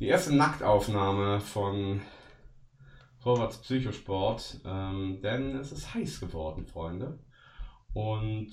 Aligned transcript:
die 0.00 0.08
erste 0.08 0.34
Nacktaufnahme 0.34 1.40
von 1.40 2.02
Vorwärts 3.18 3.58
Psychosport, 3.58 4.60
ähm, 4.64 5.20
denn 5.22 5.56
es 5.56 5.72
ist 5.72 5.94
heiß 5.94 6.20
geworden, 6.20 6.66
Freunde. 6.66 7.18
Und 7.94 8.52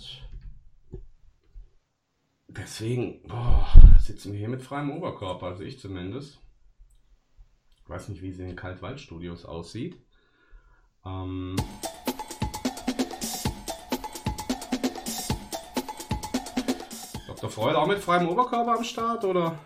deswegen 2.47 3.27
boah, 3.27 3.67
sitzen 3.99 4.31
wir 4.31 4.39
hier 4.39 4.49
mit 4.49 4.61
freiem 4.61 4.91
Oberkörper, 4.91 5.47
also 5.47 5.63
ich 5.63 5.79
zumindest. 5.79 6.39
Ich 7.75 7.89
weiß 7.89 8.07
nicht, 8.07 8.21
wie 8.21 8.30
es 8.30 8.39
in 8.39 8.48
den 8.48 8.55
Kaltwaldstudios 8.55 9.44
aussieht. 9.44 10.02
Ähm, 11.05 11.57
Dr. 17.28 17.50
Freude 17.50 17.78
auch 17.78 17.88
mit 17.88 18.00
freiem 18.00 18.30
Oberkörper 18.30 18.78
am 18.78 18.84
Start, 18.86 19.25
oder? 19.25 19.60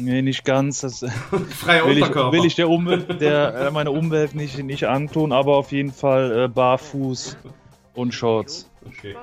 Nee, 0.00 0.22
nicht 0.22 0.44
ganz. 0.44 0.80
Das 0.80 1.04
Freier 1.50 1.86
will 1.86 1.98
ich, 1.98 2.02
Unterkörper. 2.02 2.32
will 2.36 2.44
ich 2.44 2.54
der 2.54 2.68
Umwelt, 2.68 3.20
der, 3.20 3.54
äh, 3.54 3.70
meine 3.70 3.90
Umwelt 3.90 4.34
nicht, 4.34 4.62
nicht 4.62 4.84
antun, 4.88 5.32
aber 5.32 5.56
auf 5.56 5.72
jeden 5.72 5.92
Fall 5.92 6.44
äh, 6.44 6.48
barfuß 6.48 7.36
und 7.94 8.12
Shorts. 8.14 8.68
Okay. 8.86 9.14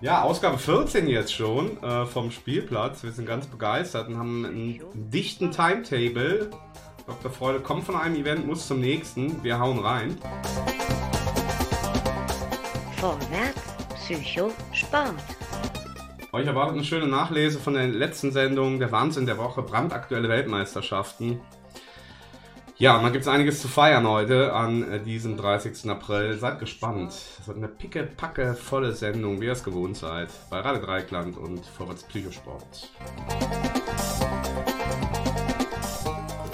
Ja, 0.00 0.22
Ausgabe 0.22 0.58
14 0.58 1.08
jetzt 1.08 1.32
schon 1.32 1.82
äh, 1.82 2.06
vom 2.06 2.30
Spielplatz. 2.30 3.02
Wir 3.02 3.12
sind 3.12 3.26
ganz 3.26 3.46
begeistert 3.46 4.08
und 4.08 4.18
haben 4.18 4.44
einen 4.44 4.80
dichten 4.94 5.50
Timetable. 5.50 6.50
Dr. 7.06 7.30
Freude 7.30 7.60
kommt 7.60 7.84
von 7.84 7.96
einem 7.96 8.16
Event, 8.16 8.46
muss 8.46 8.66
zum 8.66 8.80
nächsten. 8.80 9.42
Wir 9.42 9.58
hauen 9.58 9.78
rein. 9.78 10.16
Vorwärts, 13.00 13.65
Psycho, 14.06 14.52
Sport. 14.72 15.16
Euch 16.30 16.46
erwartet 16.46 16.76
eine 16.76 16.84
schöne 16.84 17.08
Nachlese 17.08 17.58
von 17.58 17.74
der 17.74 17.88
letzten 17.88 18.30
Sendung, 18.30 18.78
der 18.78 18.92
Wahnsinn 18.92 19.26
der 19.26 19.36
Woche, 19.36 19.62
brandaktuelle 19.62 20.28
Weltmeisterschaften. 20.28 21.40
Ja, 22.76 22.96
und 22.96 23.02
dann 23.02 23.12
gibt 23.12 23.24
es 23.24 23.28
einiges 23.28 23.60
zu 23.60 23.66
feiern 23.66 24.06
heute 24.06 24.52
an 24.52 24.88
äh, 24.92 25.00
diesem 25.00 25.36
30. 25.36 25.90
April. 25.90 26.38
Seid 26.38 26.60
gespannt. 26.60 27.14
Es 27.40 27.48
wird 27.48 27.56
eine 27.56 27.66
picke, 27.66 28.04
packe, 28.04 28.54
volle 28.54 28.92
Sendung, 28.92 29.40
wie 29.40 29.46
ihr 29.46 29.52
es 29.52 29.64
gewohnt 29.64 29.96
seid, 29.96 30.28
bei 30.50 30.60
Radio 30.60 30.82
Dreikland 30.82 31.36
und 31.36 31.66
Vorwärts 31.66 32.04
Psychosport. 32.04 32.92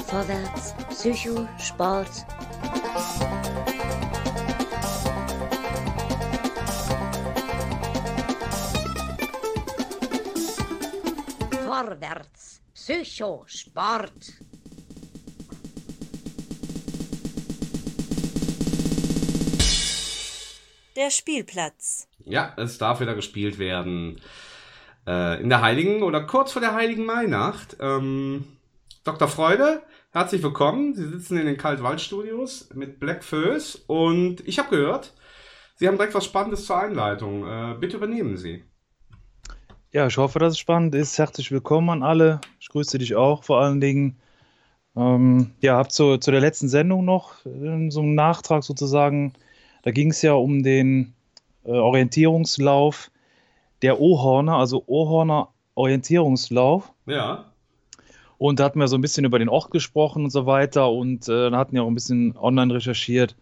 Vorwärts, 0.06 0.75
Psycho, 0.89 1.47
Vorwärts, 11.92 12.62
Psycho, 12.72 13.44
Sport. 13.46 14.32
Der 20.96 21.10
Spielplatz. 21.10 22.08
Ja, 22.24 22.54
es 22.56 22.78
darf 22.78 23.00
wieder 23.00 23.14
gespielt 23.14 23.58
werden. 23.58 24.22
Äh, 25.06 25.42
in 25.42 25.50
der 25.50 25.60
Heiligen 25.60 26.02
oder 26.02 26.22
kurz 26.22 26.52
vor 26.52 26.62
der 26.62 26.72
Heiligen 26.72 27.04
Mainacht. 27.04 27.76
Ähm, 27.78 28.46
Dr. 29.04 29.28
Freude, 29.28 29.82
herzlich 30.12 30.42
willkommen. 30.42 30.94
Sie 30.94 31.06
sitzen 31.06 31.36
in 31.36 31.44
den 31.44 31.58
Kaltwaldstudios 31.58 32.70
mit 32.72 33.00
Black 33.00 33.22
Föß 33.22 33.84
und 33.86 34.40
ich 34.48 34.58
habe 34.58 34.70
gehört, 34.70 35.12
Sie 35.74 35.86
haben 35.86 35.98
direkt 35.98 36.14
was 36.14 36.24
Spannendes 36.24 36.64
zur 36.64 36.80
Einleitung. 36.80 37.46
Äh, 37.46 37.76
bitte 37.78 37.98
übernehmen 37.98 38.38
Sie. 38.38 38.64
Ja, 39.94 40.06
ich 40.06 40.16
hoffe, 40.16 40.38
dass 40.38 40.54
es 40.54 40.58
spannend 40.58 40.94
ist. 40.94 41.18
Herzlich 41.18 41.52
willkommen 41.52 41.90
an 41.90 42.02
alle. 42.02 42.40
Ich 42.58 42.70
grüße 42.70 42.96
dich 42.96 43.14
auch 43.14 43.44
vor 43.44 43.60
allen 43.60 43.78
Dingen. 43.78 44.16
Ähm, 44.97 45.50
ja, 45.60 45.76
hab 45.76 45.92
zu, 45.92 46.16
zu 46.16 46.30
der 46.30 46.41
letzten 46.41 46.70
Sendung 46.70 47.04
noch 47.04 47.34
so 47.44 48.00
einen 48.00 48.14
Nachtrag 48.14 48.64
sozusagen. 48.64 49.34
Da 49.82 49.91
ging 49.91 50.10
es 50.10 50.22
ja 50.22 50.32
um 50.32 50.62
den 50.62 51.12
äh, 51.64 51.72
Orientierungslauf 51.72 53.10
der 53.82 54.00
Ohorner, 54.00 54.56
also 54.56 54.82
Ohorner 54.86 55.48
Orientierungslauf. 55.75 56.91
Ja. 57.04 57.52
Und 58.38 58.60
da 58.60 58.64
hatten 58.64 58.78
wir 58.78 58.88
so 58.88 58.97
ein 58.97 59.02
bisschen 59.02 59.26
über 59.26 59.38
den 59.38 59.50
Ort 59.50 59.72
gesprochen 59.72 60.25
und 60.25 60.31
so 60.31 60.47
weiter 60.47 60.91
und 60.91 61.28
äh, 61.28 61.50
dann 61.50 61.56
hatten 61.56 61.76
ja 61.76 61.82
auch 61.82 61.88
ein 61.88 61.94
bisschen 61.94 62.34
online 62.38 62.72
recherchiert, 62.72 63.36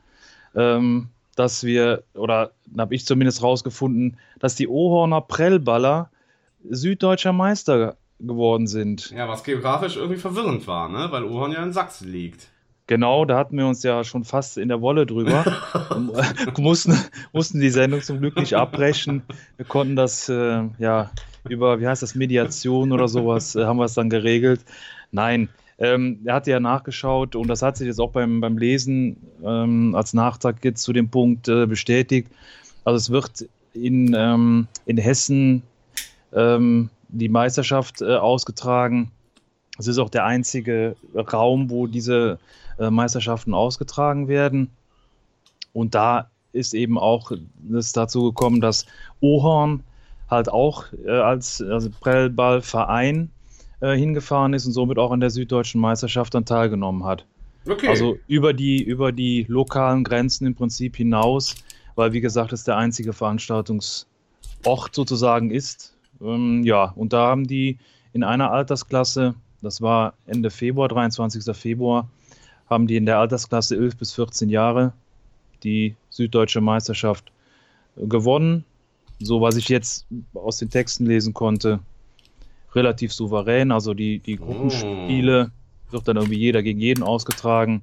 ähm, 0.57 1.11
dass 1.37 1.63
wir, 1.63 2.03
oder 2.15 2.51
habe 2.77 2.97
ich 2.97 3.07
zumindest 3.07 3.41
rausgefunden, 3.41 4.17
dass 4.41 4.57
die 4.57 4.67
Ohorner 4.67 5.21
Prellballer 5.21 6.11
süddeutscher 6.69 7.33
Meister 7.33 7.97
geworden 8.19 8.67
sind. 8.67 9.11
Ja, 9.11 9.29
was 9.29 9.45
geografisch 9.45 9.97
irgendwie 9.97 10.21
verwirrend 10.21 10.67
war, 10.67 10.89
ne? 10.89 11.09
Weil 11.11 11.25
Ohorn 11.25 11.53
ja 11.53 11.63
in 11.63 11.73
Sachsen 11.73 12.11
liegt. 12.11 12.49
Genau, 12.87 13.25
da 13.25 13.39
hatten 13.39 13.57
wir 13.57 13.69
uns 13.69 13.85
ja 13.85 14.03
schon 14.03 14.25
fast 14.25 14.59
in 14.59 14.69
der 14.69 14.81
Wolle 14.81 15.07
drüber. 15.07 15.45
äh, 16.57 16.61
mussten, 16.61 16.99
mussten 17.33 17.61
die 17.61 17.71
Sendung 17.71 18.03
zum 18.03 18.19
Glück 18.19 18.37
nicht 18.37 18.55
abbrechen. 18.55 19.23
Wir 19.57 19.65
konnten 19.65 19.95
das 19.95 20.29
äh, 20.29 20.65
ja 20.79 21.11
über, 21.49 21.81
wie 21.81 21.87
heißt 21.87 22.03
das, 22.03 22.15
Mediation 22.15 22.93
oder 22.93 23.07
sowas, 23.09 23.55
äh, 23.55 23.65
haben 23.65 23.79
wir 23.79 23.85
es 23.85 23.95
dann 23.95 24.11
geregelt. 24.11 24.65
Nein, 25.13 25.49
ähm, 25.79 26.19
er 26.25 26.35
hatte 26.35 26.51
ja 26.51 26.61
nachgeschaut 26.61 27.37
und 27.37 27.49
das 27.49 27.63
hat 27.63 27.77
sich 27.77 27.87
jetzt 27.87 28.01
auch 28.01 28.11
beim, 28.11 28.41
beim 28.41 28.59
Lesen 28.59 29.17
ähm, 29.45 29.95
als 29.95 30.13
Nachtrag 30.13 30.57
jetzt 30.65 30.83
zu 30.83 30.93
dem 30.93 31.09
Punkt 31.09 31.49
äh, 31.49 31.67
bestätigt. 31.67 32.29
Also 32.85 32.97
es 32.97 33.11
wird 33.11 33.49
in, 33.73 34.15
ähm, 34.19 34.67
in 34.85 34.99
Hessen 34.99 35.63
ähm, 36.33 36.91
die 37.09 37.29
Meisterschaft 37.29 38.03
äh, 38.03 38.17
ausgetragen. 38.17 39.11
Es 39.79 39.87
ist 39.87 39.99
auch 39.99 40.11
der 40.11 40.25
einzige 40.25 40.97
Raum, 41.15 41.71
wo 41.71 41.87
diese 41.87 42.39
äh, 42.79 42.91
Meisterschaften 42.91 43.55
ausgetragen 43.55 44.29
werden. 44.29 44.71
Und 45.73 45.95
da 45.95 46.31
ist 46.53 46.75
eben 46.75 46.99
auch 46.99 47.33
es 47.73 47.93
dazu 47.93 48.25
gekommen, 48.25 48.61
dass 48.61 48.87
Ohorn 49.21 49.83
halt 50.29 50.49
auch 50.49 50.87
äh, 51.05 51.11
als 51.11 51.63
also 51.63 51.91
Prellballverein 52.01 53.31
äh, 53.81 53.97
hingefahren 53.97 54.53
ist 54.55 54.67
und 54.67 54.73
somit 54.73 54.99
auch 54.99 55.11
an 55.11 55.21
der 55.21 55.31
süddeutschen 55.31 55.81
Meisterschaft 55.81 56.35
dann 56.35 56.45
teilgenommen 56.45 57.05
hat. 57.05 57.25
Okay. 57.69 57.89
Also 57.89 58.19
über 58.27 58.53
die, 58.53 58.83
über 58.83 59.13
die 59.13 59.45
lokalen 59.49 60.05
Grenzen 60.05 60.47
im 60.47 60.55
Prinzip 60.55 60.97
hinaus, 60.97 61.55
weil 61.95 62.13
wie 62.13 62.21
gesagt, 62.21 62.53
es 62.53 62.65
der 62.65 62.77
einzige 62.77 63.13
Veranstaltungsort 63.13 64.07
sozusagen 64.93 65.51
ist. 65.51 65.97
Ähm, 66.21 66.63
ja, 66.65 66.85
und 66.85 67.13
da 67.13 67.27
haben 67.27 67.47
die 67.47 67.79
in 68.13 68.25
einer 68.25 68.51
Altersklasse, 68.51 69.35
das 69.63 69.81
war 69.81 70.15
Ende 70.27 70.51
Februar, 70.51 70.89
23. 70.89 71.57
Februar, 71.57 72.09
haben 72.69 72.87
die 72.87 72.97
in 72.97 73.07
der 73.07 73.19
Altersklasse 73.19 73.77
11 73.77 73.97
bis 73.97 74.13
14 74.15 74.49
Jahre 74.49 74.93
die 75.63 75.97
süddeutsche 76.09 76.61
Meisterschaft 76.61 77.33
äh, 77.97 78.07
gewonnen. 78.07 78.65
So 79.19 79.41
was 79.41 79.57
ich 79.57 79.69
jetzt 79.69 80.07
aus 80.33 80.59
den 80.59 80.71
Texten 80.71 81.05
lesen 81.05 81.35
konnte, 81.35 81.81
relativ 82.75 83.13
souverän. 83.13 83.71
Also 83.71 83.93
die, 83.93 84.19
die 84.19 84.37
Gruppenspiele 84.37 85.51
wird 85.91 86.09
dann 86.09 86.17
irgendwie 86.17 86.39
jeder 86.39 86.63
gegen 86.63 86.81
jeden 86.81 87.03
ausgetragen. 87.03 87.83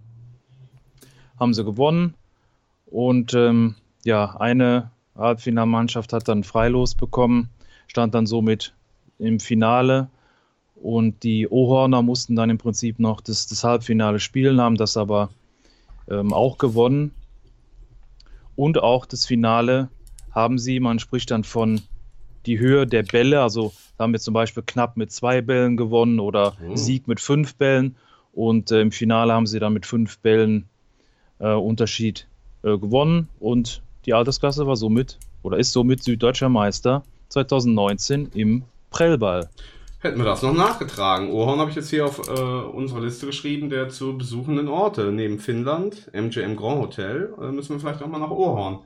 Haben 1.39 1.53
sie 1.53 1.63
gewonnen. 1.63 2.15
Und 2.87 3.33
ähm, 3.33 3.75
ja, 4.03 4.35
eine 4.37 4.89
Halbfinalmannschaft 5.15 6.13
hat 6.13 6.27
dann 6.27 6.43
Freilos 6.43 6.95
bekommen, 6.95 7.49
stand 7.87 8.13
dann 8.13 8.25
somit 8.25 8.73
im 9.19 9.39
Finale. 9.39 10.09
Und 10.75 11.23
die 11.23 11.47
Ohorner 11.49 12.03
mussten 12.03 12.35
dann 12.35 12.49
im 12.51 12.59
Prinzip 12.59 12.99
noch 12.99 13.19
das, 13.21 13.47
das 13.47 13.63
Halbfinale 13.63 14.19
spielen, 14.19 14.61
haben 14.61 14.75
das 14.75 14.95
aber 14.95 15.29
ähm, 16.09 16.33
auch 16.33 16.57
gewonnen. 16.59 17.11
Und 18.55 18.81
auch 18.81 19.05
das 19.05 19.25
Finale 19.25 19.89
haben 20.31 20.59
sie, 20.59 20.79
man 20.79 20.99
spricht 20.99 21.31
dann 21.31 21.43
von 21.43 21.81
die 22.45 22.59
Höhe 22.59 22.85
der 22.85 23.03
Bälle, 23.03 23.41
also 23.41 23.73
haben 23.99 24.13
wir 24.13 24.19
zum 24.19 24.33
Beispiel 24.33 24.63
knapp 24.65 24.97
mit 24.97 25.11
zwei 25.11 25.41
Bällen 25.41 25.77
gewonnen 25.77 26.19
oder 26.19 26.55
Oh. 26.67 26.75
Sieg 26.75 27.07
mit 27.07 27.19
fünf 27.19 27.55
Bällen. 27.55 27.95
Und 28.33 28.71
äh, 28.71 28.81
im 28.81 28.91
Finale 28.91 29.33
haben 29.33 29.47
sie 29.47 29.59
dann 29.59 29.73
mit 29.73 29.85
fünf 29.87 30.19
Bällen 30.19 30.69
äh, 31.39 31.53
Unterschied 31.53 32.27
äh, 32.61 32.77
gewonnen. 32.77 33.29
Und 33.39 33.81
die 34.05 34.13
Altersklasse 34.13 34.67
war 34.67 34.75
somit 34.75 35.17
oder 35.41 35.57
ist 35.57 35.71
somit 35.71 36.03
süddeutscher 36.03 36.49
Meister 36.49 37.03
2019 37.29 38.31
im 38.33 38.63
Prellball. 38.89 39.49
Hätten 39.99 40.19
wir 40.19 40.25
das 40.25 40.43
noch 40.43 40.53
nachgetragen. 40.53 41.31
Ohorn 41.31 41.59
habe 41.59 41.71
ich 41.71 41.75
jetzt 41.75 41.89
hier 41.89 42.05
auf 42.05 42.27
äh, 42.27 42.31
unsere 42.31 43.03
Liste 43.03 43.25
geschrieben, 43.25 43.69
der 43.69 43.89
zu 43.89 44.17
besuchenden 44.17 44.67
Orte. 44.67 45.11
Neben 45.11 45.39
Finnland, 45.39 46.09
MGM 46.13 46.55
Grand 46.55 46.81
Hotel, 46.81 47.33
äh, 47.41 47.51
müssen 47.51 47.73
wir 47.73 47.79
vielleicht 47.79 48.03
auch 48.03 48.07
mal 48.07 48.19
nach 48.19 48.29
Ohorn. 48.29 48.79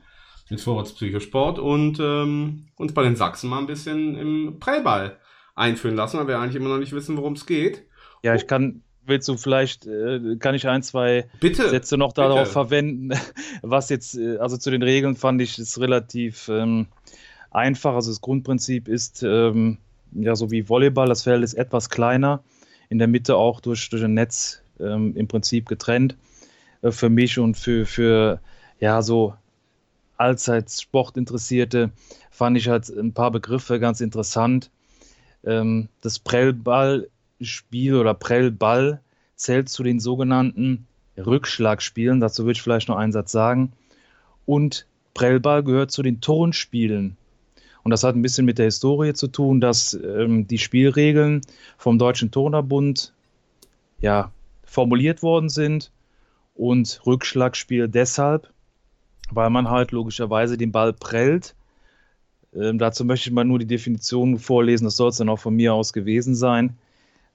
Mit 0.48 0.60
Vorwärts 0.60 0.94
Psychosport 0.94 1.58
und 1.58 2.00
ähm, 2.00 2.66
uns 2.76 2.92
bei 2.92 3.02
den 3.02 3.16
Sachsen 3.16 3.48
mal 3.48 3.58
ein 3.58 3.66
bisschen 3.66 4.16
im 4.16 4.58
Prellball 4.58 5.18
einführen 5.54 5.96
lassen, 5.96 6.18
weil 6.18 6.28
wir 6.28 6.38
eigentlich 6.38 6.56
immer 6.56 6.70
noch 6.70 6.78
nicht 6.78 6.92
wissen, 6.92 7.16
worum 7.16 7.34
es 7.34 7.46
geht. 7.46 7.84
Ja, 8.22 8.34
ich 8.34 8.46
kann, 8.46 8.82
willst 9.04 9.28
du 9.28 9.36
vielleicht, 9.36 9.86
äh, 9.86 10.36
kann 10.38 10.54
ich 10.54 10.66
ein, 10.66 10.82
zwei 10.82 11.28
Bitte. 11.40 11.68
Sätze 11.68 11.96
noch 11.96 12.12
darauf 12.12 12.50
verwenden, 12.50 13.10
was 13.62 13.88
jetzt, 13.90 14.16
äh, 14.16 14.38
also 14.38 14.56
zu 14.56 14.70
den 14.70 14.82
Regeln 14.82 15.16
fand 15.16 15.40
ich 15.42 15.58
es 15.58 15.80
relativ 15.80 16.48
ähm, 16.48 16.86
einfach. 17.52 17.94
Also 17.94 18.10
das 18.10 18.20
Grundprinzip 18.20 18.88
ist 18.88 19.22
ähm, 19.22 19.78
ja 20.12 20.36
so 20.36 20.50
wie 20.50 20.68
Volleyball, 20.68 21.08
das 21.08 21.22
Feld 21.22 21.42
ist 21.42 21.54
etwas 21.54 21.90
kleiner, 21.90 22.42
in 22.88 22.98
der 22.98 23.08
Mitte 23.08 23.36
auch 23.36 23.60
durch, 23.60 23.88
durch 23.90 24.04
ein 24.04 24.14
Netz 24.14 24.62
ähm, 24.80 25.14
im 25.16 25.28
Prinzip 25.28 25.68
getrennt. 25.68 26.16
Äh, 26.82 26.90
für 26.90 27.08
mich 27.08 27.38
und 27.38 27.56
für, 27.56 27.86
für 27.86 28.40
ja 28.80 29.02
so 29.02 29.34
allzeit 30.16 30.70
Sportinteressierte 30.70 31.90
fand 32.30 32.56
ich 32.56 32.68
halt 32.68 32.88
ein 32.88 33.12
paar 33.12 33.30
Begriffe 33.30 33.80
ganz 33.80 34.00
interessant. 34.00 34.70
Ähm, 35.44 35.88
das 36.00 36.18
Prellballspiel 36.18 37.96
oder 37.96 38.14
Prellball 38.14 39.00
zählt 39.36 39.68
zu 39.68 39.82
den 39.82 40.00
sogenannten 40.00 40.86
Rückschlagspielen. 41.16 42.20
Dazu 42.20 42.44
würde 42.44 42.52
ich 42.52 42.62
vielleicht 42.62 42.88
noch 42.88 42.96
einen 42.96 43.12
Satz 43.12 43.32
sagen. 43.32 43.72
Und 44.46 44.86
Prellball 45.14 45.62
gehört 45.62 45.90
zu 45.90 46.02
den 46.02 46.20
Turnspielen. 46.20 47.16
Und 47.84 47.90
das 47.90 48.04
hat 48.04 48.14
ein 48.14 48.22
bisschen 48.22 48.44
mit 48.44 48.58
der 48.58 48.66
Historie 48.66 49.12
zu 49.12 49.28
tun, 49.28 49.60
dass 49.60 49.94
ähm, 49.94 50.46
die 50.46 50.58
Spielregeln 50.58 51.40
vom 51.78 51.98
Deutschen 51.98 52.30
Turnerbund 52.30 53.12
ja, 54.00 54.30
formuliert 54.64 55.22
worden 55.22 55.48
sind 55.48 55.90
und 56.54 57.00
Rückschlagspiel 57.06 57.88
deshalb, 57.88 58.50
weil 59.30 59.50
man 59.50 59.68
halt 59.68 59.92
logischerweise 59.92 60.56
den 60.56 60.72
Ball 60.72 60.92
prellt. 60.92 61.54
Ähm, 62.54 62.78
dazu 62.78 63.04
möchte 63.04 63.30
ich 63.30 63.34
mal 63.34 63.44
nur 63.44 63.58
die 63.58 63.66
Definition 63.66 64.38
vorlesen, 64.38 64.84
das 64.84 64.96
soll 64.96 65.08
es 65.08 65.16
dann 65.16 65.28
auch 65.28 65.38
von 65.38 65.54
mir 65.54 65.74
aus 65.74 65.92
gewesen 65.92 66.34
sein. 66.34 66.76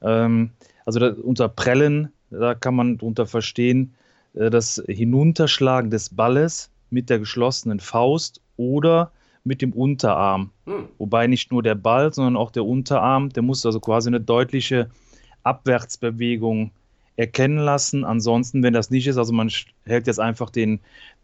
Ähm, 0.02 0.52
also 0.86 1.00
da, 1.00 1.14
unter 1.14 1.50
Prellen, 1.50 2.12
da 2.30 2.56
kann 2.56 2.76
man 2.76 2.98
darunter 2.98 3.26
verstehen, 3.26 3.96
äh, 4.34 4.50
das 4.50 4.82
Hinunterschlagen 4.88 5.90
des 5.90 6.10
Balles 6.10 6.70
mit 6.90 7.10
der 7.10 7.20
geschlossenen 7.20 7.80
Faust 7.80 8.42
oder 8.56 9.12
mit 9.48 9.62
dem 9.62 9.74
Unterarm. 9.74 10.52
Hm. 10.66 10.90
Wobei 10.98 11.28
nicht 11.28 11.52
nur 11.52 11.64
der 11.64 11.76
Ball, 11.76 12.14
sondern 12.14 12.38
auch 12.38 12.52
der 12.52 12.66
Unterarm, 12.66 13.30
der 13.30 13.44
muss 13.44 13.66
also 13.66 13.80
quasi 13.80 14.10
eine 14.10 14.22
deutliche 14.22 14.90
Abwärtsbewegung 15.44 16.72
erkennen 17.16 17.58
lassen. 17.58 18.06
Ansonsten, 18.06 18.62
wenn 18.64 18.74
das 18.74 18.92
nicht 18.92 19.08
ist, 19.08 19.18
also 19.18 19.34
man 19.34 19.52
hält 19.86 20.08
jetzt 20.08 20.20
einfach 20.20 20.50
den, 20.50 20.80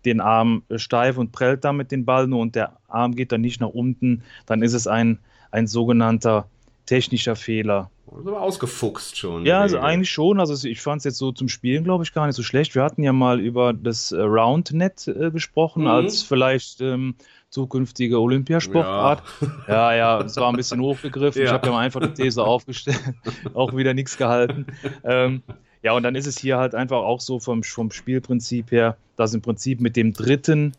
den 0.06 0.22
Arm 0.22 0.64
steif 0.76 1.18
und 1.18 1.32
prellt 1.32 1.64
damit 1.64 1.92
den 1.92 2.06
Ball 2.06 2.28
nur 2.28 2.40
und 2.40 2.56
der 2.56 2.78
Arm 2.88 3.16
geht 3.16 3.32
dann 3.32 3.42
nicht 3.42 3.62
nach 3.62 3.70
unten, 3.70 4.24
dann 4.46 4.64
ist 4.64 4.74
es 4.74 4.88
ein, 4.88 5.20
ein 5.52 5.68
sogenannter 5.68 6.48
technischer 6.86 7.36
Fehler. 7.36 7.90
Aber 8.08 8.42
ausgefuchst 8.42 9.18
schon. 9.18 9.46
Ja, 9.46 9.62
also 9.62 9.80
eigentlich 9.80 10.10
schon. 10.10 10.40
Also 10.40 10.68
ich 10.68 10.82
fand 10.82 11.00
es 11.00 11.06
jetzt 11.06 11.18
so 11.18 11.32
zum 11.32 11.48
Spielen, 11.48 11.84
glaube 11.84 12.04
ich, 12.04 12.14
gar 12.14 12.28
nicht 12.28 12.36
so 12.36 12.44
schlecht. 12.44 12.76
Wir 12.76 12.84
hatten 12.84 13.02
ja 13.02 13.14
mal 13.14 13.40
über 13.40 13.74
das 13.74 14.12
äh, 14.12 14.22
Roundnet 14.22 15.08
äh, 15.08 15.32
gesprochen, 15.32 15.84
mhm. 15.84 15.90
als 15.90 16.22
vielleicht 16.22 16.82
ähm, 16.82 17.16
zukünftige 17.54 18.20
Olympiasportart. 18.20 19.22
Ja. 19.68 19.94
ja, 19.94 19.96
ja, 19.96 20.22
es 20.22 20.36
war 20.38 20.50
ein 20.50 20.56
bisschen 20.56 20.82
hochgegriffen. 20.82 21.42
Ja. 21.42 21.48
Ich 21.48 21.54
habe 21.54 21.68
ja 21.68 21.74
mal 21.74 21.82
einfach 21.82 22.02
die 22.02 22.14
These 22.24 22.44
aufgestellt, 22.44 23.00
auch 23.54 23.76
wieder 23.76 23.94
nichts 23.94 24.18
gehalten. 24.18 24.66
Ähm, 25.04 25.44
ja, 25.84 25.94
und 25.94 26.02
dann 26.02 26.16
ist 26.16 26.26
es 26.26 26.40
hier 26.40 26.58
halt 26.58 26.74
einfach 26.74 26.98
auch 26.98 27.22
so 27.22 27.40
vom, 27.40 27.62
vom 27.62 27.92
Spielprinzip 27.92 28.72
her, 28.72 28.98
dass 29.18 29.36
im 29.36 29.42
Prinzip 29.42 29.82
mit 29.82 29.96
dem 29.96 30.14
dritten 30.14 30.74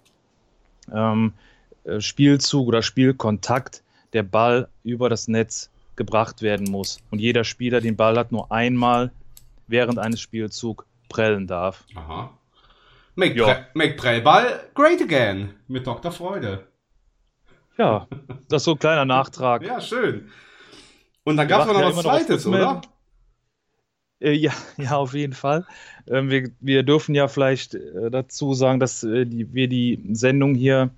ähm, 0.92 1.32
äh, 1.84 2.00
Spielzug 2.00 2.66
oder 2.66 2.82
Spielkontakt 2.82 3.84
der 4.12 4.24
Ball 4.24 4.68
über 4.82 5.08
das 5.08 5.28
Netz 5.28 5.70
gebracht 5.94 6.42
werden 6.42 6.68
muss. 6.68 6.98
Und 7.10 7.20
jeder 7.20 7.44
Spieler 7.44 7.80
den 7.80 7.94
Ball 7.94 8.18
hat 8.18 8.32
nur 8.32 8.50
einmal 8.50 9.12
während 9.68 10.00
eines 10.00 10.20
Spielzugs 10.20 10.84
prellen 11.08 11.46
darf. 11.46 11.84
Aha. 11.94 12.30
Make, 13.16 13.34
Pre 13.34 13.66
make 13.74 13.96
Prellball 13.96 14.70
great 14.74 15.00
again 15.00 15.54
mit 15.68 15.86
Dr. 15.86 16.10
Freude. 16.10 16.66
Ja, 17.78 18.08
das 18.48 18.62
ist 18.62 18.64
so 18.64 18.72
ein 18.72 18.78
kleiner 18.78 19.04
Nachtrag. 19.04 19.62
ja, 19.64 19.80
schön. 19.80 20.30
Und 21.24 21.36
dann 21.36 21.48
gab 21.48 21.62
es 21.62 21.72
noch 21.72 21.80
ja 21.80 21.96
was 21.96 22.02
Zweites, 22.02 22.46
oder? 22.46 22.82
Äh, 24.20 24.32
ja, 24.32 24.52
ja, 24.76 24.96
auf 24.96 25.14
jeden 25.14 25.32
Fall. 25.32 25.66
Ähm, 26.06 26.30
wir, 26.30 26.50
wir 26.60 26.82
dürfen 26.82 27.14
ja 27.14 27.28
vielleicht 27.28 27.74
äh, 27.74 28.10
dazu 28.10 28.54
sagen, 28.54 28.80
dass 28.80 29.02
äh, 29.02 29.24
die, 29.26 29.52
wir 29.52 29.68
die 29.68 30.02
Sendung 30.12 30.54
hier 30.54 30.90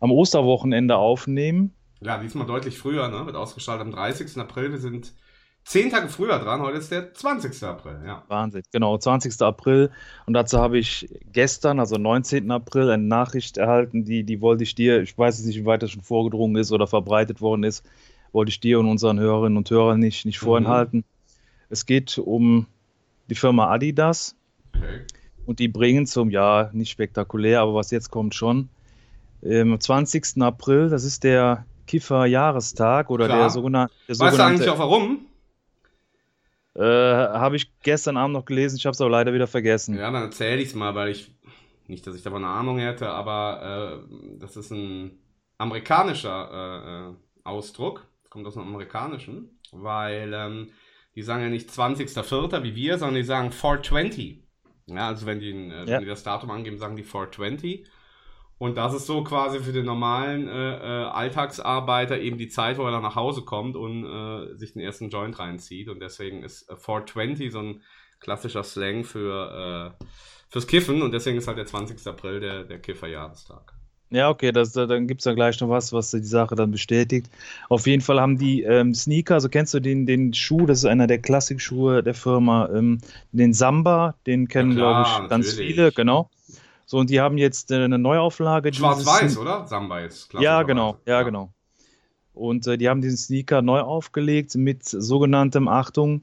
am 0.00 0.10
Osterwochenende 0.10 0.96
aufnehmen. 0.96 1.74
Ja, 2.00 2.18
diesmal 2.18 2.46
deutlich 2.46 2.78
früher, 2.78 3.08
ne? 3.08 3.24
Wird 3.26 3.36
ausgestrahlt 3.36 3.80
am 3.80 3.90
30. 3.90 4.36
April. 4.38 4.72
Wir 4.72 4.78
sind 4.78 5.14
zehn 5.64 5.90
Tage 5.90 6.08
früher 6.08 6.38
dran. 6.38 6.60
Heute 6.60 6.78
ist 6.78 6.90
der 6.90 7.12
20. 7.12 7.62
April, 7.64 8.00
ja. 8.06 8.22
Wahnsinn, 8.28 8.62
genau, 8.72 8.96
20. 8.96 9.40
April. 9.42 9.90
Und 10.26 10.34
dazu 10.34 10.58
habe 10.58 10.78
ich 10.78 11.08
gestern, 11.32 11.80
also 11.80 11.96
19. 11.96 12.50
April, 12.50 12.90
eine 12.90 13.02
Nachricht 13.02 13.56
erhalten, 13.56 14.04
die, 14.04 14.24
die 14.24 14.40
wollte 14.40 14.64
ich 14.64 14.74
dir, 14.74 15.02
ich 15.02 15.16
weiß 15.16 15.44
nicht, 15.44 15.58
wie 15.58 15.64
weit 15.64 15.82
das 15.82 15.90
schon 15.90 16.02
vorgedrungen 16.02 16.56
ist 16.56 16.72
oder 16.72 16.86
verbreitet 16.86 17.40
worden 17.40 17.64
ist, 17.64 17.84
wollte 18.32 18.50
ich 18.50 18.60
dir 18.60 18.78
und 18.78 18.86
unseren 18.86 19.18
Hörerinnen 19.18 19.56
und 19.56 19.70
Hörern 19.70 20.00
nicht, 20.00 20.26
nicht 20.26 20.40
mhm. 20.40 20.44
vorenthalten. 20.44 21.04
Es 21.70 21.86
geht 21.86 22.18
um 22.18 22.66
die 23.30 23.34
Firma 23.34 23.72
Adidas. 23.72 24.36
Okay. 24.76 25.00
Und 25.46 25.58
die 25.58 25.68
bringen 25.68 26.06
zum, 26.06 26.30
ja, 26.30 26.70
nicht 26.72 26.90
spektakulär, 26.90 27.60
aber 27.60 27.74
was 27.74 27.90
jetzt 27.90 28.10
kommt 28.10 28.34
schon. 28.34 28.68
Am 29.42 29.78
20. 29.78 30.40
April, 30.40 30.88
das 30.88 31.04
ist 31.04 31.22
der 31.22 31.66
Kiffer-Jahrestag 31.86 33.10
oder 33.10 33.26
Klar. 33.26 33.38
der 33.40 33.50
sogenannte. 33.50 33.92
Der 34.08 34.18
weißt 34.18 34.38
du 34.38 34.42
eigentlich 34.44 34.68
auch 34.70 34.78
warum? 34.78 35.26
Äh, 36.76 36.82
habe 36.82 37.56
ich 37.56 37.70
gestern 37.80 38.16
Abend 38.16 38.34
noch 38.34 38.44
gelesen, 38.44 38.76
ich 38.76 38.86
habe 38.86 38.94
es 38.94 39.00
aber 39.00 39.10
leider 39.10 39.32
wieder 39.32 39.46
vergessen. 39.46 39.96
Ja, 39.96 40.10
dann 40.10 40.22
erzähle 40.22 40.60
ich 40.60 40.68
es 40.68 40.74
mal, 40.74 40.94
weil 40.94 41.10
ich, 41.10 41.30
nicht, 41.86 42.06
dass 42.06 42.16
ich 42.16 42.22
davon 42.22 42.44
eine 42.44 42.52
Ahnung 42.52 42.78
hätte, 42.78 43.08
aber 43.08 44.02
äh, 44.04 44.38
das 44.38 44.56
ist 44.56 44.70
ein 44.70 45.18
amerikanischer 45.58 46.50
äh, 46.52 47.10
äh 47.10 47.14
Ausdruck, 47.44 48.06
kommt 48.30 48.46
aus 48.46 48.54
dem 48.54 48.62
amerikanischen, 48.62 49.60
weil 49.70 50.32
ähm, 50.32 50.70
die 51.14 51.22
sagen 51.22 51.42
ja 51.42 51.50
nicht 51.50 51.68
20.04. 51.68 52.62
wie 52.62 52.74
wir, 52.74 52.98
sondern 52.98 53.16
die 53.16 53.22
sagen 53.22 53.52
420. 53.52 54.42
Ja, 54.86 55.08
also 55.08 55.26
wenn 55.26 55.40
die, 55.40 55.50
äh, 55.50 55.84
ja. 55.84 55.86
wenn 55.86 56.00
die 56.00 56.06
das 56.06 56.22
Datum 56.22 56.50
angeben, 56.50 56.78
sagen 56.78 56.96
die 56.96 57.02
420. 57.02 57.86
Und 58.58 58.76
das 58.76 58.94
ist 58.94 59.06
so 59.06 59.24
quasi 59.24 59.60
für 59.60 59.72
den 59.72 59.84
normalen 59.84 60.48
äh, 60.48 60.52
äh, 60.52 61.04
Alltagsarbeiter 61.06 62.18
eben 62.20 62.38
die 62.38 62.48
Zeit, 62.48 62.78
wo 62.78 62.84
er 62.84 62.92
dann 62.92 63.02
nach 63.02 63.16
Hause 63.16 63.42
kommt 63.42 63.76
und 63.76 64.04
äh, 64.04 64.56
sich 64.56 64.72
den 64.74 64.82
ersten 64.82 65.10
Joint 65.10 65.38
reinzieht. 65.38 65.88
Und 65.88 66.00
deswegen 66.00 66.42
ist 66.42 66.66
420 66.68 67.46
äh, 67.46 67.50
so 67.50 67.58
ein 67.58 67.82
klassischer 68.20 68.62
Slang 68.62 69.04
für, 69.04 69.94
äh, 70.00 70.04
fürs 70.48 70.66
Kiffen. 70.66 71.02
Und 71.02 71.12
deswegen 71.12 71.36
ist 71.36 71.48
halt 71.48 71.58
der 71.58 71.66
20. 71.66 72.06
April 72.06 72.40
der, 72.40 72.64
der 72.64 72.78
Kifferjahrestag. 72.78 73.74
Ja, 74.10 74.30
okay, 74.30 74.52
das, 74.52 74.72
dann 74.72 75.08
gibt 75.08 75.22
es 75.22 75.24
ja 75.24 75.32
gleich 75.32 75.60
noch 75.60 75.70
was, 75.70 75.92
was 75.92 76.12
die 76.12 76.22
Sache 76.22 76.54
dann 76.54 76.70
bestätigt. 76.70 77.28
Auf 77.68 77.86
jeden 77.88 78.00
Fall 78.00 78.20
haben 78.20 78.38
die 78.38 78.62
ähm, 78.62 78.94
Sneaker, 78.94 79.34
also 79.34 79.48
kennst 79.48 79.74
du 79.74 79.80
den, 79.80 80.06
den 80.06 80.32
Schuh, 80.32 80.66
das 80.66 80.78
ist 80.78 80.84
einer 80.84 81.08
der 81.08 81.18
Klassikschuhe 81.18 82.02
der 82.02 82.14
Firma, 82.14 82.68
ähm, 82.72 82.98
den 83.32 83.52
Samba, 83.52 84.14
den 84.26 84.46
kennen, 84.46 84.72
ja, 84.72 84.76
glaube 84.76 85.02
ich, 85.02 85.28
ganz 85.30 85.46
natürlich. 85.48 85.74
viele, 85.74 85.90
genau. 85.90 86.30
So, 86.94 87.00
und 87.00 87.10
die 87.10 87.20
haben 87.20 87.38
jetzt 87.38 87.72
äh, 87.72 87.82
eine 87.82 87.98
Neuauflage. 87.98 88.72
Schwarz-Weiß, 88.72 89.36
oder? 89.38 89.66
Samba 89.66 89.98
jetzt. 89.98 90.32
Ja, 90.34 90.62
genau, 90.62 91.00
ja, 91.06 91.14
ja, 91.14 91.22
genau. 91.24 91.52
Und 92.32 92.68
äh, 92.68 92.78
die 92.78 92.88
haben 92.88 93.00
diesen 93.00 93.16
Sneaker 93.16 93.62
neu 93.62 93.80
aufgelegt 93.80 94.54
mit 94.54 94.84
sogenanntem, 94.84 95.66
Achtung, 95.66 96.22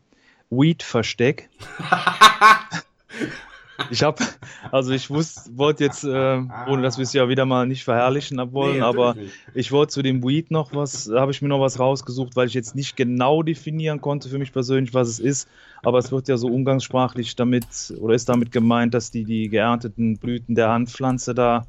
Weed-Versteck. 0.50 1.50
Ich 3.90 4.04
habe, 4.04 4.24
also 4.72 4.92
ich 4.92 5.10
wusste, 5.10 5.58
wollte 5.58 5.84
jetzt, 5.84 6.04
äh, 6.04 6.42
ohne 6.68 6.82
dass 6.82 6.98
wir 6.98 7.04
es 7.04 7.14
ja 7.14 7.28
wieder 7.30 7.46
mal 7.46 7.66
nicht 7.66 7.84
verherrlichen 7.84 8.38
wollen, 8.54 8.76
nee, 8.76 8.82
aber 8.82 9.16
nicht. 9.16 9.34
ich 9.54 9.72
wollte 9.72 9.94
zu 9.94 10.02
dem 10.02 10.24
Weed 10.24 10.52
noch 10.52 10.74
was, 10.74 11.10
habe 11.14 11.32
ich 11.32 11.42
mir 11.42 11.48
noch 11.48 11.60
was 11.60 11.80
rausgesucht, 11.80 12.36
weil 12.36 12.48
ich 12.48 12.54
jetzt 12.54 12.76
nicht 12.76 12.96
genau 12.96 13.44
definieren 13.44 14.02
konnte 14.02 14.30
für 14.30 14.38
mich 14.38 14.54
persönlich, 14.54 14.94
was 14.94 15.08
es 15.08 15.20
ist. 15.20 15.48
Aber 15.84 15.98
es 15.98 16.12
wird 16.12 16.28
ja 16.28 16.38
so 16.38 16.48
umgangssprachlich 16.48 17.36
damit 17.36 17.66
oder 18.00 18.14
ist 18.14 18.30
damit 18.30 18.52
gemeint, 18.52 18.94
dass 18.94 19.12
die, 19.12 19.24
die 19.24 19.50
geernteten 19.50 20.18
Blüten 20.18 20.56
der 20.56 20.70
Handpflanze 20.70 21.34
da 21.34 21.66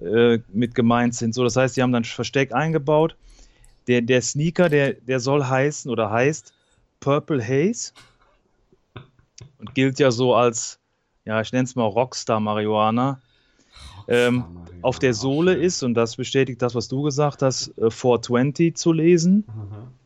äh, 0.00 0.38
mit 0.52 0.74
gemeint 0.74 1.14
sind. 1.14 1.34
So, 1.34 1.44
das 1.44 1.56
heißt, 1.56 1.76
die 1.76 1.82
haben 1.82 1.92
dann 1.92 2.04
Versteck 2.04 2.52
eingebaut. 2.52 3.16
Der, 3.88 4.00
der 4.00 4.22
Sneaker, 4.22 4.68
der, 4.68 4.94
der 4.94 5.18
soll 5.18 5.44
heißen 5.44 5.90
oder 5.90 6.10
heißt 6.10 6.52
Purple 7.00 7.42
Haze 7.42 7.92
und 9.58 9.74
gilt 9.74 9.98
ja 9.98 10.10
so 10.10 10.34
als 10.34 10.78
ja, 11.24 11.40
ich 11.40 11.52
nenne 11.52 11.64
es 11.64 11.74
mal 11.74 11.86
Rockstar-Marihuana, 11.86 13.20
ähm, 14.08 14.44
auf 14.82 14.98
der 14.98 15.14
Sohle 15.14 15.54
ist, 15.54 15.82
und 15.82 15.94
das 15.94 16.16
bestätigt 16.16 16.60
das, 16.60 16.74
was 16.74 16.88
du 16.88 17.02
gesagt 17.02 17.42
hast, 17.42 17.68
äh, 17.78 17.90
420 17.90 18.76
zu 18.76 18.92
lesen. 18.92 19.44
Mhm. 19.46 20.02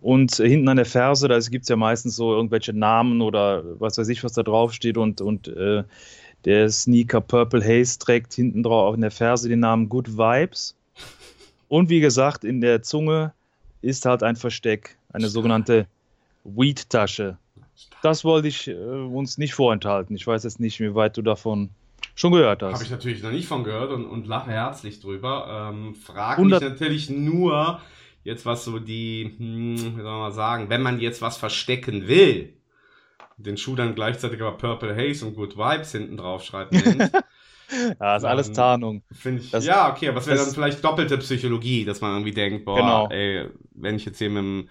Und 0.00 0.40
äh, 0.40 0.48
hinten 0.48 0.68
an 0.68 0.76
der 0.76 0.86
Ferse, 0.86 1.28
da 1.28 1.38
gibt 1.38 1.64
es 1.64 1.68
ja 1.68 1.76
meistens 1.76 2.16
so 2.16 2.32
irgendwelche 2.32 2.72
Namen 2.72 3.20
oder 3.20 3.62
was 3.80 3.98
weiß 3.98 4.08
ich, 4.08 4.24
was 4.24 4.32
da 4.32 4.42
drauf 4.42 4.72
steht. 4.72 4.96
Und, 4.96 5.20
und 5.20 5.48
äh, 5.48 5.84
der 6.44 6.70
Sneaker 6.70 7.20
Purple 7.20 7.62
Haze 7.62 7.98
trägt 7.98 8.34
hinten 8.34 8.62
drauf 8.62 8.94
in 8.94 9.00
der 9.00 9.10
Ferse 9.10 9.48
den 9.48 9.60
Namen 9.60 9.88
Good 9.88 10.16
Vibes. 10.16 10.76
Und 11.68 11.88
wie 11.88 12.00
gesagt, 12.00 12.44
in 12.44 12.60
der 12.60 12.82
Zunge 12.82 13.32
ist 13.82 14.06
halt 14.06 14.22
ein 14.22 14.36
Versteck, 14.36 14.96
eine 15.12 15.28
sogenannte 15.28 15.86
Weed-Tasche. 16.44 17.38
Das 18.02 18.24
wollte 18.24 18.48
ich 18.48 18.68
äh, 18.68 18.74
uns 18.74 19.38
nicht 19.38 19.54
vorenthalten. 19.54 20.14
Ich 20.16 20.26
weiß 20.26 20.44
jetzt 20.44 20.60
nicht, 20.60 20.80
wie 20.80 20.94
weit 20.94 21.16
du 21.16 21.22
davon 21.22 21.70
schon 22.14 22.32
gehört 22.32 22.62
Habe 22.62 22.74
hast. 22.74 22.82
ich 22.82 22.90
natürlich 22.90 23.22
noch 23.22 23.30
nicht 23.32 23.48
von 23.48 23.64
gehört 23.64 23.90
und, 23.92 24.04
und 24.06 24.26
lache 24.26 24.50
herzlich 24.50 25.00
drüber. 25.00 25.70
Ähm, 25.72 25.94
frag 25.94 26.38
100 26.38 26.60
mich 26.62 26.70
natürlich 26.70 27.10
nur, 27.10 27.80
jetzt 28.24 28.46
was 28.46 28.64
so 28.64 28.78
die, 28.78 29.34
hm, 29.38 29.76
wie 29.96 30.02
soll 30.02 30.04
man 30.04 30.20
mal 30.20 30.32
sagen, 30.32 30.68
wenn 30.70 30.82
man 30.82 31.00
jetzt 31.00 31.22
was 31.22 31.36
verstecken 31.36 32.06
will, 32.08 32.52
den 33.36 33.56
Schuh 33.56 33.74
dann 33.74 33.94
gleichzeitig 33.94 34.40
aber 34.42 34.56
Purple 34.56 34.94
Haze 34.96 35.26
und 35.26 35.34
Good 35.34 35.56
Vibes 35.56 35.92
hinten 35.92 36.16
drauf 36.16 36.44
schreibt, 36.44 36.72
nennt, 36.72 37.10
Ja, 38.00 38.16
ist 38.16 38.24
alles 38.24 38.48
Ähm, 38.48 38.54
Tarnung. 38.54 39.02
finde 39.18 39.42
ich, 39.42 39.50
Das- 39.50 39.64
ja, 39.66 39.90
okay, 39.90 40.08
aber 40.08 40.18
es 40.20 40.26
wäre 40.26 40.38
dann 40.38 40.54
vielleicht 40.54 40.84
doppelte 40.84 41.18
Psychologie, 41.18 41.84
dass 41.84 42.00
man 42.00 42.12
irgendwie 42.12 42.32
denkt, 42.32 42.64
boah, 42.64 42.76
Genau. 42.78 43.08
ey, 43.10 43.48
wenn 43.74 43.96
ich 43.96 44.04
jetzt 44.04 44.18
hier 44.18 44.30
mit, 44.30 44.42
dem- 44.42 44.68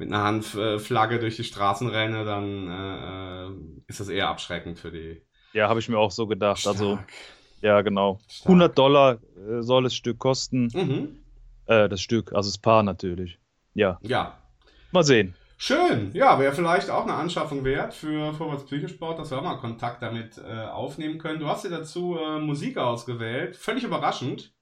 mit 0.00 0.10
einer 0.12 0.24
Handflagge 0.24 1.18
durch 1.20 1.36
die 1.36 1.44
Straßen 1.44 1.88
renne, 1.88 2.24
dann 2.24 2.68
äh, 2.68 3.46
äh, 3.46 3.50
ist 3.86 4.00
das 4.00 4.08
eher 4.08 4.28
abschreckend 4.28 4.78
für 4.78 4.90
die. 4.90 5.22
Ja, 5.52 5.68
habe 5.68 5.78
ich 5.78 5.88
mir 5.88 5.98
auch 5.98 6.10
so 6.10 6.26
gedacht. 6.26 6.66
Also, 6.66 6.94
Stark. 6.96 7.12
ja, 7.60 7.82
genau. 7.82 8.18
Stark. 8.28 8.46
100 8.46 8.78
Dollar 8.78 9.18
äh, 9.36 9.62
soll 9.62 9.84
das 9.84 9.94
Stück 9.94 10.18
kosten. 10.18 10.68
Mhm. 10.74 11.18
Äh, 11.66 11.88
das 11.88 12.00
Stück, 12.00 12.32
also 12.32 12.48
das 12.48 12.58
Paar 12.58 12.82
natürlich. 12.82 13.38
Ja, 13.74 13.98
Ja, 14.02 14.38
mal 14.90 15.04
sehen. 15.04 15.34
Schön, 15.58 16.10
ja, 16.14 16.38
wäre 16.38 16.54
vielleicht 16.54 16.88
auch 16.88 17.02
eine 17.02 17.12
Anschaffung 17.12 17.64
wert 17.64 17.92
für 17.92 18.32
Vorwärts 18.32 18.64
Psychosport, 18.64 19.18
dass 19.18 19.30
wir 19.30 19.38
auch 19.38 19.42
mal 19.42 19.56
Kontakt 19.58 20.02
damit 20.02 20.38
äh, 20.38 20.64
aufnehmen 20.64 21.18
können. 21.18 21.38
Du 21.38 21.46
hast 21.46 21.64
dir 21.66 21.68
dazu 21.70 22.16
äh, 22.18 22.38
Musik 22.38 22.78
ausgewählt, 22.78 23.54
völlig 23.56 23.84
überraschend. 23.84 24.54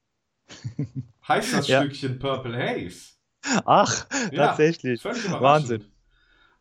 Heißt 1.28 1.54
das 1.54 1.68
Ja. 1.68 1.80
Stückchen 1.80 2.18
Purple 2.18 2.56
Haze. 2.58 3.17
Ach, 3.64 4.06
Ja, 4.32 4.48
tatsächlich. 4.48 5.04
Wahnsinn. 5.04 5.84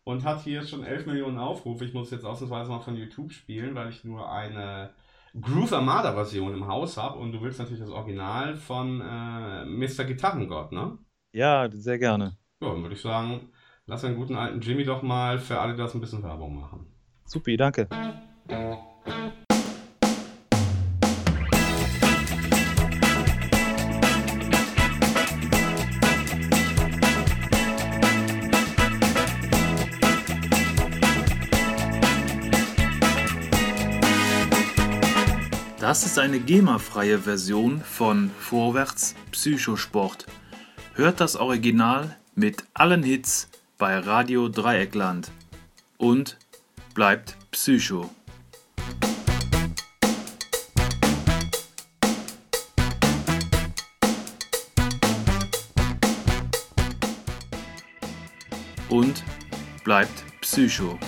Und 0.03 0.23
hat 0.23 0.43
hier 0.43 0.65
schon 0.65 0.83
11 0.83 1.05
Millionen 1.05 1.37
Aufrufe. 1.37 1.83
Ich 1.83 1.93
muss 1.93 2.11
jetzt 2.11 2.23
ausnahmsweise 2.23 2.69
mal 2.69 2.79
von 2.79 2.95
YouTube 2.95 3.31
spielen, 3.33 3.75
weil 3.75 3.89
ich 3.89 4.03
nur 4.05 4.31
eine 4.31 4.91
Groove 5.39 5.73
Armada 5.73 6.13
Version 6.13 6.53
im 6.53 6.67
Haus 6.67 6.95
habe. 6.97 7.19
Und 7.19 7.33
du 7.33 7.41
willst 7.41 7.59
natürlich 7.59 7.81
das 7.81 7.89
Original 7.89 8.55
von 8.55 9.01
äh, 9.01 9.65
Mr. 9.65 10.05
Gitarrengott, 10.05 10.71
ne? 10.71 10.97
Ja, 11.33 11.69
sehr 11.71 11.99
gerne. 11.99 12.37
Ja, 12.61 12.69
dann 12.69 12.81
würde 12.83 12.95
ich 12.95 13.01
sagen, 13.01 13.49
lass 13.85 14.01
den 14.01 14.15
guten 14.15 14.35
alten 14.35 14.61
Jimmy 14.61 14.85
doch 14.85 15.01
mal 15.03 15.39
für 15.39 15.59
alle 15.59 15.75
das 15.75 15.93
ein 15.93 16.01
bisschen 16.01 16.23
Werbung 16.23 16.55
machen. 16.55 16.87
Supi, 17.25 17.57
danke. 17.57 17.87
Das 35.97 36.05
ist 36.05 36.19
eine 36.19 36.39
GEMA-freie 36.39 37.17
Version 37.17 37.81
von 37.81 38.29
Vorwärts 38.39 39.15
Psychosport. 39.31 40.27
Hört 40.93 41.19
das 41.19 41.35
Original 41.35 42.15
mit 42.35 42.63
allen 42.75 43.01
Hits 43.01 43.49
bei 43.79 43.97
Radio 43.97 44.47
Dreieckland 44.47 45.31
und 45.97 46.37
bleibt 46.93 47.35
Psycho. 47.49 48.11
Und 58.89 59.23
bleibt 59.83 60.23
Psycho. 60.41 60.99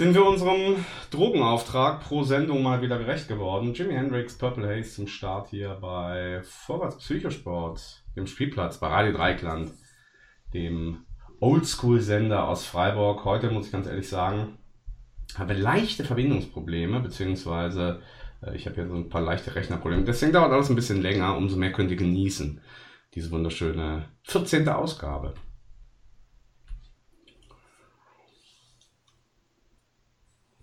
Sind 0.00 0.14
wir 0.14 0.24
unserem 0.24 0.82
Drogenauftrag 1.10 2.00
pro 2.00 2.22
Sendung 2.22 2.62
mal 2.62 2.80
wieder 2.80 2.96
gerecht 2.96 3.28
geworden? 3.28 3.74
Jimi 3.74 3.92
Hendrix, 3.92 4.38
Purple 4.38 4.66
Haze 4.66 4.90
zum 4.94 5.06
Start 5.06 5.48
hier 5.50 5.76
bei 5.78 6.40
Vorwärts 6.42 6.96
Psychosport, 6.96 8.02
dem 8.16 8.26
Spielplatz 8.26 8.78
bei 8.78 8.86
Radio 8.86 9.12
Dreikland, 9.12 9.72
dem 10.54 11.04
Oldschool-Sender 11.40 12.48
aus 12.48 12.64
Freiburg. 12.64 13.26
Heute 13.26 13.50
muss 13.50 13.66
ich 13.66 13.72
ganz 13.72 13.86
ehrlich 13.86 14.08
sagen, 14.08 14.56
habe 15.36 15.52
leichte 15.52 16.02
Verbindungsprobleme, 16.02 17.00
beziehungsweise 17.00 18.00
äh, 18.40 18.56
ich 18.56 18.64
habe 18.64 18.76
hier 18.76 18.88
so 18.88 18.94
ein 18.94 19.10
paar 19.10 19.20
leichte 19.20 19.54
Rechnerprobleme. 19.54 20.04
Deswegen 20.04 20.32
dauert 20.32 20.52
alles 20.52 20.70
ein 20.70 20.76
bisschen 20.76 21.02
länger, 21.02 21.36
umso 21.36 21.58
mehr 21.58 21.72
könnt 21.72 21.90
ihr 21.90 21.98
genießen. 21.98 22.58
Diese 23.14 23.30
wunderschöne 23.30 24.08
14. 24.22 24.66
Ausgabe. 24.66 25.34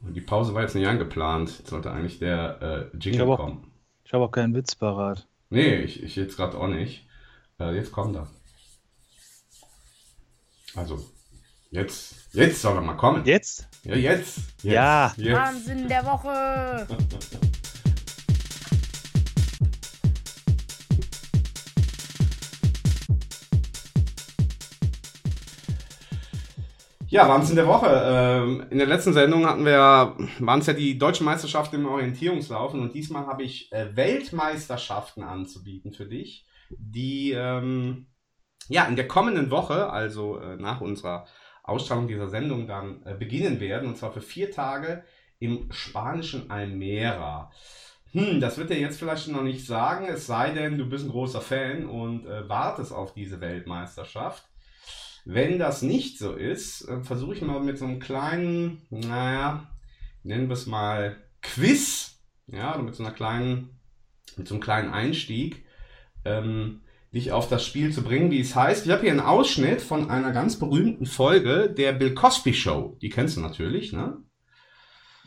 Und 0.08 0.14
die 0.14 0.22
Pause 0.22 0.54
war 0.54 0.62
jetzt 0.62 0.74
nicht 0.76 0.88
eingeplant. 0.88 1.58
Jetzt 1.60 1.70
sollte 1.70 1.92
eigentlich 1.92 2.20
der 2.20 2.90
äh, 2.94 2.98
Jingle 2.98 3.22
Ich 3.26 3.28
auch- 3.28 3.38
kommen. 3.38 3.72
Ich 4.06 4.14
habe 4.14 4.24
auch 4.24 4.32
keinen 4.32 4.56
Witz 4.56 4.74
parat. 4.76 5.28
Nee, 5.50 5.82
ich, 5.82 6.02
ich 6.02 6.16
jetzt 6.16 6.38
gerade 6.38 6.58
auch 6.58 6.68
nicht. 6.68 7.06
Äh, 7.60 7.76
jetzt 7.76 7.92
kommt 7.92 8.16
er. 8.16 8.28
Also, 10.76 11.04
jetzt, 11.72 12.16
jetzt 12.34 12.62
soll 12.62 12.76
er 12.76 12.82
mal 12.82 12.96
kommen. 12.96 13.26
Jetzt? 13.26 13.68
Ja, 13.84 13.96
jetzt. 13.96 14.38
jetzt 14.38 14.64
Ja. 14.64 15.14
Jetzt. 15.18 15.36
Wahnsinn 15.36 15.88
der 15.90 16.06
Woche. 16.06 16.88
Ja, 27.18 27.28
Wahnsinn 27.28 27.56
der 27.56 27.66
Woche. 27.66 27.90
Ähm, 27.90 28.68
in 28.70 28.78
der 28.78 28.86
letzten 28.86 29.12
Sendung 29.12 29.48
hatten 29.48 29.66
wir, 29.66 30.16
waren 30.38 30.60
es 30.60 30.68
ja 30.68 30.74
die 30.74 31.00
deutschen 31.00 31.26
Meisterschaften 31.26 31.78
im 31.78 31.88
Orientierungslaufen 31.88 32.80
und 32.80 32.94
diesmal 32.94 33.26
habe 33.26 33.42
ich 33.42 33.72
äh, 33.72 33.96
Weltmeisterschaften 33.96 35.24
anzubieten 35.24 35.94
für 35.94 36.06
dich, 36.06 36.46
die 36.70 37.32
ähm, 37.32 38.06
ja 38.68 38.86
in 38.86 38.96
der 38.96 39.08
kommenden 39.08 39.50
Woche, 39.50 39.90
also 39.90 40.38
äh, 40.38 40.58
nach 40.58 40.80
unserer 40.80 41.26
Ausstrahlung 41.64 42.08
dieser 42.08 42.30
Sendung 42.30 42.68
dann 42.68 43.02
äh, 43.04 43.16
beginnen 43.16 43.60
werden 43.60 43.90
und 43.90 43.98
zwar 43.98 44.12
für 44.12 44.22
vier 44.22 44.52
Tage 44.52 45.04
im 45.40 45.72
spanischen 45.72 46.52
Almera. 46.52 47.52
Hm, 48.12 48.40
das 48.40 48.60
wird 48.60 48.70
er 48.70 48.78
jetzt 48.78 49.00
vielleicht 49.00 49.28
noch 49.30 49.42
nicht 49.42 49.66
sagen, 49.66 50.06
es 50.08 50.28
sei 50.28 50.52
denn, 50.52 50.78
du 50.78 50.88
bist 50.88 51.06
ein 51.06 51.12
großer 51.12 51.42
Fan 51.42 51.88
und 51.88 52.28
äh, 52.28 52.48
wartest 52.48 52.94
auf 52.94 53.16
diese 53.16 53.42
Weltmeisterschaft. 53.42 54.48
Wenn 55.30 55.60
das 55.60 55.82
nicht 55.82 56.18
so 56.20 56.32
ist, 56.34 56.88
äh, 56.88 57.02
versuche 57.02 57.34
ich 57.36 57.42
mal 57.42 57.60
mit 57.60 57.78
so 57.78 57.84
einem 57.84 58.00
kleinen, 58.00 58.82
naja, 58.90 59.68
nennen 60.24 60.48
wir 60.48 60.54
es 60.54 60.68
mal 60.68 61.18
Quiz, 61.42 62.22
ja, 62.48 62.74
oder 62.74 62.84
mit 62.84 62.96
so 62.96 63.04
einer 63.04 63.12
kleinen, 63.12 63.78
mit 64.38 64.48
so 64.48 64.54
einem 64.56 64.62
kleinen 64.64 64.90
Einstieg, 64.94 65.66
ähm, 66.24 66.80
dich 67.14 67.34
auf 67.34 67.50
das 67.50 67.66
Spiel 67.66 67.92
zu 67.92 68.04
bringen, 68.04 68.32
wie 68.32 68.40
es 68.40 68.56
heißt. 68.56 68.86
Ich 68.86 68.92
habe 68.94 69.02
hier 69.02 69.12
einen 69.12 69.20
Ausschnitt 69.20 69.82
von 69.82 70.10
einer 70.10 70.32
ganz 70.32 70.58
berühmten 70.60 71.06
Folge 71.06 71.70
der 71.78 71.92
Bill 71.92 72.14
Cosby 72.14 72.54
Show. 72.54 72.96
Die 73.02 73.10
kennst 73.10 73.36
du 73.36 73.42
natürlich, 73.42 73.92
ne? 73.92 74.16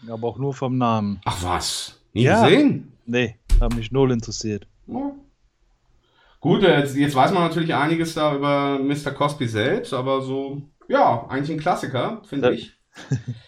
Aber 0.08 0.28
auch 0.28 0.38
nur 0.38 0.54
vom 0.54 0.78
Namen. 0.78 1.20
Ach 1.26 1.42
was, 1.42 2.00
nie 2.14 2.22
Ja. 2.22 2.42
gesehen? 2.48 2.92
Nee, 3.04 3.36
hat 3.60 3.76
mich 3.76 3.92
null 3.92 4.12
interessiert. 4.12 4.66
Gut, 6.40 6.62
äh, 6.64 6.78
jetzt, 6.80 6.96
jetzt 6.96 7.14
weiß 7.14 7.32
man 7.32 7.42
natürlich 7.42 7.74
einiges 7.74 8.14
da 8.14 8.34
über 8.34 8.78
Mr. 8.78 9.10
Cosby 9.12 9.46
selbst, 9.46 9.92
aber 9.92 10.22
so, 10.22 10.62
ja, 10.88 11.26
eigentlich 11.28 11.50
ein 11.56 11.60
Klassiker, 11.60 12.22
finde 12.26 12.48
Ja. 12.48 12.54
ich. 12.54 12.76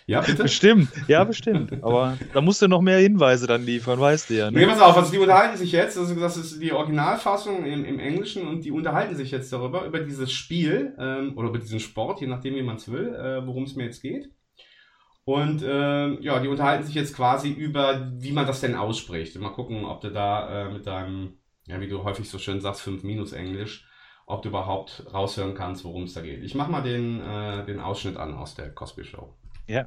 Ja, 0.07 0.21
bitte? 0.21 0.45
Bestimmt, 0.45 0.89
ja, 1.09 1.25
bestimmt. 1.33 1.83
Aber 1.83 2.17
da 2.33 2.41
musst 2.41 2.63
du 2.63 2.69
noch 2.69 2.81
mehr 2.81 2.99
Hinweise 2.99 3.47
dann 3.47 3.65
liefern, 3.65 3.99
weißt 3.99 4.31
du 4.31 4.35
ja. 4.35 4.51
Nee, 4.51 4.61
Ne? 4.61 4.67
pass 4.69 4.81
auf, 4.81 4.97
also 4.97 5.11
die 5.11 5.19
unterhalten 5.19 5.57
sich 5.57 5.73
jetzt, 5.73 5.99
also 5.99 6.15
das 6.15 6.37
ist 6.37 6.63
die 6.63 6.73
Originalfassung 6.73 7.65
im, 7.65 7.85
im 7.85 7.99
Englischen 7.99 8.47
und 8.47 8.65
die 8.65 8.71
unterhalten 8.71 9.17
sich 9.17 9.31
jetzt 9.33 9.53
darüber, 9.53 9.85
über 9.85 9.99
dieses 10.01 10.31
Spiel 10.31 10.95
ähm, 10.99 11.33
oder 11.37 11.49
über 11.49 11.59
diesen 11.59 11.81
Sport, 11.81 12.21
je 12.21 12.29
nachdem, 12.29 12.55
wie 12.55 12.63
man 12.63 12.77
es 12.77 12.91
will, 12.91 13.15
äh, 13.15 13.45
worum 13.47 13.65
es 13.65 13.75
mir 13.75 13.85
jetzt 13.85 14.01
geht. 14.03 14.31
Und 15.25 15.65
ähm, 15.67 16.19
ja, 16.21 16.39
die 16.41 16.49
unterhalten 16.49 16.85
sich 16.85 16.95
jetzt 16.95 17.15
quasi 17.15 17.51
über, 17.51 18.11
wie 18.19 18.33
man 18.33 18.47
das 18.47 18.61
denn 18.61 18.75
ausspricht. 18.75 19.39
Mal 19.39 19.51
gucken, 19.51 19.85
ob 19.85 20.01
du 20.01 20.11
da 20.11 20.67
äh, 20.69 20.73
mit 20.73 20.87
deinem, 20.87 21.39
ja, 21.73 21.81
wie 21.81 21.89
du 21.89 22.05
häufig 22.05 22.29
so 22.29 22.39
schön 22.39 22.61
sagst, 22.61 22.83
5 22.83 23.03
minus 23.03 23.33
Englisch, 23.33 23.87
ob 24.27 24.43
du 24.43 24.51
überhaupt 24.51 25.03
raushören 25.13 25.55
kannst, 25.55 25.85
worum 25.85 26.05
es 26.05 26.15
da 26.15 26.21
geht. 26.21 26.43
Ich 26.45 26.55
mach 26.55 26.69
mal 26.69 26.83
den, 26.83 27.21
äh, 27.21 27.65
den 27.65 27.81
Ausschnitt 27.81 28.17
an 28.17 28.35
aus 28.35 28.55
der 28.55 28.71
Cosby 28.71 29.05
Show. 29.05 29.35
Ja. 29.67 29.87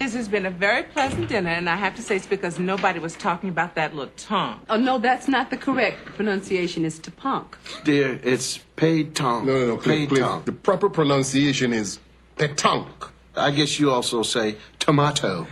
This 0.00 0.16
has 0.16 0.28
been 0.28 0.44
a 0.44 0.50
very 0.50 0.82
pleasant 0.82 1.28
dinner, 1.30 1.50
and 1.50 1.68
I 1.68 1.76
have 1.76 1.94
to 1.94 2.02
say 2.02 2.16
it's 2.16 2.26
because 2.26 2.58
nobody 2.60 2.98
was 2.98 3.16
talking 3.16 3.48
about 3.48 3.76
that 3.76 3.94
little 3.94 4.10
tongue. 4.16 4.60
Oh, 4.68 4.76
no, 4.76 4.98
that's 4.98 5.28
not 5.28 5.50
the 5.50 5.56
correct 5.56 6.04
pronunciation. 6.16 6.84
It's 6.84 6.98
Tapunk. 6.98 7.54
Dear, 7.84 8.18
it's 8.24 8.58
paid 8.74 9.14
tongue. 9.14 9.46
No, 9.46 9.52
no, 9.56 9.66
no, 9.66 9.76
please, 9.76 9.86
paid 9.86 10.08
please. 10.08 10.20
tongue. 10.20 10.42
The 10.46 10.52
proper 10.52 10.90
pronunciation 10.90 11.72
is 11.72 12.00
petanque. 12.36 13.10
I 13.36 13.52
guess 13.52 13.78
you 13.78 13.92
also 13.92 14.24
say 14.24 14.56
tomato. 14.80 15.46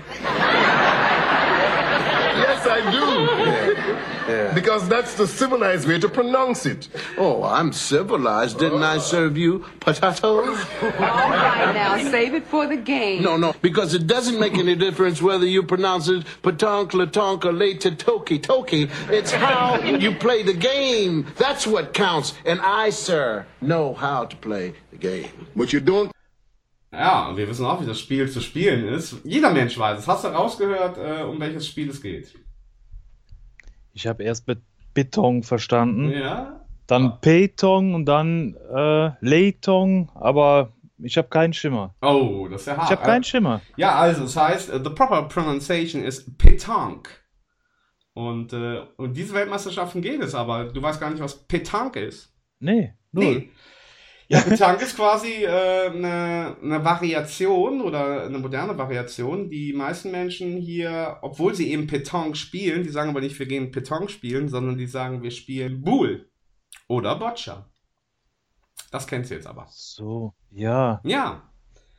yes, 2.35 2.67
I 2.67 2.81
do. 2.91 2.99
Yeah. 3.89 4.09
Because 4.55 4.89
that's 4.89 5.15
the 5.15 5.27
civilized 5.27 5.89
way 5.89 5.99
to 5.99 6.09
pronounce 6.09 6.67
it. 6.67 6.89
Oh, 7.19 7.43
I'm 7.43 7.73
civilized. 7.73 8.59
Didn't 8.59 8.83
I 8.83 8.99
serve 8.99 9.37
you 9.37 9.65
potatoes? 9.81 10.59
All 10.83 10.91
right, 10.91 11.73
now 11.75 11.99
save 12.11 12.35
it 12.35 12.47
for 12.47 12.67
the 12.67 12.77
game. 12.77 13.23
No, 13.23 13.37
no, 13.37 13.55
because 13.63 13.95
it 13.95 14.07
doesn't 14.07 14.39
make 14.39 14.55
any 14.55 14.75
difference 14.75 15.21
whether 15.23 15.47
you 15.47 15.63
pronounce 15.63 16.09
it 16.09 16.25
patonk, 16.43 16.91
latonk, 16.93 17.45
or 17.45 17.53
late 17.53 17.81
toki 17.99 18.39
toki. 18.39 18.91
It's 19.09 19.33
how 19.33 19.81
you 19.83 20.13
play 20.15 20.43
the 20.43 20.55
game. 20.55 21.27
That's 21.37 21.67
what 21.67 21.95
counts. 21.95 22.35
And 22.45 22.61
I, 22.61 22.91
sir, 22.91 23.47
know 23.61 23.95
how 23.95 24.25
to 24.25 24.37
play 24.37 24.75
the 24.91 24.99
game. 24.99 25.31
But 25.57 25.73
you 25.73 25.81
don't 25.81 26.13
Ja, 26.95 27.29
und 27.29 27.39
wir 27.39 27.49
wissen 27.49 27.65
auch, 27.65 27.81
wie 27.81 27.87
das 27.87 27.99
Spiel 27.99 28.31
zu 28.31 28.43
spielen 28.43 28.87
ist. 28.87 29.17
Jeder 29.25 29.51
Mensch 29.51 29.79
weiß 29.79 30.01
es. 30.01 30.07
Hast 30.07 30.25
du 30.25 30.29
rausgehört, 30.29 30.99
äh, 30.99 31.23
um 31.23 31.41
welches 31.41 31.67
Spiel 31.67 31.89
es 31.89 32.03
geht? 32.03 32.35
Ich 33.93 34.07
habe 34.07 34.23
erst 34.23 34.47
Be 34.47 34.57
Beton 34.95 35.43
verstanden, 35.43 36.11
Ja. 36.11 36.61
dann 36.87 37.19
Petong 37.23 37.95
und 37.95 38.05
dann 38.05 38.55
äh, 38.75 39.11
Leitong, 39.21 40.11
aber 40.15 40.73
ich 40.99 41.17
habe 41.17 41.29
keinen 41.29 41.55
Schimmer. 41.55 41.95
Oh, 42.03 42.47
das 42.51 42.61
ist 42.63 42.67
ja 42.67 42.77
hart. 42.77 42.85
Ich 42.91 42.91
habe 42.97 43.03
keinen 43.03 43.25
Schimmer. 43.25 43.63
Ja, 43.77 43.95
also, 43.95 44.25
es 44.25 44.37
heißt, 44.37 44.69
äh, 44.71 44.81
the 44.85 44.91
proper 44.91 45.23
pronunciation 45.25 46.05
is 46.05 46.31
Petanque. 46.37 47.09
Und, 48.15 48.53
äh, 48.53 48.81
und 48.99 49.17
diese 49.17 49.33
Weltmeisterschaften 49.33 50.03
geht 50.03 50.21
es, 50.23 50.35
aber 50.35 50.65
du 50.65 50.83
weißt 50.83 51.01
gar 51.01 51.09
nicht, 51.11 51.23
was 51.23 51.47
Petanque 51.47 52.01
ist. 52.01 52.31
Nee, 52.61 52.93
null. 53.13 53.25
Nee. 53.25 53.51
Ja, 54.33 54.41
Petanque 54.41 54.83
ist 54.85 54.97
quasi 54.97 55.45
äh, 55.45 55.91
eine, 55.91 56.57
eine 56.63 56.83
Variation 56.83 57.83
oder 57.83 58.25
eine 58.25 58.39
moderne 58.39 58.79
Variation. 58.79 59.51
Die 59.51 59.75
meisten 59.75 60.11
Menschen 60.11 60.57
hier, 60.57 61.19
obwohl 61.21 61.55
sie 61.55 61.71
eben 61.71 61.87
Petanque 61.87 62.37
spielen, 62.37 62.83
die 62.83 62.89
sagen 62.89 63.11
aber 63.11 63.21
nicht, 63.21 63.39
wir 63.39 63.45
gehen 63.45 63.71
Petanque 63.71 64.11
spielen, 64.11 64.49
sondern 64.49 64.79
die 64.79 64.87
sagen, 64.87 65.23
wir 65.23 65.31
spielen 65.31 65.83
Boule 65.83 66.31
oder 66.89 67.17
Boccia. 67.17 67.67
Das 68.91 69.07
kennst 69.07 69.31
du 69.31 69.35
jetzt 69.35 69.47
aber. 69.47 69.67
So, 69.71 70.33
ja. 70.51 71.03
Ja, 71.05 71.43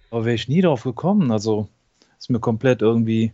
Aber 0.10 0.26
wäre 0.26 0.34
ich 0.34 0.48
nie 0.48 0.62
drauf 0.62 0.82
gekommen. 0.82 1.32
Also 1.32 1.68
ist 2.18 2.32
mir 2.32 2.40
komplett 2.40 2.82
irgendwie 2.82 3.32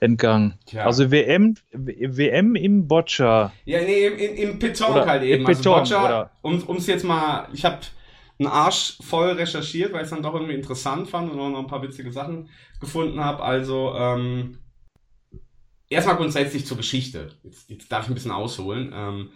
entgangen. 0.00 0.58
Tja. 0.64 0.86
Also 0.86 1.10
WM, 1.10 1.56
WM 1.72 2.54
im 2.54 2.88
Boccia. 2.88 3.52
Ja, 3.66 3.82
nee, 3.82 4.06
im, 4.06 4.16
im, 4.16 4.50
im 4.50 4.58
Petanque 4.58 5.04
halt 5.04 5.24
eben. 5.24 5.42
im 5.42 5.46
also 5.46 5.74
Boccia, 5.74 6.04
oder? 6.06 6.30
um 6.42 6.76
es 6.78 6.86
jetzt 6.86 7.04
mal, 7.04 7.48
ich 7.52 7.66
habe 7.66 7.80
einen 8.38 8.48
Arsch 8.48 8.98
voll 9.00 9.30
recherchiert, 9.30 9.92
weil 9.92 10.00
ich 10.00 10.04
es 10.04 10.10
dann 10.10 10.22
doch 10.22 10.34
irgendwie 10.34 10.54
interessant 10.54 11.08
fand 11.08 11.30
und 11.30 11.38
auch 11.38 11.50
noch 11.50 11.60
ein 11.60 11.66
paar 11.66 11.82
witzige 11.82 12.12
Sachen 12.12 12.48
gefunden 12.80 13.20
habe. 13.20 13.42
Also, 13.42 13.94
ähm, 13.94 14.58
erstmal 15.88 16.16
grundsätzlich 16.16 16.66
zur 16.66 16.76
Geschichte. 16.76 17.30
Jetzt, 17.42 17.70
jetzt 17.70 17.92
darf 17.92 18.04
ich 18.04 18.10
ein 18.10 18.14
bisschen 18.14 18.32
ausholen. 18.32 18.92
Ähm, 18.94 19.30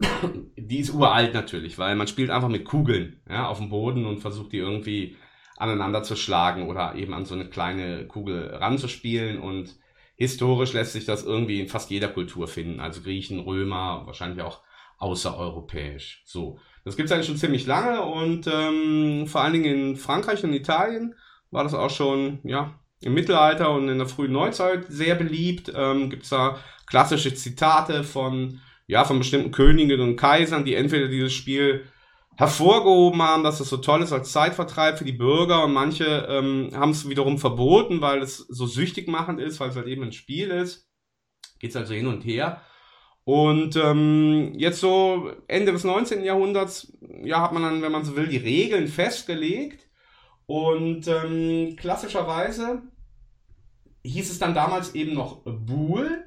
die 0.56 0.78
ist 0.78 0.94
uralt 0.94 1.34
natürlich, 1.34 1.78
weil 1.78 1.96
man 1.96 2.06
spielt 2.06 2.30
einfach 2.30 2.48
mit 2.48 2.64
Kugeln 2.64 3.20
ja, 3.28 3.48
auf 3.48 3.58
dem 3.58 3.70
Boden 3.70 4.06
und 4.06 4.20
versucht 4.20 4.52
die 4.52 4.58
irgendwie 4.58 5.16
aneinander 5.56 6.02
zu 6.02 6.16
schlagen 6.16 6.68
oder 6.68 6.94
eben 6.94 7.12
an 7.12 7.26
so 7.26 7.34
eine 7.34 7.48
kleine 7.48 8.06
Kugel 8.06 8.54
ranzuspielen 8.54 9.38
und 9.38 9.76
historisch 10.16 10.72
lässt 10.72 10.92
sich 10.94 11.04
das 11.04 11.22
irgendwie 11.22 11.60
in 11.60 11.68
fast 11.68 11.90
jeder 11.90 12.08
Kultur 12.08 12.48
finden. 12.48 12.80
Also 12.80 13.02
Griechen, 13.02 13.40
Römer, 13.40 14.02
wahrscheinlich 14.06 14.42
auch 14.42 14.62
außereuropäisch. 14.98 16.22
So. 16.24 16.58
Das 16.84 16.96
gibt 16.96 17.08
es 17.08 17.12
eigentlich 17.12 17.26
schon 17.26 17.36
ziemlich 17.36 17.66
lange 17.66 18.02
und 18.02 18.46
ähm, 18.46 19.26
vor 19.26 19.42
allen 19.42 19.52
Dingen 19.52 19.64
in 19.64 19.96
Frankreich 19.96 20.42
und 20.44 20.54
Italien 20.54 21.14
war 21.50 21.64
das 21.64 21.74
auch 21.74 21.90
schon, 21.90 22.40
ja, 22.44 22.80
im 23.02 23.14
Mittelalter 23.14 23.70
und 23.72 23.88
in 23.88 23.98
der 23.98 24.06
frühen 24.06 24.32
Neuzeit 24.32 24.86
sehr 24.88 25.14
beliebt. 25.14 25.72
Ähm, 25.74 26.10
gibt 26.10 26.24
es 26.24 26.30
da 26.30 26.58
klassische 26.86 27.34
Zitate 27.34 28.04
von, 28.04 28.60
ja, 28.86 29.04
von 29.04 29.18
bestimmten 29.18 29.52
Königen 29.52 30.00
und 30.00 30.16
Kaisern, 30.16 30.64
die 30.64 30.74
entweder 30.74 31.08
dieses 31.08 31.32
Spiel 31.32 31.86
hervorgehoben 32.36 33.20
haben, 33.22 33.44
dass 33.44 33.60
es 33.60 33.68
so 33.68 33.76
toll 33.78 34.02
ist 34.02 34.12
als 34.12 34.32
Zeitvertreib 34.32 34.98
für 34.98 35.04
die 35.04 35.12
Bürger 35.12 35.64
und 35.64 35.72
manche 35.72 36.26
ähm, 36.28 36.70
haben 36.74 36.90
es 36.90 37.08
wiederum 37.08 37.38
verboten, 37.38 38.00
weil 38.00 38.22
es 38.22 38.38
so 38.38 38.66
süchtig 38.66 39.08
machend 39.08 39.40
ist, 39.40 39.60
weil 39.60 39.70
es 39.70 39.76
halt 39.76 39.86
eben 39.86 40.04
ein 40.04 40.12
Spiel 40.12 40.48
ist. 40.48 40.88
Geht's 41.58 41.76
also 41.76 41.92
hin 41.92 42.06
und 42.06 42.24
her. 42.24 42.62
Und 43.30 43.76
ähm, 43.76 44.54
jetzt 44.56 44.80
so 44.80 45.30
Ende 45.46 45.70
des 45.70 45.84
19. 45.84 46.24
Jahrhunderts, 46.24 46.92
ja, 47.22 47.40
hat 47.40 47.52
man 47.52 47.62
dann, 47.62 47.80
wenn 47.80 47.92
man 47.92 48.04
so 48.04 48.16
will, 48.16 48.26
die 48.26 48.38
Regeln 48.38 48.88
festgelegt. 48.88 49.86
Und 50.46 51.06
ähm, 51.06 51.76
klassischerweise 51.76 52.82
hieß 54.02 54.32
es 54.32 54.40
dann 54.40 54.52
damals 54.52 54.96
eben 54.96 55.14
noch 55.14 55.42
Boule. 55.44 56.24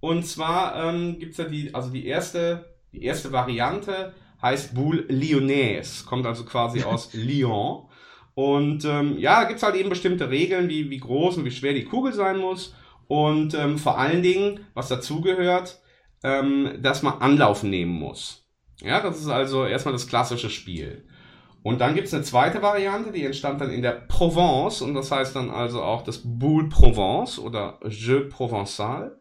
Und 0.00 0.26
zwar 0.26 0.84
ähm, 0.84 1.20
gibt's 1.20 1.38
ja 1.38 1.44
die, 1.44 1.72
also 1.76 1.90
die 1.90 2.06
erste, 2.06 2.74
die 2.92 3.04
erste 3.04 3.30
Variante 3.30 4.12
heißt 4.42 4.74
Boule 4.74 5.02
Lyonnaise, 5.02 6.04
kommt 6.04 6.26
also 6.26 6.44
quasi 6.44 6.82
aus 6.82 7.14
Lyon. 7.14 7.84
Und 8.34 8.84
ähm, 8.84 9.16
ja, 9.16 9.44
gibt's 9.44 9.62
halt 9.62 9.76
eben 9.76 9.90
bestimmte 9.90 10.28
Regeln, 10.28 10.68
wie, 10.68 10.90
wie 10.90 10.98
groß 10.98 11.36
und 11.36 11.44
wie 11.44 11.52
schwer 11.52 11.72
die 11.72 11.84
Kugel 11.84 12.12
sein 12.12 12.38
muss. 12.38 12.74
Und 13.06 13.54
ähm, 13.54 13.78
vor 13.78 13.96
allen 13.96 14.24
Dingen, 14.24 14.66
was 14.74 14.88
dazugehört, 14.88 15.81
ähm, 16.22 16.78
dass 16.80 17.02
man 17.02 17.20
Anlauf 17.20 17.62
nehmen 17.62 17.92
muss. 17.92 18.46
Ja, 18.80 19.00
das 19.00 19.20
ist 19.20 19.28
also 19.28 19.64
erstmal 19.64 19.92
das 19.92 20.08
klassische 20.08 20.50
Spiel. 20.50 21.04
Und 21.62 21.80
dann 21.80 21.94
gibt's 21.94 22.12
eine 22.12 22.24
zweite 22.24 22.60
Variante, 22.60 23.12
die 23.12 23.24
entstand 23.24 23.60
dann 23.60 23.70
in 23.70 23.82
der 23.82 23.92
Provence 23.92 24.82
und 24.82 24.94
das 24.94 25.12
heißt 25.12 25.36
dann 25.36 25.50
also 25.50 25.82
auch 25.82 26.02
das 26.02 26.20
Boule 26.24 26.68
Provence 26.68 27.38
oder 27.38 27.78
Jeu 27.88 28.28
Provençal. 28.28 29.12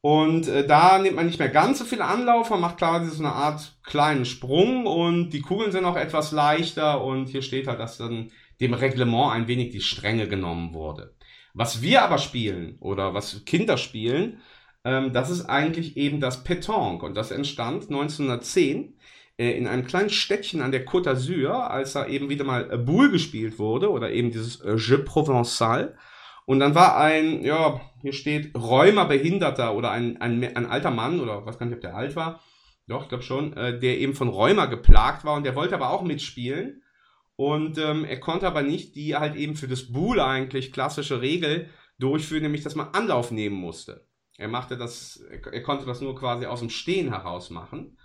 Und 0.00 0.48
äh, 0.48 0.66
da 0.66 0.98
nimmt 0.98 1.16
man 1.16 1.26
nicht 1.26 1.38
mehr 1.38 1.48
ganz 1.48 1.80
so 1.80 1.84
viel 1.84 2.00
Anlauf, 2.00 2.48
man 2.48 2.60
macht 2.60 2.78
quasi 2.78 3.10
so 3.10 3.22
eine 3.22 3.32
Art 3.32 3.76
kleinen 3.82 4.24
Sprung 4.24 4.86
und 4.86 5.30
die 5.30 5.40
Kugeln 5.40 5.72
sind 5.72 5.84
auch 5.84 5.96
etwas 5.96 6.32
leichter 6.32 7.02
und 7.02 7.26
hier 7.26 7.42
steht 7.42 7.66
halt, 7.66 7.80
dass 7.80 7.98
dann 7.98 8.30
dem 8.60 8.72
Reglement 8.72 9.32
ein 9.32 9.48
wenig 9.48 9.70
die 9.70 9.80
Strenge 9.80 10.28
genommen 10.28 10.72
wurde. 10.72 11.14
Was 11.54 11.82
wir 11.82 12.02
aber 12.02 12.18
spielen 12.18 12.76
oder 12.80 13.14
was 13.14 13.44
Kinder 13.44 13.76
spielen, 13.76 14.40
ähm, 14.86 15.12
das 15.12 15.30
ist 15.30 15.46
eigentlich 15.46 15.96
eben 15.96 16.20
das 16.20 16.44
Pétanque 16.44 17.04
und 17.04 17.16
das 17.16 17.32
entstand 17.32 17.90
1910 17.90 18.94
äh, 19.36 19.50
in 19.50 19.66
einem 19.66 19.84
kleinen 19.84 20.10
Städtchen 20.10 20.62
an 20.62 20.70
der 20.70 20.86
Côte 20.86 21.10
d'Azur, 21.10 21.50
als 21.50 21.94
da 21.94 22.06
eben 22.06 22.28
wieder 22.28 22.44
mal 22.44 22.70
äh, 22.70 22.78
Boule 22.78 23.10
gespielt 23.10 23.58
wurde 23.58 23.90
oder 23.90 24.12
eben 24.12 24.30
dieses 24.30 24.60
äh, 24.60 24.76
Jeu 24.76 24.98
Provençal. 24.98 25.96
Und 26.46 26.60
dann 26.60 26.76
war 26.76 26.96
ein, 26.96 27.42
ja, 27.44 27.80
hier 28.00 28.12
steht 28.12 28.54
Rheuma-Behinderter 28.54 29.74
oder 29.74 29.90
ein, 29.90 30.20
ein, 30.20 30.42
ein 30.56 30.66
alter 30.66 30.92
Mann 30.92 31.18
oder 31.18 31.44
was 31.44 31.58
kann 31.58 31.68
ich, 31.68 31.74
ob 31.74 31.80
der 31.80 31.96
alt 31.96 32.14
war, 32.14 32.40
doch, 32.86 33.02
ich 33.02 33.08
glaube 33.08 33.24
schon, 33.24 33.52
der 33.56 33.98
eben 33.98 34.14
von 34.14 34.28
Rheuma 34.28 34.66
geplagt 34.66 35.24
war 35.24 35.34
und 35.34 35.42
der 35.42 35.56
wollte 35.56 35.74
aber 35.74 35.90
auch 35.90 36.02
mitspielen. 36.02 36.84
Und 37.34 37.78
ähm, 37.78 38.04
er 38.04 38.20
konnte 38.20 38.46
aber 38.46 38.62
nicht 38.62 38.94
die 38.94 39.16
halt 39.16 39.34
eben 39.34 39.56
für 39.56 39.66
das 39.66 39.90
Boule 39.90 40.24
eigentlich 40.24 40.70
klassische 40.70 41.20
Regel 41.20 41.68
durchführen, 41.98 42.44
nämlich 42.44 42.62
dass 42.62 42.76
man 42.76 42.90
Anlauf 42.92 43.32
nehmen 43.32 43.56
musste. 43.56 44.06
Er 44.38 44.48
machte 44.48 44.76
das, 44.76 45.24
er 45.30 45.62
konnte 45.62 45.86
das 45.86 46.00
nur 46.00 46.14
quasi 46.14 46.46
aus 46.46 46.60
dem 46.60 46.70
Stehen 46.70 47.08
heraus 47.08 47.50
machen. 47.50 47.96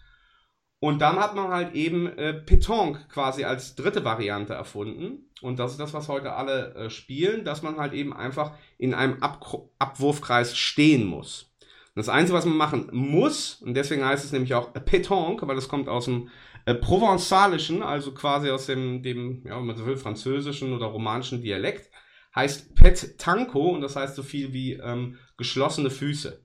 Und 0.80 1.00
dann 1.00 1.20
hat 1.20 1.36
man 1.36 1.50
halt 1.50 1.76
eben 1.76 2.08
äh, 2.18 2.34
Pétanque 2.34 3.08
quasi 3.08 3.44
als 3.44 3.76
dritte 3.76 4.04
Variante 4.04 4.54
erfunden. 4.54 5.30
Und 5.42 5.60
das 5.60 5.72
ist 5.72 5.80
das, 5.80 5.94
was 5.94 6.08
heute 6.08 6.34
alle 6.34 6.74
äh, 6.74 6.90
spielen, 6.90 7.46
dass 7.46 7.62
man 7.62 7.78
halt 7.78 7.94
eben 7.94 8.14
einfach 8.14 8.54
in 8.80 8.96
einem 8.96 9.22
Ab 9.22 9.46
Abwurfkreis 9.78 10.58
stehen 10.58 11.06
muss. 11.06 11.54
Und 11.94 12.00
das 12.00 12.10
Einzige, 12.10 12.38
was 12.38 12.46
man 12.46 12.58
machen 12.58 12.90
muss, 12.94 13.62
und 13.62 13.76
deswegen 13.76 14.04
heißt 14.04 14.26
es 14.26 14.32
nämlich 14.32 14.56
auch 14.56 14.74
Pétanque, 14.74 15.48
weil 15.48 15.58
es 15.58 15.70
kommt 15.70 15.88
aus 15.88 16.06
dem 16.06 16.30
äh, 16.66 16.74
Provenzalischen, 16.74 17.84
also 17.84 18.14
quasi 18.14 18.50
aus 18.50 18.66
dem, 18.66 19.04
dem, 19.04 19.44
ja, 19.46 19.58
wenn 19.58 19.66
man 19.66 19.76
so 19.76 19.86
will, 19.86 19.98
französischen 19.98 20.74
oder 20.74 20.88
romanischen 20.88 21.44
Dialekt, 21.44 21.92
heißt 22.36 22.76
Pet 22.76 23.18
Tanko 23.20 23.70
und 23.70 23.82
das 23.82 23.96
heißt 23.96 24.16
so 24.16 24.24
viel 24.24 24.54
wie 24.54 24.74
ähm, 24.74 25.18
geschlossene 25.42 25.90
Füße. 25.90 26.40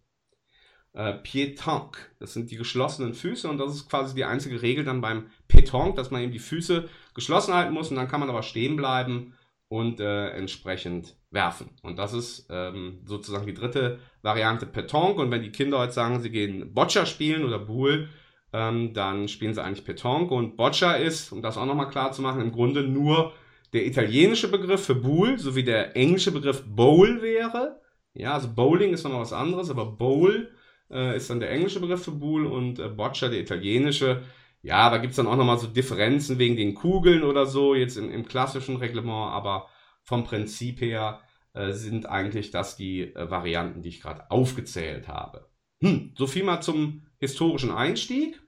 Äh, 0.94 1.18
Pétanque, 1.22 1.98
das 2.18 2.32
sind 2.32 2.50
die 2.50 2.56
geschlossenen 2.56 3.12
Füße 3.12 3.46
und 3.46 3.58
das 3.58 3.74
ist 3.74 3.90
quasi 3.90 4.14
die 4.14 4.24
einzige 4.24 4.62
Regel 4.62 4.84
dann 4.84 5.02
beim 5.02 5.26
Pétanque, 5.48 5.94
dass 5.96 6.10
man 6.10 6.22
eben 6.22 6.32
die 6.32 6.38
Füße 6.38 6.88
geschlossen 7.14 7.52
halten 7.52 7.74
muss 7.74 7.90
und 7.90 7.96
dann 7.96 8.08
kann 8.08 8.20
man 8.20 8.30
aber 8.30 8.42
stehen 8.42 8.76
bleiben 8.76 9.34
und 9.68 10.00
äh, 10.00 10.30
entsprechend 10.30 11.14
werfen. 11.30 11.68
Und 11.82 11.98
das 11.98 12.14
ist 12.14 12.46
ähm, 12.48 13.02
sozusagen 13.04 13.44
die 13.44 13.52
dritte 13.52 13.98
Variante 14.22 14.64
Pétanque 14.64 15.20
und 15.20 15.30
wenn 15.30 15.42
die 15.42 15.52
Kinder 15.52 15.78
heute 15.78 15.92
sagen, 15.92 16.20
sie 16.20 16.30
gehen 16.30 16.72
Boccia 16.72 17.04
spielen 17.04 17.44
oder 17.44 17.58
Boule, 17.58 18.08
ähm, 18.54 18.94
dann 18.94 19.28
spielen 19.28 19.52
sie 19.52 19.62
eigentlich 19.62 19.86
Pétanque 19.86 20.30
und 20.30 20.56
Boccia 20.56 20.94
ist, 20.94 21.30
um 21.30 21.42
das 21.42 21.58
auch 21.58 21.66
nochmal 21.66 21.90
klar 21.90 22.12
zu 22.12 22.22
machen, 22.22 22.40
im 22.40 22.52
Grunde 22.52 22.82
nur 22.82 23.34
der 23.74 23.84
italienische 23.86 24.48
Begriff 24.48 24.86
für 24.86 24.94
Boule, 24.94 25.38
sowie 25.38 25.64
der 25.64 25.94
englische 25.94 26.32
Begriff 26.32 26.62
Bowl 26.64 27.20
wäre. 27.20 27.82
Ja, 28.18 28.32
also 28.34 28.52
Bowling 28.52 28.92
ist 28.92 29.04
nochmal 29.04 29.20
was 29.20 29.32
anderes, 29.32 29.70
aber 29.70 29.86
Bowl 29.86 30.50
äh, 30.90 31.16
ist 31.16 31.28
dann 31.28 31.40
der 31.40 31.50
englische 31.50 31.80
Begriff 31.80 32.04
für 32.04 32.12
Boule 32.12 32.48
und 32.48 32.78
äh, 32.78 32.88
Boccia 32.88 33.28
der 33.28 33.40
italienische. 33.40 34.22
Ja, 34.62 34.90
da 34.90 34.98
gibt's 34.98 35.16
dann 35.16 35.26
auch 35.26 35.36
nochmal 35.36 35.58
so 35.58 35.66
Differenzen 35.66 36.38
wegen 36.38 36.56
den 36.56 36.74
Kugeln 36.74 37.22
oder 37.22 37.46
so, 37.46 37.74
jetzt 37.74 37.96
im, 37.96 38.10
im 38.10 38.26
klassischen 38.26 38.76
Reglement, 38.76 39.32
aber 39.32 39.68
vom 40.02 40.24
Prinzip 40.24 40.80
her 40.80 41.20
äh, 41.52 41.72
sind 41.72 42.06
eigentlich 42.06 42.50
das 42.50 42.76
die 42.76 43.14
äh, 43.14 43.30
Varianten, 43.30 43.82
die 43.82 43.90
ich 43.90 44.00
gerade 44.00 44.30
aufgezählt 44.30 45.08
habe. 45.08 45.48
Hm, 45.80 46.14
so 46.16 46.26
viel 46.26 46.44
mal 46.44 46.60
zum 46.62 47.06
historischen 47.18 47.70
Einstieg. 47.70 48.40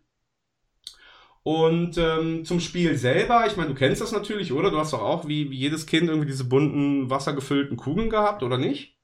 Und 1.42 1.96
ähm, 1.96 2.44
zum 2.44 2.60
Spiel 2.60 2.96
selber, 2.96 3.46
ich 3.46 3.56
meine, 3.56 3.70
du 3.70 3.74
kennst 3.74 4.02
das 4.02 4.12
natürlich, 4.12 4.52
oder? 4.52 4.70
Du 4.70 4.78
hast 4.78 4.92
doch 4.92 5.00
auch 5.00 5.26
wie, 5.28 5.50
wie 5.50 5.56
jedes 5.56 5.86
Kind 5.86 6.08
irgendwie 6.08 6.26
diese 6.26 6.44
bunten, 6.44 7.08
wassergefüllten 7.08 7.76
Kugeln 7.76 8.10
gehabt, 8.10 8.42
oder 8.42 8.58
nicht? 8.58 8.97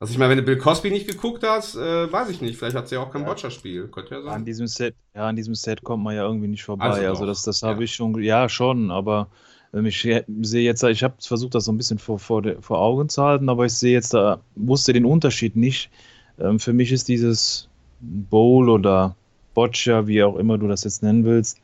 Also 0.00 0.12
ich 0.12 0.18
meine, 0.18 0.30
wenn 0.30 0.38
du 0.38 0.44
Bill 0.44 0.56
Cosby 0.56 0.90
nicht 0.90 1.06
geguckt 1.06 1.44
hast, 1.46 1.76
äh, 1.76 2.10
weiß 2.10 2.30
ich 2.30 2.40
nicht. 2.40 2.56
Vielleicht 2.56 2.74
hat 2.74 2.88
sie 2.88 2.94
ja 2.94 3.02
auch 3.02 3.12
kein 3.12 3.26
Boccia-Spiel. 3.26 3.88
Könnte 3.88 4.14
ja 4.14 4.22
sein. 4.22 4.32
An 4.32 4.44
diesem 4.46 4.66
Set, 4.66 4.94
ja, 5.14 5.28
an 5.28 5.36
diesem 5.36 5.54
Set 5.54 5.84
kommt 5.84 6.02
man 6.02 6.16
ja 6.16 6.24
irgendwie 6.24 6.48
nicht 6.48 6.64
vorbei. 6.64 6.86
Also 6.86 7.06
Also, 7.06 7.26
das, 7.26 7.42
das 7.42 7.62
habe 7.62 7.80
ja. 7.80 7.84
ich 7.84 7.94
schon, 7.94 8.22
ja 8.22 8.48
schon, 8.48 8.90
aber 8.90 9.28
ähm, 9.74 9.84
ich 9.84 10.00
sehe 10.00 10.62
jetzt, 10.62 10.82
ich 10.82 11.02
habe 11.04 11.14
versucht, 11.20 11.54
das 11.54 11.66
so 11.66 11.72
ein 11.72 11.76
bisschen 11.76 11.98
vor, 11.98 12.18
vor, 12.18 12.42
vor 12.60 12.78
Augen 12.78 13.10
zu 13.10 13.22
halten, 13.22 13.50
aber 13.50 13.66
ich 13.66 13.74
sehe 13.74 13.92
jetzt 13.92 14.14
da, 14.14 14.40
wusste 14.56 14.94
den 14.94 15.04
Unterschied 15.04 15.54
nicht. 15.54 15.90
Ähm, 16.38 16.58
für 16.58 16.72
mich 16.72 16.92
ist 16.92 17.08
dieses 17.08 17.68
Bowl 18.00 18.70
oder 18.70 19.14
Boccia, 19.52 20.06
wie 20.06 20.22
auch 20.22 20.36
immer 20.36 20.56
du 20.56 20.66
das 20.66 20.84
jetzt 20.84 21.02
nennen 21.02 21.26
willst, 21.26 21.60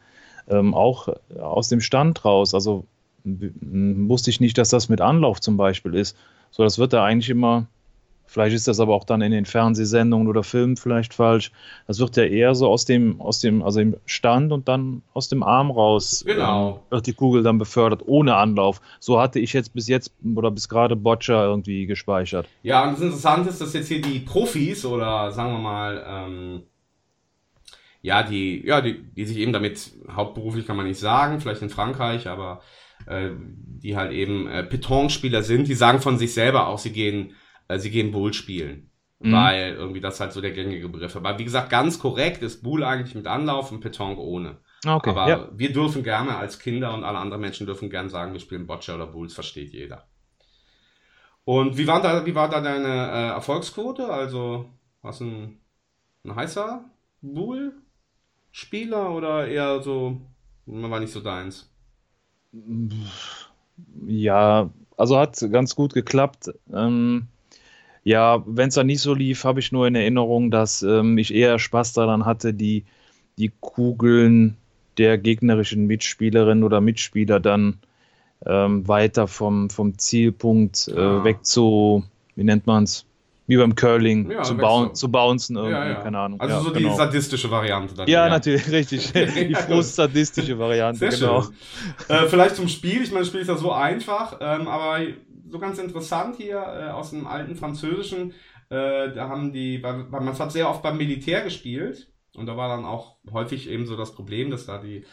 ähm, 0.48 0.74
auch 0.74 1.08
aus 1.40 1.70
dem 1.70 1.80
Stand 1.80 2.22
raus. 2.22 2.52
Also 2.52 2.84
wusste 3.24 4.28
ich 4.28 4.40
nicht, 4.40 4.58
dass 4.58 4.68
das 4.68 4.90
mit 4.90 5.00
Anlauf 5.00 5.40
zum 5.40 5.56
Beispiel 5.56 5.94
ist. 5.94 6.16
So, 6.50 6.62
das 6.62 6.78
wird 6.78 6.92
da 6.92 7.02
eigentlich 7.02 7.30
immer, 7.30 7.66
vielleicht 8.26 8.54
ist 8.54 8.68
das 8.68 8.80
aber 8.80 8.94
auch 8.94 9.04
dann 9.04 9.22
in 9.22 9.32
den 9.32 9.46
Fernsehsendungen 9.46 10.28
oder 10.28 10.42
Filmen 10.42 10.76
vielleicht 10.76 11.14
falsch. 11.14 11.52
Das 11.86 11.98
wird 11.98 12.16
ja 12.16 12.24
eher 12.24 12.54
so 12.54 12.68
aus 12.68 12.84
dem, 12.84 13.20
aus 13.20 13.40
dem, 13.40 13.62
also 13.62 13.80
im 13.80 13.96
Stand 14.06 14.52
und 14.52 14.68
dann 14.68 15.02
aus 15.14 15.28
dem 15.28 15.42
Arm 15.42 15.70
raus 15.70 16.24
Genau. 16.26 16.70
ähm, 16.70 16.80
wird 16.90 17.06
die 17.06 17.14
Kugel 17.14 17.42
dann 17.42 17.58
befördert, 17.58 18.02
ohne 18.06 18.36
Anlauf. 18.36 18.80
So 19.00 19.20
hatte 19.20 19.38
ich 19.38 19.52
jetzt 19.52 19.72
bis 19.74 19.88
jetzt 19.88 20.12
oder 20.34 20.50
bis 20.50 20.68
gerade 20.68 20.96
Boccia 20.96 21.44
irgendwie 21.44 21.86
gespeichert. 21.86 22.46
Ja, 22.62 22.84
und 22.84 22.94
das 22.94 23.02
Interessante 23.02 23.50
ist, 23.50 23.60
dass 23.60 23.72
jetzt 23.72 23.88
hier 23.88 24.02
die 24.02 24.20
Profis 24.20 24.84
oder 24.84 25.32
sagen 25.32 25.52
wir 25.52 25.58
mal, 25.60 26.04
ähm, 26.08 26.62
ja, 28.02 28.22
die, 28.22 28.64
ja, 28.64 28.80
die, 28.80 29.02
die 29.02 29.24
sich 29.24 29.38
eben 29.38 29.52
damit 29.52 29.90
hauptberuflich 30.14 30.66
kann 30.66 30.76
man 30.76 30.86
nicht 30.86 31.00
sagen, 31.00 31.40
vielleicht 31.40 31.62
in 31.62 31.70
Frankreich, 31.70 32.28
aber 32.28 32.60
äh, 33.06 33.30
die 33.38 33.96
halt 33.96 34.12
eben 34.12 34.46
äh, 34.46 34.62
Petanque-Spieler 34.62 35.42
sind, 35.42 35.68
die 35.68 35.74
sagen 35.74 36.00
von 36.00 36.16
sich 36.18 36.32
selber 36.32 36.68
auch, 36.68 36.78
sie 36.78 36.92
gehen, 36.92 37.32
sie 37.78 37.90
gehen 37.90 38.12
Bull 38.12 38.32
spielen. 38.32 38.90
Mhm. 39.18 39.32
Weil 39.32 39.72
irgendwie 39.74 40.00
das 40.00 40.20
halt 40.20 40.32
so 40.32 40.40
der 40.40 40.52
gängige 40.52 40.88
Begriff 40.88 41.10
ist. 41.12 41.16
Aber 41.16 41.38
wie 41.38 41.44
gesagt, 41.44 41.70
ganz 41.70 41.98
korrekt 41.98 42.42
ist 42.42 42.62
Bull 42.62 42.84
eigentlich 42.84 43.14
mit 43.14 43.26
Anlauf 43.26 43.72
und 43.72 43.80
Petanque 43.80 44.18
ohne. 44.20 44.58
Ah, 44.84 44.96
Okay, 44.96 45.10
Aber 45.10 45.28
ja. 45.28 45.48
wir 45.54 45.72
dürfen 45.72 46.02
gerne 46.02 46.36
als 46.36 46.58
Kinder 46.58 46.94
und 46.94 47.02
alle 47.04 47.18
anderen 47.18 47.40
Menschen 47.40 47.66
dürfen 47.66 47.90
gerne 47.90 48.10
sagen, 48.10 48.32
wir 48.32 48.40
spielen 48.40 48.66
Boccia 48.66 48.94
oder 48.94 49.06
Bulls, 49.06 49.34
versteht 49.34 49.72
jeder. 49.72 50.06
Und 51.44 51.76
wie 51.78 51.86
war 51.86 52.02
da, 52.02 52.24
wie 52.26 52.34
war 52.34 52.48
da 52.48 52.60
deine 52.60 52.88
äh, 52.88 53.28
Erfolgsquote? 53.34 54.08
Also, 54.08 54.68
du 55.02 55.08
ein, 55.20 55.60
ein 56.24 56.34
heißer 56.36 56.84
Bull-Spieler 57.22 59.10
oder 59.12 59.46
eher 59.46 59.82
so, 59.82 60.20
man 60.66 60.90
war 60.90 61.00
nicht 61.00 61.12
so 61.12 61.20
deins? 61.20 61.70
Ja, 64.06 64.70
also 64.96 65.18
hat 65.18 65.38
ganz 65.52 65.74
gut 65.74 65.92
geklappt. 65.94 66.50
Ähm, 66.72 67.28
ja, 68.06 68.40
wenn 68.46 68.68
es 68.68 68.74
dann 68.76 68.86
nicht 68.86 69.00
so 69.00 69.14
lief, 69.14 69.42
habe 69.42 69.58
ich 69.58 69.72
nur 69.72 69.88
in 69.88 69.96
Erinnerung, 69.96 70.52
dass 70.52 70.82
ähm, 70.82 71.18
ich 71.18 71.34
eher 71.34 71.58
Spaß 71.58 71.92
daran 71.92 72.24
hatte, 72.24 72.54
die, 72.54 72.84
die 73.36 73.50
Kugeln 73.60 74.56
der 74.96 75.18
gegnerischen 75.18 75.86
Mitspielerin 75.88 76.62
oder 76.62 76.80
Mitspieler 76.80 77.40
dann 77.40 77.78
ähm, 78.46 78.86
weiter 78.86 79.26
vom, 79.26 79.70
vom 79.70 79.98
Zielpunkt 79.98 80.86
äh, 80.88 80.98
Ah. 81.00 81.24
weg 81.24 81.44
zu, 81.44 82.04
wie 82.36 82.44
nennt 82.44 82.64
man 82.68 82.84
es? 82.84 83.04
Wie 83.48 83.56
beim 83.56 83.74
Curling, 83.74 84.30
Ja, 84.30 84.42
zu, 84.42 84.56
bauen, 84.56 84.94
zu- 84.94 85.08
bouncen 85.08 85.56
irgendwie, 85.56 85.72
Ja, 85.72 85.88
ja. 85.88 86.00
keine 86.02 86.18
Ahnung. 86.18 86.40
Also 86.40 86.54
ja, 86.54 86.60
so 86.62 86.72
genau. 86.72 86.90
die 86.90 86.96
sadistische 86.96 87.50
Variante. 87.50 87.94
Dann 87.94 88.08
Ja, 88.08 88.28
natürlich, 88.28 88.68
richtig. 88.70 89.12
Die 89.14 89.52
Ja, 89.52 89.58
frust-sadistische 89.58 90.58
Variante, 90.58 90.98
Sehr 91.10 91.10
genau. 91.10 91.42
schön. 91.42 91.52
Äh, 92.08 92.26
vielleicht 92.28 92.56
zum 92.56 92.68
Spiel. 92.68 93.02
Ich 93.02 93.10
meine, 93.10 93.20
das 93.20 93.28
Spiel 93.28 93.40
ist 93.40 93.48
ja 93.48 93.56
so 93.56 93.72
einfach, 93.72 94.38
ähm, 94.40 94.66
aber 94.68 94.98
so 95.48 95.58
ganz 95.58 95.78
interessant 95.78 96.36
hier 96.36 96.56
äh, 96.56 96.90
aus 96.90 97.10
dem 97.10 97.26
alten 97.26 97.56
Französischen. 97.56 98.32
Äh, 98.68 99.12
da 99.12 99.28
haben 99.28 99.52
die, 99.52 99.82
weil, 99.82 100.04
man 100.04 100.38
hat 100.38 100.52
sehr 100.52 100.68
oft 100.68 100.82
beim 100.82 100.96
Militär 100.96 101.42
gespielt 101.42 102.12
und 102.34 102.46
da 102.46 102.56
war 102.56 102.68
dann 102.68 102.84
auch 102.84 103.18
häufig 103.32 103.68
eben 103.68 103.86
so 103.86 103.96
das 103.96 104.14
Problem, 104.14 104.50
dass 104.50 104.66
da 104.66 104.78
die 104.78 105.04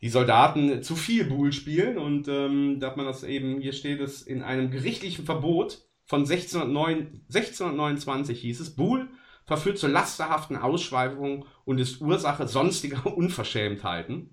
die 0.00 0.08
Soldaten 0.08 0.82
zu 0.82 0.94
viel 0.94 1.24
Buhl 1.24 1.52
spielen 1.52 1.98
und 1.98 2.28
ähm, 2.28 2.78
da 2.78 2.88
hat 2.88 2.96
man 2.96 3.06
das 3.06 3.24
eben, 3.24 3.60
hier 3.60 3.72
steht 3.72 4.00
es 4.00 4.22
in 4.22 4.42
einem 4.42 4.70
gerichtlichen 4.70 5.24
Verbot 5.24 5.82
von 6.04 6.20
1609, 6.20 7.24
1629 7.26 8.40
hieß 8.40 8.60
es, 8.60 8.76
Buhl 8.76 9.08
verführt 9.44 9.78
zu 9.78 9.88
lasterhaften 9.88 10.56
Ausschweifungen 10.56 11.44
und 11.64 11.78
ist 11.78 12.00
Ursache 12.00 12.46
sonstiger 12.46 13.06
Unverschämtheiten. 13.16 14.30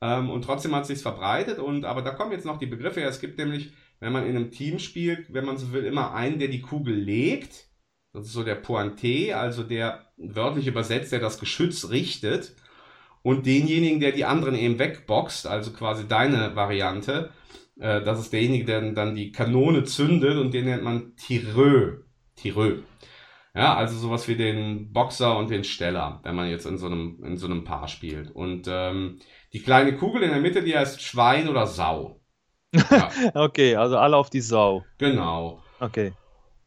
Ähm, 0.00 0.30
und 0.30 0.42
trotzdem 0.42 0.74
hat 0.74 0.86
sich's 0.86 1.02
verbreitet 1.02 1.58
und 1.58 1.84
aber 1.84 2.02
da 2.02 2.10
kommen 2.10 2.32
jetzt 2.32 2.46
noch 2.46 2.58
die 2.58 2.66
Begriffe 2.66 3.00
her. 3.00 3.08
Es 3.08 3.20
gibt 3.20 3.38
nämlich, 3.38 3.72
wenn 4.04 4.12
man 4.12 4.26
in 4.26 4.36
einem 4.36 4.50
Team 4.50 4.78
spielt, 4.78 5.32
wenn 5.32 5.46
man 5.46 5.56
so 5.56 5.72
will, 5.72 5.84
immer 5.84 6.12
einen, 6.12 6.38
der 6.38 6.48
die 6.48 6.60
Kugel 6.60 6.94
legt. 6.94 7.70
Das 8.12 8.26
ist 8.26 8.34
so 8.34 8.44
der 8.44 8.62
Pointé, 8.62 9.32
also 9.32 9.62
der 9.62 10.12
wörtlich 10.18 10.66
übersetzt, 10.66 11.10
der 11.10 11.20
das 11.20 11.40
Geschütz 11.40 11.88
richtet. 11.88 12.54
Und 13.22 13.46
denjenigen, 13.46 14.00
der 14.00 14.12
die 14.12 14.26
anderen 14.26 14.56
eben 14.56 14.78
wegboxt, 14.78 15.46
also 15.46 15.72
quasi 15.72 16.06
deine 16.06 16.54
Variante, 16.54 17.30
äh, 17.80 18.02
das 18.02 18.20
ist 18.20 18.34
derjenige, 18.34 18.66
der 18.66 18.92
dann 18.92 19.14
die 19.14 19.32
Kanone 19.32 19.84
zündet 19.84 20.36
und 20.36 20.52
den 20.52 20.66
nennt 20.66 20.82
man 20.82 21.16
Tireux. 21.16 22.04
Tireux. 22.36 22.82
Ja, 23.54 23.74
also 23.74 23.96
sowas 23.96 24.28
wie 24.28 24.36
den 24.36 24.92
Boxer 24.92 25.38
und 25.38 25.48
den 25.48 25.64
Steller, 25.64 26.20
wenn 26.24 26.36
man 26.36 26.50
jetzt 26.50 26.66
in 26.66 26.76
so 26.76 26.86
einem, 26.86 27.24
in 27.24 27.38
so 27.38 27.46
einem 27.46 27.64
Paar 27.64 27.88
spielt. 27.88 28.30
Und 28.32 28.66
ähm, 28.68 29.18
die 29.54 29.62
kleine 29.62 29.96
Kugel 29.96 30.24
in 30.24 30.30
der 30.30 30.42
Mitte, 30.42 30.62
die 30.62 30.76
heißt 30.76 31.00
Schwein 31.00 31.48
oder 31.48 31.66
Sau. 31.66 32.20
Ja, 32.90 33.10
Okay, 33.34 33.76
also 33.76 33.96
alle 33.96 34.16
auf 34.16 34.30
die 34.30 34.40
Sau. 34.40 34.84
genau. 34.98 35.62
Okay. 35.80 36.12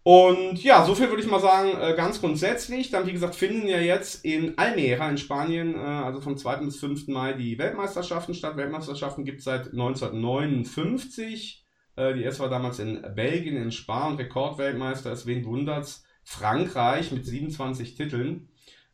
Und 0.04 0.64
ja, 0.64 0.86
so 0.86 0.96
viel 0.96 1.10
würde 1.10 1.22
ich 1.22 1.30
mal 1.30 1.42
sagen, 1.42 1.72
äh, 1.82 1.94
ganz 1.94 2.22
grundsätzlich. 2.22 2.92
Dann, 2.92 3.08
wie 3.08 3.12
gesagt, 3.12 3.36
finden 3.36 3.68
ja 3.68 3.80
jetzt 3.80 4.24
in 4.24 4.58
Almera 4.58 5.10
in 5.10 5.18
Spanien, 5.18 5.76
äh, 5.76 5.80
also 5.80 6.22
vom 6.22 6.38
2. 6.38 6.58
bis 6.64 6.80
5. 6.80 7.10
Mai, 7.10 7.34
die 7.34 7.58
Weltmeisterschaften 7.58 8.34
statt. 8.34 8.56
Weltmeisterschaften 8.56 9.26
gibt 9.26 9.40
es 9.40 9.44
seit 9.44 9.74
1959. 9.74 11.66
Äh, 11.98 12.14
die 12.14 12.24
erste 12.24 12.44
war 12.44 12.50
damals 12.50 12.80
in 12.80 13.02
Belgien, 13.16 13.58
in 13.58 13.72
Spa 13.74 14.08
und 14.08 14.18
Rekordweltmeister 14.18 15.12
ist, 15.12 15.26
wen 15.26 15.44
wundert's, 15.44 16.06
Frankreich 16.24 17.12
mit 17.12 17.26
27 17.26 17.96
Titeln. 17.96 18.48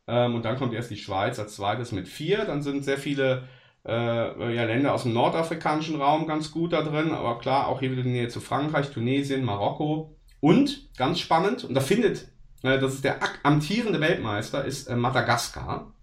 Ähm, 0.08 0.34
und 0.34 0.46
dann 0.46 0.58
kommt 0.58 0.74
erst 0.74 0.90
die 0.90 0.98
Schweiz 0.98 1.38
als 1.38 1.56
zweites 1.56 1.92
mit 1.92 2.08
vier. 2.08 2.46
Dann 2.46 2.64
sind 2.64 2.84
sehr 2.84 2.98
viele 2.98 3.48
äh, 3.86 4.56
ja, 4.56 4.64
Länder 4.64 4.94
aus 4.94 5.04
dem 5.04 5.14
nordafrikanischen 5.14 6.02
Raum 6.02 6.28
ganz 6.28 6.52
gut 6.52 6.74
da 6.74 6.82
drin. 6.82 7.12
Aber 7.12 7.40
klar, 7.40 7.68
auch 7.68 7.80
hier 7.80 7.92
wieder 7.92 8.04
die 8.04 8.10
Nähe 8.10 8.30
zu 8.30 8.40
Frankreich, 8.40 8.92
Tunesien, 8.92 9.44
Marokko. 9.44 10.16
Und 10.40 10.90
ganz 10.98 11.20
spannend, 11.20 11.64
und 11.64 11.74
da 11.74 11.82
findet, 11.82 12.30
äh, 12.64 12.80
das 12.80 12.96
ist 12.96 13.04
der 13.04 13.20
amtierende 13.44 14.02
Weltmeister, 14.02 14.66
ist 14.66 14.88
äh, 14.88 14.96
Madagaskar. 14.96 15.94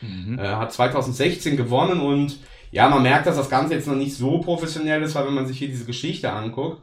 Mhm. 0.00 0.38
Äh, 0.38 0.48
hat 0.48 0.72
2016 0.72 1.56
gewonnen 1.56 2.00
und 2.00 2.38
ja, 2.70 2.88
man 2.88 3.02
merkt, 3.02 3.26
dass 3.26 3.36
das 3.36 3.50
Ganze 3.50 3.74
jetzt 3.74 3.86
noch 3.86 3.94
nicht 3.94 4.16
so 4.16 4.38
professionell 4.38 5.02
ist, 5.02 5.14
weil 5.14 5.26
wenn 5.26 5.34
man 5.34 5.46
sich 5.46 5.58
hier 5.58 5.68
diese 5.68 5.84
Geschichte 5.84 6.32
anguckt, 6.32 6.82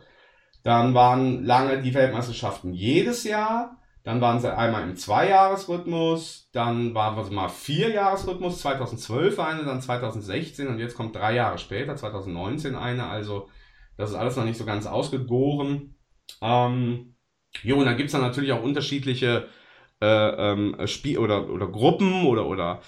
dann 0.64 0.94
waren 0.94 1.44
lange 1.44 1.82
die 1.82 1.94
Weltmeisterschaften 1.94 2.74
jedes 2.74 3.24
Jahr, 3.24 3.78
dann 4.10 4.22
waren 4.22 4.40
sie 4.40 4.52
einmal 4.58 4.82
im 4.82 4.96
Zweijahresrhythmus, 4.96 6.50
dann 6.52 6.96
war 6.96 7.16
was 7.16 7.30
mal 7.30 7.48
Vierjahresrhythmus, 7.48 8.58
2012 8.58 9.38
eine, 9.38 9.66
dann 9.66 9.84
2016 9.84 10.68
und 10.68 10.80
jetzt 10.80 10.96
kommt 10.96 11.16
drei 11.16 11.36
Jahre 11.36 11.60
später, 11.60 11.96
2019 11.96 12.76
eine, 12.76 13.06
also 13.06 13.50
das 13.98 14.10
ist 14.10 14.16
alles 14.16 14.36
noch 14.36 14.46
nicht 14.46 14.58
so 14.58 14.66
ganz 14.66 14.88
ausgegoren. 14.88 15.94
Ähm, 16.42 17.18
jo, 17.62 17.78
und 17.78 17.86
dann 17.86 17.98
gibt's 17.98 18.14
dann 18.14 18.22
natürlich 18.22 18.52
auch 18.52 18.64
unterschiedliche 18.64 19.48
äh, 20.02 20.08
ähm, 20.08 20.76
Spiel 20.88 21.20
oder, 21.20 21.48
oder 21.48 21.68
Gruppen 21.68 22.26
oder, 22.26 22.48
oder 22.48 22.82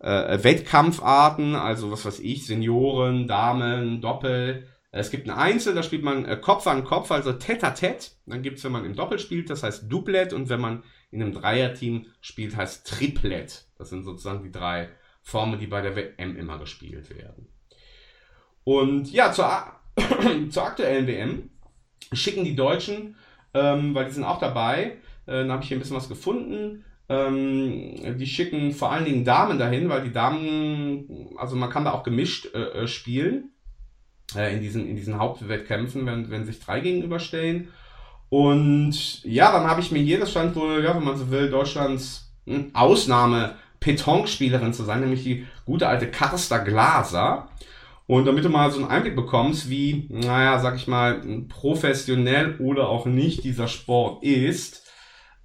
äh, 0.00 0.42
Wettkampfarten, 0.42 1.54
also 1.54 1.92
was 1.92 2.04
weiß 2.04 2.18
ich, 2.18 2.46
Senioren, 2.46 3.28
Damen, 3.28 4.00
Doppel. 4.00 4.66
Es 4.96 5.10
gibt 5.10 5.28
ein 5.28 5.36
Einzel, 5.36 5.74
da 5.74 5.82
spielt 5.82 6.04
man 6.04 6.24
äh, 6.24 6.36
Kopf 6.36 6.68
an 6.68 6.84
Kopf, 6.84 7.10
also 7.10 7.32
Tête-à-Tête. 7.32 8.12
Dann 8.26 8.42
gibt's, 8.42 8.62
wenn 8.62 8.70
man 8.70 8.84
im 8.84 8.94
Doppel 8.94 9.18
spielt, 9.18 9.50
das 9.50 9.64
heißt 9.64 9.90
Doublet. 9.90 10.32
Und 10.32 10.48
wenn 10.48 10.60
man 10.60 10.84
in 11.10 11.20
einem 11.20 11.32
Dreierteam 11.32 12.06
spielt, 12.20 12.56
heißt 12.56 12.86
Triplet. 12.86 13.66
Das 13.76 13.90
sind 13.90 14.04
sozusagen 14.04 14.44
die 14.44 14.52
drei 14.52 14.90
Formen, 15.20 15.58
die 15.58 15.66
bei 15.66 15.80
der 15.80 15.96
WM 15.96 16.36
immer 16.36 16.58
gespielt 16.58 17.10
werden. 17.10 17.48
Und 18.62 19.12
ja, 19.12 19.32
zur, 19.32 19.50
zur 20.50 20.62
aktuellen 20.62 21.08
WM 21.08 21.50
schicken 22.12 22.44
die 22.44 22.54
Deutschen, 22.54 23.16
ähm, 23.52 23.96
weil 23.96 24.04
die 24.04 24.12
sind 24.12 24.24
auch 24.24 24.38
dabei, 24.38 24.98
äh, 25.26 25.32
dann 25.32 25.50
habe 25.50 25.62
ich 25.62 25.68
hier 25.68 25.76
ein 25.76 25.80
bisschen 25.80 25.96
was 25.96 26.08
gefunden. 26.08 26.84
Ähm, 27.08 28.16
die 28.16 28.26
schicken 28.26 28.70
vor 28.70 28.92
allen 28.92 29.04
Dingen 29.04 29.24
Damen 29.24 29.58
dahin, 29.58 29.88
weil 29.88 30.04
die 30.04 30.12
Damen, 30.12 31.34
also 31.36 31.56
man 31.56 31.68
kann 31.68 31.84
da 31.84 31.92
auch 31.92 32.04
gemischt 32.04 32.54
äh, 32.54 32.82
äh, 32.82 32.86
spielen 32.86 33.50
äh, 33.50 33.53
in 34.34 34.60
diesen, 34.60 34.88
in 34.88 34.96
diesen 34.96 35.18
Hauptwettkämpfen, 35.18 36.06
wenn, 36.06 36.30
wenn 36.30 36.44
sich 36.44 36.60
drei 36.60 36.80
gegenüberstellen. 36.80 37.68
Und 38.30 39.22
ja, 39.24 39.52
dann 39.52 39.68
habe 39.68 39.80
ich 39.80 39.92
mir 39.92 40.02
hier, 40.02 40.18
das 40.18 40.30
stand 40.30 40.56
wohl, 40.56 40.82
ja, 40.82 40.96
wenn 40.96 41.04
man 41.04 41.16
so 41.16 41.30
will, 41.30 41.50
Deutschlands 41.50 42.32
hm, 42.46 42.70
Ausnahme 42.74 43.56
Petonspielerin 43.80 44.72
zu 44.72 44.82
sein, 44.82 45.00
nämlich 45.00 45.22
die 45.22 45.46
gute 45.66 45.86
alte 45.88 46.10
Karsta 46.10 46.58
Glaser. 46.58 47.48
Und 48.06 48.26
damit 48.26 48.44
du 48.44 48.48
mal 48.48 48.70
so 48.70 48.78
einen 48.78 48.90
Einblick 48.90 49.16
bekommst, 49.16 49.70
wie, 49.70 50.06
naja, 50.10 50.58
sag 50.58 50.76
ich 50.76 50.86
mal, 50.86 51.22
professionell 51.48 52.56
oder 52.58 52.88
auch 52.88 53.06
nicht 53.06 53.44
dieser 53.44 53.68
Sport 53.68 54.22
ist, 54.22 54.84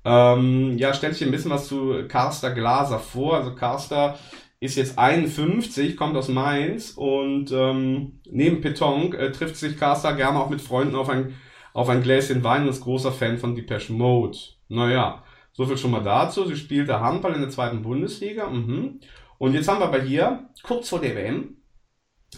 ähm, 0.04 0.78
ja, 0.78 0.94
stell 0.94 1.12
dich 1.12 1.24
ein 1.24 1.32
bisschen 1.32 1.52
was 1.52 1.68
zu 1.68 2.08
Karsta 2.08 2.50
Glaser 2.50 3.00
vor. 3.00 3.38
Also 3.38 3.56
Karsta 3.56 4.18
ist 4.60 4.76
jetzt 4.76 4.98
51, 5.00 5.96
kommt 5.96 6.18
aus 6.18 6.28
Mainz 6.28 6.92
und 6.92 7.52
ähm, 7.52 8.20
neben 8.30 8.62
Peton 8.62 9.14
äh, 9.14 9.32
trifft 9.32 9.56
sich 9.56 9.78
Karsta 9.78 10.12
gerne 10.12 10.40
auch 10.40 10.50
mit 10.50 10.62
Freunden 10.62 10.96
auf 10.96 11.10
ein, 11.10 11.36
auf 11.74 11.88
ein 11.88 12.04
Gläschen 12.04 12.44
Wein 12.44 12.64
und 12.64 12.70
ist 12.70 12.82
großer 12.82 13.12
Fan 13.12 13.38
von 13.38 13.56
Depeche 13.56 13.94
Mode. 13.94 14.38
Naja, 14.68 15.24
so 15.54 15.66
viel 15.66 15.78
schon 15.78 15.92
mal 15.92 16.04
dazu. 16.04 16.46
Sie 16.46 16.58
spielte 16.58 17.00
Handball 17.00 17.34
in 17.34 17.42
der 17.42 17.50
zweiten 17.50 17.82
Bundesliga. 17.82 18.50
Mhm. 18.50 19.00
Und 19.38 19.54
jetzt 19.54 19.70
haben 19.70 19.80
wir 19.80 19.88
aber 19.88 20.02
hier, 20.02 20.50
kurz 20.64 20.90
vor 20.90 21.00
der 21.00 21.16
WM, 21.16 21.56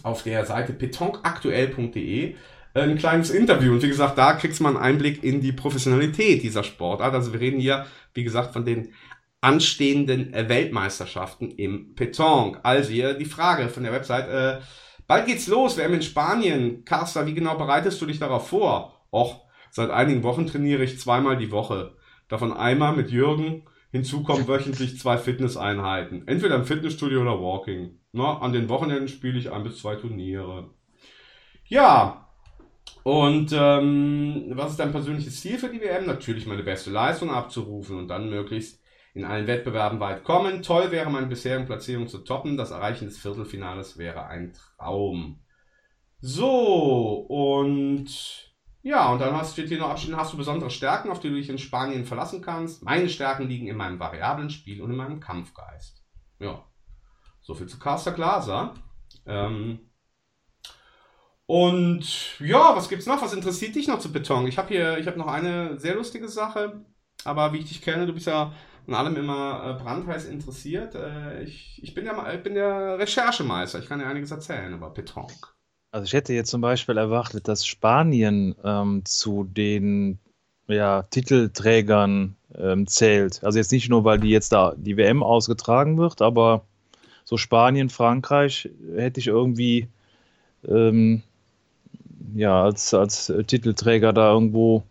auf 0.04 0.24
der 0.24 0.46
Seite 0.46 0.74
petonaktuell.de 0.74 2.36
äh, 2.74 2.80
ein 2.80 2.98
kleines 2.98 3.32
Interview. 3.32 3.74
Und 3.74 3.82
wie 3.82 3.88
gesagt, 3.88 4.18
da 4.18 4.34
kriegst 4.34 4.60
du 4.60 4.64
mal 4.64 4.70
einen 4.70 4.78
Einblick 4.78 5.24
in 5.24 5.42
die 5.42 5.52
Professionalität 5.52 6.44
dieser 6.44 6.64
Sportart. 6.64 7.14
Also 7.14 7.34
wir 7.34 7.40
reden 7.40 7.60
hier, 7.60 7.86
wie 8.14 8.24
gesagt, 8.24 8.54
von 8.54 8.64
den 8.64 8.94
anstehenden 9.42 10.32
Weltmeisterschaften 10.34 11.50
im 11.52 11.96
Petanque. 11.96 12.64
Also 12.64 12.92
hier 12.92 13.16
die 13.16 13.26
Frage 13.26 13.70
von 13.70 13.84
der 13.84 13.92
Website. 13.92 14.30
Äh, 14.30 14.62
bald 15.08 15.26
geht's 15.26 15.48
los, 15.48 15.78
WM 15.78 15.96
in 15.96 16.02
Spanien. 16.04 16.86
Carsta, 16.86 17.26
wie 17.26 17.34
genau 17.34 17.58
bereitest 17.58 18.00
du 18.02 18.06
dich 18.06 18.20
darauf 18.20 18.48
vor? 18.48 19.06
Och, 19.12 19.42
seit 19.72 19.90
einigen 19.90 20.24
Wochen 20.24 20.46
trainiere 20.46 20.84
ich 20.84 21.00
zweimal 21.00 21.38
die 21.38 21.52
Woche. 21.52 21.96
Davon 22.30 22.54
einmal 22.54 22.96
mit 22.96 23.10
Jürgen. 23.10 23.64
Hinzu 23.92 24.24
kommen 24.24 24.48
wöchentlich 24.48 24.98
zwei 25.00 25.18
Fitnesseinheiten. 25.18 26.28
Entweder 26.28 26.56
im 26.56 26.64
Fitnessstudio 26.64 27.22
oder 27.22 27.42
Walking. 27.42 28.00
Na, 28.14 28.40
an 28.40 28.54
den 28.54 28.70
Wochenenden 28.70 29.10
spiele 29.10 29.38
ich 29.38 29.52
ein 29.52 29.64
bis 29.64 29.80
zwei 29.80 29.96
Turniere. 29.96 30.70
Ja, 31.66 32.28
und 33.04 33.52
ähm, 33.54 34.52
was 34.52 34.72
ist 34.72 34.80
dein 34.80 34.92
persönliches 34.92 35.42
Ziel 35.42 35.58
für 35.58 35.70
die 35.70 35.82
WM? 35.82 36.06
Natürlich 36.06 36.46
meine 36.46 36.64
beste 36.64 36.92
Leistung 36.92 37.32
abzurufen 37.32 37.98
und 37.98 38.08
dann 38.08 38.30
möglichst 38.30 38.81
in 39.14 39.26
allen 39.26 39.48
Wettbewerben 39.48 40.00
weit 40.00 40.24
kommen. 40.24 40.64
Toll 40.64 40.92
wäre 40.92 41.10
meine 41.10 41.28
bisherigen 41.28 41.66
Platzierung 41.66 42.08
zu 42.08 42.20
toppen. 42.20 42.58
Das 42.58 42.72
Erreichen 42.72 43.06
des 43.06 43.18
Viertelfinales 43.18 43.98
wäre 43.98 44.26
ein 44.26 44.54
Traum. 44.54 45.42
So, 46.20 47.26
und 47.28 48.52
ja, 48.84 49.12
und 49.12 49.20
dann 49.20 49.36
hast, 49.36 49.54
steht 49.54 49.68
hier 49.68 49.80
noch 49.80 49.90
abschließend, 49.90 50.18
hast 50.18 50.34
du 50.34 50.38
besondere 50.38 50.70
Stärken, 50.70 51.12
auf 51.12 51.20
die 51.20 51.30
du 51.30 51.36
dich 51.36 51.50
in 51.50 51.58
Spanien 51.58 52.06
verlassen 52.06 52.42
kannst. 52.42 52.84
Meine 52.84 53.10
Stärken 53.10 53.48
liegen 53.48 53.68
in 53.68 53.78
meinem 53.78 54.00
variablen 54.00 54.50
Spiel 54.50 54.82
und 54.82 54.92
in 54.92 54.98
meinem 54.98 55.20
Kampfgeist. 55.20 56.04
Ja, 56.40 56.66
so 57.42 57.54
viel 57.54 57.68
zu 57.68 57.80
Caster 57.80 58.12
Glaser. 58.12 58.74
Ähm, 59.26 59.92
und 61.46 62.40
ja, 62.40 62.76
was 62.76 62.88
gibt's 62.88 63.06
noch? 63.06 63.22
Was 63.22 63.34
interessiert 63.34 63.76
dich 63.76 63.88
noch 63.88 64.00
zu 64.00 64.12
Beton? 64.12 64.48
Ich 64.48 64.58
habe 64.58 64.70
hier, 64.70 64.98
ich 64.98 65.08
habe 65.08 65.20
noch 65.20 65.28
eine 65.28 65.78
sehr 65.78 65.96
lustige 65.96 66.30
Sache, 66.30 66.86
aber 67.26 67.54
wie 67.54 67.58
ich 67.58 67.68
dich 67.68 67.82
kenne, 67.82 68.06
du 68.08 68.14
bist 68.14 68.28
ja 68.28 68.54
an 68.88 68.94
allem 68.94 69.16
immer 69.16 69.78
äh, 69.78 69.82
brandheiß 69.82 70.26
interessiert. 70.26 70.96
Äh, 70.96 71.44
ich, 71.44 71.80
ich 71.84 71.94
bin 71.94 72.06
ja 72.06 72.34
ich 72.34 72.44
bin 72.44 72.56
der 72.56 73.00
Recherchemeister, 73.00 73.80
ich 73.80 73.88
kann 73.88 74.00
dir 74.00 74.08
einiges 74.08 74.32
erzählen 74.32 74.74
über 74.74 74.90
Petonk. 74.94 75.54
Also 75.92 76.06
ich 76.06 76.14
hätte 76.14 76.34
jetzt 76.34 76.50
zum 76.50 76.62
Beispiel 76.62 76.98
erwartet, 76.98 77.48
dass 77.48 77.66
Spanien 77.66 78.56
ähm, 78.64 79.02
zu 79.04 79.44
den 79.44 80.20
ja, 80.68 81.04
Titelträgern 81.04 82.36
ähm, 82.56 82.88
zählt. 82.88 83.44
Also 83.44 83.60
jetzt 83.60 83.72
nicht 83.72 83.90
nur, 83.90 84.06
weil 84.06 84.20
die 84.20 84.30
jetzt 84.30 84.54
da 84.54 84.74
die 84.78 84.96
WM 84.96 85.22
ausgetragen 85.22 85.98
wird, 85.98 86.22
aber 86.22 86.64
so 87.26 87.38
Spanien, 87.38 87.90
Frankreich 87.90 88.70
hätte 88.96 89.20
ich 89.20 89.28
irgendwie 89.28 89.90
ähm, 90.68 91.24
ja, 92.36 92.64
als, 92.64 92.94
als 92.94 93.32
Titelträger 93.48 94.14
da 94.14 94.32
irgendwo 94.32 94.84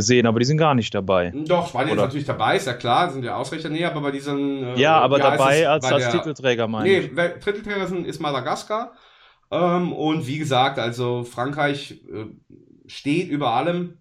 gesehen, 0.00 0.26
aber 0.26 0.38
die 0.40 0.46
sind 0.46 0.56
gar 0.56 0.74
nicht 0.74 0.94
dabei. 0.94 1.32
Doch, 1.34 1.68
Spanien 1.68 1.92
Oder? 1.92 2.02
ist 2.02 2.06
natürlich 2.06 2.26
dabei, 2.26 2.56
ist 2.56 2.66
ja 2.66 2.74
klar, 2.74 3.10
sind 3.10 3.24
ja 3.24 3.36
Ausrichter, 3.36 3.68
nee, 3.68 3.84
aber 3.84 4.00
bei 4.00 4.10
diesen... 4.10 4.64
Äh, 4.64 4.80
ja, 4.80 4.98
aber 4.98 5.18
dabei 5.18 5.68
als, 5.68 5.84
als 5.84 6.04
der, 6.04 6.12
Titelträger, 6.12 6.66
meine 6.66 6.88
nee, 6.88 6.98
ich. 6.98 7.12
Nee, 7.12 7.28
Titelträger 7.40 7.86
sind, 7.86 8.06
ist 8.06 8.20
Madagaskar 8.20 8.92
ähm, 9.50 9.92
und 9.92 10.26
wie 10.26 10.38
gesagt, 10.38 10.78
also 10.78 11.24
Frankreich 11.24 12.02
äh, 12.12 12.26
steht 12.86 13.28
über 13.28 13.52
allem 13.52 13.98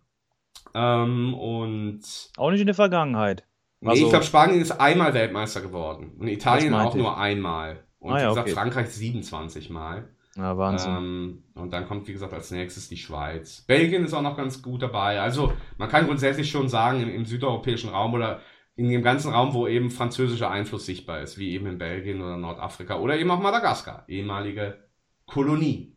ähm, 0.74 1.34
und... 1.34 2.02
Auch 2.38 2.52
nicht 2.52 2.62
in 2.62 2.68
der 2.68 2.76
Vergangenheit. 2.76 3.44
Nee, 3.82 3.92
also, 3.92 4.04
ich 4.04 4.10
glaube, 4.10 4.26
Spanien 4.26 4.62
ist 4.62 4.72
einmal 4.72 5.14
Weltmeister 5.14 5.62
geworden 5.62 6.14
und 6.20 6.28
Italien 6.28 6.74
auch 6.74 6.96
ich. 6.96 7.02
nur 7.02 7.18
einmal. 7.18 7.84
Und 8.00 8.14
ah, 8.14 8.18
ja, 8.18 8.24
wie 8.24 8.30
gesagt, 8.30 8.48
okay. 8.48 8.56
Frankreich 8.56 8.90
27 8.90 9.70
Mal. 9.70 10.10
Ja, 10.36 10.58
Wahnsinn. 10.58 10.96
Ähm, 10.96 11.44
und 11.56 11.72
dann 11.72 11.88
kommt, 11.88 12.08
wie 12.08 12.14
gesagt, 12.14 12.34
als 12.34 12.52
nächstes 12.52 12.88
die 12.88 12.98
Schweiz. 12.98 13.62
Belgien 13.62 14.06
ist 14.06 14.14
auch 14.14 14.22
noch 14.22 14.38
ganz 14.38 14.62
gut 14.62 14.82
dabei. 14.82 15.20
Also 15.20 15.54
man 15.78 15.90
kann 15.90 16.06
grundsätzlich 16.06 16.50
schon 16.50 16.70
sagen, 16.70 17.02
im, 17.02 17.10
im 17.10 17.26
südeuropäischen 17.26 17.90
Raum 17.90 18.14
oder 18.14 18.40
in 18.76 18.90
dem 18.90 19.04
ganzen 19.04 19.34
Raum, 19.34 19.54
wo 19.54 19.68
eben 19.68 19.92
französischer 19.92 20.50
Einfluss 20.50 20.86
sichtbar 20.86 21.22
ist, 21.22 21.38
wie 21.38 21.52
eben 21.52 21.66
in 21.66 21.78
Belgien 21.78 22.22
oder 22.22 22.38
Nordafrika 22.38 22.98
oder 22.98 23.18
eben 23.18 23.30
auch 23.30 23.42
Madagaskar, 23.42 24.06
ehemalige 24.08 24.78
Kolonie. 25.26 25.96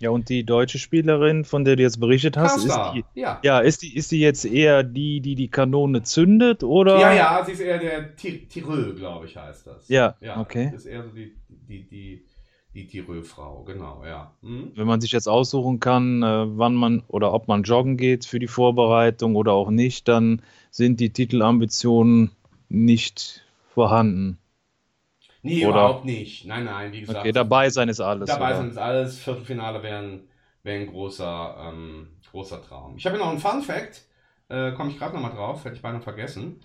Ja, 0.00 0.10
und 0.10 0.28
die 0.28 0.44
deutsche 0.44 0.78
Spielerin, 0.78 1.44
von 1.44 1.64
der 1.64 1.74
du 1.76 1.82
jetzt 1.82 1.98
berichtet 1.98 2.36
hast, 2.36 2.64
ist 2.64 2.78
die, 2.94 3.04
ja. 3.14 3.40
ja, 3.42 3.58
ist 3.58 3.82
die, 3.82 3.96
ist 3.96 4.12
die 4.12 4.20
jetzt 4.20 4.44
eher 4.44 4.84
die, 4.84 5.20
die 5.20 5.34
die 5.34 5.50
Kanone 5.50 6.02
zündet, 6.02 6.62
oder? 6.62 7.00
Ja, 7.00 7.12
ja, 7.12 7.44
sie 7.44 7.52
ist 7.52 7.60
eher 7.60 7.78
der 7.78 8.14
Tireux, 8.14 8.94
glaube 8.96 9.26
ich, 9.26 9.36
heißt 9.36 9.66
das. 9.66 9.88
Ja, 9.88 10.14
ja 10.20 10.40
okay. 10.40 10.70
Ist 10.74 10.86
eher 10.86 11.02
so 11.02 11.10
die, 11.10 11.34
die, 11.48 11.88
die, 11.88 12.24
die 12.78 12.86
Tireux-Frau, 12.86 13.64
genau, 13.64 14.04
ja. 14.04 14.32
Hm? 14.42 14.72
Wenn 14.76 14.86
man 14.86 15.00
sich 15.00 15.10
jetzt 15.10 15.28
aussuchen 15.28 15.80
kann, 15.80 16.22
äh, 16.22 16.58
wann 16.58 16.74
man 16.74 17.02
oder 17.08 17.32
ob 17.32 17.48
man 17.48 17.64
joggen 17.64 17.96
geht 17.96 18.24
für 18.24 18.38
die 18.38 18.46
Vorbereitung 18.46 19.34
oder 19.34 19.52
auch 19.52 19.70
nicht, 19.70 20.06
dann 20.06 20.42
sind 20.70 21.00
die 21.00 21.12
Titelambitionen 21.12 22.30
nicht 22.68 23.44
vorhanden. 23.74 24.38
Nee, 25.42 25.66
oder? 25.66 25.74
überhaupt 25.74 26.04
nicht. 26.04 26.44
Nein, 26.46 26.64
nein, 26.64 26.92
wie 26.92 27.00
gesagt. 27.00 27.20
Okay, 27.20 27.32
dabei 27.32 27.70
sein 27.70 27.88
ist 27.88 28.00
alles. 28.00 28.28
Dabei 28.28 28.54
sein 28.54 28.70
ist 28.70 28.78
alles. 28.78 29.18
Viertelfinale 29.18 29.82
wäre 29.82 29.98
ein, 29.98 30.28
wär 30.62 30.74
ein 30.74 30.86
großer, 30.86 31.56
ähm, 31.68 32.08
großer 32.30 32.62
Traum. 32.62 32.96
Ich 32.96 33.06
habe 33.06 33.16
hier 33.16 33.24
noch 33.24 33.30
einen 33.30 33.40
Fun 33.40 33.62
Fact. 33.62 34.04
Äh, 34.48 34.72
Komme 34.72 34.90
ich 34.90 34.98
gerade 34.98 35.14
nochmal 35.14 35.32
drauf, 35.32 35.64
hätte 35.64 35.76
ich 35.76 35.82
beinahe 35.82 36.00
vergessen. 36.00 36.60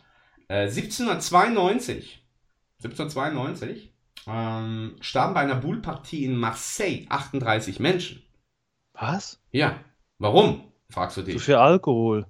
Äh, 0.48 0.68
1792. 0.68 2.20
1792 2.84 3.93
ähm, 4.28 4.96
starben 5.02 5.34
bei 5.34 5.42
einer 5.42 5.56
Bullpartie 5.56 6.26
in 6.26 6.38
Marseille 6.38 7.06
38 7.10 7.80
Menschen. 7.80 8.24
Was? 8.94 9.42
Ja. 9.52 9.80
Warum? 10.20 10.72
Fragst 10.90 11.18
du 11.18 11.24
dich. 11.24 11.36
Zu 11.36 11.42
viel 11.42 11.56
Alkohol. 11.56 12.26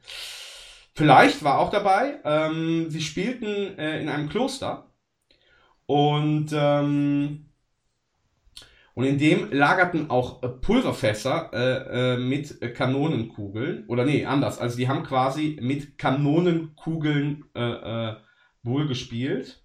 Vielleicht 0.95 1.43
war 1.43 1.60
auch 1.60 1.69
dabei. 1.69 2.19
Ähm, 2.23 2.89
sie 2.89 3.01
spielten 3.01 3.77
äh, 3.77 3.99
in 3.99 4.10
einem 4.10 4.29
Kloster 4.29 4.91
und 5.86 6.51
ähm, 6.53 7.49
und 8.95 9.06
in 9.06 9.17
dem 9.17 9.51
lagerten 9.51 10.12
auch 10.12 10.41
Pulverfässer 10.62 11.49
äh, 11.51 12.13
äh, 12.13 12.17
mit 12.17 12.62
Kanonenkugeln. 12.75 13.86
Oder 13.88 14.06
nee, 14.06 14.25
anders. 14.25 14.60
Also 14.60 14.77
die 14.77 14.88
haben 14.88 15.03
quasi 15.03 15.58
mit 15.60 15.97
Kanonenkugeln 15.97 17.45
äh, 17.56 17.62
äh, 18.10 18.15
wohl 18.62 18.88
gespielt 18.88 19.62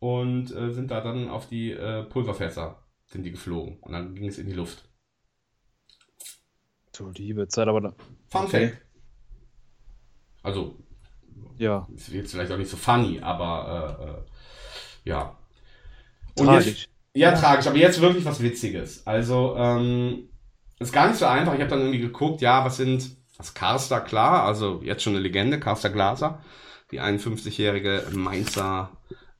und 0.00 0.54
äh, 0.54 0.72
sind 0.72 0.90
da 0.90 1.00
dann 1.00 1.28
auf 1.28 1.46
die 1.46 1.70
äh, 1.70 2.02
Pulverfässer 2.04 2.82
sind 3.06 3.24
die 3.24 3.30
geflogen 3.30 3.78
und 3.80 3.92
dann 3.92 4.14
ging 4.14 4.28
es 4.28 4.38
in 4.38 4.46
die 4.46 4.54
Luft. 4.54 4.84
Du 6.96 7.10
liebe 7.10 7.48
Zeit, 7.48 7.68
aber 7.68 7.80
da. 7.80 7.94
Fun 8.28 8.44
okay. 8.44 8.68
Fact. 8.68 8.82
Also, 10.42 10.78
ja. 11.58 11.86
Ist 11.94 12.08
jetzt 12.08 12.32
vielleicht 12.32 12.50
auch 12.52 12.56
nicht 12.56 12.70
so 12.70 12.76
funny, 12.76 13.20
aber 13.20 13.98
äh, 14.00 15.08
äh, 15.08 15.10
ja. 15.10 15.38
Und 16.38 16.46
tragisch. 16.46 16.66
Jetzt, 16.66 16.88
ja, 17.14 17.32
tragisch, 17.32 17.66
aber 17.66 17.76
jetzt 17.76 18.00
wirklich 18.00 18.24
was 18.24 18.42
Witziges. 18.42 19.06
Also, 19.06 19.56
ähm, 19.56 20.30
ist 20.78 20.92
gar 20.92 21.08
nicht 21.08 21.18
so 21.18 21.26
einfach. 21.26 21.54
Ich 21.54 21.60
habe 21.60 21.70
dann 21.70 21.80
irgendwie 21.80 22.00
geguckt, 22.00 22.40
ja, 22.40 22.64
was 22.64 22.78
sind, 22.78 23.16
was 23.36 23.54
Karster, 23.54 24.00
klar, 24.00 24.44
also 24.44 24.80
jetzt 24.82 25.02
schon 25.02 25.14
eine 25.14 25.22
Legende, 25.22 25.60
Karster 25.60 25.90
Glaser, 25.90 26.42
die 26.90 27.00
51-jährige 27.00 28.06
Mainzer 28.12 28.90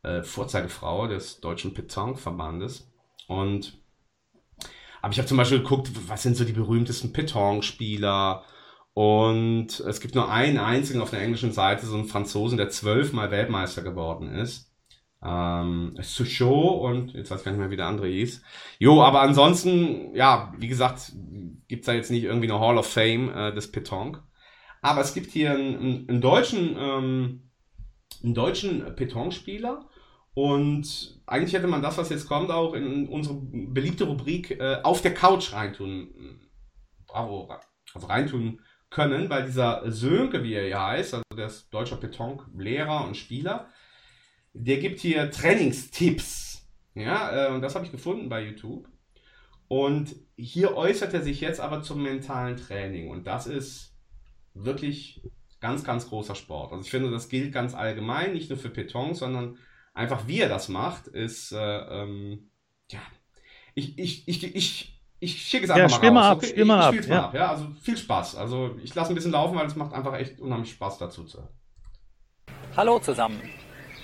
äh, 0.02 0.22
Vorzeigefrau 0.22 1.06
des 1.06 1.40
Deutschen 1.40 1.74
Petanque-Verbandes. 1.74 2.90
Und 3.28 3.80
aber 5.02 5.12
ich 5.12 5.18
habe 5.18 5.28
zum 5.28 5.38
Beispiel 5.38 5.60
geguckt, 5.62 5.90
was 6.08 6.22
sind 6.22 6.36
so 6.36 6.44
die 6.44 6.52
berühmtesten 6.52 7.12
Petanque-Spieler. 7.12 8.44
Und 8.92 9.80
es 9.80 10.00
gibt 10.00 10.14
nur 10.14 10.30
einen 10.30 10.58
einzigen 10.58 11.00
auf 11.00 11.10
der 11.10 11.22
englischen 11.22 11.52
Seite, 11.52 11.86
so 11.86 11.96
einen 11.96 12.06
Franzosen, 12.06 12.58
der 12.58 12.68
zwölfmal 12.70 13.30
Weltmeister 13.30 13.82
geworden 13.82 14.34
ist. 14.34 14.70
Ähm, 15.22 15.96
Souchot 16.00 16.82
und 16.82 17.12
jetzt 17.12 17.30
weiß 17.30 17.40
ich 17.40 17.44
gar 17.44 17.52
nicht 17.52 17.60
mehr, 17.60 17.70
wie 17.70 17.76
der 17.76 17.86
andere 17.86 18.08
hieß. 18.08 18.42
Jo, 18.78 19.02
aber 19.02 19.20
ansonsten, 19.20 20.14
ja, 20.14 20.52
wie 20.58 20.68
gesagt, 20.68 21.12
gibt's 21.68 21.86
da 21.86 21.92
jetzt 21.92 22.10
nicht 22.10 22.24
irgendwie 22.24 22.50
eine 22.50 22.58
Hall 22.58 22.78
of 22.78 22.90
Fame 22.90 23.30
äh, 23.30 23.54
des 23.54 23.70
Petanque. 23.70 24.22
Aber 24.82 25.02
es 25.02 25.12
gibt 25.12 25.30
hier 25.30 25.52
einen, 25.52 26.08
einen, 26.08 26.20
deutschen, 26.22 26.76
ähm, 26.78 27.50
deutschen 28.22 28.96
Petonspieler. 28.96 29.86
Und 30.34 31.20
eigentlich 31.26 31.54
hätte 31.54 31.66
man 31.66 31.82
das, 31.82 31.98
was 31.98 32.08
jetzt 32.08 32.28
kommt, 32.28 32.50
auch 32.50 32.74
in 32.74 33.08
unsere 33.08 33.38
beliebte 33.40 34.04
Rubrik 34.04 34.52
äh, 34.52 34.78
auf 34.82 35.02
der 35.02 35.14
Couch 35.14 35.52
reintun. 35.52 36.40
Bravo, 37.06 37.52
also 37.92 38.06
reintun 38.06 38.60
können, 38.90 39.28
weil 39.30 39.44
dieser 39.44 39.90
Sönke, 39.90 40.42
wie 40.42 40.54
er 40.54 40.68
ja 40.68 40.88
heißt, 40.88 41.14
also 41.14 41.24
der 41.36 41.46
ist 41.46 41.72
deutscher 41.72 41.96
Betonlehrer 41.96 43.04
und 43.04 43.16
Spieler, 43.16 43.68
der 44.52 44.78
gibt 44.78 45.00
hier 45.00 45.30
Trainingstipps. 45.30 46.68
Ja, 46.94 47.48
äh, 47.48 47.54
und 47.54 47.62
das 47.62 47.74
habe 47.74 47.84
ich 47.84 47.92
gefunden 47.92 48.28
bei 48.28 48.44
YouTube. 48.44 48.88
Und 49.68 50.16
hier 50.36 50.76
äußert 50.76 51.14
er 51.14 51.22
sich 51.22 51.40
jetzt 51.40 51.60
aber 51.60 51.82
zum 51.82 52.02
mentalen 52.02 52.56
Training. 52.56 53.08
Und 53.08 53.26
das 53.28 53.46
ist 53.46 53.94
wirklich 54.54 55.22
ganz, 55.60 55.84
ganz 55.84 56.08
großer 56.08 56.34
Sport. 56.34 56.72
Also 56.72 56.84
ich 56.84 56.90
finde, 56.90 57.10
das 57.10 57.28
gilt 57.28 57.52
ganz 57.52 57.74
allgemein, 57.74 58.32
nicht 58.32 58.50
nur 58.50 58.58
für 58.58 58.70
Beton, 58.70 59.14
sondern 59.14 59.58
einfach 59.94 60.26
wie 60.26 60.40
er 60.40 60.48
das 60.48 60.68
macht, 60.68 61.06
ist, 61.08 61.52
äh, 61.52 61.58
ähm, 61.58 62.50
ja, 62.90 63.00
ich, 63.74 63.98
ich, 63.98 64.28
ich, 64.28 64.54
ich, 64.56 65.00
ich 65.20 65.42
schicke 65.42 65.64
es 65.64 65.70
einfach 65.70 65.78
Ja, 65.78 65.88
mal 65.88 65.96
spiel 65.96 66.08
raus. 66.10 66.14
mal 66.14 66.30
ab, 66.30 66.36
okay? 66.38 66.46
spiel 66.46 66.64
mal 66.64 66.80
ich, 66.80 66.86
ab, 66.86 66.94
Ich 66.94 67.00
spiel's 67.00 67.06
ja. 67.08 67.14
mal 67.16 67.24
ab, 67.24 67.34
ja. 67.34 67.50
Also 67.50 67.68
viel 67.82 67.96
Spaß. 67.96 68.36
Also 68.36 68.76
ich 68.82 68.94
lasse 68.94 69.12
ein 69.12 69.14
bisschen 69.14 69.32
laufen, 69.32 69.56
weil 69.56 69.66
es 69.66 69.76
macht 69.76 69.92
einfach 69.92 70.14
echt 70.14 70.40
unheimlich 70.40 70.72
Spaß 70.72 70.98
dazu 70.98 71.24
zu 71.24 71.38
hören. 71.38 71.48
Hallo 72.76 72.98
zusammen, 73.00 73.40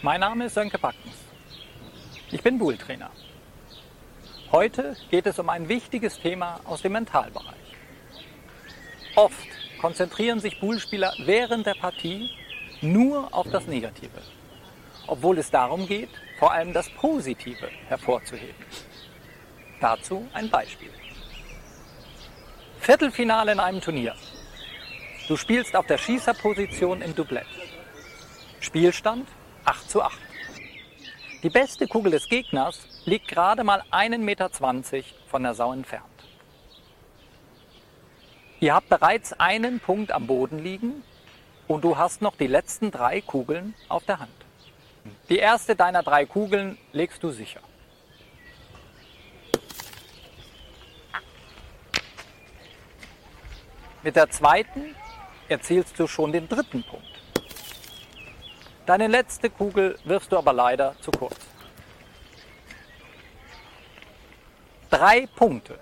mein 0.02 0.20
Name 0.20 0.46
ist 0.46 0.54
Sönke 0.54 0.78
Backens. 0.78 1.14
Ich 2.32 2.42
bin 2.42 2.58
Buhl-Trainer. 2.58 3.10
Heute 4.52 4.96
geht 5.10 5.26
es 5.26 5.38
um 5.38 5.48
ein 5.48 5.68
wichtiges 5.68 6.18
Thema 6.18 6.60
aus 6.64 6.82
dem 6.82 6.92
Mentalbereich. 6.92 7.54
Oft 9.14 9.46
konzentrieren 9.80 10.40
sich 10.40 10.60
Buhl-Spieler 10.60 11.14
während 11.24 11.66
der 11.66 11.74
Partie 11.74 12.30
nur 12.82 13.32
auf 13.32 13.48
das 13.50 13.66
Negative, 13.66 14.20
obwohl 15.06 15.38
es 15.38 15.50
darum 15.50 15.86
geht, 15.86 16.10
vor 16.38 16.52
allem 16.52 16.72
das 16.72 16.88
Positive 16.90 17.68
hervorzuheben. 17.88 18.64
Dazu 19.80 20.26
ein 20.32 20.50
Beispiel. 20.50 20.90
Viertelfinale 22.80 23.52
in 23.52 23.60
einem 23.60 23.80
Turnier. 23.80 24.14
Du 25.28 25.36
spielst 25.36 25.74
auf 25.74 25.86
der 25.86 25.98
Schießerposition 25.98 27.02
im 27.02 27.14
Doublett. 27.14 27.46
Spielstand 28.60 29.28
8 29.64 29.90
zu 29.90 30.02
8. 30.02 30.18
Die 31.42 31.50
beste 31.50 31.86
Kugel 31.86 32.12
des 32.12 32.28
Gegners 32.28 32.86
liegt 33.04 33.28
gerade 33.28 33.64
mal 33.64 33.82
1,20 33.90 34.18
Meter 34.18 34.50
von 35.28 35.42
der 35.42 35.54
Sau 35.54 35.72
entfernt. 35.72 36.04
Ihr 38.60 38.74
habt 38.74 38.88
bereits 38.88 39.32
einen 39.34 39.80
Punkt 39.80 40.12
am 40.12 40.26
Boden 40.26 40.58
liegen 40.58 41.02
und 41.68 41.84
du 41.84 41.98
hast 41.98 42.22
noch 42.22 42.36
die 42.36 42.46
letzten 42.46 42.90
drei 42.90 43.20
Kugeln 43.20 43.74
auf 43.88 44.04
der 44.04 44.20
Hand. 44.20 44.45
Die 45.28 45.38
erste 45.38 45.74
deiner 45.76 46.02
drei 46.02 46.26
Kugeln 46.26 46.78
legst 46.92 47.22
du 47.22 47.30
sicher. 47.30 47.60
Mit 54.02 54.14
der 54.14 54.30
zweiten 54.30 54.94
erzielst 55.48 55.98
du 55.98 56.06
schon 56.06 56.32
den 56.32 56.48
dritten 56.48 56.84
Punkt. 56.84 57.06
Deine 58.86 59.08
letzte 59.08 59.50
Kugel 59.50 59.98
wirfst 60.04 60.30
du 60.30 60.38
aber 60.38 60.52
leider 60.52 60.94
zu 61.00 61.10
kurz. 61.10 61.36
Drei 64.90 65.26
Punkte. 65.26 65.78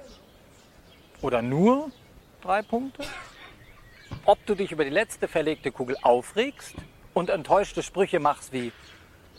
Oder 1.20 1.42
nur 1.42 1.90
drei 2.40 2.62
Punkte? 2.62 3.04
Ob 4.24 4.44
du 4.46 4.54
dich 4.54 4.72
über 4.72 4.84
die 4.84 4.90
letzte 4.90 5.28
verlegte 5.28 5.70
Kugel 5.70 5.96
aufregst 6.02 6.74
und 7.12 7.28
enttäuschte 7.28 7.82
Sprüche 7.82 8.20
machst 8.20 8.52
wie 8.54 8.72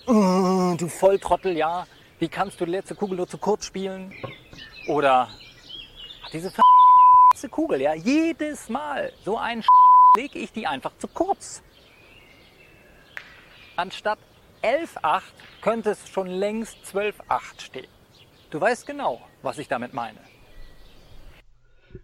"Oh, 0.07 0.75
Du 0.77 0.87
Volltrottel, 0.87 1.57
ja, 1.57 1.87
wie 2.19 2.27
kannst 2.27 2.59
du 2.59 2.65
die 2.65 2.71
letzte 2.71 2.95
Kugel 2.95 3.17
nur 3.17 3.27
zu 3.27 3.37
kurz 3.37 3.65
spielen? 3.65 4.13
Oder 4.87 5.29
"Ach, 6.23 6.29
diese 6.31 6.51
verdammte 6.51 7.49
Kugel, 7.49 7.81
ja, 7.81 7.93
jedes 7.93 8.69
Mal 8.69 9.11
so 9.23 9.37
ein 9.37 9.63
lege 10.15 10.39
ich 10.39 10.51
die 10.51 10.65
einfach 10.65 10.91
zu 10.97 11.07
kurz. 11.07 11.61
Anstatt 13.75 14.19
11,8 14.61 15.21
könnte 15.61 15.91
es 15.91 16.09
schon 16.09 16.27
längst 16.27 16.77
12,8 16.85 17.61
stehen. 17.61 17.87
Du 18.49 18.61
weißt 18.61 18.85
genau, 18.87 19.21
was 19.41 19.57
ich 19.57 19.67
damit 19.67 19.93
meine. 19.93 20.19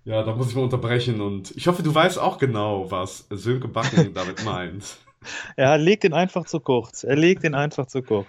Ja, 0.04 0.24
da 0.24 0.36
muss 0.36 0.50
ich 0.50 0.56
mal 0.56 0.64
unterbrechen 0.64 1.22
und 1.22 1.52
ich 1.56 1.68
hoffe, 1.68 1.84
du 1.84 1.94
weißt 1.94 2.20
auch 2.20 2.38
genau, 2.38 2.90
was 2.92 3.28
Sönke 3.30 3.68
Backen 3.68 4.14
damit 4.14 4.44
meint. 4.44 4.98
Er 5.56 5.78
legt 5.78 6.04
ihn 6.04 6.14
einfach 6.14 6.46
zu 6.46 6.60
kurz. 6.60 7.04
Er 7.04 7.16
legt 7.16 7.44
ihn 7.44 7.56
einfach 7.56 7.88
zu 7.88 8.02
kurz. 8.02 8.28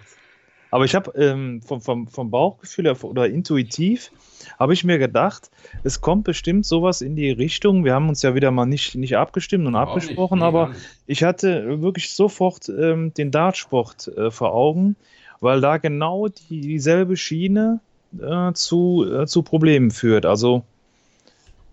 Aber 0.73 0.85
ich 0.85 0.95
habe 0.95 1.11
ähm, 1.15 1.61
vom, 1.61 1.81
vom, 1.81 2.07
vom 2.07 2.31
Bauchgefühl 2.31 2.89
oder 2.89 3.27
intuitiv 3.27 4.11
habe 4.57 4.73
ich 4.73 4.83
mir 4.83 4.97
gedacht, 4.97 5.51
es 5.83 6.01
kommt 6.01 6.23
bestimmt 6.23 6.65
sowas 6.65 7.01
in 7.01 7.15
die 7.15 7.29
Richtung. 7.29 7.85
Wir 7.85 7.93
haben 7.93 8.09
uns 8.09 8.23
ja 8.23 8.33
wieder 8.33 8.49
mal 8.49 8.65
nicht, 8.65 8.95
nicht 8.95 9.15
abgestimmt 9.15 9.67
und 9.67 9.73
nicht, 9.73 9.81
abgesprochen, 9.81 10.39
nee, 10.39 10.45
aber 10.45 10.69
nicht. 10.69 10.81
ich 11.05 11.23
hatte 11.23 11.79
wirklich 11.83 12.15
sofort 12.15 12.69
ähm, 12.69 13.13
den 13.13 13.29
Dartsport 13.29 14.07
äh, 14.17 14.31
vor 14.31 14.55
Augen, 14.55 14.95
weil 15.41 15.61
da 15.61 15.77
genau 15.77 16.27
die, 16.27 16.61
dieselbe 16.61 17.17
Schiene 17.17 17.79
äh, 18.19 18.53
zu, 18.53 19.05
äh, 19.07 19.27
zu 19.27 19.43
Problemen 19.43 19.91
führt. 19.91 20.25
Also 20.25 20.63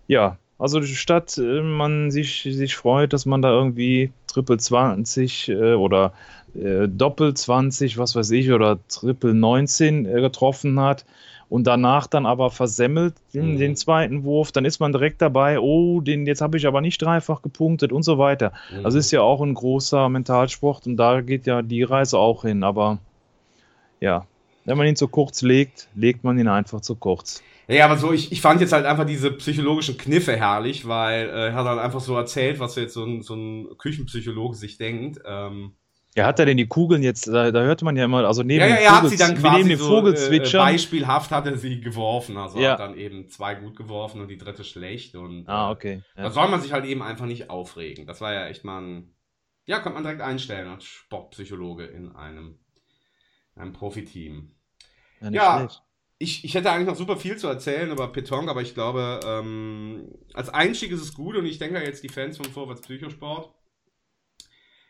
ja, 0.07 0.37
also 0.61 0.81
statt 0.83 1.37
äh, 1.39 1.61
man 1.61 2.11
sich, 2.11 2.43
sich 2.43 2.75
freut, 2.75 3.13
dass 3.13 3.25
man 3.25 3.41
da 3.41 3.49
irgendwie 3.49 4.11
Triple 4.27 4.57
20 4.57 5.49
äh, 5.49 5.73
oder 5.73 6.13
äh, 6.53 6.87
Doppel 6.87 7.33
20, 7.33 7.97
was 7.97 8.15
weiß 8.15 8.29
ich, 8.31 8.51
oder 8.51 8.77
Triple 8.87 9.33
19 9.33 10.05
äh, 10.05 10.21
getroffen 10.21 10.79
hat 10.79 11.03
und 11.49 11.65
danach 11.65 12.05
dann 12.05 12.25
aber 12.27 12.51
versemmelt 12.51 13.15
den, 13.33 13.55
Mhm. 13.55 13.57
den 13.57 13.75
zweiten 13.75 14.23
Wurf, 14.23 14.51
dann 14.51 14.63
ist 14.63 14.79
man 14.79 14.91
direkt 14.91 15.21
dabei, 15.21 15.59
oh, 15.59 15.99
den 15.99 16.27
jetzt 16.27 16.41
habe 16.41 16.57
ich 16.57 16.67
aber 16.67 16.79
nicht 16.79 17.01
dreifach 17.01 17.41
gepunktet 17.41 17.91
und 17.91 18.03
so 18.03 18.19
weiter. 18.19 18.53
Mhm. 18.71 18.85
Also 18.85 18.99
ist 18.99 19.11
ja 19.11 19.21
auch 19.21 19.41
ein 19.41 19.55
großer 19.55 20.09
Mentalsport 20.09 20.85
und 20.85 20.95
da 20.95 21.21
geht 21.21 21.47
ja 21.47 21.63
die 21.63 21.83
Reise 21.83 22.19
auch 22.19 22.43
hin, 22.43 22.63
aber 22.63 22.99
ja, 23.99 24.27
wenn 24.65 24.77
man 24.77 24.85
ihn 24.85 24.95
zu 24.95 25.07
kurz 25.07 25.41
legt, 25.41 25.87
legt 25.95 26.23
man 26.23 26.37
ihn 26.37 26.47
einfach 26.47 26.81
zu 26.81 26.95
kurz. 26.95 27.41
Ja, 27.71 27.85
aber 27.85 27.97
so, 27.97 28.11
ich, 28.11 28.31
ich 28.31 28.41
fand 28.41 28.61
jetzt 28.61 28.73
halt 28.73 28.85
einfach 28.85 29.05
diese 29.05 29.31
psychologischen 29.31 29.97
Kniffe 29.97 30.35
herrlich, 30.35 30.87
weil 30.87 31.29
äh, 31.29 31.47
er 31.47 31.53
hat 31.53 31.65
halt 31.65 31.79
einfach 31.79 32.01
so 32.01 32.15
erzählt, 32.15 32.59
was 32.59 32.75
jetzt 32.75 32.93
so 32.93 33.03
ein, 33.05 33.21
so 33.21 33.35
ein 33.35 33.77
Küchenpsychologe 33.77 34.55
sich 34.55 34.77
denkt. 34.77 35.19
Ähm, 35.25 35.75
Ja, 36.15 36.25
hat 36.25 36.39
er 36.39 36.45
denn 36.45 36.57
die 36.57 36.67
Kugeln 36.67 37.01
jetzt, 37.03 37.27
da, 37.27 37.51
da 37.51 37.61
hörte 37.61 37.85
man 37.85 37.95
ja 37.95 38.05
immer, 38.05 38.25
also 38.25 38.43
neben 38.43 38.59
ja, 38.59 38.67
ja, 38.67 38.75
er 38.75 38.91
hat 38.91 38.95
Vogel- 39.03 39.09
sie 39.11 39.17
dann 39.17 39.35
quasi 39.37 39.69
dem 39.69 39.77
so 39.79 40.05
äh, 40.07 40.39
beispielhaft 40.51 41.31
hat 41.31 41.45
er 41.47 41.57
sie 41.57 41.79
geworfen. 41.79 42.35
Also 42.37 42.59
Ja. 42.59 42.71
hat 42.73 42.79
dann 42.81 42.97
eben 42.97 43.29
zwei 43.29 43.55
gut 43.55 43.75
geworfen 43.77 44.19
und 44.21 44.27
die 44.27 44.37
dritte 44.37 44.63
schlecht. 44.65 45.15
Und 45.15 45.47
ah, 45.47 45.69
äh, 45.69 45.71
okay. 45.71 46.03
da 46.15 46.23
Ja. 46.23 46.29
soll 46.31 46.49
man 46.49 46.59
sich 46.61 46.73
halt 46.73 46.85
eben 46.85 47.01
einfach 47.01 47.25
nicht 47.25 47.49
aufregen. 47.49 48.05
Das 48.05 48.19
war 48.21 48.33
ja 48.33 48.47
echt 48.47 48.65
mal 48.65 48.81
ein, 48.81 49.15
ja, 49.65 49.79
konnte 49.79 49.93
man 49.93 50.03
direkt 50.03 50.21
einstellen 50.21 50.67
als 50.67 50.83
Sportpsychologe 50.83 51.85
in 51.85 52.13
einem, 52.15 52.59
einem 53.55 53.71
Profiteam. 53.71 54.51
Ja, 55.21 55.29
nicht 55.29 55.37
Ja, 55.41 55.57
schlecht. 55.59 55.83
Ich, 56.21 56.45
ich 56.45 56.53
hätte 56.53 56.71
eigentlich 56.71 56.87
noch 56.87 56.95
super 56.95 57.17
viel 57.17 57.37
zu 57.37 57.47
erzählen 57.47 57.91
über 57.91 58.07
Petong, 58.07 58.47
aber 58.47 58.61
ich 58.61 58.73
glaube, 58.73 59.19
ähm, 59.25 60.07
als 60.33 60.49
Einstieg 60.49 60.91
ist 60.91 61.01
es 61.01 61.13
gut 61.13 61.35
und 61.35 61.45
ich 61.45 61.57
denke 61.57 61.83
jetzt 61.83 62.03
die 62.03 62.09
Fans 62.09 62.37
vom 62.37 62.45
Vorwärts 62.45 62.81
Psychosport. 62.81 63.53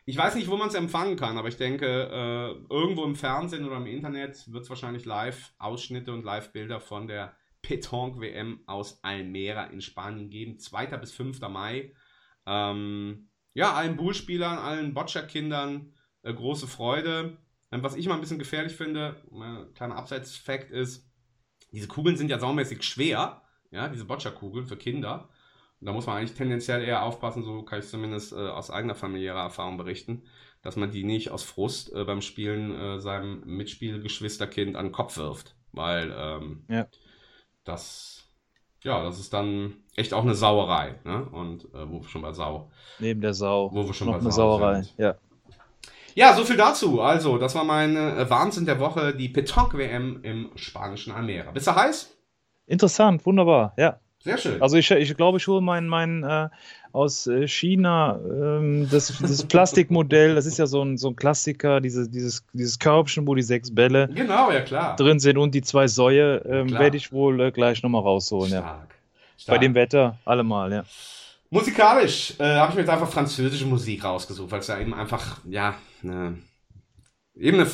Ich 0.04 0.16
weiß 0.16 0.34
nicht, 0.34 0.48
wo 0.48 0.56
man 0.56 0.68
es 0.68 0.74
empfangen 0.74 1.16
kann, 1.16 1.38
aber 1.38 1.48
ich 1.48 1.56
denke, 1.56 1.86
äh, 1.86 2.74
irgendwo 2.74 3.04
im 3.04 3.16
Fernsehen 3.16 3.64
oder 3.64 3.76
im 3.76 3.86
Internet 3.86 4.52
wird 4.52 4.64
es 4.64 4.68
wahrscheinlich 4.68 5.04
Live-Ausschnitte 5.04 6.12
und 6.12 6.24
Live-Bilder 6.24 6.80
von 6.80 7.06
der 7.06 7.36
Petong-WM 7.62 8.64
aus 8.66 9.02
Almera 9.02 9.64
in 9.66 9.80
Spanien 9.80 10.28
geben. 10.28 10.58
2. 10.58 10.86
bis 10.98 11.12
5. 11.12 11.40
Mai. 11.48 11.94
Ähm, 12.46 13.28
ja, 13.54 13.72
allen 13.74 13.96
Bullspielern, 13.96 14.58
allen 14.58 14.92
Boccia-Kindern 14.92 15.94
äh, 16.22 16.34
große 16.34 16.66
Freude. 16.66 17.38
Ähm, 17.70 17.82
was 17.82 17.94
ich 17.94 18.06
mal 18.08 18.14
ein 18.14 18.20
bisschen 18.20 18.40
gefährlich 18.40 18.74
finde, 18.74 19.22
ein 19.32 19.72
kleiner 19.74 19.96
Abseits-Fact 19.96 20.72
ist, 20.72 21.11
diese 21.72 21.88
Kugeln 21.88 22.16
sind 22.16 22.30
ja 22.30 22.38
saumäßig 22.38 22.82
schwer, 22.82 23.42
ja, 23.70 23.88
diese 23.88 24.04
Boccia-Kugeln 24.04 24.66
für 24.66 24.76
Kinder. 24.76 25.28
Und 25.80 25.86
da 25.86 25.92
muss 25.92 26.06
man 26.06 26.18
eigentlich 26.18 26.34
tendenziell 26.36 26.82
eher 26.82 27.02
aufpassen, 27.02 27.42
so 27.42 27.62
kann 27.62 27.80
ich 27.80 27.88
zumindest 27.88 28.32
äh, 28.32 28.36
aus 28.36 28.70
eigener 28.70 28.94
familiärer 28.94 29.40
Erfahrung 29.40 29.76
berichten, 29.78 30.22
dass 30.62 30.76
man 30.76 30.90
die 30.92 31.02
nicht 31.02 31.30
aus 31.30 31.42
Frust 31.42 31.92
äh, 31.92 32.04
beim 32.04 32.20
Spielen 32.20 32.72
äh, 32.78 33.00
seinem 33.00 33.42
Mitspielgeschwisterkind 33.46 34.76
an 34.76 34.86
den 34.86 34.92
Kopf 34.92 35.16
wirft. 35.16 35.56
Weil 35.72 36.14
ähm, 36.16 36.64
Ja. 36.68 36.86
das, 37.64 38.28
ja, 38.84 39.02
das 39.02 39.18
ist 39.18 39.32
dann 39.32 39.74
echt 39.96 40.14
auch 40.14 40.22
eine 40.22 40.34
Sauerei. 40.34 41.00
Ne? 41.04 41.24
Und 41.24 41.64
äh, 41.74 41.88
wo 41.90 42.02
wir 42.02 42.08
schon 42.08 42.22
bei 42.22 42.32
Sau. 42.32 42.70
Neben 42.98 43.20
der 43.20 43.34
Sau. 43.34 43.70
Wo 43.72 43.86
wir 43.86 43.94
schon 43.94 44.06
noch 44.08 44.14
bei 44.14 44.20
eine 44.20 44.30
Sau 44.32 44.58
Sauerei. 44.58 44.82
sind. 44.82 44.98
Ja. 44.98 45.16
Ja, 46.14 46.34
so 46.34 46.44
viel 46.44 46.56
dazu. 46.56 47.00
Also, 47.00 47.38
das 47.38 47.54
war 47.54 47.64
mein 47.64 47.96
äh, 47.96 48.28
Wahnsinn 48.28 48.66
der 48.66 48.78
Woche, 48.80 49.14
die 49.14 49.28
Petonk-WM 49.28 50.20
im 50.22 50.50
spanischen 50.56 51.12
Almera. 51.12 51.50
Bist 51.52 51.66
du 51.66 51.74
heiß? 51.74 52.10
Interessant, 52.66 53.24
wunderbar. 53.26 53.74
Ja. 53.76 53.98
Sehr 54.24 54.38
schön. 54.38 54.62
Also 54.62 54.76
ich, 54.76 54.88
ich 54.88 55.16
glaube, 55.16 55.38
ich 55.38 55.48
hole 55.48 55.60
mein, 55.60 55.88
mein 55.88 56.22
äh, 56.22 56.48
aus 56.92 57.26
äh, 57.26 57.48
China 57.48 58.20
ähm, 58.24 58.88
das, 58.88 59.18
das 59.20 59.44
Plastikmodell, 59.48 60.36
das 60.36 60.46
ist 60.46 60.58
ja 60.58 60.66
so 60.66 60.80
ein, 60.80 60.96
so 60.96 61.08
ein 61.08 61.16
Klassiker, 61.16 61.80
diese, 61.80 62.08
dieses, 62.08 62.44
dieses 62.52 62.78
Körbchen, 62.78 63.26
wo 63.26 63.34
die 63.34 63.42
sechs 63.42 63.74
Bälle 63.74 64.08
Genau, 64.14 64.52
ja 64.52 64.60
klar. 64.60 64.94
drin 64.94 65.18
sind 65.18 65.38
und 65.38 65.56
die 65.56 65.62
zwei 65.62 65.88
Säue, 65.88 66.36
ähm, 66.48 66.70
werde 66.70 66.96
ich 66.96 67.10
wohl 67.10 67.40
äh, 67.40 67.50
gleich 67.50 67.82
nochmal 67.82 68.02
rausholen. 68.02 68.52
Ja. 68.52 68.60
Stark. 68.60 68.88
Bei 68.88 68.94
Stark. 69.38 69.60
dem 69.60 69.74
Wetter 69.74 70.18
allemal, 70.24 70.72
ja. 70.72 70.84
Musikalisch 71.50 72.34
äh, 72.38 72.44
habe 72.44 72.70
ich 72.70 72.74
mir 72.76 72.82
jetzt 72.82 72.90
einfach 72.90 73.10
französische 73.10 73.66
Musik 73.66 74.04
rausgesucht, 74.04 74.52
weil 74.52 74.60
es 74.60 74.68
ja 74.68 74.78
eben 74.78 74.94
einfach, 74.94 75.38
ja, 75.50 75.74
eine, 76.02 76.38
eben 77.34 77.60
eine, 77.60 77.70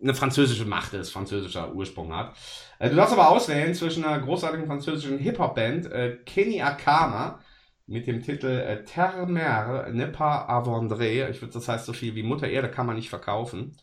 eine 0.00 0.14
französische 0.14 0.64
Macht 0.64 0.94
ist, 0.94 1.10
französischer 1.10 1.74
Ursprung 1.74 2.14
hat. 2.14 2.36
Äh, 2.78 2.90
du 2.90 2.96
darfst 2.96 3.12
aber 3.12 3.30
auswählen 3.30 3.74
zwischen 3.74 4.04
einer 4.04 4.24
großartigen 4.24 4.66
französischen 4.66 5.18
Hip-Hop-Band, 5.18 5.86
äh, 5.86 6.16
Kenny 6.24 6.62
Akama, 6.62 7.40
mit 7.86 8.06
dem 8.06 8.22
Titel 8.22 8.46
äh, 8.46 8.84
Terre 8.84 9.26
Mer 9.26 9.88
ne 9.92 10.06
pas 10.06 10.48
à 10.48 10.64
vendre. 10.64 11.28
Ich 11.30 11.40
würde, 11.40 11.54
das 11.54 11.68
heißt 11.68 11.86
so 11.86 11.92
viel 11.92 12.14
wie 12.14 12.22
Mutter 12.22 12.48
Erde 12.48 12.70
kann 12.70 12.86
man 12.86 12.96
nicht 12.96 13.10
verkaufen. 13.10 13.76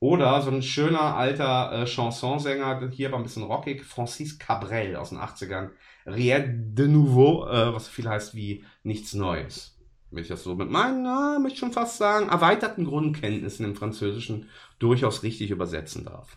Oder 0.00 0.42
so 0.42 0.50
ein 0.50 0.62
schöner 0.62 1.14
alter 1.16 1.72
äh, 1.72 1.86
Chansonsänger, 1.86 2.90
hier 2.90 3.12
war 3.12 3.20
ein 3.20 3.22
bisschen 3.22 3.44
rockig, 3.44 3.84
Francis 3.84 4.38
Cabrel 4.38 4.96
aus 4.96 5.10
den 5.10 5.18
80ern. 5.18 5.70
Rien 6.06 6.74
de 6.74 6.88
nouveau, 6.88 7.46
äh, 7.46 7.72
was 7.72 7.86
so 7.86 7.92
viel 7.92 8.08
heißt 8.08 8.34
wie 8.34 8.64
nichts 8.82 9.14
Neues. 9.14 9.71
Wenn 10.12 10.22
ich 10.22 10.28
das 10.28 10.44
so 10.44 10.54
mit 10.54 10.70
meinen, 10.70 11.02
na, 11.02 11.38
möchte 11.38 11.54
ich 11.54 11.60
schon 11.60 11.72
fast 11.72 11.96
sagen, 11.98 12.28
erweiterten 12.28 12.84
Grundkenntnissen 12.84 13.64
im 13.64 13.74
Französischen 13.74 14.48
durchaus 14.78 15.22
richtig 15.22 15.50
übersetzen 15.50 16.04
darf. 16.04 16.36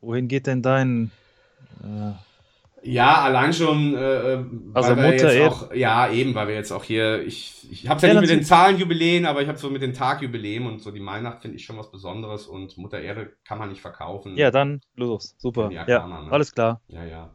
Wohin 0.00 0.28
geht 0.28 0.46
denn 0.46 0.62
dein. 0.62 1.10
Äh, 1.82 2.12
Ja, 2.84 3.22
allein 3.22 3.52
schon, 3.52 3.96
äh, 3.96 3.98
Also 4.72 4.90
weil 4.90 4.96
wir 4.96 5.02
Mutter 5.02 5.12
jetzt 5.32 5.34
Erde- 5.36 5.50
auch, 5.54 5.74
ja, 5.74 6.10
eben, 6.10 6.34
weil 6.36 6.46
wir 6.46 6.54
jetzt 6.54 6.70
auch 6.70 6.84
hier, 6.84 7.26
ich, 7.26 7.66
ich 7.72 7.88
habe 7.88 8.00
ja, 8.06 8.14
Ja, 8.14 8.20
nicht 8.20 8.30
mit 8.30 8.38
den 8.38 8.44
Zahlenjubiläen, 8.44 9.26
aber 9.26 9.42
ich 9.42 9.48
habe 9.48 9.58
so 9.58 9.68
mit 9.68 9.82
den 9.82 9.94
Tagjubiläen 9.94 10.64
und 10.66 10.80
so 10.80 10.92
die 10.92 11.04
Weihnacht 11.04 11.42
finde 11.42 11.56
ich 11.56 11.64
schon 11.64 11.76
was 11.76 11.90
Besonderes 11.90 12.46
und 12.46 12.78
Mutter 12.78 13.00
Erde 13.00 13.32
kann 13.44 13.58
man 13.58 13.70
nicht 13.70 13.80
verkaufen. 13.80 14.36
ja, 14.36 14.52
dann 14.52 14.80
los. 14.94 15.34
Super. 15.38 15.72
Ja, 15.72 16.06
ne? 16.06 16.30
alles 16.30 16.52
klar. 16.52 16.80
Ja, 16.88 17.04
ja. 17.04 17.30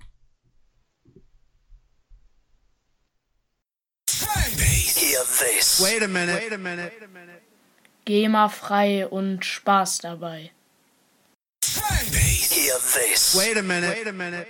Wait 4.96 6.04
a 6.04 6.08
minute. 6.08 6.42
Wait 6.42 6.54
a 6.54 6.58
minute. 6.58 6.92
GEMA-frei 8.06 9.08
und 9.08 9.44
Spaß 9.44 10.00
dabei. 10.00 10.52
Wait 13.36 13.58
a 13.58 13.62
minute. 13.62 13.90
Wait 13.90 14.08
a 14.08 14.12
minute. 14.12 14.48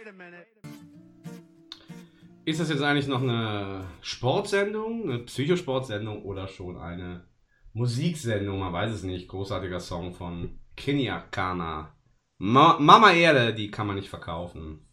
Ist 2.45 2.59
das 2.59 2.69
jetzt 2.69 2.81
eigentlich 2.81 3.07
noch 3.07 3.21
eine 3.21 3.87
Sportsendung, 4.01 5.03
eine 5.03 5.19
Psychosportsendung 5.19 6.23
oder 6.23 6.49
schon 6.49 6.77
eine 6.77 7.25
Musiksendung? 7.71 8.59
Man 8.59 8.73
weiß 8.73 8.91
es 8.91 9.03
nicht. 9.03 9.29
Großartiger 9.29 9.79
Song 9.79 10.13
von 10.13 10.59
Kenny 10.75 11.09
Akana. 11.09 11.95
Ma 12.39 12.77
Mama 12.79 13.13
Erde, 13.13 13.53
die 13.53 13.71
kann 13.71 13.87
man 13.87 13.95
nicht 13.95 14.09
verkaufen. 14.09 14.85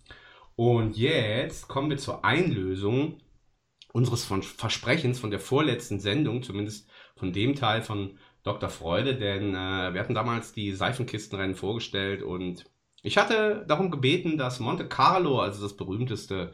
Und 0.55 0.96
jetzt 0.96 1.66
kommen 1.66 1.90
wir 1.90 1.98
zur 1.98 2.24
Einlösung 2.24 3.18
unseres 3.93 4.24
Versprechens 4.24 5.18
von 5.18 5.30
der 5.30 5.41
vorletzten 5.41 6.01
Sendung, 6.01 6.43
zumindest 6.43 6.88
von 7.16 7.32
dem 7.32 7.55
Teil 7.55 7.82
von 7.82 8.18
Dr. 8.43 8.68
Freude, 8.68 9.16
denn 9.16 9.55
äh, 9.55 9.93
wir 9.93 10.01
hatten 10.01 10.14
damals 10.14 10.53
die 10.53 10.72
Seifenkistenrennen 10.72 11.57
vorgestellt 11.57 12.22
und 12.22 12.64
ich 13.03 13.16
hatte 13.16 13.64
darum 13.66 13.91
gebeten, 13.91 14.36
dass 14.36 14.61
Monte 14.61 14.86
Carlo, 14.86 15.41
also 15.41 15.62
das 15.62 15.76
berühmteste 15.76 16.53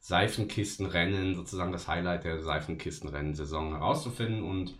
Seifenkistenrennen, 0.00 1.34
sozusagen 1.34 1.72
das 1.72 1.88
Highlight 1.88 2.24
der 2.24 2.42
Seifenkistenrennen-Saison 2.42 3.72
herauszufinden. 3.72 4.42
Und 4.42 4.78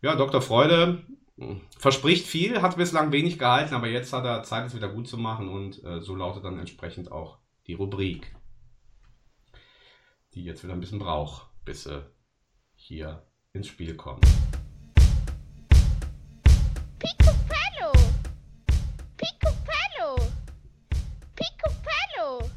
ja, 0.00 0.14
Dr. 0.16 0.40
Freude 0.42 1.04
mh, 1.36 1.56
verspricht 1.78 2.26
viel, 2.26 2.62
hat 2.62 2.76
bislang 2.76 3.10
wenig 3.10 3.38
gehalten, 3.38 3.74
aber 3.74 3.88
jetzt 3.88 4.12
hat 4.12 4.24
er 4.24 4.42
Zeit, 4.42 4.66
es 4.66 4.76
wieder 4.76 4.88
gut 4.88 5.08
zu 5.08 5.18
machen 5.18 5.48
und 5.48 5.82
äh, 5.82 6.00
so 6.00 6.14
lautet 6.14 6.44
dann 6.44 6.58
entsprechend 6.58 7.10
auch 7.10 7.38
die 7.66 7.74
Rubrik, 7.74 8.36
die 10.34 10.44
jetzt 10.44 10.64
wieder 10.64 10.72
ein 10.72 10.80
bisschen 10.80 10.98
braucht, 10.98 11.46
bis 11.64 11.84
sie 11.84 12.02
hier 12.74 13.22
ins 13.52 13.68
Spiel 13.68 13.94
kommt. 13.94 14.26
Picopello! 16.98 17.92
Picopello! 19.16 20.16
Picopello! 21.36 22.50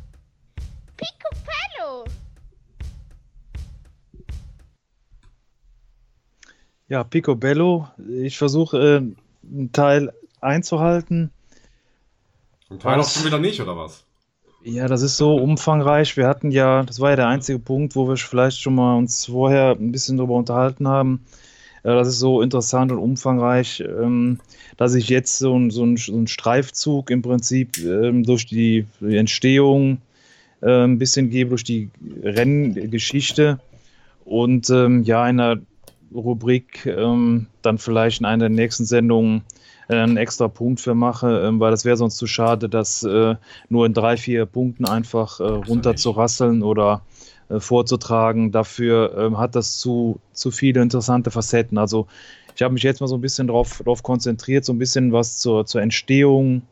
Picopello! 0.98 2.06
Ja, 6.88 7.04
Picobello. 7.04 7.90
Ich 8.10 8.40
versuche 8.40 8.78
äh, 8.78 8.98
einen 8.98 9.72
Teil 9.72 10.14
einzuhalten. 10.42 11.32
Und 12.70 12.82
Teil 12.82 13.00
auch 13.00 13.08
schon 13.08 13.26
wieder 13.26 13.40
nicht, 13.40 13.62
oder 13.62 13.78
was? 13.78 14.07
Ja, 14.70 14.90
das 14.90 15.02
ist 15.02 15.16
so 15.16 15.36
umfangreich. 15.36 16.18
Wir 16.18 16.28
hatten 16.28 16.52
ja, 16.52 16.84
das 16.84 17.00
war 17.00 17.12
ja 17.12 17.16
der 17.16 17.28
einzige 17.30 17.58
Punkt, 17.58 17.96
wo 17.96 18.10
wir 18.10 18.18
vielleicht 18.18 18.60
schon 18.60 18.76
mal 18.76 18.98
uns 18.98 19.28
vorher 19.28 19.78
ein 19.80 19.94
bisschen 19.94 20.18
drüber 20.18 20.34
unterhalten 20.34 20.90
haben. 20.90 21.22
Äh, 21.84 21.94
Das 21.94 22.10
ist 22.10 22.20
so 22.20 22.42
interessant 22.42 22.92
und 22.92 22.98
umfangreich, 22.98 23.80
ähm, 23.80 24.40
dass 24.76 24.94
ich 24.94 25.08
jetzt 25.08 25.38
so 25.38 25.58
ein, 25.58 25.72
so 25.72 25.86
ein, 25.86 26.28
Streifzug 26.28 27.12
im 27.12 27.22
Prinzip 27.22 27.78
ähm, 27.78 28.24
durch 28.24 28.46
die, 28.46 28.86
die 29.00 29.16
Entstehung 29.16 30.00
äh, 30.62 30.84
ein 30.84 30.98
bisschen 30.98 31.30
gebe, 31.30 31.52
durch 31.52 31.64
die 31.64 31.90
Renngeschichte 32.22 33.60
und 34.26 34.70
ähm, 34.70 35.04
ja, 35.04 35.30
in 35.30 35.40
einer 35.40 35.62
Rubrik 36.14 36.86
ähm, 36.86 37.48
dann 37.62 37.78
vielleicht 37.78 38.20
in 38.20 38.26
einer 38.26 38.50
der 38.50 38.56
nächsten 38.56 38.86
Sendungen 38.86 39.44
äh, 39.88 39.96
einen 39.96 40.18
extra 40.18 40.48
Punkt 40.48 40.82
für 40.82 40.96
mache, 40.96 41.42
ähm, 41.46 41.60
weil 41.60 41.72
das 41.72 41.86
wäre 41.86 41.98
sonst 41.98 42.18
zu 42.18 42.28
schade, 42.28 42.70
das 42.70 43.04
äh, 43.04 43.36
nur 43.70 43.86
in 43.86 43.94
drei, 43.94 44.18
vier 44.18 44.46
Punkten 44.46 44.86
einfach 44.86 45.40
äh, 45.40 45.44
runter 45.44 45.96
zu 45.96 46.12
rasseln 46.12 46.64
oder 46.64 47.02
äh, 47.50 47.60
vorzutragen. 47.60 48.52
Dafür 48.52 49.16
ähm, 49.18 49.38
hat 49.38 49.56
das 49.56 49.78
zu, 49.78 50.20
zu 50.34 50.52
viele 50.52 50.82
interessante 50.82 51.32
Facetten. 51.32 51.78
Also 51.78 52.08
ich 52.56 52.62
habe 52.62 52.74
mich 52.74 52.84
jetzt 52.84 53.02
mal 53.02 53.08
so 53.08 53.16
ein 53.16 53.22
bisschen 53.22 53.48
darauf 53.48 53.82
drauf 53.84 54.04
konzentriert, 54.04 54.66
so 54.66 54.74
ein 54.74 54.80
bisschen 54.80 55.14
was 55.14 55.38
zur, 55.38 55.66
zur 55.66 55.82
Entstehung 55.82 56.64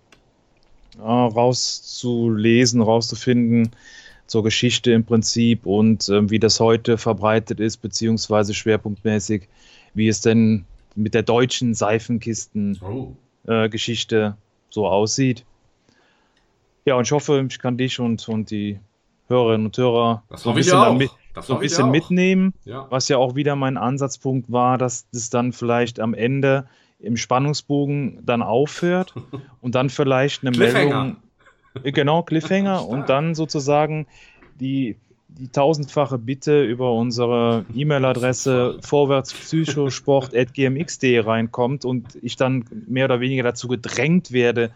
äh, 0.98 1.02
rauszulesen, 1.04 2.82
rauszufinden, 2.82 3.72
zur 4.28 4.43
Geschichte 4.43 4.91
im 4.91 5.03
Prinzip 5.03 5.65
und 5.65 6.09
ähm, 6.09 6.30
wie 6.32 6.39
das 6.39 6.59
heute 6.59 6.97
verbreitet 6.97 7.59
ist, 7.59 7.78
beziehungsweise 7.78 8.53
schwerpunktmäßig, 8.53 9.47
wie 9.93 10.07
es 10.07 10.21
denn 10.21 10.65
mit 10.95 11.13
der 11.13 11.23
deutschen 11.23 11.73
Seifenkisten-Geschichte 13.45 14.38
so 14.69 14.88
aussieht. 14.88 15.45
Ja, 16.86 16.95
und 16.95 17.03
ich 17.05 17.11
hoffe, 17.11 17.45
ich 17.49 17.59
kann 17.59 17.78
dich 17.78 17.99
und, 17.99 18.28
und 18.30 18.51
die 18.51 18.80
Hörerinnen 19.28 19.65
und 19.67 19.78
Hörer 19.78 20.23
Das 20.30 20.43
so 20.43 20.49
ein 20.49 20.55
bisschen, 20.55 21.09
Das 21.34 21.47
so 21.47 21.55
ein 21.55 21.59
bisschen 21.59 21.89
mitnehmen, 21.89 22.53
Ja. 22.63 22.86
was 22.89 23.07
ja 23.09 23.17
auch 23.17 23.36
wieder 23.36 23.55
mein 23.55 23.78
Ansatzpunkt 23.78 24.51
war, 24.51 24.78
dass 24.78 25.07
das 25.11 25.30
dann 25.30 25.51
vielleicht 25.51 25.99
am 25.99 26.13
Ende 26.13 26.67
im 26.99 27.17
Spannungsbogen 27.17 28.19
dann 28.26 28.41
aufhört 28.41 29.13
und 29.61 29.76
dann 29.76 29.89
vielleicht 29.89 30.43
eine. 30.45 30.55
Meldung, 30.57 31.09
Äh, 31.11 31.13
genau, 31.84 32.23
Cliffhanger 32.23 32.88
und 32.88 33.09
dann 33.09 33.36
sozusagen 33.36 34.07
die, 34.59 34.95
die 35.28 35.49
tausendfache 35.49 36.17
Bitte 36.17 36.63
über 36.63 36.93
unsere 36.93 37.65
E-Mail-Adresse 37.73 38.80
vorwärtspsychosport.gmx.de 38.82 41.19
reinkommt 41.19 41.86
und 41.86 42.17
ich 42.21 42.36
dann 42.36 42.65
mehr 42.88 43.05
oder 43.05 43.19
weniger 43.19 43.43
dazu 43.43 43.67
gedrängt 43.67 44.32
werde, 44.32 44.71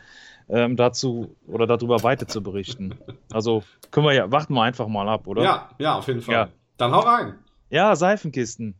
ähm, 0.49 0.75
dazu 0.75 1.35
oder 1.47 1.65
darüber 1.67 2.03
weiter 2.03 2.27
zu 2.27 2.43
berichten. 2.43 2.95
Also 3.31 3.63
können 3.91 4.07
wir 4.07 4.13
ja, 4.13 4.31
warten 4.31 4.53
wir 4.53 4.63
einfach 4.63 4.87
mal 4.87 5.07
ab, 5.07 5.27
oder? 5.27 5.43
Ja, 5.43 5.69
ja, 5.77 5.97
auf 5.97 6.07
jeden 6.07 6.21
Fall. 6.21 6.33
Ja. 6.33 6.49
Dann 6.77 6.91
hau 6.91 6.99
rein. 6.99 7.35
Ja, 7.69 7.95
Seifenkisten. 7.95 8.75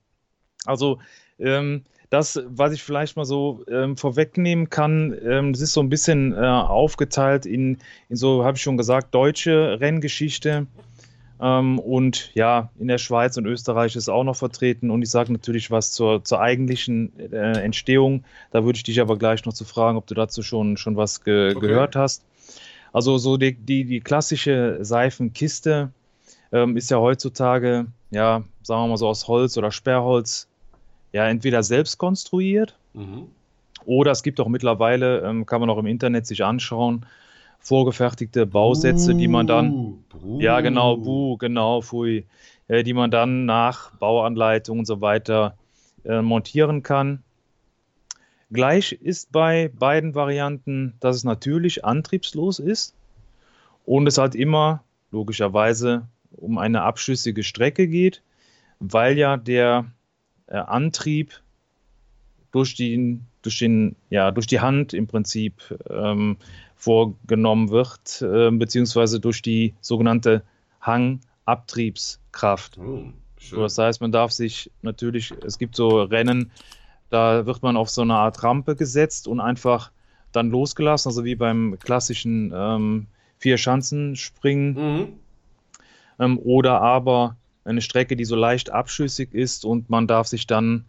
Also, 0.66 1.00
ähm, 1.38 1.84
das, 2.10 2.42
was 2.48 2.74
ich 2.74 2.84
vielleicht 2.84 3.18
mal 3.18 3.26
so 3.26 3.64
ähm, 3.70 3.96
vorwegnehmen 3.96 4.70
kann, 4.70 5.16
ähm, 5.24 5.54
das 5.54 5.62
ist 5.62 5.74
so 5.74 5.82
ein 5.82 5.90
bisschen 5.90 6.34
äh, 6.34 6.38
aufgeteilt 6.38 7.46
in, 7.46 7.78
in 8.10 8.16
so, 8.16 8.44
habe 8.44 8.58
ich 8.58 8.64
schon 8.64 8.78
gesagt, 8.78 9.14
deutsche 9.14 9.80
Renngeschichte. 9.80 10.66
Ähm, 11.42 11.80
und 11.80 12.32
ja, 12.36 12.70
in 12.80 12.88
der 12.88 12.98
Schweiz 12.98 13.38
und 13.38 13.46
Österreich 13.46 13.96
ist 13.96 14.10
auch 14.10 14.24
noch 14.24 14.36
vertreten. 14.36 14.92
Und 14.92 15.04
ich 15.04 15.10
sage 15.10 15.32
natürlich 15.32 15.72
was 15.72 15.92
zur, 15.92 16.24
zur 16.24 16.42
eigentlichen 16.42 17.18
äh, 17.32 17.62
Entstehung. 17.62 18.26
Da 18.52 18.66
würde 18.66 18.78
ich 18.78 18.84
dich 18.84 19.00
aber 19.00 19.18
gleich 19.18 19.46
noch 19.46 19.54
zu 19.54 19.64
fragen, 19.64 19.98
ob 19.98 20.08
du 20.08 20.16
dazu 20.16 20.42
schon, 20.42 20.78
schon 20.78 20.98
was 20.98 21.24
ge 21.24 21.56
Okay. 21.56 21.68
gehört 21.68 21.96
hast. 21.96 22.26
Also 22.92 23.18
so 23.20 23.38
die, 23.38 23.54
die, 23.54 23.86
die 23.86 24.02
klassische 24.02 24.80
Seifenkiste 24.82 25.92
ähm, 26.52 26.76
ist 26.76 26.90
ja 26.90 26.98
heutzutage, 26.98 27.86
ja, 28.10 28.44
sagen 28.64 28.84
wir 28.84 28.88
mal 28.88 28.98
so 28.98 29.08
aus 29.08 29.28
Holz 29.28 29.58
oder 29.58 29.72
Sperrholz, 29.72 30.49
ja, 31.12 31.28
entweder 31.28 31.64
selbst 31.64 31.98
konstruiert 31.98 32.78
Mhm. 32.94 33.28
oder 33.86 34.12
es 34.12 34.24
gibt 34.24 34.40
auch 34.40 34.48
mittlerweile, 34.48 35.22
ähm, 35.22 35.46
kann 35.46 35.62
man 35.62 35.70
auch 35.70 35.78
im 35.78 35.86
Internet 35.86 36.26
sich 36.26 36.44
anschauen, 36.44 37.06
vorgefertigte 37.60 38.46
Bausätze, 38.46 39.16
die 39.16 39.28
man 39.28 39.46
dann, 39.48 39.72
Buh, 40.10 40.40
ja 40.40 40.62
genau, 40.62 40.98
buh. 40.98 41.38
genau, 41.38 41.82
pfui, 41.82 42.26
äh, 42.68 42.84
die 42.84 42.94
man 42.94 43.12
dann 43.12 43.46
nach 43.46 43.92
Bauanleitung 43.96 44.80
und 44.80 44.86
so 44.86 45.02
weiter 45.02 45.56
äh, 46.06 46.22
montieren 46.22 46.84
kann. 46.84 47.24
Gleich 48.52 48.94
ist 48.94 49.32
bei 49.32 49.70
beiden 49.78 50.16
Varianten, 50.16 50.96
dass 51.00 51.18
es 51.18 51.24
natürlich 51.24 51.86
antriebslos 51.86 52.58
ist 52.58 52.96
und 53.86 54.08
es 54.08 54.18
halt 54.18 54.34
immer 54.34 54.84
logischerweise 55.12 56.08
um 56.32 56.58
eine 56.58 56.82
abschüssige 56.82 57.44
Strecke 57.44 57.88
geht, 57.88 58.24
weil 58.80 59.18
ja 59.18 59.38
der 59.38 59.86
äh, 60.50 60.58
Antrieb 60.58 61.34
durch, 62.52 62.76
den, 62.76 63.26
durch, 63.42 63.60
den, 63.60 63.96
ja, 64.10 64.32
durch 64.32 64.48
die 64.48 64.60
Hand 64.60 64.94
im 64.94 65.08
Prinzip 65.08 65.62
ähm, 65.90 66.38
vorgenommen 66.76 67.70
wird, 67.70 68.22
äh, 68.22 68.50
beziehungsweise 68.52 69.20
durch 69.20 69.42
die 69.42 69.76
sogenannte 69.82 70.44
Hangabtriebskraft. 70.82 72.78
Oh, 72.78 73.12
So, 73.40 73.62
das 73.62 73.78
heißt, 73.78 74.02
man 74.02 74.12
darf 74.12 74.32
sich 74.32 74.72
natürlich, 74.82 75.34
es 75.46 75.58
gibt 75.58 75.76
so 75.76 76.02
Rennen, 76.02 76.52
da 77.10 77.46
wird 77.46 77.62
man 77.64 77.78
auf 77.78 77.90
so 77.90 78.02
eine 78.02 78.16
Art 78.16 78.44
Rampe 78.44 78.76
gesetzt 78.76 79.28
und 79.28 79.40
einfach 79.40 79.92
dann 80.32 80.50
losgelassen, 80.50 81.10
also 81.10 81.24
wie 81.24 81.36
beim 81.36 81.78
klassischen 81.80 82.52
ähm, 82.54 83.08
Vier-Schanzenspringen. 83.40 84.74
Mhm. 84.74 85.08
Ähm, 86.20 86.40
oder 86.40 86.82
aber 86.82 87.38
eine 87.70 87.82
Strecke, 87.82 88.16
die 88.16 88.26
so 88.26 88.36
leicht 88.36 88.72
abschüssig 88.72 89.34
ist 89.34 89.64
und 89.64 89.90
man 89.90 90.08
darf 90.08 90.28
sich 90.28 90.48
dann 90.48 90.86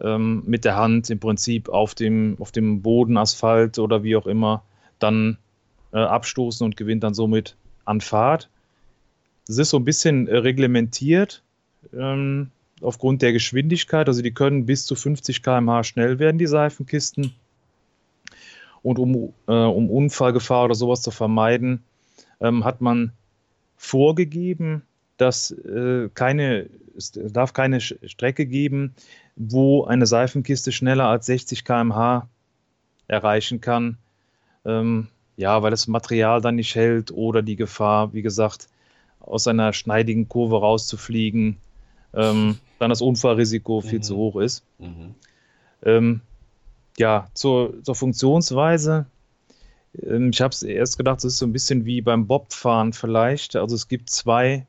ähm, 0.00 0.42
mit 0.46 0.64
der 0.64 0.76
Hand 0.76 1.10
im 1.10 1.18
Prinzip 1.18 1.68
auf 1.68 1.94
dem, 1.94 2.36
auf 2.38 2.52
dem 2.52 2.82
Boden, 2.82 3.16
Asphalt 3.16 3.78
oder 3.78 4.02
wie 4.02 4.16
auch 4.16 4.26
immer 4.26 4.62
dann 4.98 5.38
äh, 5.92 5.98
abstoßen 5.98 6.64
und 6.64 6.76
gewinnt 6.76 7.02
dann 7.02 7.14
somit 7.14 7.56
an 7.84 8.00
Fahrt. 8.00 8.48
Das 9.46 9.58
ist 9.58 9.70
so 9.70 9.78
ein 9.78 9.84
bisschen 9.84 10.28
äh, 10.28 10.36
reglementiert 10.36 11.42
ähm, 11.92 12.50
aufgrund 12.80 13.22
der 13.22 13.32
Geschwindigkeit. 13.32 14.08
Also 14.08 14.22
die 14.22 14.32
können 14.32 14.66
bis 14.66 14.86
zu 14.86 14.94
50 14.94 15.42
km/h 15.42 15.84
schnell 15.84 16.18
werden, 16.18 16.38
die 16.38 16.46
Seifenkisten. 16.46 17.34
Und 18.82 18.98
um, 18.98 19.32
äh, 19.46 19.52
um 19.52 19.90
Unfallgefahr 19.90 20.66
oder 20.66 20.74
sowas 20.74 21.02
zu 21.02 21.10
vermeiden, 21.10 21.82
ähm, 22.40 22.64
hat 22.64 22.80
man 22.80 23.12
vorgegeben, 23.76 24.82
dass 25.20 25.50
äh, 25.50 26.08
keine, 26.14 26.68
es 26.96 27.12
darf 27.12 27.52
keine 27.52 27.80
Strecke 27.80 28.46
geben, 28.46 28.94
wo 29.36 29.84
eine 29.84 30.06
Seifenkiste 30.06 30.72
schneller 30.72 31.06
als 31.06 31.26
60 31.26 31.64
km/h 31.64 32.28
erreichen 33.06 33.60
kann. 33.60 33.98
Ähm, 34.64 35.08
ja, 35.36 35.62
weil 35.62 35.70
das 35.70 35.86
Material 35.88 36.40
dann 36.40 36.56
nicht 36.56 36.74
hält 36.74 37.12
oder 37.12 37.42
die 37.42 37.56
Gefahr, 37.56 38.12
wie 38.12 38.22
gesagt, 38.22 38.68
aus 39.20 39.46
einer 39.46 39.72
schneidigen 39.72 40.28
Kurve 40.28 40.58
rauszufliegen, 40.60 41.56
ähm, 42.14 42.58
dann 42.78 42.90
das 42.90 43.02
Unfallrisiko 43.02 43.80
viel 43.80 43.98
Mhm. 43.98 44.02
zu 44.02 44.16
hoch 44.16 44.36
ist. 44.36 44.64
Mhm. 44.78 45.14
Ähm, 45.82 46.20
ja, 46.98 47.28
zur, 47.34 47.82
zur 47.82 47.94
Funktionsweise. 47.94 49.06
Ähm, 50.02 50.30
ich 50.30 50.40
habe 50.40 50.52
es 50.52 50.62
erst 50.62 50.98
gedacht, 50.98 51.18
es 51.18 51.24
ist 51.24 51.38
so 51.38 51.46
ein 51.46 51.52
bisschen 51.52 51.84
wie 51.84 52.00
beim 52.00 52.26
Bobfahren 52.26 52.92
vielleicht. 52.92 53.56
Also 53.56 53.74
es 53.74 53.88
gibt 53.88 54.10
zwei 54.10 54.66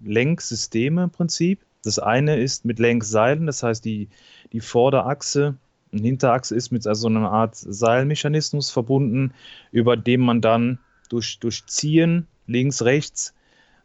Lenksysteme 0.00 1.04
im 1.04 1.10
Prinzip. 1.10 1.60
Das 1.82 1.98
eine 1.98 2.36
ist 2.36 2.64
mit 2.64 2.78
Lenkseilen, 2.78 3.46
das 3.46 3.62
heißt 3.62 3.84
die, 3.84 4.08
die 4.52 4.60
Vorderachse 4.60 5.56
und 5.92 6.04
Hinterachse 6.04 6.54
ist 6.54 6.70
mit 6.70 6.86
also 6.86 7.08
einer 7.08 7.30
Art 7.30 7.56
Seilmechanismus 7.56 8.70
verbunden, 8.70 9.32
über 9.72 9.96
den 9.96 10.20
man 10.20 10.40
dann 10.40 10.78
durch, 11.08 11.38
durch 11.40 11.66
Ziehen 11.66 12.26
links, 12.46 12.82
rechts 12.82 13.34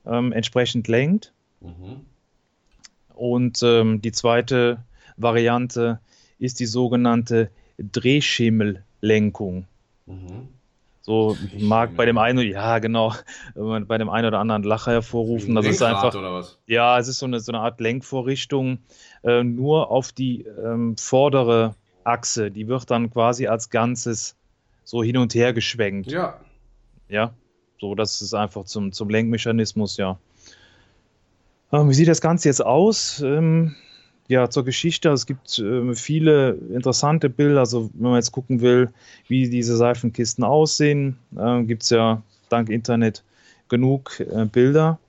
ähm, 0.06 0.32
entsprechend 0.32 0.88
lenkt. 0.88 1.34
Mhm. 1.62 2.02
Und 3.16 3.64
ähm, 3.64 4.02
die 4.02 4.12
zweite 4.12 4.84
Variante 5.18 6.00
ist 6.38 6.60
die 6.60 6.66
sogenannte 6.66 7.50
Drehschemellenkung. 7.78 9.66
Mhm. 10.06 10.50
So 11.06 11.38
mag 11.60 11.96
bei 11.96 12.08
dem 12.08 12.18
einen, 12.18 12.48
ja 12.48 12.80
genau, 12.80 13.14
bei 13.54 14.00
dem 14.00 14.10
einen 14.10 14.28
oder 14.28 14.40
anderen 14.40 14.64
Lacher 14.64 14.92
hervorrufen. 14.92 15.54
Das 15.54 15.68
ist 15.68 15.84
einfach, 15.84 16.16
oder 16.16 16.34
was? 16.34 16.58
ja, 16.66 16.98
es 16.98 17.08
ist 17.08 17.20
so 17.20 17.28
eine, 17.28 17.40
so 17.40 17.52
eine 17.52 17.62
Art 17.62 17.80
Lenkvorrichtung, 17.80 18.80
äh, 19.24 19.44
nur 19.44 19.92
auf 19.92 20.12
die 20.14 20.42
ähm, 20.42 20.98
vordere 20.98 21.76
Achse. 22.04 22.50
Die 22.50 22.68
wird 22.68 22.90
dann 22.90 23.12
quasi 23.12 23.46
als 23.46 23.70
Ganzes 23.70 24.36
so 24.84 25.04
hin 25.04 25.18
und 25.18 25.36
her 25.36 25.54
geschwenkt. 25.54 26.10
Ja. 26.12 26.40
Ja, 27.08 27.36
so, 27.80 27.94
das 27.94 28.24
ist 28.24 28.34
einfach 28.34 28.64
zum, 28.64 28.92
zum 28.92 29.08
Lenkmechanismus, 29.08 29.98
ja. 29.98 30.18
Ähm, 31.72 31.88
wie 31.88 31.94
sieht 31.94 32.08
das 32.08 32.20
Ganze 32.20 32.50
jetzt 32.50 32.66
aus? 32.66 33.22
Ähm, 33.22 33.76
ja, 34.28 34.50
zur 34.50 34.66
Geschichte. 34.66 35.10
Es 35.10 35.26
gibt 35.26 35.60
ähm, 35.60 35.96
viele 35.96 36.52
interessante 36.74 37.30
Bilder. 37.30 37.60
Also, 37.60 37.90
wenn 37.94 38.10
man 38.12 38.16
jetzt 38.16 38.32
gucken 38.32 38.62
will, 38.62 38.90
wie 39.28 39.50
diese 39.50 39.78
Seifenkisten 39.78 40.44
aussehen, 40.44 41.18
ähm, 41.38 41.68
gibt 41.68 41.84
es 41.84 41.90
ja 41.92 42.22
dank 42.50 42.70
Internet 42.70 43.24
genug 43.70 44.20
äh, 44.20 44.46
Bilder. 44.46 45.00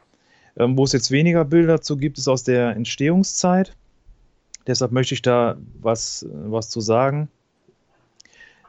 Ähm, 0.58 0.76
wo 0.76 0.84
es 0.84 0.92
jetzt 0.92 1.10
weniger 1.10 1.44
Bilder 1.44 1.80
zu 1.82 1.96
gibt, 1.96 2.18
ist 2.18 2.28
aus 2.28 2.44
der 2.44 2.70
Entstehungszeit. 2.76 3.74
Deshalb 4.66 4.90
möchte 4.92 5.14
ich 5.14 5.22
da 5.22 5.56
was, 5.80 6.22
äh, 6.22 6.28
was 6.30 6.70
zu 6.70 6.80
sagen. 6.80 7.28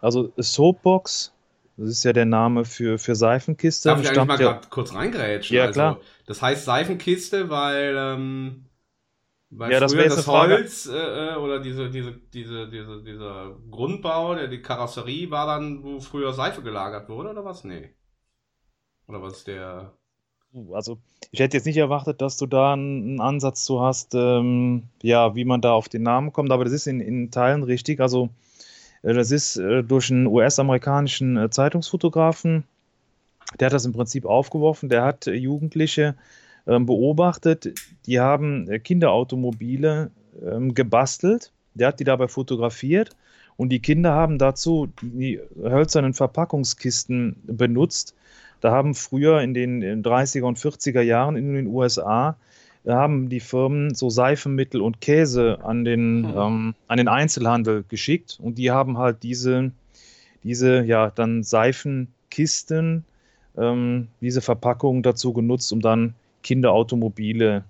Also, 0.01 0.31
Soapbox, 0.37 1.33
das 1.75 1.89
ist 1.89 2.03
ja 2.03 2.13
der 2.13 2.25
Name 2.25 2.65
für, 2.65 2.99
für 2.99 3.15
Seifenkiste. 3.15 3.89
Darf 3.89 4.01
ich 4.01 4.09
eigentlich 4.09 4.25
mal 4.25 4.39
ja- 4.39 4.61
kurz 4.69 4.93
reingrätschen? 4.93 5.55
Ja, 5.57 5.63
also, 5.63 5.73
klar. 5.73 5.99
Das 6.25 6.41
heißt 6.41 6.65
Seifenkiste, 6.65 7.49
weil, 7.49 7.95
ähm, 7.97 8.65
weil 9.49 9.71
Ja, 9.71 9.79
das 9.79 9.93
wäre 9.93 10.09
das. 10.09 10.27
Holz 10.27 10.87
äh, 10.87 11.33
äh, 11.33 11.35
oder 11.35 11.59
diese, 11.59 11.89
diese, 11.89 12.13
diese, 12.33 12.69
diese, 12.69 13.03
dieser 13.03 13.57
Grundbau, 13.71 14.35
der, 14.35 14.47
die 14.47 14.61
Karosserie 14.61 15.31
war 15.31 15.47
dann, 15.47 15.83
wo 15.83 15.99
früher 15.99 16.33
Seife 16.33 16.61
gelagert 16.61 17.09
wurde 17.09 17.29
oder 17.29 17.45
was? 17.45 17.63
Nee. 17.63 17.89
Oder 19.07 19.21
was 19.21 19.43
der. 19.43 19.93
Also, 20.73 20.97
ich 21.31 21.39
hätte 21.39 21.57
jetzt 21.57 21.65
nicht 21.65 21.77
erwartet, 21.77 22.21
dass 22.21 22.37
du 22.37 22.45
da 22.45 22.73
einen 22.73 23.21
Ansatz 23.21 23.63
zu 23.63 23.81
hast, 23.81 24.15
ähm, 24.15 24.83
ja, 25.01 25.35
wie 25.35 25.45
man 25.45 25.61
da 25.61 25.73
auf 25.73 25.89
den 25.89 26.03
Namen 26.03 26.33
kommt, 26.33 26.51
aber 26.51 26.63
das 26.63 26.73
ist 26.73 26.87
in, 26.87 26.99
in 26.99 27.31
Teilen 27.31 27.63
richtig. 27.63 27.99
Also, 27.99 28.29
äh, 29.03 29.13
das 29.13 29.31
ist 29.31 29.57
äh, 29.57 29.83
durch 29.83 30.11
einen 30.11 30.27
US-amerikanischen 30.27 31.37
äh, 31.37 31.49
Zeitungsfotografen, 31.49 32.63
der 33.59 33.67
hat 33.67 33.73
das 33.73 33.85
im 33.85 33.93
Prinzip 33.93 34.25
aufgeworfen, 34.25 34.89
der 34.89 35.03
hat 35.03 35.27
äh, 35.27 35.33
Jugendliche 35.33 36.15
beobachtet, 36.67 37.73
die 38.05 38.19
haben 38.19 38.69
äh, 38.69 38.79
Kinderautomobile 38.79 40.11
ähm, 40.45 40.73
gebastelt, 40.73 41.51
der 41.73 41.89
hat 41.89 41.99
die 41.99 42.03
dabei 42.03 42.27
fotografiert. 42.27 43.15
Und 43.55 43.69
die 43.69 43.79
Kinder 43.79 44.11
haben 44.11 44.37
dazu 44.37 44.87
die 45.01 45.39
hölzernen 45.59 46.13
Verpackungskisten 46.13 47.37
benutzt. 47.47 48.15
Da 48.61 48.71
haben 48.71 48.93
früher 48.93 49.41
in 49.41 49.53
den 49.53 49.81
in 49.81 50.03
30er 50.03 50.43
und 50.43 50.59
40er 50.59 51.01
Jahren 51.01 51.35
in 51.35 51.53
den 51.53 51.67
USA 51.67 52.37
äh, 52.83 52.91
haben 52.91 53.29
die 53.29 53.39
Firmen 53.39 53.95
so 53.95 54.09
Seifenmittel 54.09 54.81
und 54.81 55.01
Käse 55.01 55.59
an 55.63 55.85
den, 55.85 56.25
ähm, 56.25 56.75
an 56.87 56.97
den 56.97 57.07
Einzelhandel 57.07 57.83
geschickt. 57.87 58.39
Und 58.41 58.57
die 58.57 58.71
haben 58.71 58.97
halt 58.97 59.23
diese, 59.23 59.71
diese 60.43 60.83
ja 60.83 61.11
dann 61.11 61.43
Seifenkisten, 61.43 63.05
ähm, 63.57 64.07
diese 64.21 64.41
Verpackung 64.41 65.01
dazu 65.01 65.33
genutzt, 65.33 65.71
um 65.73 65.81
dann 65.81 66.13
Kinderautomobile 66.43 67.63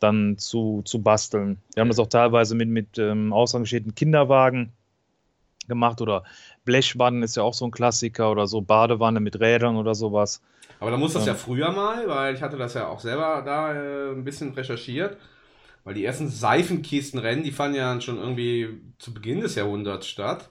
dann 0.00 0.38
zu, 0.38 0.82
zu 0.84 1.02
basteln. 1.02 1.58
Die 1.74 1.80
haben 1.80 1.88
das 1.88 1.98
auch 1.98 2.08
teilweise 2.08 2.54
mit, 2.54 2.68
mit 2.68 2.98
ähm, 2.98 3.32
ausrangierten 3.32 3.94
Kinderwagen 3.94 4.72
gemacht 5.68 6.00
oder 6.00 6.24
Blechwannen 6.64 7.22
ist 7.22 7.36
ja 7.36 7.42
auch 7.42 7.54
so 7.54 7.64
ein 7.64 7.70
Klassiker 7.70 8.30
oder 8.30 8.46
so 8.46 8.60
Badewanne 8.60 9.20
mit 9.20 9.40
Rädern 9.40 9.76
oder 9.76 9.94
sowas. 9.94 10.42
Aber 10.80 10.90
da 10.90 10.96
muss 10.96 11.14
das 11.14 11.26
ja 11.26 11.34
früher 11.34 11.72
mal, 11.72 12.06
weil 12.08 12.34
ich 12.34 12.42
hatte 12.42 12.56
das 12.56 12.74
ja 12.74 12.88
auch 12.88 13.00
selber 13.00 13.42
da 13.44 13.74
äh, 13.74 14.12
ein 14.12 14.24
bisschen 14.24 14.52
recherchiert. 14.52 15.16
Weil 15.84 15.94
die 15.94 16.04
ersten 16.04 16.28
Seifenkistenrennen, 16.28 17.44
die 17.44 17.52
fanden 17.52 17.76
ja 17.76 18.00
schon 18.00 18.18
irgendwie 18.18 18.80
zu 18.98 19.14
Beginn 19.14 19.40
des 19.40 19.54
Jahrhunderts 19.54 20.08
statt. 20.08 20.50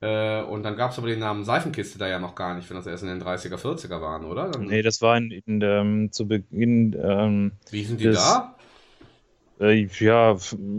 Äh, 0.00 0.42
und 0.42 0.62
dann 0.62 0.76
gab 0.76 0.92
es 0.92 0.98
aber 0.98 1.08
den 1.08 1.20
Namen 1.20 1.44
Seifenkiste 1.44 1.98
da 1.98 2.06
ja 2.06 2.18
noch 2.18 2.34
gar 2.34 2.54
nicht, 2.54 2.68
wenn 2.68 2.76
das 2.76 2.86
erst 2.86 3.02
in 3.02 3.08
den 3.08 3.22
30er, 3.22 3.56
40er 3.56 4.00
waren, 4.00 4.24
oder? 4.24 4.50
Dann, 4.50 4.66
Nee, 4.66 4.82
das 4.82 5.00
war 5.00 5.16
in, 5.16 5.30
in, 5.30 5.60
ähm, 5.62 6.12
zu 6.12 6.28
Beginn. 6.28 6.94
Ähm, 7.02 7.52
Wie 7.70 7.84
sind 7.84 8.00
die 8.00 8.10
da? 8.10 8.56
Äh, 9.58 9.88
ja, 9.98 10.36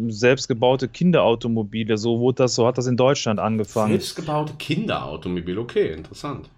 selbstgebaute 0.10 0.88
Kinderautomobile, 0.88 1.98
so 1.98 2.20
wurde 2.20 2.44
das, 2.44 2.54
so 2.54 2.68
hat 2.68 2.78
das 2.78 2.86
in 2.86 2.96
Deutschland 2.96 3.40
angefangen. 3.40 3.94
Selbstgebaute 3.94 4.54
Kinderautomobil, 4.60 5.58
okay, 5.58 5.94
interessant. 5.94 6.50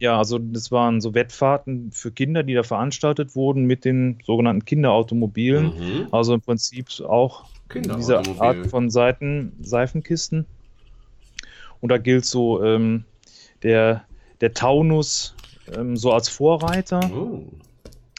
Ja, 0.00 0.18
also 0.18 0.38
das 0.38 0.70
waren 0.70 1.00
so 1.00 1.14
Wettfahrten 1.14 1.90
für 1.92 2.10
Kinder, 2.10 2.42
die 2.42 2.54
da 2.54 2.62
veranstaltet 2.62 3.34
wurden 3.34 3.64
mit 3.64 3.84
den 3.84 4.18
sogenannten 4.24 4.64
Kinderautomobilen. 4.64 5.66
Mhm. 5.66 6.08
Also 6.12 6.34
im 6.34 6.40
Prinzip 6.40 6.88
auch 7.00 7.44
diese. 7.74 8.18
Art 8.40 8.66
von 8.68 8.90
Seiten, 8.90 9.52
Seifenkisten. 9.60 10.46
Und 11.80 11.90
da 11.90 11.98
gilt 11.98 12.24
so 12.24 12.64
ähm, 12.64 13.04
der, 13.62 14.04
der 14.40 14.54
Taunus 14.54 15.36
ähm, 15.74 15.96
so 15.96 16.12
als 16.12 16.28
Vorreiter. 16.28 17.00
Oh. 17.12 17.42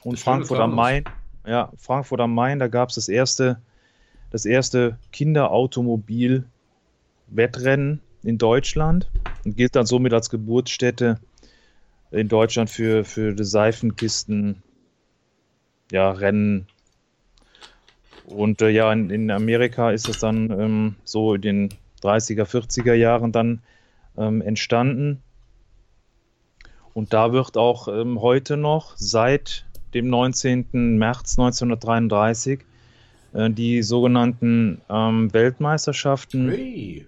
Und 0.03 0.19
Frankfurt 0.19 0.59
am 0.59 0.75
Main, 0.75 1.05
ja, 1.45 1.71
Frankfurt 1.77 2.19
am 2.21 2.33
Main, 2.33 2.59
da 2.59 2.67
gab 2.67 2.89
es 2.89 2.95
das 2.95 3.09
erste, 3.09 3.61
das 4.31 4.45
erste 4.45 4.97
Kinderautomobil-Wettrennen 5.11 7.99
in 8.23 8.37
Deutschland 8.37 9.09
und 9.43 9.57
gilt 9.57 9.75
dann 9.75 9.85
somit 9.85 10.13
als 10.13 10.29
Geburtsstätte 10.29 11.19
in 12.11 12.27
Deutschland 12.27 12.69
für, 12.69 13.03
für 13.03 13.33
die 13.33 13.43
Seifenkisten, 13.43 14.61
ja, 15.91 16.11
Rennen. 16.11 16.67
Und 18.25 18.61
äh, 18.61 18.69
ja, 18.69 18.93
in, 18.93 19.09
in 19.09 19.31
Amerika 19.31 19.89
ist 19.91 20.07
es 20.07 20.19
dann 20.19 20.51
ähm, 20.51 20.95
so 21.03 21.33
in 21.33 21.41
den 21.41 21.69
30er, 22.03 22.43
40er 22.45 22.93
Jahren 22.93 23.31
dann 23.31 23.61
ähm, 24.17 24.41
entstanden. 24.41 25.21
Und 26.93 27.13
da 27.13 27.31
wird 27.31 27.57
auch 27.57 27.87
ähm, 27.87 28.19
heute 28.21 28.57
noch 28.57 28.93
seit 28.97 29.65
dem 29.93 30.09
19. 30.09 30.97
März 30.97 31.37
1933 31.39 32.59
äh, 33.33 33.49
die 33.49 33.81
sogenannten 33.83 34.81
ähm, 34.89 35.33
Weltmeisterschaften 35.33 36.49
Hey. 36.49 37.07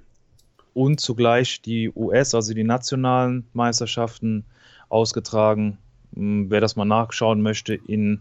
und 0.73 0.99
zugleich 0.99 1.61
die 1.61 1.91
US, 1.95 2.33
also 2.35 2.53
die 2.53 2.63
nationalen 2.63 3.45
Meisterschaften 3.53 4.45
ausgetragen. 4.89 5.77
Ähm, 6.15 6.49
wer 6.49 6.61
das 6.61 6.75
mal 6.75 6.85
nachschauen 6.85 7.41
möchte, 7.41 7.73
in, 7.75 8.19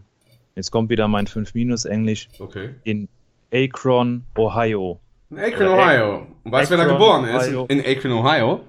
jetzt 0.55 0.71
kommt 0.71 0.89
wieder 0.89 1.07
mein 1.07 1.27
5 1.27 1.53
Minus 1.53 1.85
Englisch, 1.85 2.27
Okay. 2.39 2.75
in 2.83 3.07
Akron, 3.53 4.23
Ohio. 4.37 4.99
In 5.31 5.39
Akron, 5.39 5.67
Oder 5.67 5.73
Ohio. 5.77 6.27
Und 6.43 6.51
weißt 6.51 6.71
du, 6.71 6.77
wer 6.77 6.85
da 6.85 6.91
geboren 6.91 7.23
ist? 7.25 7.47
Ohio. 7.47 7.65
In 7.69 7.79
Akron, 7.85 8.11
Ohio? 8.11 8.61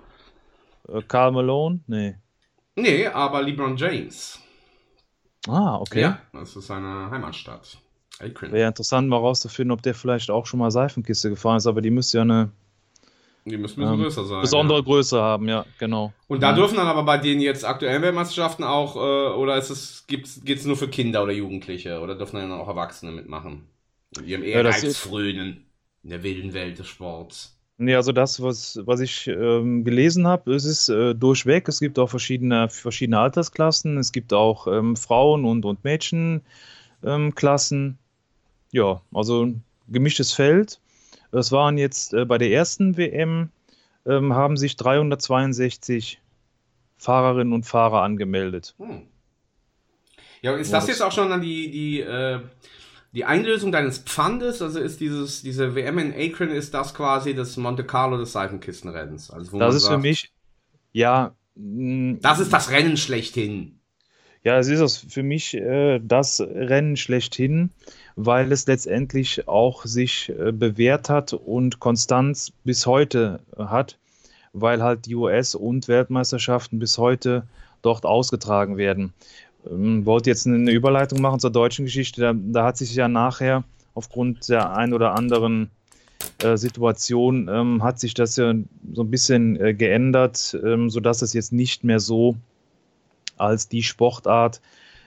Äh, 0.88 1.02
Karl 1.08 1.32
Malone? 1.32 1.80
Nee. 1.86 2.14
Nee, 2.76 3.06
aber 3.06 3.42
LeBron 3.42 3.76
James. 3.76 4.38
Ah, 5.48 5.76
okay. 5.80 6.00
Ja, 6.02 6.18
das 6.32 6.54
ist 6.56 6.66
seine 6.68 7.10
Heimatstadt. 7.10 7.76
Akron. 8.20 8.52
Wäre 8.52 8.68
interessant, 8.68 9.08
mal 9.08 9.16
rauszufinden, 9.16 9.72
ob 9.72 9.82
der 9.82 9.94
vielleicht 9.94 10.30
auch 10.30 10.46
schon 10.46 10.60
mal 10.60 10.70
Seifenkiste 10.70 11.30
gefahren 11.30 11.56
ist, 11.56 11.66
aber 11.66 11.80
die 11.82 11.90
müsste 11.90 12.18
ja 12.18 12.22
eine 12.22 12.50
Die 13.44 13.56
müssen 13.56 13.82
ein 13.82 13.86
bisschen 13.88 13.94
ähm, 13.94 14.00
größer 14.04 14.24
sein. 14.24 14.40
besondere 14.42 14.78
ja. 14.78 14.84
Größe 14.84 15.20
haben, 15.20 15.48
ja, 15.48 15.66
genau. 15.78 16.12
Und 16.28 16.42
da 16.44 16.52
Mhm. 16.52 16.56
dürfen 16.56 16.76
dann 16.76 16.86
aber 16.86 17.02
bei 17.02 17.18
den 17.18 17.40
jetzt 17.40 17.64
aktuellen 17.64 18.00
Weltmeisterschaften 18.02 18.62
auch, 18.62 18.94
äh, 18.94 19.34
oder 19.34 19.56
ist 19.56 19.70
es, 19.70 20.04
gibt's, 20.06 20.40
geht's 20.44 20.64
nur 20.64 20.76
für 20.76 20.86
Kinder 20.88 21.24
oder 21.24 21.32
Jugendliche? 21.32 21.98
Oder 22.00 22.14
dürfen 22.14 22.36
dann 22.36 22.52
auch 22.52 22.68
Erwachsene 22.68 23.10
mitmachen? 23.10 23.66
In 24.16 24.24
ihrem 24.26 24.42
Ja, 24.44 24.48
Ehrgeiz 24.58 24.84
ist- 24.84 24.98
frönen. 24.98 25.66
In 26.04 26.10
der 26.10 26.22
wilden 26.22 26.52
Welt 26.52 26.78
des 26.78 26.88
Sports. 26.88 27.58
Nee, 27.78 27.94
also 27.94 28.12
das, 28.12 28.42
was, 28.42 28.78
was 28.84 29.00
ich 29.00 29.26
ähm, 29.28 29.84
gelesen 29.84 30.26
habe, 30.26 30.54
es 30.54 30.64
ist 30.64 30.88
äh, 30.88 31.14
durchweg. 31.14 31.68
Es 31.68 31.80
gibt 31.80 31.98
auch 31.98 32.10
verschiedene, 32.10 32.68
verschiedene 32.68 33.18
Altersklassen. 33.18 33.96
Es 33.98 34.12
gibt 34.12 34.32
auch 34.32 34.66
ähm, 34.66 34.96
Frauen- 34.96 35.44
und, 35.44 35.64
und 35.64 35.82
Mädchenklassen. 35.84 37.86
Ähm, 37.86 37.98
ja, 38.72 39.00
also 39.12 39.52
gemischtes 39.88 40.32
Feld. 40.32 40.80
Es 41.32 41.50
waren 41.50 41.78
jetzt 41.78 42.14
äh, 42.14 42.24
bei 42.24 42.38
der 42.38 42.50
ersten 42.50 42.96
WM, 42.96 43.50
ähm, 44.06 44.34
haben 44.34 44.56
sich 44.56 44.76
362 44.76 46.20
Fahrerinnen 46.98 47.52
und 47.52 47.64
Fahrer 47.64 48.02
angemeldet. 48.02 48.74
Hm. 48.78 49.02
Ja, 50.42 50.54
ist 50.56 50.70
Ja, 50.70 50.76
das 50.78 50.86
das- 50.86 50.96
jetzt 50.96 51.02
auch 51.02 51.12
schon 51.12 51.30
dann 51.30 51.40
die, 51.40 51.70
die, 51.70 52.00
äh, 52.00 52.40
die 53.12 53.24
Einlösung 53.24 53.72
deines 53.72 53.98
Pfandes? 53.98 54.62
Also 54.62 54.80
ist 54.80 55.00
dieses, 55.00 55.42
diese 55.42 55.74
WM 55.74 55.98
in 55.98 56.12
Akron, 56.14 56.50
ist 56.50 56.74
das 56.74 56.94
quasi 56.94 57.34
das 57.34 57.56
Monte 57.56 57.84
Carlo 57.84 58.18
des 58.18 58.32
Seifenkistenrennens? 58.32 59.30
Also 59.30 59.58
Das 59.58 59.74
ist 59.74 59.86
für 59.88 59.88
sagt, 59.88 60.02
mich, 60.02 60.32
ja, 60.92 61.34
mh, 61.54 62.18
Das 62.22 62.40
ist 62.40 62.52
das 62.52 62.70
Rennen 62.70 62.96
schlechthin. 62.96 63.80
Ja, 64.44 64.58
es 64.58 64.68
ist 64.68 64.80
das 64.80 64.96
für 64.98 65.22
mich 65.22 65.54
äh, 65.54 66.00
das 66.02 66.40
Rennen 66.40 66.96
schlechthin, 66.96 67.70
weil 68.16 68.50
es 68.52 68.66
letztendlich 68.66 69.46
auch 69.48 69.84
sich 69.86 70.30
äh, 70.30 70.50
bewährt 70.52 71.08
hat 71.08 71.32
und 71.32 71.78
Konstanz 71.78 72.52
bis 72.64 72.86
heute 72.86 73.40
hat, 73.56 73.98
weil 74.52 74.82
halt 74.82 75.06
die 75.06 75.14
US- 75.14 75.54
und 75.54 75.86
Weltmeisterschaften 75.88 76.78
bis 76.80 76.98
heute 76.98 77.46
dort 77.82 78.04
ausgetragen 78.04 78.76
werden. 78.76 79.12
Ähm, 79.70 80.04
wollte 80.06 80.30
jetzt 80.30 80.46
eine 80.46 80.70
Überleitung 80.70 81.20
machen 81.20 81.40
zur 81.40 81.50
deutschen 81.50 81.84
Geschichte. 81.84 82.20
Da, 82.20 82.34
da 82.34 82.64
hat 82.64 82.76
sich 82.76 82.94
ja 82.94 83.08
nachher 83.08 83.64
aufgrund 83.94 84.48
der 84.48 84.74
ein 84.74 84.92
oder 84.92 85.14
anderen 85.14 85.70
äh, 86.42 86.56
Situation 86.56 87.48
ähm, 87.48 87.82
hat 87.82 88.00
sich 88.00 88.14
das 88.14 88.36
ja 88.36 88.54
so 88.92 89.02
ein 89.02 89.10
bisschen 89.10 89.60
äh, 89.60 89.74
geändert, 89.74 90.56
ähm, 90.64 90.90
sodass 90.90 91.22
es 91.22 91.32
jetzt 91.32 91.52
nicht 91.52 91.84
mehr 91.84 92.00
so 92.00 92.36
als 93.36 93.68
die 93.68 93.82
Sportart 93.82 94.60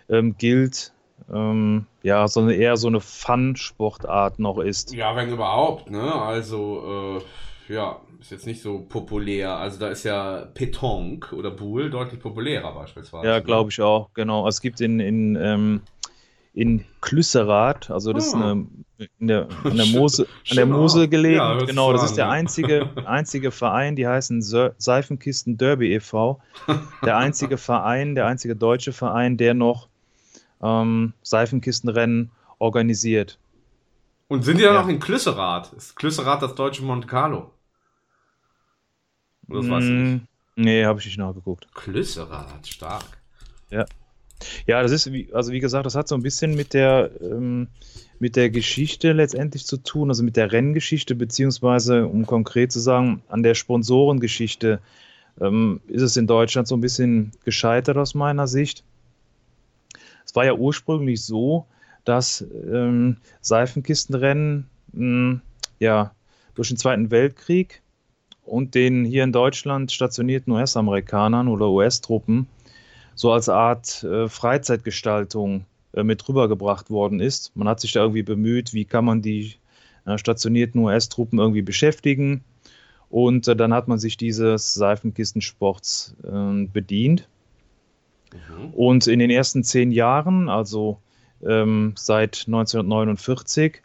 ähm, 0.10 0.36
gilt, 0.38 0.94
ähm, 1.34 1.86
ja, 2.04 2.28
sondern 2.28 2.56
eher 2.56 2.78
so 2.78 2.88
eine 2.88 3.00
Fun-Sportart 3.00 4.40
noch 4.40 4.60
ist. 4.60 4.94
Ja, 4.94 5.16
wenn 5.16 5.32
überhaupt, 5.32 5.90
ne? 5.90 6.14
Also, 6.14 7.22
äh, 7.70 7.74
ja, 7.74 8.00
ist 8.20 8.32
jetzt 8.32 8.46
nicht 8.46 8.62
so 8.62 8.80
populär. 8.80 9.56
Also 9.58 9.80
da 9.80 9.88
ist 9.90 10.04
ja 10.04 10.46
Petanque 10.54 11.34
oder 11.36 11.52
Boule 11.52 11.90
deutlich 11.90 12.20
populärer 12.20 12.74
beispielsweise. 12.74 13.28
Ja, 13.28 13.40
glaube 13.40 13.70
ich 13.72 13.82
auch, 13.82 14.10
genau. 14.14 14.48
Es 14.48 14.62
gibt 14.62 14.82
in, 14.82 15.00
in, 15.00 15.36
ähm, 15.36 15.82
in 16.54 16.86
Klüsserath, 17.02 17.92
also 17.92 18.14
das 18.14 18.28
ist 18.28 18.34
Ah. 18.36 18.52
eine, 18.52 18.68
in 19.20 19.28
der, 19.28 19.48
an 19.64 19.76
der 19.76 19.86
Mosel, 19.88 20.28
an 20.50 20.56
der 20.56 20.68
Ort. 20.76 21.12
gelegen. 21.12 21.36
Ja, 21.36 21.58
genau, 21.58 21.92
das 21.92 22.04
ist 22.04 22.16
der 22.16 22.30
einzige, 22.30 22.90
einzige 23.06 23.52
Verein, 23.52 23.96
die 23.96 24.08
heißen 24.08 24.42
Se- 24.42 24.74
Seifenkisten 24.78 25.58
Derby 25.58 25.94
e.V. 25.94 26.40
Der 27.04 27.18
einzige 27.18 27.58
Verein, 27.58 28.16
der 28.16 28.28
einzige 28.28 28.56
deutsche 28.56 28.94
Verein, 28.94 29.36
der 29.38 29.54
noch 29.54 29.90
ähm, 30.64 31.14
Seifenkistenrennen 31.24 32.32
organisiert. 32.60 33.38
Und 34.30 34.44
sind 34.44 34.58
die 34.60 34.64
dann 34.64 34.76
Ja. 34.76 34.82
auch 34.84 34.88
in 34.88 35.00
Klüsserath? 35.00 35.74
Ist 35.74 35.96
Klüsserath 35.96 36.42
das 36.42 36.56
deutsche 36.56 36.82
Monte 36.84 37.06
Carlo? 37.08 37.52
Oder 39.50 39.62
Das 39.62 39.70
weiß 39.70 39.84
ich 39.84 39.90
nicht. 39.90 40.22
Mm, 40.22 40.28
Nee, 40.58 40.86
habe 40.86 41.00
ich 41.00 41.06
nicht 41.06 41.18
nachgeguckt. 41.18 41.68
Klüsserath, 41.74 42.66
stark. 42.66 43.18
Ja. 43.70 43.86
Ja, 44.68 44.82
das 44.82 44.92
ist, 44.92 45.12
wie, 45.12 45.30
also 45.34 45.52
wie 45.52 45.60
gesagt, 45.60 45.86
das 45.86 45.96
hat 45.96 46.08
so 46.08 46.16
ein 46.16 46.22
bisschen 46.22 46.56
mit 46.56 46.74
der, 46.74 47.10
ähm, 47.22 47.68
mit 48.20 48.36
der 48.36 48.50
Geschichte 48.50 49.12
letztendlich 49.12 49.66
zu 49.66 49.78
tun, 49.78 50.10
also 50.10 50.24
mit 50.24 50.38
der 50.38 50.52
Renngeschichte, 50.52 51.16
beziehungsweise, 51.16 52.08
um 52.08 52.26
konkret 52.26 52.72
zu 52.72 52.80
sagen, 52.80 53.22
an 53.28 53.44
der 53.44 53.56
Sponsorengeschichte 53.56 54.80
ähm, 55.42 55.82
ist 55.88 56.02
es 56.02 56.16
in 56.18 56.28
Deutschland 56.28 56.68
so 56.68 56.76
ein 56.76 56.82
bisschen 56.82 57.32
gescheitert 57.44 57.98
aus 57.98 58.14
meiner 58.14 58.48
Sicht. 58.48 58.84
Es 60.26 60.36
war 60.36 60.46
ja 60.46 60.54
ursprünglich 60.54 61.22
so, 61.24 61.66
dass 62.04 62.46
ähm, 62.72 63.18
Seifenkistenrennen 63.42 64.68
mh, 64.94 65.42
ja, 65.80 66.12
durch 66.56 66.70
den 66.70 66.78
Zweiten 66.78 67.12
Weltkrieg 67.12 67.82
und 68.46 68.76
den 68.76 69.06
hier 69.06 69.24
in 69.24 69.32
Deutschland 69.32 69.92
stationierten 69.92 70.54
US-Amerikanern 70.54 71.48
oder 71.48 71.70
US-Truppen 71.70 72.48
so 73.16 73.32
als 73.32 73.50
Art 73.50 74.04
äh, 74.04 74.28
Freizeitgestaltung 74.28 75.66
äh, 75.94 76.04
mit 76.04 76.28
rübergebracht 76.28 76.90
worden 76.90 77.20
ist. 77.20 77.56
Man 77.56 77.68
hat 77.68 77.80
sich 77.80 77.94
da 77.94 78.02
irgendwie 78.02 78.24
bemüht, 78.24 78.74
wie 78.74 78.86
kann 78.86 79.06
man 79.06 79.22
die 79.22 79.56
äh, 80.06 80.18
stationierten 80.18 80.82
US-Truppen 80.82 81.40
irgendwie 81.40 81.62
beschäftigen. 81.62 82.44
Und 83.10 83.48
äh, 83.48 83.56
dann 83.56 83.74
hat 83.74 83.88
man 83.88 84.00
sich 84.00 84.18
dieses 84.18 84.74
Seifenkistensports 84.74 86.16
äh, 86.24 86.66
bedient. 86.66 87.28
Und 88.74 89.08
in 89.08 89.20
den 89.20 89.30
ersten 89.30 89.64
zehn 89.64 89.92
Jahren, 89.92 90.50
also 90.50 91.00
ähm, 91.42 91.94
seit 91.96 92.44
1949, 92.48 93.82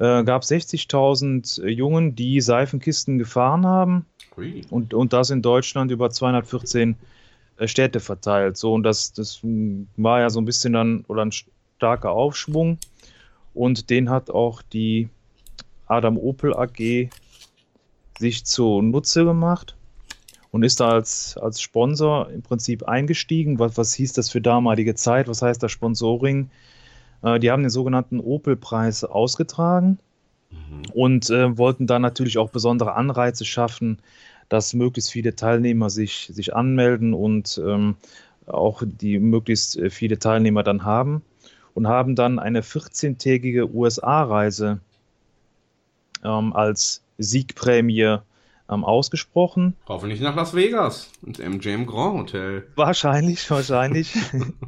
äh, 0.00 0.24
gab 0.24 0.42
es 0.42 0.50
60.000 0.50 1.68
Jungen, 1.68 2.16
die 2.16 2.40
Seifenkisten 2.40 3.18
gefahren 3.18 3.66
haben. 3.66 4.06
Ui. 4.36 4.62
Und, 4.70 4.94
und 4.94 5.12
das 5.12 5.30
in 5.30 5.42
Deutschland 5.42 5.90
über 5.90 6.10
214 6.10 6.96
äh, 7.58 7.68
Städte 7.68 8.00
verteilt. 8.00 8.56
So, 8.56 8.72
und 8.72 8.82
das, 8.82 9.12
das 9.12 9.40
mh, 9.42 9.84
war 9.98 10.20
ja 10.20 10.30
so 10.30 10.40
ein 10.40 10.46
bisschen 10.46 10.72
dann 10.72 11.04
oder 11.06 11.24
ein 11.24 11.32
starker 11.76 12.12
Aufschwung. 12.12 12.78
Und 13.52 13.90
den 13.90 14.08
hat 14.08 14.30
auch 14.30 14.62
die 14.62 15.10
Adam 15.86 16.16
Opel 16.16 16.54
AG 16.54 17.10
sich 18.18 18.44
zunutze 18.44 19.24
gemacht 19.24 19.76
und 20.50 20.62
ist 20.62 20.80
da 20.80 20.90
als, 20.90 21.36
als 21.36 21.60
Sponsor 21.60 22.30
im 22.30 22.42
Prinzip 22.42 22.84
eingestiegen. 22.84 23.58
Was, 23.58 23.76
was 23.76 23.92
hieß 23.94 24.14
das 24.14 24.30
für 24.30 24.40
damalige 24.40 24.94
Zeit? 24.94 25.28
Was 25.28 25.42
heißt 25.42 25.62
das 25.62 25.72
Sponsoring? 25.72 26.48
Äh, 27.22 27.38
die 27.38 27.50
haben 27.50 27.62
den 27.62 27.70
sogenannten 27.70 28.20
Opel-Preis 28.20 29.04
ausgetragen 29.04 29.98
und 30.94 31.30
äh, 31.30 31.56
wollten 31.56 31.86
da 31.86 31.98
natürlich 31.98 32.38
auch 32.38 32.50
besondere 32.50 32.94
Anreize 32.94 33.44
schaffen, 33.44 33.98
dass 34.48 34.74
möglichst 34.74 35.12
viele 35.12 35.36
Teilnehmer 35.36 35.90
sich, 35.90 36.30
sich 36.32 36.54
anmelden 36.54 37.14
und 37.14 37.60
ähm, 37.64 37.96
auch 38.46 38.82
die 38.84 39.18
möglichst 39.18 39.76
äh, 39.76 39.90
viele 39.90 40.18
Teilnehmer 40.18 40.62
dann 40.62 40.84
haben 40.84 41.22
und 41.74 41.86
haben 41.86 42.16
dann 42.16 42.38
eine 42.38 42.62
14-tägige 42.62 43.72
USA-Reise 43.72 44.80
ähm, 46.24 46.52
als 46.52 47.02
Siegprämie 47.18 48.18
ähm, 48.70 48.84
ausgesprochen. 48.84 49.76
Hoffentlich 49.86 50.20
nach 50.20 50.36
Las 50.36 50.54
Vegas, 50.54 51.10
ins 51.26 51.38
MGM 51.38 51.86
Grand 51.86 52.18
Hotel. 52.18 52.68
Wahrscheinlich, 52.76 53.50
wahrscheinlich. 53.50 54.14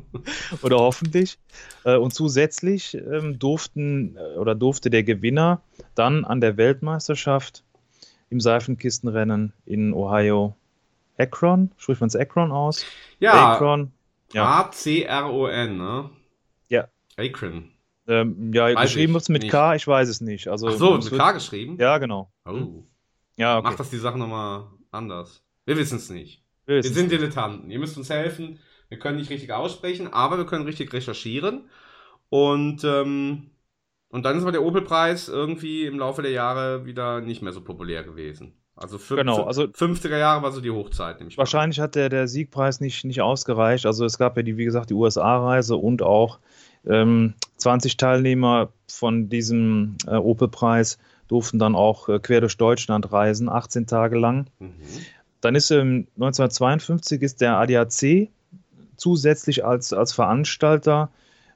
oder 0.62 0.78
hoffentlich. 0.78 1.38
Äh, 1.84 1.96
und 1.96 2.12
zusätzlich 2.12 2.94
ähm, 2.94 3.38
durften 3.38 4.16
äh, 4.16 4.38
oder 4.38 4.55
durfte 4.55 4.90
der 4.90 5.05
Gewinner 5.05 5.62
dann 5.94 6.24
an 6.24 6.40
der 6.40 6.57
Weltmeisterschaft 6.57 7.62
im 8.30 8.40
Seifenkistenrennen 8.40 9.53
in 9.66 9.92
Ohio 9.92 10.57
Akron, 11.18 11.70
spricht 11.76 12.00
man 12.00 12.09
es 12.09 12.16
Akron 12.16 12.50
aus? 12.50 12.84
Ja. 13.20 13.53
Akron. 13.53 13.92
Ja. 14.32 14.61
A-C-R-O-N, 14.61 15.76
ne? 15.76 16.11
Ja. 16.68 16.88
Akron. 17.16 17.70
Ähm, 18.09 18.53
ja, 18.53 18.74
Weiß 18.74 18.82
geschrieben 18.82 19.12
wird 19.12 19.22
es 19.22 19.28
mit 19.28 19.42
nicht. 19.42 19.53
K, 19.53 19.74
ich 19.74 19.86
weiß 19.86 20.09
es 20.09 20.20
nicht. 20.20 20.48
Also, 20.48 20.68
Ach 20.68 20.72
so, 20.72 20.94
mit 20.94 21.11
K 21.11 21.32
geschrieben? 21.32 21.76
Ja, 21.78 21.98
genau. 21.98 22.32
Oh. 22.44 22.82
Ja, 23.37 23.59
okay. 23.59 23.68
Macht 23.68 23.80
das 23.80 23.91
die 23.91 23.97
Sache 23.99 24.18
nochmal 24.18 24.66
anders? 24.91 25.43
Wir 25.64 25.76
wissen 25.76 25.97
es 25.97 26.11
nicht. 26.11 26.43
Wir 26.66 26.76
Wir 26.76 26.83
sind 26.85 27.09
nicht. 27.09 27.12
Dilettanten. 27.20 27.70
Ihr 27.70 27.78
müsst 27.78 27.97
uns 27.97 28.11
helfen. 28.11 28.59
Wir 28.89 28.99
können 28.99 29.16
nicht 29.18 29.30
richtig 29.30 29.53
aussprechen, 29.53 30.12
aber 30.12 30.37
wir 30.39 30.47
können 30.47 30.64
richtig 30.66 30.93
recherchieren. 30.93 31.68
Und, 32.28 32.85
ähm, 32.85 33.51
und 34.11 34.24
dann 34.24 34.37
ist 34.37 34.43
aber 34.43 34.53
der 34.53 34.62
Opel-Preis 34.62 35.28
irgendwie 35.28 35.87
im 35.87 35.99
Laufe 35.99 36.22
der 36.22 36.30
Jahre 36.30 36.85
wieder 36.85 37.20
nicht 37.20 37.43
mehr 37.43 37.53
so 37.53 37.62
populär 37.62 38.05
gewesen. 38.05 38.55
Also, 38.74 38.99
Genau, 39.14 39.45
also- 39.45 39.64
50er 39.64 40.16
Jahre 40.18 40.43
war 40.43 40.51
so 40.53 40.61
die 40.61 40.70
Hochzeit. 40.70 41.18
Wahrscheinlich 41.37 41.78
hat 41.80 41.95
der, 41.95 42.09
der 42.09 42.26
Siegpreis 42.26 42.80
nicht, 42.80 43.05
nicht 43.05 43.20
ausgereicht. 43.20 43.85
Also 43.87 44.05
es 44.05 44.18
gab 44.18 44.37
ja 44.37 44.43
die, 44.43 44.57
wie 44.57 44.64
gesagt, 44.64 44.91
die 44.91 44.95
USA-Reise 44.95 45.76
und 45.76 46.03
auch 46.03 46.39
ähm, 46.87 47.35
20 47.59 47.97
Teilnehmer 47.97 48.72
von 48.89 49.28
diesem 49.28 49.97
äh, 50.07 50.16
Opel-Preis 50.16 50.99
durften 51.33 51.59
dann 51.59 51.74
auch 51.74 52.11
äh, 52.11 52.18
quer 52.18 52.43
durch 52.43 52.59
Deutschland 52.59 53.11
reisen, 53.11 53.49
18 53.49 53.87
Tage 53.87 54.18
lang. 54.18 54.49
Dann 55.41 55.55
ist 55.55 55.70
ähm, 55.70 56.07
1952 56.16 57.22
ist 57.22 57.41
der 57.41 57.57
ADAC 57.57 58.28
zusätzlich 58.99 59.64
als, 59.64 59.95
als 59.95 60.12
Veranstalter 60.12 61.09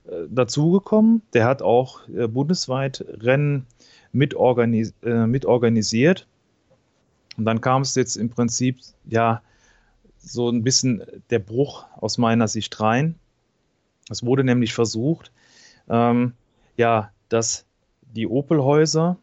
äh, 0.07 0.13
dazugekommen. 0.31 1.21
Der 1.35 1.45
hat 1.45 1.61
auch 1.61 2.09
äh, 2.09 2.27
bundesweit 2.27 3.05
Rennen 3.21 3.67
mitorganis 4.13 4.95
mitorganisiert. 5.03 6.27
Und 7.37 7.45
dann 7.45 7.61
kam 7.61 7.83
es 7.83 7.95
jetzt 7.97 8.17
im 8.17 8.31
Prinzip, 8.31 8.79
ja, 9.05 9.43
so 10.19 10.49
ein 10.49 10.63
bisschen 10.63 11.03
der 11.29 11.39
Bruch 11.39 11.85
aus 12.01 12.17
meiner 12.17 12.49
Sicht 12.49 12.81
rein. 12.81 13.17
Es 14.09 14.25
wurde 14.25 14.43
nämlich 14.43 14.73
versucht, 14.73 15.33
ähm, 15.91 16.33
ja, 16.79 17.11
dass 17.29 17.67
die 18.15 18.27
Opel-Häuser 18.27 19.19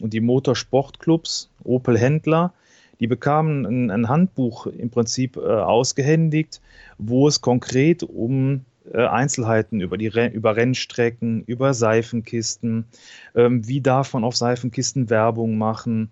und 0.00 0.12
die 0.12 0.20
Motorsportclubs, 0.20 1.50
Opel-Händler, 1.64 2.52
die 3.00 3.06
bekamen 3.06 3.64
ein, 3.64 3.90
ein 3.90 4.08
Handbuch 4.08 4.66
im 4.66 4.90
Prinzip 4.90 5.36
äh, 5.36 5.40
ausgehändigt, 5.40 6.60
wo 6.98 7.28
es 7.28 7.40
konkret 7.40 8.02
um 8.02 8.64
äh, 8.92 9.06
Einzelheiten 9.06 9.80
über, 9.80 9.98
die 9.98 10.06
über 10.32 10.56
Rennstrecken, 10.56 11.42
über 11.44 11.74
Seifenkisten, 11.74 12.86
ähm, 13.34 13.66
wie 13.66 13.80
darf 13.80 14.14
man 14.14 14.24
auf 14.24 14.36
Seifenkisten 14.36 15.10
Werbung 15.10 15.58
machen, 15.58 16.10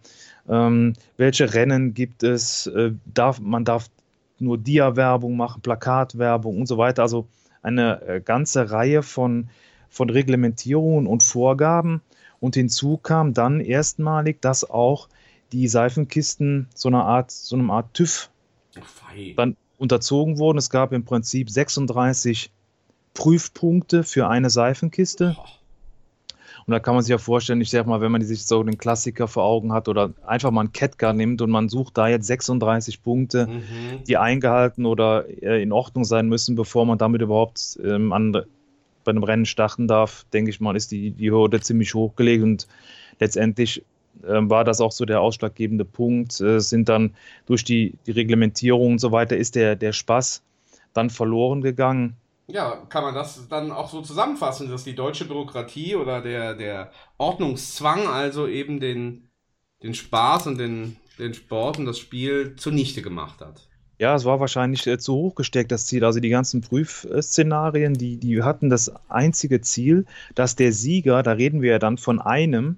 ähm, 0.49 0.93
welche 1.16 1.55
Rennen 1.55 1.95
gibt 1.95 2.22
es, 2.22 2.66
äh, 2.68 2.93
darf, 3.07 3.41
man 3.41 3.64
darf 3.64 3.89
nur 4.39 4.59
Dia-Werbung 4.59 5.37
machen, 5.37 5.62
Plakatwerbung 5.62 6.59
und 6.59 6.66
so 6.66 6.78
weiter. 6.78 7.03
Also 7.03 7.26
eine 7.62 8.03
äh, 8.03 8.20
ganze 8.20 8.70
Reihe 8.70 9.03
von, 9.03 9.49
von 9.89 10.11
Reglementierungen 10.11 11.07
und 11.07 11.22
Vorgaben. 11.22 12.03
Und 12.47 12.55
hinzu 12.55 12.97
kam 12.97 13.34
dann 13.34 13.61
erstmalig, 13.61 14.40
dass 14.40 14.62
auch 14.70 15.09
die 15.51 15.66
Seifenkisten 15.66 16.68
so 16.76 16.88
eine 16.88 17.03
Art, 17.03 17.32
so 17.32 17.57
eine 17.57 17.72
Art 17.72 17.92
TÜV 17.92 18.30
dann 19.34 19.57
unterzogen 19.78 20.38
wurden. 20.38 20.57
Es 20.59 20.70
gab 20.70 20.92
im 20.92 21.05
Prinzip 21.05 21.51
36 21.51 22.53
Prüfpunkte 23.14 24.05
für 24.05 24.28
eine 24.28 24.49
Seifenkiste. 24.49 25.36
Und 26.66 26.70
da 26.72 26.78
kann 26.78 26.94
man 26.94 27.03
sich 27.03 27.11
ja 27.11 27.18
vorstellen, 27.18 27.61
ich 27.61 27.70
sag 27.70 27.86
mal, 27.88 28.01
wenn 28.01 28.12
man 28.12 28.22
sich 28.22 28.47
so 28.47 28.62
den 28.62 28.78
Klassiker 28.78 29.26
vor 29.26 29.42
Augen 29.42 29.72
hat 29.72 29.88
oder 29.88 30.12
einfach 30.24 30.53
mal 30.53 30.61
einen 30.61 30.72
Catcar 30.72 31.12
nimmt 31.14 31.42
und 31.42 31.51
man 31.51 31.68
sucht 31.68 31.99
da 31.99 32.07
jetzt 32.07 32.26
36 32.28 33.03
Punkte, 33.03 33.49
Mhm. 33.49 34.05
die 34.07 34.16
eingehalten 34.18 34.86
oder 34.86 35.24
äh, 35.42 35.61
in 35.62 35.72
Ordnung 35.72 36.05
sein 36.05 36.28
müssen, 36.28 36.55
bevor 36.55 36.86
man 36.86 36.99
damit 36.99 37.22
überhaupt 37.22 37.76
ähm, 37.82 38.12
an, 38.12 38.44
bei 39.07 39.11
einem 39.11 39.22
Rennen 39.22 39.46
starten 39.46 39.88
darf, 39.88 40.26
denke 40.34 40.50
ich 40.50 40.61
mal, 40.61 40.76
ist 40.76 40.90
die, 40.90 41.12
die 41.12 41.30
Hürde 41.30 41.61
ziemlich 41.61 41.94
hochgelegt 41.94 42.44
und 42.44 42.66
letztendlich 43.18 43.82
ähm, 44.26 44.50
war 44.50 44.64
das 44.64 44.80
auch 44.80 44.92
so 44.92 45.04
der 45.04 45.20
ausschlaggebende 45.20 45.84
Punkt. 45.84 46.40
Äh, 46.40 46.61
sind 46.61 46.88
dann 46.88 47.14
durch 47.46 47.64
die, 47.64 47.94
die 48.07 48.12
Reglementierung 48.12 48.92
und 48.92 48.98
so 48.98 49.12
weiter, 49.12 49.36
ist 49.36 49.54
der, 49.54 49.76
der 49.76 49.92
Spaß 49.92 50.42
dann 50.92 51.11
verloren 51.11 51.62
gegangen. 51.62 52.16
Ja, 52.48 52.76
kann 52.88 53.02
man 53.02 53.14
das 53.14 53.48
dann 53.48 53.72
auch 53.72 53.90
so 53.90 54.02
zusammenfassen, 54.02 54.70
dass 54.70 54.84
die 54.84 54.94
deutsche 54.94 55.24
Bürokratie 55.24 55.96
oder 55.96 56.20
der, 56.20 56.54
der 56.54 56.92
Ordnungszwang 57.18 58.07
also 58.07 58.46
eben 58.46 58.78
den, 58.78 59.28
den 59.82 59.94
Spaß 59.94 60.46
und 60.46 60.59
den, 60.59 60.96
den 61.18 61.34
Sport 61.34 61.78
und 61.78 61.86
das 61.86 61.98
Spiel 61.98 62.54
zunichte 62.57 63.02
gemacht 63.02 63.40
hat. 63.40 63.68
Ja, 63.99 64.14
es 64.14 64.26
war 64.26 64.40
wahrscheinlich 64.40 64.86
äh, 64.86 64.99
zu 64.99 65.14
hoch 65.14 65.34
gesteckt, 65.34 65.72
das 65.72 65.86
Ziel. 65.86 66.05
Also 66.05 66.20
die 66.20 66.28
ganzen 66.28 66.61
Prüfszenarien, 66.61 67.94
die, 67.94 68.18
die 68.18 68.42
hatten 68.42 68.68
das 68.68 68.92
einzige 69.09 69.62
Ziel, 69.62 70.05
dass 70.34 70.55
der 70.55 70.72
Sieger, 70.72 71.22
da 71.22 71.32
reden 71.32 71.62
wir 71.62 71.72
ja 71.72 71.78
dann 71.78 71.97
von 71.97 72.20
einem, 72.20 72.76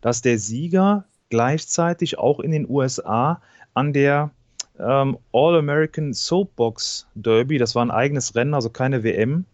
dass 0.00 0.22
der 0.22 0.38
Sieger 0.38 1.04
gleichzeitig 1.30 2.18
auch 2.18 2.40
in 2.40 2.50
den 2.50 2.68
USA 2.68 3.40
an 3.74 3.92
der 3.92 4.30
ähm, 4.78 5.18
All-American 5.32 6.12
Soapbox 6.14 7.06
Derby, 7.14 7.58
das 7.58 7.74
war 7.74 7.84
ein 7.84 7.90
eigenes 7.90 8.34
Rennen, 8.34 8.54
also 8.54 8.68
keine 8.68 9.04
WM, 9.04 9.44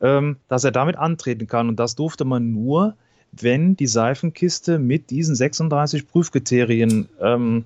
ähm, 0.00 0.36
dass 0.48 0.64
er 0.64 0.72
damit 0.72 0.96
antreten 0.96 1.46
kann. 1.46 1.68
Und 1.68 1.76
das 1.76 1.94
durfte 1.94 2.24
man 2.24 2.52
nur, 2.52 2.96
wenn 3.30 3.76
die 3.76 3.86
Seifenkiste 3.86 4.78
mit 4.78 5.10
diesen 5.10 5.36
36 5.36 6.08
Prüfkriterien 6.08 7.08
ähm, 7.20 7.64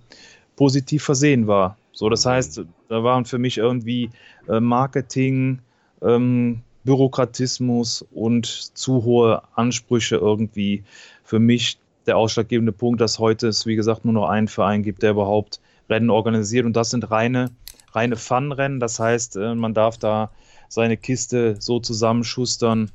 positiv 0.57 1.05
versehen 1.05 1.47
war. 1.47 1.76
So, 2.03 2.09
das 2.09 2.26
heißt, 2.26 2.62
da 2.88 3.05
waren 3.05 3.26
für 3.26 3.38
mich 3.38 3.59
irgendwie 3.59 4.11
äh, 4.48 4.59
Marketing, 4.59 5.61
ähm, 6.03 6.62
Bürokratismus 6.82 8.05
und 8.11 8.44
zu 8.44 9.05
hohe 9.05 9.40
Ansprüche 9.55 10.16
irgendwie 10.16 10.82
für 11.22 11.38
mich 11.38 11.78
der 12.09 12.16
ausschlaggebende 12.16 12.72
Punkt, 12.72 13.00
dass 13.00 13.20
heute 13.20 13.46
es, 13.46 13.66
wie 13.66 13.76
gesagt, 13.76 14.05
nur 14.05 14.14
noch 14.14 14.28
einen 14.28 14.48
Verein 14.48 14.82
gibt, 14.82 15.05
der 15.05 15.12
überhaupt 15.12 15.61
Rennen 15.88 16.11
organisiert. 16.11 16.66
Und 16.66 16.74
das 16.74 16.90
sind 16.90 17.09
reine, 17.12 17.53
reine 17.92 18.16
Fun-Rennen. 18.16 18.80
Das 18.80 18.98
heißt, 18.98 19.36
äh, 19.36 19.55
man 19.55 19.72
darf 19.72 19.96
da 19.96 20.32
seine 20.68 20.96
Kiste 20.96 21.55
so 21.61 21.78
zusammenschustern, 21.78 22.90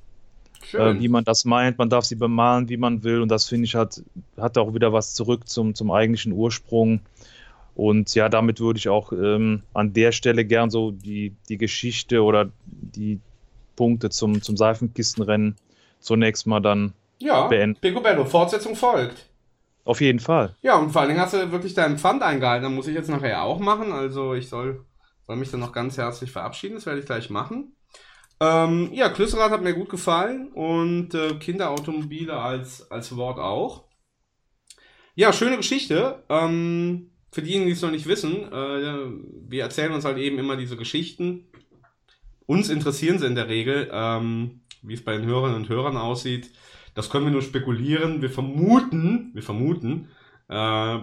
Schön. 0.64 0.98
äh, 0.98 1.00
wie 1.00 1.08
man 1.08 1.24
das 1.24 1.46
meint. 1.46 1.78
Man 1.78 1.90
darf 1.90 2.04
sie 2.04 2.16
bemalen, 2.16 2.68
wie 2.68 2.76
man 2.76 3.06
will. 3.06 3.22
Und 3.22 3.30
das 3.30 3.48
finde 3.48 3.68
ich 3.68 3.76
hat, 3.76 4.04
hat 4.36 4.58
auch 4.58 4.74
wieder 4.74 4.92
was 4.92 5.14
zurück 5.14 5.48
zum, 5.48 5.76
zum 5.76 5.92
eigentlichen 5.92 6.34
Ursprung. 6.34 7.00
Und 7.78 8.16
ja, 8.16 8.28
damit 8.28 8.60
würde 8.60 8.80
ich 8.80 8.90
auch 8.90 9.12
ähm, 9.12 9.62
an 9.76 9.94
der 9.94 10.12
Stelle 10.12 10.46
gern 10.46 10.72
so 10.72 10.90
die, 10.90 11.36
die 11.48 11.60
Geschichte 11.60 12.24
oder 12.24 12.50
die 12.66 13.20
Punkte 13.76 14.10
zum, 14.10 14.42
zum 14.42 14.58
Seifenkistenrennen 14.58 15.56
zunächst 16.00 16.48
mal 16.48 16.60
dann 16.60 16.94
Ja, 17.20 17.48
beenden. 17.48 17.80
Picobello, 17.80 18.26
Fortsetzung 18.26 18.76
folgt. 18.76 19.30
Auf 19.86 20.02
jeden 20.02 20.20
Fall. 20.20 20.56
Ja, 20.62 20.76
und 20.78 20.90
vor 20.92 21.02
allen 21.02 21.10
Dingen 21.10 21.22
hast 21.22 21.34
du 21.36 21.52
wirklich 21.52 21.76
deinen 21.76 22.00
Pfand 22.00 22.24
eingehalten. 22.24 22.64
Das 22.64 22.74
muss 22.74 22.88
ich 22.88 22.96
jetzt 22.96 23.10
nachher 23.10 23.44
auch 23.44 23.60
machen. 23.60 23.92
Also 23.92 24.34
ich 24.34 24.50
soll, 24.50 24.84
soll 25.28 25.36
mich 25.36 25.52
dann 25.52 25.60
noch 25.60 25.72
ganz 25.72 25.98
herzlich 25.98 26.32
verabschieden. 26.32 26.76
Das 26.76 26.86
werde 26.88 27.00
ich 27.00 27.06
gleich 27.06 27.30
machen. 27.30 27.76
Ähm, 28.40 28.92
ja, 28.94 29.10
Klüsserath 29.10 29.52
hat 29.52 29.64
mir 29.64 29.76
gut 29.76 29.90
gefallen 29.90 30.52
und 30.54 31.14
äh, 31.16 31.36
Kinderautomobile 31.36 32.34
als, 32.34 32.90
als 32.92 33.16
Wort 33.16 33.40
auch. 33.40 33.86
Ja, 35.16 35.34
schöne 35.34 35.58
Geschichte. 35.58 36.24
Ähm, 36.30 37.12
für 37.32 37.42
diejenigen, 37.42 37.68
die 37.68 37.74
es 37.74 37.82
noch 37.82 37.92
nicht 37.92 38.08
wissen, 38.08 38.52
äh, 38.52 39.12
wir 39.50 39.64
erzählen 39.64 39.92
uns 39.92 40.06
halt 40.06 40.18
eben 40.18 40.40
immer 40.40 40.56
diese 40.56 40.78
Geschichten. 40.78 41.46
Uns 42.46 42.70
interessieren 42.70 43.20
sie 43.20 43.28
in 43.28 43.36
der 43.36 43.50
Regel, 43.50 43.90
ähm, 43.92 44.62
wie 44.82 44.94
es 44.94 45.04
bei 45.04 45.18
den 45.18 45.26
Hörerinnen 45.26 45.58
und 45.58 45.70
Hörern 45.70 45.98
aussieht. 45.98 46.52
Das 46.94 47.10
können 47.10 47.26
wir 47.26 47.32
nur 47.32 47.42
spekulieren. 47.42 48.22
Wir 48.22 48.30
vermuten, 48.30 49.32
wir 49.34 49.44
vermuten, 49.44 50.08
äh, 50.48 51.00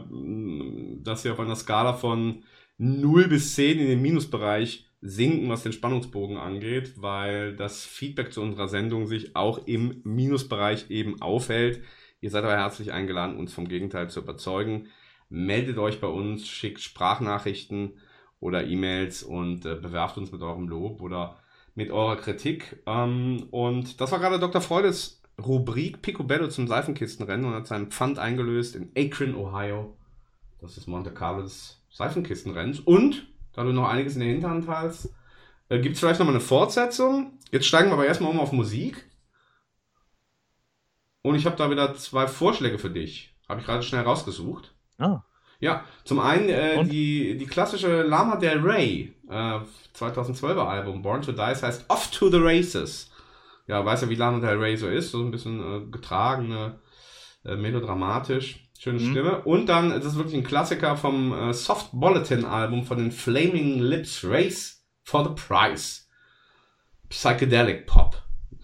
dass 1.02 1.24
wir 1.24 1.32
auf 1.32 1.40
einer 1.40 1.56
Skala 1.56 1.92
von 1.92 2.44
0 2.78 3.28
bis 3.28 3.54
10 3.54 3.78
in 3.78 3.86
den 3.86 4.02
Minusbereich 4.02 4.90
sinken, 5.00 5.50
was 5.50 5.62
den 5.62 5.72
Spannungsbogen 5.72 6.38
angeht, 6.38 6.94
weil 6.96 7.54
das 7.54 7.84
Feedback 7.84 8.32
zu 8.32 8.40
unserer 8.40 8.68
Sendung 8.68 9.06
sich 9.06 9.36
auch 9.36 9.66
im 9.66 10.00
Minusbereich 10.02 10.90
eben 10.90 11.20
aufhält. 11.20 11.82
Ihr 12.22 12.30
seid 12.30 12.44
aber 12.44 12.56
herzlich 12.56 12.90
eingeladen, 12.90 13.36
uns 13.36 13.52
vom 13.52 13.68
Gegenteil 13.68 14.08
zu 14.08 14.20
überzeugen. 14.20 14.88
Meldet 15.34 15.78
euch 15.78 16.00
bei 16.00 16.06
uns, 16.06 16.46
schickt 16.46 16.80
Sprachnachrichten 16.80 17.98
oder 18.38 18.64
E-Mails 18.68 19.24
und 19.24 19.66
äh, 19.66 19.74
bewerft 19.74 20.16
uns 20.16 20.30
mit 20.30 20.40
eurem 20.42 20.68
Lob 20.68 21.02
oder 21.02 21.40
mit 21.74 21.90
eurer 21.90 22.14
Kritik. 22.14 22.80
Ähm, 22.86 23.48
und 23.50 24.00
das 24.00 24.12
war 24.12 24.20
gerade 24.20 24.38
Dr. 24.38 24.60
Freudes 24.60 25.22
Rubrik 25.44 26.02
Picobello 26.02 26.46
zum 26.46 26.68
Seifenkistenrennen 26.68 27.46
und 27.46 27.54
hat 27.54 27.66
seinen 27.66 27.90
Pfand 27.90 28.20
eingelöst 28.20 28.76
in 28.76 28.92
Akron, 28.96 29.34
Ohio. 29.34 29.96
Das 30.60 30.76
ist 30.76 30.86
Monte 30.86 31.12
Carlo 31.12 31.42
des 31.42 31.82
Seifenkistenrennens. 31.90 32.78
Und, 32.78 33.26
da 33.54 33.64
du 33.64 33.72
noch 33.72 33.88
einiges 33.88 34.14
in 34.14 34.20
der 34.20 34.28
Hinterhand 34.28 34.68
hast, 34.68 35.12
äh, 35.68 35.80
gibt 35.80 35.94
es 35.94 36.00
vielleicht 36.00 36.20
nochmal 36.20 36.36
eine 36.36 36.44
Fortsetzung. 36.44 37.40
Jetzt 37.50 37.66
steigen 37.66 37.88
wir 37.88 37.94
aber 37.94 38.06
erstmal 38.06 38.30
um 38.30 38.38
auf 38.38 38.52
Musik. 38.52 39.10
Und 41.22 41.34
ich 41.34 41.44
habe 41.44 41.56
da 41.56 41.72
wieder 41.72 41.92
zwei 41.94 42.28
Vorschläge 42.28 42.78
für 42.78 42.90
dich. 42.90 43.34
Habe 43.48 43.60
ich 43.60 43.66
gerade 43.66 43.82
schnell 43.82 44.02
rausgesucht. 44.02 44.74
Ah. 44.98 45.22
Ja, 45.60 45.84
zum 46.04 46.20
einen 46.20 46.48
äh, 46.48 46.84
die, 46.84 47.36
die 47.36 47.46
klassische 47.46 48.02
Lama 48.02 48.36
Del 48.36 48.58
Rey, 48.60 49.14
äh, 49.28 49.60
2012er 49.96 50.66
Album, 50.66 51.02
Born 51.02 51.22
to 51.22 51.32
Die, 51.32 51.38
das 51.38 51.62
heißt 51.62 51.84
Off 51.88 52.10
to 52.10 52.28
the 52.28 52.38
Races. 52.40 53.10
Ja, 53.66 53.82
weißt 53.84 54.02
ja, 54.02 54.08
wie 54.10 54.14
Lana 54.16 54.40
Del 54.40 54.58
Rey 54.58 54.76
so 54.76 54.88
ist, 54.88 55.10
so 55.10 55.22
ein 55.22 55.30
bisschen 55.30 55.60
äh, 55.60 55.86
getragene, 55.90 56.80
äh, 57.44 57.56
melodramatisch, 57.56 58.68
schöne 58.78 59.00
Mhm. 59.00 59.10
Stimme. 59.10 59.42
Und 59.44 59.66
dann, 59.66 59.90
das 59.90 60.04
ist 60.04 60.16
wirklich 60.16 60.36
ein 60.36 60.44
Klassiker 60.44 60.96
vom 60.96 61.32
äh, 61.32 61.54
Soft 61.54 61.88
Bulletin 61.92 62.44
Album 62.44 62.84
von 62.84 62.98
den 62.98 63.10
Flaming 63.10 63.78
Lips, 63.78 64.22
Race 64.24 64.84
for 65.02 65.24
the 65.24 65.30
Prize. 65.34 66.02
Psychedelic 67.08 67.86
Pop, 67.86 68.22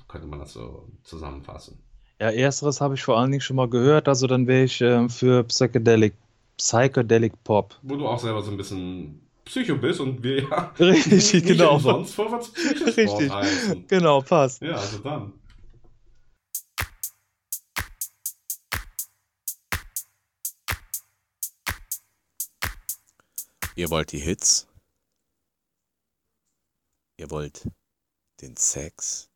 könnte 0.08 0.26
man 0.26 0.40
das 0.40 0.52
so 0.52 0.90
zusammenfassen. 1.02 1.82
Ja, 2.20 2.28
ersteres 2.30 2.82
habe 2.82 2.94
ich 2.96 3.02
vor 3.02 3.18
allen 3.18 3.30
Dingen 3.30 3.40
schon 3.40 3.56
mal 3.56 3.68
gehört, 3.68 4.06
also 4.06 4.26
dann 4.26 4.46
wäre 4.46 4.64
ich 4.64 4.82
ähm, 4.82 5.08
für 5.08 5.42
Psychedelic, 5.44 6.12
Psychedelic 6.58 7.32
Pop. 7.44 7.74
Wo 7.80 7.96
du 7.96 8.06
auch 8.06 8.18
selber 8.18 8.42
so 8.42 8.50
ein 8.50 8.58
bisschen 8.58 9.22
Psycho 9.46 9.76
bist 9.76 10.00
und 10.00 10.22
wir 10.22 10.42
ja 10.42 10.74
Richtig, 10.78 11.32
nicht 11.32 11.46
genau. 11.46 11.76
umsonst 11.76 12.14
vorwärts 12.14 12.52
Richtig, 12.94 13.30
heißen. 13.30 13.86
genau, 13.88 14.20
passt. 14.20 14.60
Ja, 14.60 14.74
also 14.74 14.98
dann. 14.98 15.32
Ihr 23.76 23.88
wollt 23.88 24.12
die 24.12 24.18
Hits? 24.18 24.68
Ihr 27.16 27.30
wollt 27.30 27.66
den 28.42 28.56
Sex? 28.56 29.29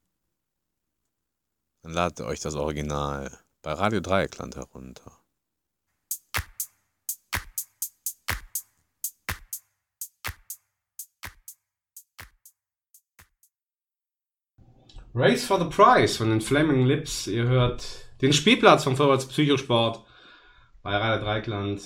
Dann 1.85 1.93
ladet 1.93 2.23
euch 2.23 2.41
das 2.41 2.55
Original 2.55 3.31
bei 3.61 3.73
Radio 3.75 4.01
Dreieckland 4.01 4.57
herunter. 4.57 5.13
Race 15.15 15.45
for 15.45 15.59
the 15.59 15.69
Prize 15.69 16.17
von 16.17 16.31
den 16.31 16.41
Flaming 16.41 16.87
Lips. 16.87 17.27
Ihr 17.27 17.45
hört 17.45 17.85
den 18.23 18.33
Spielplatz 18.33 18.85
vom 18.85 18.97
Vorwärts 18.97 19.29
Psychosport 19.29 20.07
bei 20.83 20.97
Radio 20.97 21.23
Dreikland, 21.23 21.83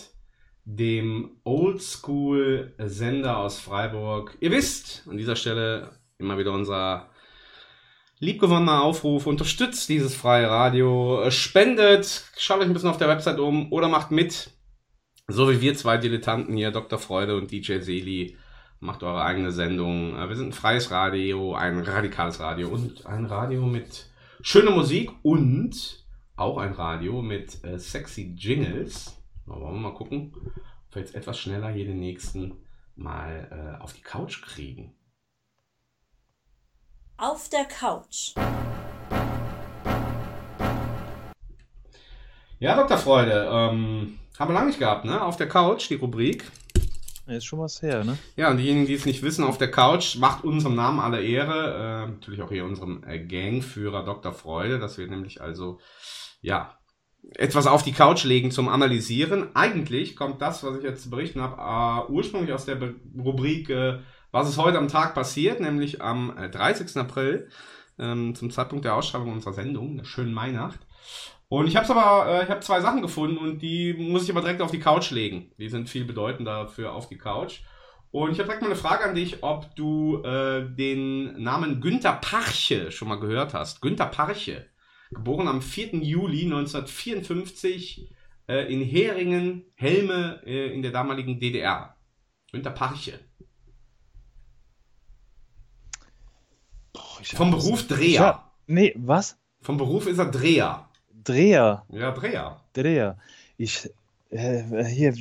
dem 0.65 1.41
Oldschool-Sender 1.43 3.37
aus 3.37 3.59
Freiburg. 3.59 4.39
Ihr 4.39 4.53
wisst, 4.53 5.03
an 5.09 5.17
dieser 5.17 5.35
Stelle 5.35 5.91
immer 6.19 6.39
wieder 6.39 6.53
unser 6.53 7.11
liebgewonnener 8.21 8.83
Aufruf. 8.83 9.27
Unterstützt 9.27 9.89
dieses 9.89 10.15
freie 10.15 10.49
Radio, 10.49 11.31
spendet, 11.31 12.25
schaut 12.37 12.61
euch 12.61 12.67
ein 12.67 12.73
bisschen 12.73 12.91
auf 12.91 12.99
der 12.99 13.09
Website 13.09 13.39
um 13.39 13.73
oder 13.73 13.89
macht 13.89 14.11
mit. 14.11 14.51
So 15.29 15.51
wie 15.51 15.61
wir 15.61 15.75
zwei 15.75 15.99
Dilettanten 15.99 16.57
hier, 16.57 16.71
Dr. 16.71 16.99
Freude 16.99 17.37
und 17.37 17.51
DJ 17.51 17.81
Seli. 17.81 18.37
Macht 18.81 19.03
eure 19.03 19.23
eigene 19.23 19.51
Sendung. 19.51 20.17
Äh, 20.17 20.29
Wir 20.29 20.37
sind 20.37 20.49
ein 20.49 20.53
freies 20.53 20.91
Radio, 20.91 21.55
ein 21.55 21.81
radikales 21.81 22.39
Radio 22.39 22.69
und 22.69 23.05
ein 23.07 23.25
Radio 23.27 23.67
mit 23.67 24.07
schöner 24.41 24.71
Musik 24.71 25.11
und 25.23 26.05
auch 26.37 26.59
ein 26.59 26.73
Radio 26.73 27.21
mit 27.21 27.63
äh, 27.65 27.79
sexy 27.79 28.35
Jingles. 28.39 29.21
Na, 29.47 29.61
wollen 29.61 29.75
wir 29.75 29.91
mal 29.91 29.95
gucken, 29.95 30.33
ob 30.35 30.95
wir 30.95 31.03
jetzt 31.03 31.17
etwas 31.17 31.39
schneller 31.39 31.71
hier 31.71 31.87
den 31.87 31.99
nächsten 31.99 32.53
mal 32.95 33.49
äh, 33.79 33.83
auf 33.83 33.93
die 33.95 34.01
Couch 34.03 34.43
kriegen. 34.43 34.95
Auf 37.21 37.49
der 37.49 37.65
Couch. 37.65 38.35
Ja, 42.61 42.77
Dr. 42.77 42.97
Freude, 42.97 43.49
ähm, 43.51 44.21
haben 44.39 44.51
wir 44.51 44.55
lange 44.55 44.69
nicht 44.69 44.79
gehabt, 44.79 45.05
ne? 45.05 45.21
Auf 45.21 45.37
der 45.37 45.49
Couch, 45.49 45.91
die 45.91 45.97
Rubrik. 45.97 46.49
Ist 47.27 47.45
schon 47.45 47.59
was 47.59 47.83
her, 47.83 48.05
ne? 48.05 48.17
Ja, 48.37 48.53
und 48.53 48.59
diejenigen, 48.59 48.87
die 48.87 48.95
es 48.95 49.05
nicht 49.05 49.25
wissen, 49.25 49.43
auf 49.43 49.59
der 49.59 49.73
Couch 49.73 50.15
macht 50.15 50.45
unserem 50.45 50.77
Namen 50.77 51.01
alle 51.01 51.21
Ehre. 51.21 52.07
Äh, 52.07 52.11
natürlich 52.13 52.41
auch 52.41 52.51
hier 52.51 52.65
unserem 52.65 53.03
äh, 53.05 53.19
Gangführer 53.19 54.05
Dr. 54.05 54.33
Freude, 54.33 54.79
dass 54.79 54.97
wir 54.97 55.09
nämlich 55.09 55.41
also, 55.41 55.81
ja, 56.41 56.79
etwas 57.35 57.67
auf 57.67 57.83
die 57.83 57.93
Couch 57.93 58.23
legen 58.23 58.53
zum 58.53 58.69
Analysieren. 58.69 59.57
Eigentlich 59.57 60.15
kommt 60.15 60.41
das, 60.41 60.63
was 60.63 60.77
ich 60.77 60.85
jetzt 60.85 61.03
zu 61.03 61.11
berichten 61.11 61.41
habe, 61.41 62.07
äh, 62.09 62.13
ursprünglich 62.13 62.53
aus 62.53 62.65
der 62.65 62.77
Be 62.77 62.95
Rubrik, 63.19 63.71
äh, 63.71 63.99
was 64.39 64.49
ist 64.49 64.59
heute 64.59 64.79
am 64.79 64.87
Tag 64.87 65.15
passiert, 65.15 65.59
nämlich 65.59 66.01
am 66.01 66.37
äh, 66.39 66.49
30. 66.49 66.97
April, 66.97 67.49
ähm, 67.99 68.37
zum 68.37 68.53
Zeitpunkt 68.53 68.85
der 68.85 68.95
Ausschreibung 68.95 69.33
unserer 69.33 69.53
Sendung, 69.53 69.97
der 69.97 70.05
schönen 70.05 70.33
Mainacht. 70.33 70.79
Und 71.49 71.67
ich 71.67 71.75
habe 71.75 71.91
aber, 71.91 72.31
äh, 72.31 72.45
ich 72.45 72.51
habe 72.51 72.61
zwei 72.61 72.81
Sachen 72.81 73.03
gefunden 73.03 73.39
und 73.39 73.61
die 73.61 73.95
muss 73.95 74.23
ich 74.23 74.31
aber 74.31 74.43
direkt 74.43 74.63
auf 74.63 74.71
die 74.71 74.79
Couch 74.79 75.11
legen. 75.11 75.51
Die 75.59 75.69
sind 75.69 75.89
viel 75.89 76.05
bedeutender 76.05 76.69
für 76.69 76.93
auf 76.93 77.09
die 77.09 77.19
Couch. 77.19 77.63
Und 78.13 78.31
ich 78.31 78.39
habe 78.39 78.47
direkt 78.47 78.63
mal 78.63 78.69
eine 78.69 78.77
Frage 78.77 79.05
an 79.05 79.17
dich, 79.17 79.43
ob 79.43 79.75
du 79.75 80.23
äh, 80.23 80.65
den 80.73 81.43
Namen 81.43 81.81
Günther 81.81 82.13
Parche 82.13 82.93
schon 82.93 83.09
mal 83.09 83.19
gehört 83.19 83.55
hast. 83.55 83.83
Günther 83.83 84.07
Parche, 84.07 84.67
geboren 85.11 85.49
am 85.49 85.63
4. 85.63 85.97
Juli 85.97 86.45
1954 86.45 88.09
äh, 88.49 88.73
in 88.73 88.83
Heringen, 88.83 89.65
Helme 89.75 90.41
äh, 90.47 90.73
in 90.73 90.83
der 90.83 90.93
damaligen 90.93 91.41
DDR. 91.41 91.97
Günther 92.53 92.71
Parche. 92.71 93.19
Vom 97.23 97.51
Beruf 97.51 97.87
Dreher. 97.87 98.21
Ja, 98.21 98.45
nee, 98.67 98.95
was? 98.97 99.37
Vom 99.61 99.77
Beruf 99.77 100.07
ist 100.07 100.19
er 100.19 100.27
Dreher. 100.27 100.87
Dreher. 101.25 101.85
Ja, 101.91 102.11
Dreher. 102.13 102.61
Dreher. 102.73 103.17
Ich, 103.57 103.91
äh, 104.31 104.85
hier, 104.85 105.15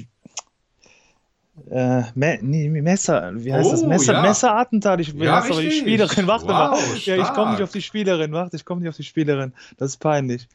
äh, 1.72 2.04
Me 2.14 2.38
nee, 2.42 2.70
Messer, 2.70 3.32
wie 3.36 3.52
heißt 3.52 3.72
das? 3.72 3.84
Oh, 3.84 3.88
Messer, 3.88 4.14
ja. 4.14 4.22
Messerattentat. 4.22 5.00
Ich 5.00 5.14
Ja, 5.14 5.38
heißt 5.38 5.52
aber 5.52 5.62
die. 5.62 5.72
Spielerin. 5.72 6.28
Warte 6.28 6.46
Wow, 6.46 6.52
mal. 6.52 6.78
Ja, 7.04 7.16
ich 7.18 7.34
komme 7.34 7.52
nicht 7.52 7.64
auf 7.64 7.72
die 7.72 7.82
Spielerin. 7.82 8.32
Warte, 8.32 8.56
ich 8.56 8.64
komme 8.66 8.82
nicht 8.82 8.90
auf 8.90 8.96
die 8.96 9.04
Spielerin. 9.04 9.54
Das 9.78 9.90
ist 9.90 9.98
peinlich. 9.98 10.48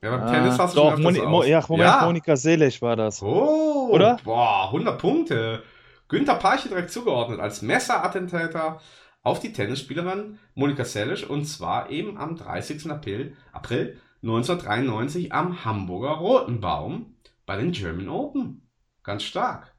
Ja, 0.00 0.16
beim 0.16 0.30
Tennis 0.30 0.58
hast 0.58 0.76
du 0.76 0.80
doch, 0.80 0.92
schon 0.92 1.02
Moni 1.02 1.20
Mo 1.20 1.42
ja, 1.44 1.64
Moment, 1.66 1.88
Ja. 1.88 2.04
Monika 2.04 2.36
Seelig 2.36 2.80
war 2.82 2.94
das. 2.94 3.22
Oh, 3.22 3.88
Oder? 3.90 4.18
Boah, 4.22 4.66
100 4.66 4.98
Punkte. 4.98 5.62
Günther 6.08 6.34
Parche 6.34 6.68
direkt 6.68 6.90
zugeordnet 6.90 7.40
als 7.40 7.62
Messerattentäter 7.62 8.80
auf 9.24 9.40
die 9.40 9.52
Tennisspielerin 9.52 10.38
Monika 10.54 10.84
Seles 10.84 11.24
und 11.24 11.46
zwar 11.46 11.90
eben 11.90 12.16
am 12.16 12.36
30. 12.36 12.88
April, 12.90 13.36
April 13.52 13.98
1993 14.22 15.32
am 15.32 15.64
Hamburger 15.64 16.12
Roten 16.12 16.60
Baum 16.60 17.16
bei 17.46 17.56
den 17.56 17.72
German 17.72 18.08
Open. 18.08 18.68
Ganz 19.02 19.24
stark. 19.24 19.74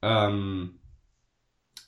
Ähm, 0.00 0.78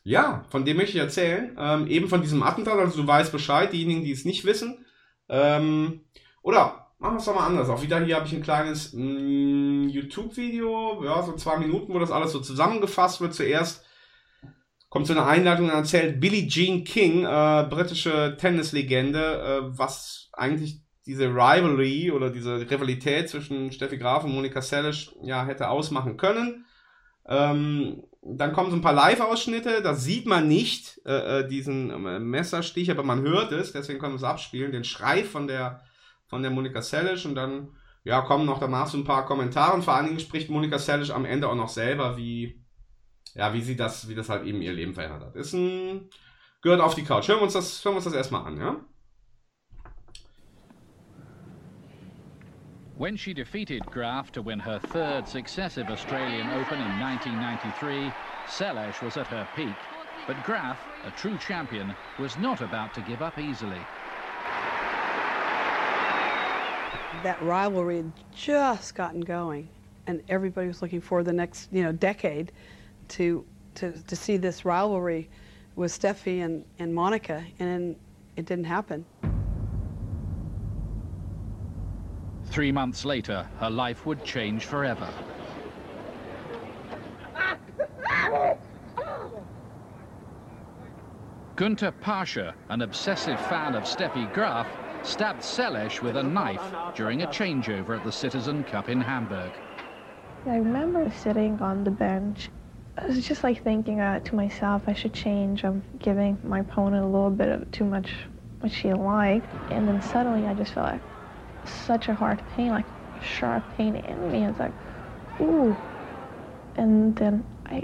ja, 0.05 0.45
von 0.51 0.65
dem 0.65 0.77
möchte 0.79 0.93
ich 0.93 1.03
erzählen. 1.03 1.57
Ähm, 1.59 1.87
eben 1.87 2.09
von 2.09 2.23
diesem 2.23 2.43
Attentat, 2.43 2.79
also 2.79 3.01
du 3.03 3.07
weißt 3.07 3.31
Bescheid, 3.31 3.73
diejenigen, 3.73 4.05
die 4.05 4.13
es 4.13 4.25
nicht 4.25 4.45
wissen. 4.45 4.85
Ähm, 5.29 6.01
oder 6.43 6.93
machen 6.99 7.15
wir 7.15 7.19
es 7.19 7.25
doch 7.25 7.35
mal 7.35 7.47
anders. 7.47 7.69
Auch 7.69 7.83
wieder 7.83 8.01
hier 8.01 8.17
habe 8.17 8.27
ich 8.27 8.35
ein 8.35 8.43
kleines 8.43 8.93
mm, 8.93 9.89
YouTube-Video, 9.89 11.05
ja, 11.05 11.23
so 11.23 11.35
zwei 11.35 11.59
Minuten, 11.59 11.95
wo 11.95 11.99
das 11.99 12.11
alles 12.11 12.33
so 12.33 12.41
zusammengefasst 12.41 13.21
wird. 13.21 13.35
Zuerst 13.35 13.85
kommt 14.93 15.07
so 15.07 15.14
eine 15.14 15.24
Einleitung 15.24 15.70
und 15.70 15.74
erzählt 15.74 16.20
Billie 16.20 16.47
Jean 16.47 16.84
King, 16.84 17.24
äh, 17.24 17.66
britische 17.70 18.36
Tennislegende, 18.38 19.40
äh, 19.40 19.78
was 19.78 20.28
eigentlich 20.34 20.82
diese 21.07 21.28
Rivalry 21.28 22.11
oder 22.11 22.28
diese 22.28 22.61
Rivalität 22.70 23.30
zwischen 23.30 23.72
Steffi 23.72 23.97
Graf 23.97 24.24
und 24.24 24.34
Monika 24.34 24.61
Seles 24.61 25.14
ja 25.22 25.47
hätte 25.47 25.70
ausmachen 25.70 26.18
können. 26.18 26.66
Ähm, 27.26 28.03
dann 28.20 28.53
kommen 28.53 28.68
so 28.68 28.76
ein 28.76 28.82
paar 28.82 28.93
Live-Ausschnitte, 28.93 29.80
da 29.80 29.95
sieht 29.95 30.26
man 30.26 30.47
nicht 30.47 31.01
äh, 31.07 31.40
äh, 31.40 31.49
diesen 31.49 31.88
äh, 31.90 32.18
Messerstich, 32.18 32.90
aber 32.90 33.03
man 33.03 33.22
hört 33.22 33.51
es, 33.51 33.72
deswegen 33.72 33.99
können 33.99 34.12
wir 34.12 34.18
es 34.18 34.24
abspielen, 34.24 34.72
den 34.72 34.84
Schrei 34.84 35.24
von 35.24 35.47
der, 35.47 35.80
von 36.26 36.43
der 36.43 36.51
Monika 36.51 36.82
Seles. 36.82 37.24
Und 37.24 37.34
dann 37.34 37.68
ja, 38.05 38.20
kommen 38.20 38.45
noch 38.45 38.61
danach 38.61 38.88
so 38.88 38.99
ein 38.99 39.05
paar 39.05 39.24
Kommentare. 39.24 39.72
Und 39.72 39.84
vor 39.84 39.95
allen 39.95 40.09
Dingen 40.09 40.20
spricht 40.20 40.51
Monika 40.51 40.78
Seles 40.78 41.11
am 41.11 41.24
Ende 41.24 41.49
auch 41.49 41.55
noch 41.55 41.70
selber, 41.70 42.18
wie, 42.18 42.62
ja, 43.35 43.53
wie 43.53 43.62
sie 43.62 43.76
das, 43.76 44.09
wie 44.09 44.14
das 44.14 44.28
halt 44.28 44.47
eben 44.47 44.62
ihr 44.62 44.72
Leben 44.72 44.95
verändert 44.95 45.22
hat. 45.22 45.37
Ist 45.37 45.53
ein, 45.53 46.09
gehört 46.61 46.80
auf 46.80 46.95
die 46.95 47.05
Couch. 47.05 47.28
Hören 47.28 47.39
wir 47.39 47.45
uns 47.45 47.55
das, 47.55 47.85
hören 47.85 47.95
wir 47.95 47.97
uns 47.97 48.05
das 48.05 48.14
erstmal 48.14 48.47
an, 48.47 48.57
ja? 48.59 48.76
When 52.97 53.16
she 53.16 53.35
defeated 53.35 53.85
Graf 53.87 54.30
to 54.33 54.43
win 54.43 54.61
her 54.61 54.78
third 54.78 55.26
successive 55.26 55.91
Australian 55.91 56.47
Open 56.51 56.78
in 56.78 57.01
1993, 57.01 58.12
Selesh 58.47 59.03
was 59.03 59.16
at 59.16 59.26
her 59.26 59.49
peak. 59.57 59.74
But 60.26 60.37
Graf, 60.45 60.78
a 61.05 61.11
true 61.11 61.37
champion, 61.39 61.95
was 62.20 62.39
not 62.39 62.61
about 62.61 62.95
to 62.95 63.01
give 63.01 63.22
up 63.22 63.39
easily. 63.39 63.80
That 67.24 67.43
rivalry 67.43 67.97
had 67.97 68.12
just 68.33 68.95
gotten 68.95 69.20
going. 69.20 69.68
and 70.07 70.22
everybody 70.28 70.66
was 70.66 70.83
looking 70.83 71.01
for 71.01 71.22
the 71.22 71.33
next, 71.33 71.68
you 71.72 71.83
know, 71.83 71.93
decade 71.93 72.53
to 73.13 73.45
to 73.75 73.93
to 73.93 74.17
see 74.17 74.37
this 74.37 74.65
rivalry 74.65 75.29
with 75.77 75.93
Steffi 75.93 76.45
and 76.45 76.65
and 76.79 76.95
Monica, 76.95 77.45
and 77.59 77.97
it 78.37 78.47
didn't 78.47 78.65
happen. 78.65 79.05
Three 82.47 82.73
months 82.73 83.05
later, 83.05 83.49
her 83.61 83.71
life 83.71 84.05
would 84.05 84.25
change 84.25 84.65
forever. 84.65 85.09
Günter 91.57 91.93
Pasha, 92.01 92.55
an 92.71 92.83
obsessive 92.83 93.39
fan 93.47 93.75
of 93.75 93.85
Steffi 93.85 94.33
Graf, 94.35 94.67
stabbed 95.03 95.43
Selesh 95.43 96.03
with 96.03 96.17
a 96.17 96.23
knife 96.23 96.63
during 96.95 97.23
a 97.23 97.27
changeover 97.27 97.97
at 97.97 98.05
the 98.05 98.13
Citizen 98.13 98.65
Cup 98.65 98.89
in 98.89 99.01
Hamburg. 99.01 99.53
I 100.47 100.57
remember 100.57 101.11
sitting 101.11 101.61
on 101.61 101.85
the 101.85 101.91
bench. 101.91 102.51
I 102.99 103.07
was 103.07 103.26
just 103.26 103.43
like 103.43 103.64
thinking 103.64 104.01
uh, 104.01 104.20
to 104.20 104.34
myself, 104.34 104.82
I 104.86 104.93
should 104.93 105.14
change. 105.14 105.64
I'm 105.64 105.82
giving 105.99 106.38
my 106.45 106.61
opponent 106.61 107.03
a 107.03 107.07
little 107.07 107.30
bit 107.30 107.49
of 107.49 107.70
too 107.70 107.84
much 107.84 108.12
what 108.61 108.70
she 108.70 108.93
liked. 108.93 109.47
And 109.70 109.88
then 109.88 110.03
suddenly 110.03 110.47
I 110.47 110.55
just 110.55 110.74
felt 110.74 110.93
like 110.93 111.01
such 111.64 112.09
a 112.09 112.14
hard 112.14 112.43
pain, 112.55 112.68
like 112.68 112.84
a 113.18 113.24
sharp 113.24 113.64
pain 113.76 113.97
in 113.97 114.30
me. 114.30 114.45
It's 114.45 114.59
like, 114.59 114.72
ooh. 115.40 115.74
And 116.76 117.16
then 117.16 117.45
I, 117.66 117.82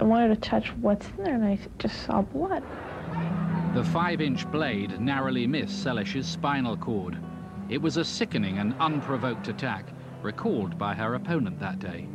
I 0.00 0.04
wanted 0.04 0.28
to 0.34 0.48
touch 0.48 0.68
what's 0.76 1.06
in 1.16 1.24
there 1.24 1.34
and 1.34 1.44
I 1.44 1.58
just 1.78 2.02
saw 2.02 2.20
blood. 2.20 2.62
The 3.74 3.84
five-inch 3.84 4.50
blade 4.50 5.00
narrowly 5.00 5.46
missed 5.46 5.82
Selish's 5.82 6.26
spinal 6.26 6.76
cord. 6.76 7.16
It 7.70 7.80
was 7.80 7.96
a 7.96 8.04
sickening 8.04 8.58
and 8.58 8.74
unprovoked 8.80 9.48
attack, 9.48 9.86
recalled 10.22 10.78
by 10.78 10.94
her 10.94 11.14
opponent 11.14 11.58
that 11.60 11.78
day. 11.78 12.06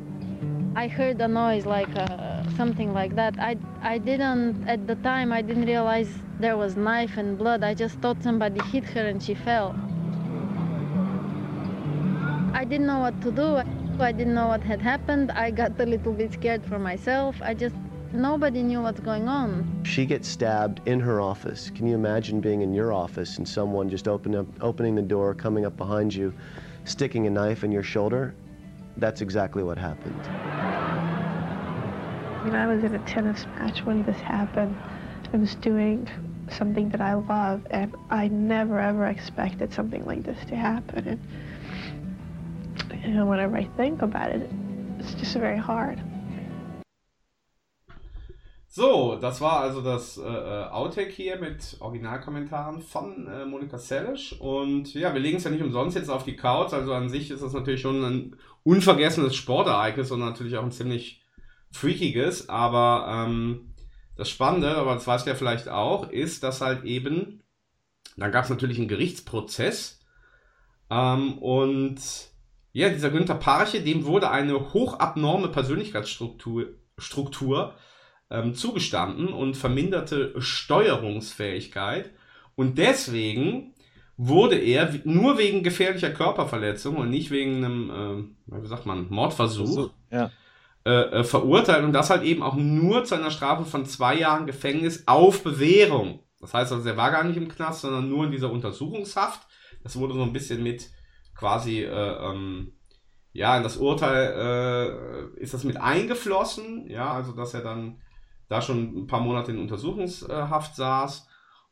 I 0.76 0.88
heard 0.88 1.22
a 1.22 1.28
noise 1.28 1.66
like 1.66 1.96
uh, 1.96 2.44
something 2.58 2.94
like 2.94 3.16
that. 3.16 3.36
I, 3.40 3.58
I 3.82 4.00
didn't, 4.00 4.68
at 4.68 4.88
the 4.88 4.96
time, 4.96 5.32
I 5.32 5.42
didn't 5.42 5.66
realize 5.66 6.10
there 6.40 6.58
was 6.58 6.76
knife 6.76 7.16
and 7.18 7.38
blood. 7.38 7.64
I 7.64 7.74
just 7.74 8.00
thought 8.00 8.22
somebody 8.24 8.60
hit 8.72 8.84
her 8.86 9.08
and 9.08 9.22
she 9.22 9.36
fell. 9.36 9.76
I 12.54 12.66
didn't 12.66 12.88
know 12.88 13.00
what 13.00 13.22
to 13.22 13.32
do. 13.32 13.62
I 14.02 14.12
didn't 14.12 14.34
know 14.34 14.48
what 14.48 14.64
had 14.64 14.82
happened. 14.82 15.32
I 15.32 15.52
got 15.52 15.80
a 15.80 15.86
little 15.86 16.14
bit 16.14 16.34
scared 16.34 16.66
for 16.66 16.80
myself. 16.80 17.36
I 17.42 17.54
just, 17.54 17.76
nobody 18.12 18.64
knew 18.64 18.82
what's 18.82 19.00
going 19.00 19.28
on. 19.28 19.84
She 19.84 20.06
gets 20.06 20.28
stabbed 20.28 20.82
in 20.88 21.00
her 21.00 21.22
office. 21.22 21.70
Can 21.70 21.86
you 21.86 21.94
imagine 21.94 22.42
being 22.42 22.62
in 22.62 22.74
your 22.74 22.92
office 22.92 23.38
and 23.38 23.48
someone 23.48 23.90
just 23.90 24.08
open 24.08 24.34
up, 24.34 24.48
opening 24.60 24.96
the 24.96 25.02
door, 25.04 25.36
coming 25.36 25.66
up 25.66 25.78
behind 25.78 26.14
you, 26.14 26.34
sticking 26.86 27.28
a 27.28 27.30
knife 27.30 27.64
in 27.64 27.72
your 27.72 27.84
shoulder? 27.84 28.34
That's 28.98 29.22
exactly 29.22 29.64
what 29.64 29.78
happened. 29.78 30.26
When 32.44 32.56
I 32.56 32.68
was 32.68 32.84
in 32.84 32.94
a 32.94 33.00
tennis 33.00 33.46
match 33.58 33.86
when 33.86 34.04
this 34.04 34.18
happened, 34.18 34.78
I 35.34 35.38
was 35.38 35.56
doing 35.56 36.08
something 36.50 36.90
that 36.90 37.02
I 37.02 37.14
love, 37.16 37.66
and 37.72 37.96
I 38.10 38.28
never 38.28 38.80
ever 38.80 39.08
expected 39.08 39.74
something 39.74 40.06
like 40.06 40.24
this 40.24 40.38
to 40.46 40.56
happen. 40.56 41.08
And, 41.08 43.04
and 43.04 43.30
whenever 43.30 43.58
I 43.58 43.66
think 43.78 44.02
about 44.02 44.32
it, 44.32 44.50
it's 45.00 45.14
just 45.16 45.36
very 45.36 45.58
hard. 45.58 46.00
So, 48.76 49.18
das 49.22 49.40
war 49.40 49.60
also 49.60 49.82
das 49.82 50.18
äh, 50.18 50.24
äh, 50.24 50.66
Outtake 50.72 51.12
hier 51.12 51.38
mit 51.38 51.78
Originalkommentaren 51.80 52.82
von 52.82 53.28
äh, 53.28 53.46
Monika 53.46 53.78
Seles. 53.78 54.32
Und 54.32 54.96
ja, 54.96 55.14
wir 55.14 55.20
legen 55.20 55.38
es 55.38 55.44
ja 55.44 55.52
nicht 55.52 55.62
umsonst 55.62 55.96
jetzt 55.96 56.10
auf 56.10 56.24
die 56.24 56.36
Couch. 56.36 56.74
Also 56.74 56.92
an 56.92 57.08
sich 57.08 57.30
ist 57.30 57.44
das 57.44 57.54
natürlich 57.54 57.82
schon 57.82 58.04
ein 58.04 58.36
unvergessenes 58.64 59.36
Sportereignis 59.36 60.10
und 60.10 60.22
natürlich 60.22 60.58
auch 60.58 60.64
ein 60.64 60.72
ziemlich 60.72 61.22
freakiges. 61.70 62.50
Aber 62.50 63.28
ähm, 63.28 63.76
das 64.16 64.32
Spannende, 64.32 64.76
aber 64.76 64.96
das 64.96 65.06
weißt 65.06 65.28
du 65.28 65.30
ja 65.30 65.36
vielleicht 65.36 65.70
auch, 65.70 66.10
ist, 66.10 66.42
dass 66.42 66.62
halt 66.62 66.84
eben, 66.84 67.44
dann 68.18 68.32
gab 68.32 68.46
es 68.46 68.50
natürlich 68.50 68.80
einen 68.80 68.88
Gerichtsprozess. 68.88 70.02
Ähm, 70.90 71.38
und 71.38 72.00
ja, 72.72 72.90
dieser 72.90 73.12
Günther 73.12 73.36
Parche, 73.36 73.82
dem 73.82 74.06
wurde 74.06 74.32
eine 74.32 74.74
hochabnorme 74.74 75.50
Persönlichkeitsstruktur 75.50 76.70
Struktur, 76.98 77.76
ähm, 78.30 78.54
zugestanden 78.54 79.28
und 79.28 79.56
verminderte 79.56 80.34
Steuerungsfähigkeit. 80.40 82.12
Und 82.56 82.78
deswegen 82.78 83.74
wurde 84.18 84.58
er 84.58 84.94
nur 85.06 85.38
wegen 85.38 85.64
gefährlicher 85.64 86.12
Körperverletzung 86.12 86.98
und 86.98 87.10
nicht 87.10 87.32
wegen 87.32 87.64
einem, 87.64 88.36
äh, 88.48 88.62
wie 88.62 88.68
sagt 88.68 88.86
man, 88.86 89.08
Mordversuch 89.10 89.92
ja. 90.12 90.32
äh, 90.86 90.92
äh, 90.92 91.24
verurteilt. 91.24 91.84
Und 91.84 91.94
das 91.94 92.10
halt 92.10 92.24
eben 92.24 92.44
auch 92.44 92.56
nur 92.56 93.06
zu 93.06 93.16
einer 93.16 93.32
Strafe 93.32 93.66
von 93.66 93.86
zwei 93.86 94.16
Jahren 94.16 94.46
Gefängnis 94.46 95.04
auf 95.08 95.44
Bewährung. 95.44 96.20
Das 96.40 96.54
heißt 96.54 96.72
also, 96.74 96.88
er 96.88 96.98
war 96.98 97.12
gar 97.12 97.24
nicht 97.24 97.38
im 97.38 97.48
Knast, 97.48 97.82
sondern 97.82 98.10
nur 98.10 98.26
in 98.26 98.32
dieser 98.32 98.52
Untersuchungshaft. 98.52 99.48
Das 99.84 99.96
wurde 99.96 100.14
so 100.14 100.24
ein 100.24 100.34
bisschen 100.34 100.62
mit 100.62 100.90
quasi, 101.36 101.84
äh, 101.84 101.90
ähm, 101.90 102.74
ja, 103.32 103.58
in 103.58 103.64
das 103.64 103.78
Urteil 103.78 105.32
äh, 105.38 105.42
ist 105.42 105.54
das 105.54 105.64
mit 105.64 105.78
eingeflossen. 105.78 106.88
Ja, 106.88 107.14
also 107.14 107.32
dass 107.32 107.54
er 107.54 107.62
dann 107.62 108.00
da 108.50 108.62
schon 108.62 109.04
ein 109.04 109.08
paar 109.08 109.22
Monate 109.22 109.52
in 109.52 109.60
Untersuchungshaft 109.60 110.76
saß. 110.76 111.28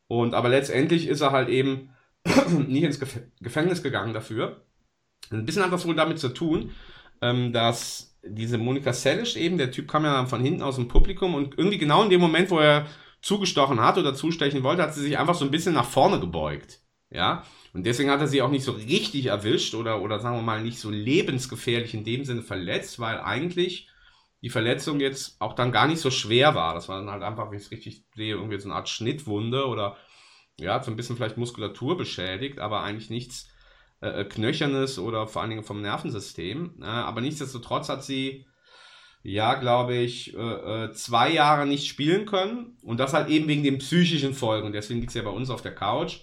Und 0.08 0.34
aber 0.34 0.48
letztendlich 0.48 1.06
ist 1.06 1.20
er 1.20 1.32
halt 1.32 1.48
eben 1.48 1.90
nicht 2.68 2.84
ins 2.84 3.00
Gef 3.00 3.20
Gefängnis 3.40 3.82
gegangen 3.82 4.12
dafür. 4.12 4.64
Ein 5.30 5.44
bisschen 5.44 5.62
hat 5.62 5.72
das 5.72 5.86
wohl 5.86 5.94
damit 5.94 6.18
zu 6.18 6.28
tun, 6.28 6.72
ähm, 7.20 7.52
dass 7.52 8.18
diese 8.24 8.58
Monika 8.58 8.92
Sellisch 8.92 9.36
eben, 9.36 9.58
der 9.58 9.70
Typ 9.70 9.88
kam 9.88 10.04
ja 10.04 10.26
von 10.26 10.42
hinten 10.42 10.62
aus 10.62 10.76
dem 10.76 10.88
Publikum 10.88 11.34
und 11.34 11.58
irgendwie 11.58 11.78
genau 11.78 12.02
in 12.02 12.10
dem 12.10 12.20
Moment, 12.20 12.50
wo 12.50 12.58
er 12.58 12.86
zugestochen 13.20 13.80
hat 13.80 13.98
oder 13.98 14.14
zustechen 14.14 14.62
wollte, 14.62 14.82
hat 14.82 14.94
sie 14.94 15.02
sich 15.02 15.18
einfach 15.18 15.34
so 15.34 15.44
ein 15.44 15.50
bisschen 15.50 15.74
nach 15.74 15.86
vorne 15.86 16.20
gebeugt. 16.20 16.80
Ja, 17.10 17.44
und 17.72 17.84
deswegen 17.84 18.10
hat 18.10 18.20
er 18.20 18.28
sie 18.28 18.42
auch 18.42 18.50
nicht 18.50 18.64
so 18.64 18.72
richtig 18.72 19.26
erwischt 19.26 19.74
oder, 19.74 20.02
oder 20.02 20.18
sagen 20.20 20.36
wir 20.36 20.42
mal 20.42 20.62
nicht 20.62 20.78
so 20.78 20.90
lebensgefährlich 20.90 21.94
in 21.94 22.04
dem 22.04 22.24
Sinne 22.24 22.42
verletzt, 22.42 22.98
weil 23.00 23.20
eigentlich 23.20 23.88
die 24.42 24.50
Verletzung 24.50 25.00
jetzt 25.00 25.40
auch 25.40 25.54
dann 25.54 25.72
gar 25.72 25.86
nicht 25.86 26.00
so 26.00 26.10
schwer 26.10 26.54
war. 26.54 26.74
Das 26.74 26.88
war 26.88 26.98
dann 26.98 27.10
halt 27.10 27.22
einfach, 27.22 27.50
wie 27.50 27.56
ich 27.56 27.62
es 27.62 27.70
richtig 27.70 28.04
sehe, 28.14 28.34
irgendwie 28.34 28.58
so 28.58 28.68
eine 28.68 28.74
Art 28.74 28.88
Schnittwunde 28.88 29.66
oder 29.66 29.96
ja, 30.58 30.82
so 30.82 30.90
ein 30.90 30.96
bisschen 30.96 31.16
vielleicht 31.16 31.38
Muskulatur 31.38 31.96
beschädigt, 31.96 32.58
aber 32.58 32.82
eigentlich 32.82 33.08
nichts 33.08 33.48
äh, 34.00 34.24
Knöchernes 34.24 34.98
oder 34.98 35.26
vor 35.26 35.42
allen 35.42 35.50
Dingen 35.50 35.62
vom 35.62 35.80
Nervensystem. 35.80 36.74
Äh, 36.82 36.86
aber 36.86 37.20
nichtsdestotrotz 37.20 37.88
hat 37.88 38.04
sie, 38.04 38.46
ja, 39.22 39.54
glaube 39.54 39.94
ich, 39.94 40.34
äh, 40.34 40.84
äh, 40.84 40.92
zwei 40.92 41.30
Jahre 41.30 41.66
nicht 41.66 41.86
spielen 41.86 42.26
können 42.26 42.76
und 42.82 42.98
das 42.98 43.14
halt 43.14 43.28
eben 43.28 43.46
wegen 43.46 43.62
den 43.62 43.78
psychischen 43.78 44.34
Folgen. 44.34 44.72
Deswegen 44.72 45.00
liegt 45.00 45.12
sie 45.12 45.20
ja 45.20 45.24
bei 45.24 45.30
uns 45.30 45.50
auf 45.50 45.62
der 45.62 45.74
Couch. 45.74 46.20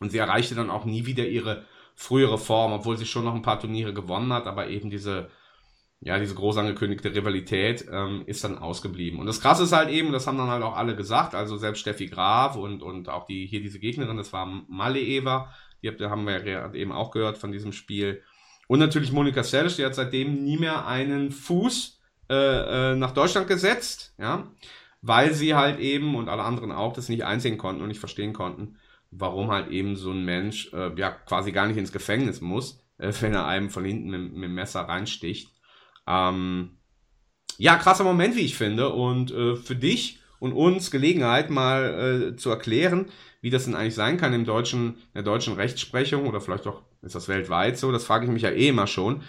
Und 0.00 0.10
sie 0.10 0.18
erreichte 0.18 0.54
dann 0.54 0.70
auch 0.70 0.84
nie 0.84 1.06
wieder 1.06 1.26
ihre 1.26 1.64
frühere 1.94 2.38
Form, 2.38 2.72
obwohl 2.72 2.96
sie 2.96 3.06
schon 3.06 3.24
noch 3.24 3.34
ein 3.34 3.42
paar 3.42 3.60
Turniere 3.60 3.94
gewonnen 3.94 4.32
hat, 4.32 4.46
aber 4.46 4.68
eben 4.68 4.90
diese 4.90 5.30
ja, 6.04 6.18
diese 6.18 6.34
groß 6.34 6.58
angekündigte 6.58 7.14
Rivalität 7.14 7.86
ähm, 7.90 8.24
ist 8.26 8.44
dann 8.44 8.58
ausgeblieben. 8.58 9.18
Und 9.18 9.26
das 9.26 9.40
Krasse 9.40 9.64
ist 9.64 9.72
halt 9.72 9.88
eben, 9.88 10.12
das 10.12 10.26
haben 10.26 10.36
dann 10.36 10.50
halt 10.50 10.62
auch 10.62 10.76
alle 10.76 10.94
gesagt, 10.94 11.34
also 11.34 11.56
selbst 11.56 11.80
Steffi 11.80 12.08
Graf 12.08 12.56
und, 12.56 12.82
und 12.82 13.08
auch 13.08 13.24
die 13.24 13.46
hier 13.46 13.62
diese 13.62 13.78
Gegnerin, 13.78 14.18
das 14.18 14.30
war 14.32 14.44
Malle 14.68 15.00
Eva, 15.00 15.50
die 15.82 15.90
haben 16.04 16.26
wir 16.26 16.46
ja 16.46 16.72
eben 16.74 16.92
auch 16.92 17.10
gehört 17.10 17.38
von 17.38 17.52
diesem 17.52 17.72
Spiel. 17.72 18.22
Und 18.68 18.80
natürlich 18.80 19.12
Monika 19.12 19.42
Seles, 19.42 19.76
die 19.76 19.84
hat 19.84 19.94
seitdem 19.94 20.44
nie 20.44 20.58
mehr 20.58 20.86
einen 20.86 21.30
Fuß 21.30 21.98
äh, 22.28 22.92
äh, 22.92 22.96
nach 22.96 23.12
Deutschland 23.12 23.48
gesetzt, 23.48 24.14
ja, 24.18 24.46
weil 25.00 25.32
sie 25.32 25.54
halt 25.54 25.80
eben 25.80 26.16
und 26.16 26.28
alle 26.28 26.42
anderen 26.42 26.70
auch 26.70 26.92
das 26.92 27.08
nicht 27.08 27.24
einsehen 27.24 27.56
konnten 27.56 27.80
und 27.80 27.88
nicht 27.88 28.00
verstehen 28.00 28.34
konnten, 28.34 28.76
warum 29.10 29.50
halt 29.50 29.68
eben 29.70 29.96
so 29.96 30.10
ein 30.10 30.24
Mensch 30.24 30.70
äh, 30.74 30.90
ja 30.96 31.10
quasi 31.10 31.50
gar 31.50 31.66
nicht 31.66 31.78
ins 31.78 31.92
Gefängnis 31.92 32.42
muss, 32.42 32.84
äh, 32.98 33.10
wenn 33.20 33.32
er 33.32 33.46
einem 33.46 33.70
von 33.70 33.86
hinten 33.86 34.10
mit, 34.10 34.34
mit 34.34 34.44
dem 34.44 34.54
Messer 34.54 34.82
reinsticht. 34.82 35.53
Ähm, 36.06 36.78
ja, 37.56 37.76
krasser 37.76 38.04
Moment, 38.04 38.36
wie 38.36 38.40
ich 38.40 38.56
finde. 38.56 38.90
Und 38.90 39.30
äh, 39.30 39.56
für 39.56 39.76
dich 39.76 40.20
und 40.38 40.52
uns 40.52 40.90
Gelegenheit, 40.90 41.50
mal 41.50 42.32
äh, 42.32 42.36
zu 42.36 42.50
erklären, 42.50 43.06
wie 43.40 43.50
das 43.50 43.64
denn 43.64 43.74
eigentlich 43.74 43.94
sein 43.94 44.16
kann 44.16 44.32
im 44.32 44.44
deutschen, 44.44 44.94
in 44.94 45.14
der 45.14 45.22
deutschen 45.22 45.54
Rechtsprechung 45.54 46.26
oder 46.26 46.40
vielleicht 46.40 46.66
auch 46.66 46.82
ist 47.02 47.14
das 47.14 47.28
weltweit 47.28 47.78
so, 47.78 47.92
das 47.92 48.04
frage 48.04 48.24
ich 48.24 48.30
mich 48.30 48.42
ja 48.42 48.50
eh 48.50 48.68
immer 48.68 48.86
schon, 48.86 49.22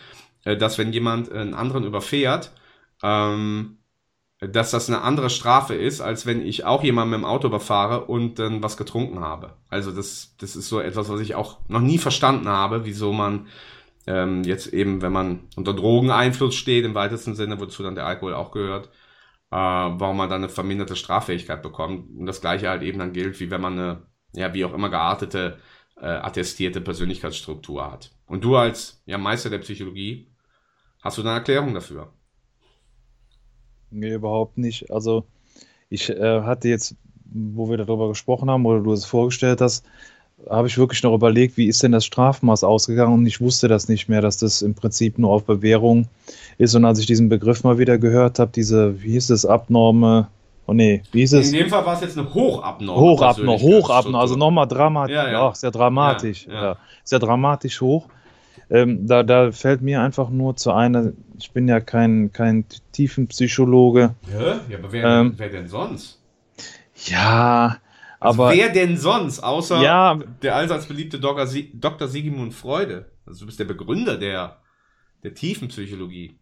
äh, 0.45 0.57
dass 0.57 0.77
wenn 0.77 0.93
jemand 0.93 1.31
einen 1.31 1.53
anderen 1.53 1.83
überfährt, 1.83 2.51
ähm, 3.03 3.77
dass 4.39 4.71
das 4.71 4.89
eine 4.89 5.01
andere 5.01 5.29
Strafe 5.29 5.75
ist, 5.75 6.01
als 6.01 6.25
wenn 6.25 6.45
ich 6.45 6.65
auch 6.65 6.83
jemanden 6.83 7.11
mit 7.11 7.19
dem 7.19 7.25
Auto 7.25 7.47
überfahre 7.47 8.05
und 8.05 8.37
dann 8.37 8.61
was 8.61 8.77
getrunken 8.77 9.21
habe. 9.21 9.53
Also 9.69 9.91
das, 9.91 10.35
das 10.39 10.55
ist 10.55 10.67
so 10.67 10.79
etwas, 10.79 11.09
was 11.09 11.21
ich 11.21 11.35
auch 11.35 11.59
noch 11.67 11.79
nie 11.79 11.97
verstanden 11.97 12.47
habe, 12.49 12.85
wieso 12.85 13.13
man 13.13 13.47
ähm, 14.07 14.43
jetzt 14.43 14.67
eben, 14.67 15.01
wenn 15.01 15.11
man 15.13 15.47
unter 15.55 15.73
Drogeneinfluss 15.73 16.55
steht, 16.55 16.85
im 16.85 16.95
weitesten 16.95 17.35
Sinne, 17.35 17.59
wozu 17.59 17.83
dann 17.83 17.95
der 17.95 18.05
Alkohol 18.05 18.33
auch 18.33 18.51
gehört, 18.51 18.87
äh, 19.51 19.55
warum 19.55 20.17
man 20.17 20.29
dann 20.29 20.43
eine 20.43 20.49
verminderte 20.49 20.95
Straffähigkeit 20.95 21.61
bekommt. 21.61 22.09
Und 22.19 22.25
das 22.25 22.41
gleiche 22.41 22.69
halt 22.69 22.83
eben 22.83 22.99
dann 22.99 23.13
gilt, 23.13 23.39
wie 23.39 23.51
wenn 23.51 23.61
man 23.61 23.73
eine, 23.73 24.07
ja, 24.33 24.53
wie 24.53 24.65
auch 24.65 24.73
immer 24.73 24.89
geartete, 24.89 25.59
äh, 25.97 26.07
attestierte 26.07 26.81
Persönlichkeitsstruktur 26.81 27.91
hat. 27.91 28.11
Und 28.27 28.43
du 28.43 28.55
als 28.57 29.01
ja, 29.05 29.17
Meister 29.17 29.49
der 29.49 29.59
Psychologie 29.59 30.35
Hast 31.05 31.19
du 31.19 31.21
eine 31.21 31.33
Erklärung 31.33 31.75
dafür? 31.75 32.11
Nee, 33.91 34.15
überhaupt 34.15 34.57
nicht. 34.57 34.89
Also 34.89 35.27
ich 35.87 36.09
äh, 36.09 36.41
hatte 36.41 36.67
jetzt, 36.67 36.95
wo 37.25 37.69
wir 37.69 37.77
darüber 37.77 38.07
gesprochen 38.07 38.49
haben 38.49 38.65
oder 38.65 38.81
du 38.81 38.91
es 38.91 39.05
vorgestellt 39.05 39.61
hast, 39.61 39.85
habe 40.49 40.67
ich 40.67 40.77
wirklich 40.77 41.03
noch 41.03 41.13
überlegt, 41.13 41.57
wie 41.57 41.67
ist 41.67 41.81
denn 41.83 41.91
das 41.91 42.05
Strafmaß 42.05 42.63
ausgegangen 42.63 43.13
und 43.13 43.25
ich 43.25 43.41
wusste 43.41 43.67
das 43.67 43.87
nicht 43.87 44.09
mehr, 44.09 44.21
dass 44.21 44.37
das 44.37 44.61
im 44.61 44.75
Prinzip 44.75 45.17
nur 45.17 45.31
auf 45.31 45.45
Bewährung 45.45 46.07
ist. 46.57 46.75
Und 46.75 46.85
als 46.85 46.99
ich 46.99 47.05
diesen 47.05 47.29
Begriff 47.29 47.63
mal 47.63 47.77
wieder 47.77 47.97
gehört 47.97 48.39
habe, 48.39 48.51
diese, 48.53 49.01
wie 49.01 49.11
hieß 49.11 49.29
es, 49.31 49.45
Abnorme, 49.45 50.27
oh 50.67 50.73
nee, 50.73 51.01
wie 51.11 51.19
hieß 51.19 51.33
es? 51.33 51.51
In 51.51 51.59
dem 51.59 51.69
Fall 51.69 51.85
war 51.85 51.93
es 51.93 52.01
jetzt 52.01 52.17
eine 52.17 52.33
Hochabnorme. 52.33 53.01
Hochabnorme, 53.01 53.61
Hochabnorme, 53.61 54.19
also 54.19 54.35
nochmal 54.35 54.67
dramatisch. 54.67 55.15
Ja, 55.15 55.31
ja. 55.31 55.51
Ist 55.51 55.63
ja 55.63 55.71
dramatisch. 55.71 56.47
Ja, 56.47 56.53
Ja, 56.53 56.77
ja 57.09 57.19
dramatisch 57.19 57.81
hoch. 57.81 58.07
Ähm, 58.69 59.05
da, 59.05 59.23
da 59.23 59.51
fällt 59.51 59.81
mir 59.81 60.01
einfach 60.01 60.29
nur 60.29 60.55
zu 60.55 60.71
einer, 60.71 61.11
ich 61.37 61.51
bin 61.51 61.67
ja 61.67 61.79
kein, 61.79 62.31
kein 62.33 62.65
Tiefenpsychologe. 62.93 64.15
Ja, 64.33 64.59
ja 64.69 64.77
aber 64.79 64.91
wer, 64.91 65.05
Ähm, 65.05 65.33
wer 65.37 65.49
denn 65.49 65.67
sonst? 65.67 66.19
Ja, 67.05 67.77
Also 68.25 68.43
aber. 68.43 68.53
wer 68.55 68.69
denn 68.69 68.97
sonst, 68.97 69.39
außer 69.41 69.81
Ja. 69.81 70.19
der 70.41 70.55
allseits 70.55 70.85
beliebte 70.85 71.19
Dr. 71.19 71.47
Sie 71.47 71.71
Dr. 71.73 72.07
Sigmund 72.07 72.53
Freude? 72.53 73.11
Also 73.25 73.41
du 73.41 73.45
bist 73.47 73.59
der 73.59 73.65
Begründer 73.65 74.17
der, 74.17 74.57
der 75.23 75.33
Tiefenpsychologie. 75.33 76.37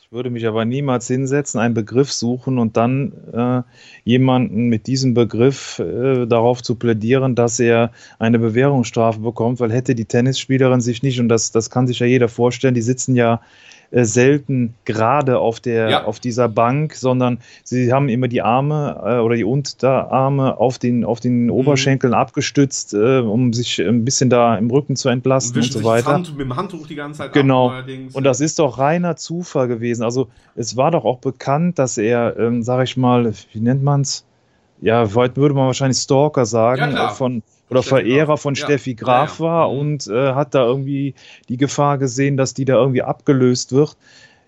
Ich 0.00 0.12
würde 0.12 0.30
mich 0.30 0.46
aber 0.46 0.64
niemals 0.64 1.06
hinsetzen, 1.06 1.60
einen 1.60 1.74
Begriff 1.74 2.10
suchen 2.10 2.58
und 2.58 2.78
dann 2.78 3.12
äh, 3.30 3.62
jemanden 4.04 4.68
mit 4.68 4.86
diesem 4.86 5.12
Begriff 5.12 5.80
äh, 5.80 6.24
darauf 6.24 6.62
zu 6.62 6.76
plädieren, 6.76 7.34
dass 7.34 7.60
er 7.60 7.92
eine 8.18 8.38
Bewährungsstrafe 8.38 9.20
bekommt, 9.20 9.60
weil 9.60 9.70
hätte 9.70 9.94
die 9.94 10.06
Tennisspielerin 10.06 10.80
sich 10.80 11.02
nicht, 11.02 11.20
und 11.20 11.28
das, 11.28 11.52
das 11.52 11.68
kann 11.68 11.86
sich 11.86 11.98
ja 11.98 12.06
jeder 12.06 12.28
vorstellen, 12.28 12.72
die 12.72 12.80
sitzen 12.80 13.16
ja 13.16 13.42
äh, 13.90 14.04
selten 14.04 14.74
gerade 14.84 15.38
auf 15.38 15.60
der 15.60 15.88
Ja. 15.90 16.04
auf 16.04 16.20
dieser 16.20 16.48
Bank, 16.48 16.94
sondern 16.94 17.38
sie 17.64 17.92
haben 17.92 18.08
immer 18.08 18.28
die 18.28 18.42
Arme 18.42 19.00
äh, 19.04 19.18
oder 19.18 19.34
die 19.36 19.44
Unterarme 19.44 20.58
auf 20.58 20.78
den 20.78 21.04
auf 21.04 21.18
Mhm. 21.18 21.22
den 21.22 21.50
Oberschenkeln 21.50 22.14
abgestützt, 22.14 22.94
äh, 22.94 23.18
um 23.20 23.52
sich 23.52 23.78
ein 23.80 24.04
bisschen 24.04 24.30
da 24.30 24.56
im 24.56 24.70
Rücken 24.70 24.96
zu 24.96 25.08
entlasten 25.08 25.56
und 25.60 25.68
Wischen 25.68 25.82
so 25.82 25.84
weiter. 25.84 26.12
Hand, 26.12 26.30
mit 26.36 26.40
dem 26.40 26.56
Handtuch 26.56 26.86
die 26.86 26.94
ganze 26.94 27.18
Zeit 27.18 27.32
Genau. 27.32 27.72
Und 28.12 28.24
das 28.24 28.40
ist 28.40 28.58
doch 28.58 28.78
reiner 28.78 29.16
Zufall 29.16 29.68
gewesen. 29.68 30.02
Also 30.02 30.28
es 30.54 30.76
war 30.76 30.90
doch 30.90 31.04
auch 31.04 31.18
bekannt, 31.18 31.78
dass 31.78 31.98
er, 31.98 32.36
ähm, 32.38 32.62
sag 32.62 32.84
ich 32.84 32.96
mal, 32.96 33.32
wie 33.52 33.60
nennt 33.60 33.82
man's? 33.82 34.24
Ja, 34.80 35.12
heute 35.14 35.36
würde 35.36 35.54
man 35.54 35.66
wahrscheinlich 35.66 35.98
Stalker 35.98 36.46
sagen, 36.46 36.92
Ja, 36.92 37.06
äh, 37.06 37.08
von 37.10 37.42
oder 37.68 37.82
Steffi 37.82 38.06
Verehrer 38.06 38.26
Graf. 38.26 38.42
von 38.42 38.54
Ja. 38.54 38.64
Steffi 38.64 38.94
Graf 38.94 39.40
ja. 39.40 39.44
Mhm. 39.44 39.48
war 39.48 39.70
und 39.70 40.06
äh, 40.08 40.34
hat 40.34 40.54
da 40.54 40.64
irgendwie 40.64 41.14
die 41.48 41.56
Gefahr 41.56 41.98
gesehen, 41.98 42.36
dass 42.36 42.54
die 42.54 42.64
da 42.64 42.74
irgendwie 42.76 43.02
abgelöst 43.02 43.72
wird. 43.72 43.96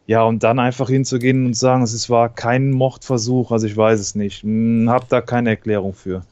Ja, 0.06 0.24
und 0.24 0.42
dann 0.42 0.58
einfach 0.58 0.88
hinzugehen 0.88 1.46
und 1.46 1.54
sagen, 1.54 1.82
es 1.84 2.10
war 2.10 2.28
kein 2.34 2.70
Mordversuch, 2.72 3.52
also 3.52 3.66
ich 3.66 3.76
weiß 3.76 4.00
es 4.00 4.14
nicht. 4.14 4.42
Hm, 4.42 4.88
hab 4.90 5.08
da 5.08 5.20
keine 5.20 5.50
Erklärung 5.50 5.94
für. 5.94 6.26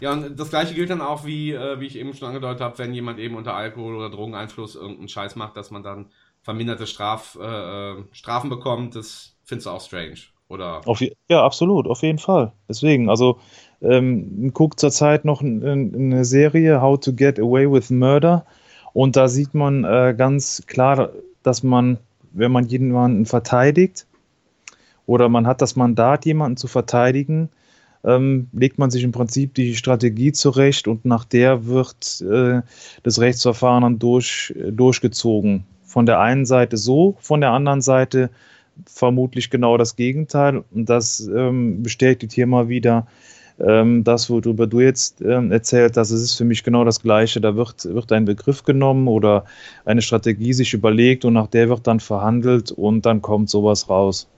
Ja, 0.00 0.12
und 0.12 0.38
das 0.38 0.50
gleiche 0.50 0.74
gilt 0.74 0.90
dann 0.90 1.00
auch, 1.00 1.24
wie, 1.24 1.52
äh, 1.52 1.80
wie 1.80 1.86
ich 1.86 1.96
eben 1.96 2.14
schon 2.14 2.28
angedeutet 2.28 2.60
habe, 2.60 2.78
wenn 2.78 2.92
jemand 2.94 3.18
eben 3.18 3.36
unter 3.36 3.54
Alkohol- 3.54 3.96
oder 3.96 4.10
Drogeneinfluss 4.10 4.74
irgendeinen 4.74 5.08
Scheiß 5.08 5.36
macht, 5.36 5.56
dass 5.56 5.70
man 5.70 5.82
dann 5.82 6.10
verminderte 6.42 6.86
Straf, 6.86 7.36
äh, 7.40 7.92
äh, 7.92 8.04
Strafen 8.12 8.50
bekommt. 8.50 8.96
Das 8.96 9.38
findest 9.44 9.66
du 9.66 9.70
auch 9.70 9.80
strange. 9.80 10.18
Oder 10.48 10.82
Auf, 10.86 11.00
ja, 11.00 11.42
absolut, 11.42 11.86
auf 11.86 12.02
jeden 12.02 12.18
Fall. 12.18 12.52
Deswegen, 12.68 13.08
also 13.08 13.38
ähm, 13.80 14.52
guckt 14.52 14.78
zurzeit 14.78 15.24
noch 15.24 15.42
eine 15.42 16.24
Serie, 16.24 16.80
How 16.80 16.98
to 16.98 17.12
Get 17.12 17.38
Away 17.38 17.70
with 17.70 17.90
Murder. 17.90 18.44
Und 18.92 19.16
da 19.16 19.28
sieht 19.28 19.54
man 19.54 19.84
äh, 19.84 20.14
ganz 20.16 20.62
klar, 20.66 21.10
dass 21.42 21.62
man, 21.62 21.98
wenn 22.32 22.52
man 22.52 22.66
jemanden 22.66 23.26
verteidigt 23.26 24.06
oder 25.06 25.28
man 25.28 25.46
hat 25.46 25.60
das 25.60 25.76
Mandat, 25.76 26.24
jemanden 26.24 26.56
zu 26.56 26.68
verteidigen, 26.68 27.50
ähm, 28.04 28.48
legt 28.52 28.78
man 28.78 28.90
sich 28.90 29.02
im 29.02 29.12
Prinzip 29.12 29.54
die 29.54 29.74
Strategie 29.74 30.32
zurecht 30.32 30.88
und 30.88 31.04
nach 31.04 31.24
der 31.24 31.66
wird 31.66 32.20
äh, 32.20 32.60
das 33.02 33.18
Rechtsverfahren 33.18 33.82
dann 33.82 33.98
durch, 33.98 34.54
durchgezogen. 34.70 35.64
Von 35.84 36.06
der 36.06 36.20
einen 36.20 36.44
Seite 36.44 36.76
so, 36.76 37.16
von 37.20 37.40
der 37.40 37.50
anderen 37.50 37.80
Seite 37.80 38.30
vermutlich 38.86 39.50
genau 39.50 39.76
das 39.76 39.96
Gegenteil. 39.96 40.64
Und 40.72 40.88
das 40.88 41.26
ähm, 41.26 41.82
bestätigt 41.82 42.32
hier 42.32 42.46
mal 42.46 42.68
wieder 42.68 43.06
ähm, 43.58 44.02
das, 44.04 44.30
worüber 44.30 44.66
du 44.66 44.80
jetzt 44.80 45.20
ähm, 45.20 45.52
erzählt 45.52 45.96
hast. 45.96 46.10
Es 46.10 46.22
ist 46.22 46.34
für 46.34 46.44
mich 46.44 46.64
genau 46.64 46.84
das 46.84 47.00
Gleiche. 47.00 47.40
Da 47.40 47.56
wird, 47.56 47.84
wird 47.84 48.12
ein 48.12 48.24
Begriff 48.24 48.64
genommen 48.64 49.08
oder 49.08 49.44
eine 49.84 50.02
Strategie 50.02 50.52
sich 50.52 50.74
überlegt 50.74 51.24
und 51.24 51.34
nach 51.34 51.46
der 51.46 51.68
wird 51.68 51.86
dann 51.86 52.00
verhandelt 52.00 52.72
und 52.72 53.06
dann 53.06 53.22
kommt 53.22 53.50
sowas 53.50 53.88
raus. 53.88 54.28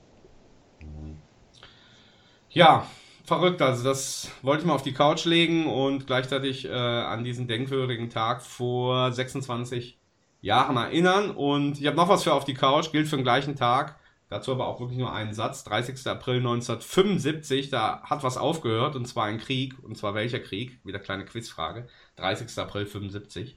Ja, 2.50 2.86
verrückt. 3.24 3.62
Also 3.62 3.84
das 3.84 4.30
wollte 4.42 4.62
ich 4.62 4.66
mal 4.66 4.74
auf 4.74 4.82
die 4.82 4.94
Couch 4.94 5.24
legen 5.24 5.66
und 5.66 6.06
gleichzeitig 6.06 6.66
äh, 6.66 6.70
an 6.70 7.24
diesen 7.24 7.48
denkwürdigen 7.48 8.10
Tag 8.10 8.42
vor 8.42 9.12
26 9.12 9.98
Jahren 10.40 10.76
erinnern. 10.76 11.30
Und 11.30 11.80
ich 11.80 11.86
habe 11.86 11.96
noch 11.96 12.08
was 12.08 12.22
für 12.22 12.32
auf 12.32 12.44
die 12.44 12.54
Couch, 12.54 12.92
gilt 12.92 13.08
für 13.08 13.16
den 13.16 13.24
gleichen 13.24 13.56
Tag. 13.56 13.96
Dazu 14.28 14.50
aber 14.50 14.66
auch 14.66 14.80
wirklich 14.80 14.98
nur 14.98 15.12
einen 15.12 15.34
Satz. 15.34 15.62
30. 15.64 16.04
April 16.08 16.38
1975, 16.38 17.70
da 17.70 18.02
hat 18.02 18.24
was 18.24 18.36
aufgehört 18.36 18.96
und 18.96 19.06
zwar 19.06 19.26
ein 19.26 19.38
Krieg. 19.38 19.74
Und 19.82 19.96
zwar 19.96 20.14
welcher 20.14 20.40
Krieg? 20.40 20.80
Wieder 20.84 20.98
kleine 20.98 21.24
Quizfrage. 21.24 21.86
30. 22.16 22.58
April 22.58 22.86
75. 22.86 23.56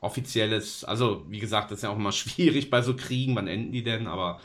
Offizielles, 0.00 0.84
also 0.84 1.24
wie 1.28 1.40
gesagt, 1.40 1.70
das 1.70 1.78
ist 1.78 1.82
ja 1.82 1.90
auch 1.90 1.96
immer 1.96 2.12
schwierig 2.12 2.70
bei 2.70 2.80
so 2.82 2.94
Kriegen. 2.94 3.34
Wann 3.34 3.48
enden 3.48 3.72
die 3.72 3.82
denn? 3.82 4.06
Aber 4.06 4.40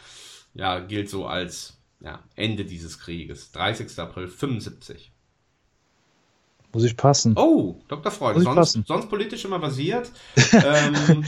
ja, 0.56 0.80
gilt 0.80 1.10
so 1.10 1.28
als 1.28 1.78
ja, 2.00 2.20
Ende 2.36 2.66
dieses 2.66 2.98
Krieges. 2.98 3.52
30. 3.52 4.00
April 4.00 4.28
75. 4.28 5.12
Muss 6.74 6.84
ich 6.84 6.98
passen. 6.98 7.36
Oh, 7.38 7.82
Dr. 7.90 8.12
Freud, 8.12 8.40
sonst, 8.40 8.88
sonst 8.88 9.10
politisch 9.10 9.46
immer 9.46 9.60
basiert. 9.60 10.10
ähm, 10.54 11.26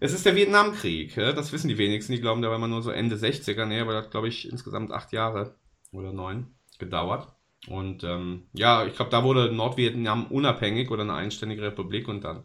es 0.00 0.14
ist 0.14 0.24
der 0.24 0.34
Vietnamkrieg, 0.34 1.14
das 1.14 1.52
wissen 1.52 1.68
die 1.68 1.78
wenigsten. 1.78 2.12
Die 2.12 2.20
glauben, 2.20 2.40
der 2.40 2.50
war 2.50 2.56
immer 2.56 2.68
nur 2.68 2.82
so 2.82 2.90
Ende 2.90 3.16
60er. 3.16 3.66
Nee, 3.66 3.80
aber 3.80 3.92
das 3.92 4.04
hat, 4.06 4.10
glaube 4.10 4.28
ich, 4.28 4.50
insgesamt 4.50 4.92
acht 4.92 5.12
Jahre 5.12 5.54
oder 5.92 6.12
neun 6.12 6.54
gedauert. 6.78 7.28
Und 7.68 8.02
ähm, 8.04 8.48
ja, 8.54 8.86
ich 8.86 8.94
glaube, 8.94 9.10
da 9.10 9.22
wurde 9.22 9.52
Nordvietnam 9.52 10.26
unabhängig 10.26 10.90
oder 10.90 11.02
eine 11.02 11.14
eigenständige 11.14 11.62
Republik 11.62 12.08
und 12.08 12.24
dann 12.24 12.44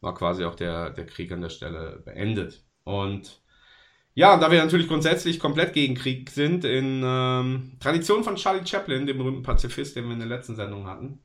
war 0.00 0.14
quasi 0.14 0.44
auch 0.44 0.56
der, 0.56 0.90
der 0.90 1.06
Krieg 1.06 1.30
an 1.30 1.42
der 1.42 1.50
Stelle 1.50 2.02
beendet. 2.04 2.64
Und 2.84 3.40
ja, 4.14 4.36
da 4.38 4.50
wir 4.50 4.62
natürlich 4.62 4.88
grundsätzlich 4.88 5.38
komplett 5.38 5.72
gegen 5.72 5.94
Krieg 5.94 6.30
sind, 6.30 6.64
in 6.64 7.02
ähm, 7.04 7.76
Tradition 7.78 8.24
von 8.24 8.34
Charlie 8.34 8.66
Chaplin, 8.66 9.06
dem 9.06 9.18
berühmten 9.18 9.44
Pazifist, 9.44 9.94
den 9.94 10.06
wir 10.06 10.14
in 10.14 10.18
der 10.18 10.28
letzten 10.28 10.56
Sendung 10.56 10.86
hatten, 10.86 11.20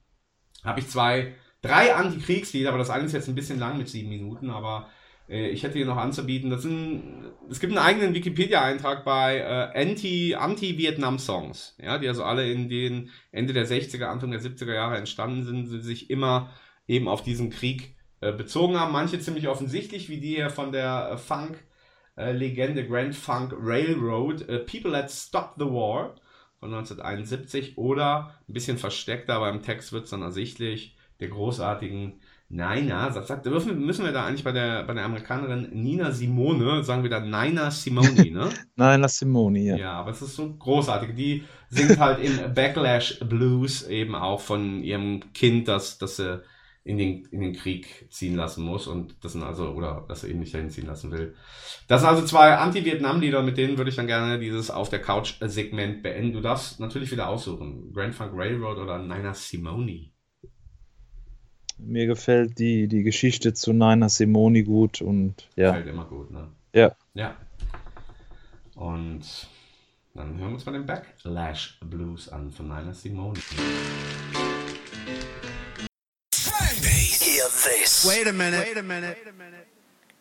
habe 0.64 0.80
ich 0.80 0.88
zwei, 0.88 1.34
drei 1.64 1.96
Antikriegslieder, 1.96 2.70
aber 2.70 2.78
das 2.78 2.92
eine 2.92 3.06
ist 3.06 3.14
jetzt 3.14 3.28
ein 3.28 3.36
bisschen 3.36 3.58
lang 3.60 3.80
mit 3.80 3.90
sieben 3.90 4.10
Minuten, 4.10 4.52
aber 4.52 4.90
ich 5.28 5.64
hätte 5.64 5.78
hier 5.78 5.86
noch 5.86 5.98
anzubieten. 5.98 6.50
Das 6.50 6.62
sind, 6.62 7.32
es 7.50 7.60
gibt 7.60 7.72
einen 7.76 7.86
eigenen 7.86 8.14
Wikipedia-Eintrag 8.14 9.04
bei 9.04 9.38
äh, 9.40 9.82
Anti, 9.82 10.36
Anti-Vietnam-Songs, 10.36 11.78
ja, 11.82 11.98
die 11.98 12.08
also 12.08 12.24
alle 12.24 12.52
in 12.52 12.70
den 12.70 13.10
Ende 13.32 13.54
der 13.54 13.68
60er, 13.68 14.06
Anfang 14.06 14.32
der 14.32 14.42
70er 14.42 14.74
Jahre 14.74 14.98
entstanden 14.98 15.44
sind, 15.44 15.72
die 15.72 15.80
sich 15.82 16.10
immer 16.10 16.52
eben 16.88 17.08
auf 17.08 17.24
diesen 17.24 17.50
Krieg 17.50 17.96
äh, 18.22 18.32
bezogen 18.32 18.80
haben. 18.80 18.92
Manche 18.92 19.20
ziemlich 19.20 19.48
offensichtlich, 19.48 20.10
wie 20.10 20.20
die 20.20 20.36
hier 20.36 20.50
von 20.50 20.72
der 20.72 21.12
äh, 21.14 21.18
Funk- 21.18 21.64
äh, 22.16 22.84
Grand 22.84 23.16
Funk 23.16 23.54
Railroad, 23.60 24.48
äh, 24.48 24.60
People 24.60 24.92
Let's 24.92 25.28
Stop 25.28 25.56
the 25.58 25.66
War 25.66 26.16
von 26.60 26.74
1971 26.74 27.78
oder 27.78 28.36
ein 28.48 28.54
bisschen 28.54 28.78
versteckter, 28.78 29.36
aber 29.36 29.50
im 29.50 29.62
Text 29.62 29.92
wird 29.92 30.06
es 30.06 30.12
dann 30.12 30.22
ersichtlich, 30.22 30.96
der 31.20 31.30
großartigen 31.30 32.22
Nina, 32.48 33.12
sagt, 33.12 33.28
sagt, 33.28 33.46
müssen 33.46 34.06
wir 34.06 34.12
da 34.12 34.26
eigentlich 34.26 34.44
bei 34.44 34.52
der, 34.52 34.84
bei 34.84 34.94
der 34.94 35.06
Amerikanerin 35.06 35.70
Nina 35.74 36.12
Simone, 36.12 36.84
sagen 36.84 37.02
wir 37.02 37.10
da 37.10 37.20
Nina 37.20 37.72
Simone, 37.72 38.32
ne? 38.32 38.50
Nein, 38.76 39.02
lass 39.02 39.18
Simone, 39.18 39.60
ja. 39.60 39.76
Ja, 39.76 39.94
aber 39.94 40.12
es 40.12 40.22
ist 40.22 40.36
so 40.36 40.54
großartig. 40.54 41.16
Die 41.16 41.44
singt 41.70 41.98
halt 41.98 42.24
im 42.24 42.54
Backlash 42.54 43.20
Blues 43.20 43.88
eben 43.88 44.14
auch 44.14 44.42
von 44.42 44.84
ihrem 44.84 45.34
Kind, 45.34 45.68
das, 45.68 45.98
das 45.98 46.18
sie 46.18 46.44
in 46.84 47.00
den, 47.00 47.26
in 47.32 47.42
den 47.42 47.54
Krieg 47.54 48.08
ziehen 48.12 48.36
lassen 48.36 48.64
muss 48.64 48.86
und 48.86 49.16
das 49.24 49.32
sind 49.32 49.42
also, 49.42 49.72
oder 49.72 50.06
dass 50.08 50.24
er 50.24 50.30
eben 50.30 50.40
nicht 50.40 50.54
dahin 50.54 50.70
ziehen 50.70 50.86
lassen 50.86 51.12
will. 51.12 51.34
Das 51.88 52.02
sind 52.02 52.10
also 52.12 52.24
zwei 52.26 52.56
Anti-Vietnam-Lieder, 52.58 53.42
mit 53.42 53.58
denen 53.58 53.78
würde 53.78 53.90
ich 53.90 53.96
dann 53.96 54.06
gerne 54.06 54.38
dieses 54.38 54.70
Auf 54.70 54.90
der 54.90 55.02
Couch-Segment 55.02 56.04
beenden. 56.04 56.34
Du 56.34 56.42
darfst 56.42 56.80
natürlich 56.80 57.12
wieder 57.12 57.28
aussuchen. 57.28 57.92
Grand 57.92 58.14
Funk 58.14 58.34
Railroad 58.36 58.78
oder 58.78 59.00
Nina 59.00 59.34
Simone. 59.34 60.12
Mir 61.78 62.08
gefällt 62.08 62.58
die, 62.58 62.88
die 62.88 63.04
Geschichte 63.04 63.54
zu 63.54 63.74
Nina 63.74 64.10
Simone 64.10 64.64
gut 64.64 65.02
und 65.02 65.48
ja. 65.56 65.72
Gefällt 65.72 65.88
immer 65.88 66.06
gut, 66.06 66.32
ne? 66.32 66.48
Ja. 66.74 66.96
Ja. 67.14 67.36
Und 68.76 69.24
dann 70.14 70.38
hören 70.38 70.50
wir 70.50 70.56
uns 70.56 70.66
mal 70.66 70.72
den 70.74 70.86
Backlash 70.86 71.78
Blues 71.82 72.30
an 72.30 72.52
von 72.52 72.68
Nina 72.68 72.94
this. 77.66 78.06
Wait 78.06 78.28
a 78.28 78.34
minute. 78.34 78.60
Wait 78.62 78.78
a 78.78 78.82
minute. 78.82 79.18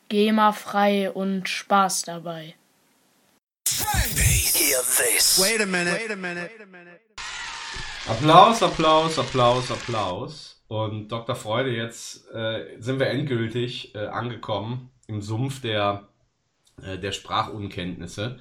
GEMA-frei 0.09 1.11
und 1.11 1.49
Spaß 1.49 2.03
dabei. 2.03 2.55
Hear 3.67 4.83
this. 4.83 5.39
Wait 5.41 5.61
a 5.61 5.67
minute. 5.67 6.01
Wait 6.01 6.11
a 6.11 6.17
minute. 6.17 6.51
Applaus, 8.07 8.63
Applaus, 8.63 9.19
Applaus, 9.19 9.71
Applaus. 9.71 10.54
Und 10.75 11.09
Dr. 11.13 11.37
Freude, 11.37 11.71
jetzt 11.71 12.29
äh, 12.33 12.65
sind 12.81 12.99
wir 12.99 13.07
endgültig 13.09 13.95
äh, 13.95 14.07
angekommen 14.07 14.91
im 15.07 15.21
Sumpf 15.23 15.61
der, 15.61 16.09
äh, 16.83 16.99
der 16.99 17.13
Sprachunkenntnisse. 17.13 18.39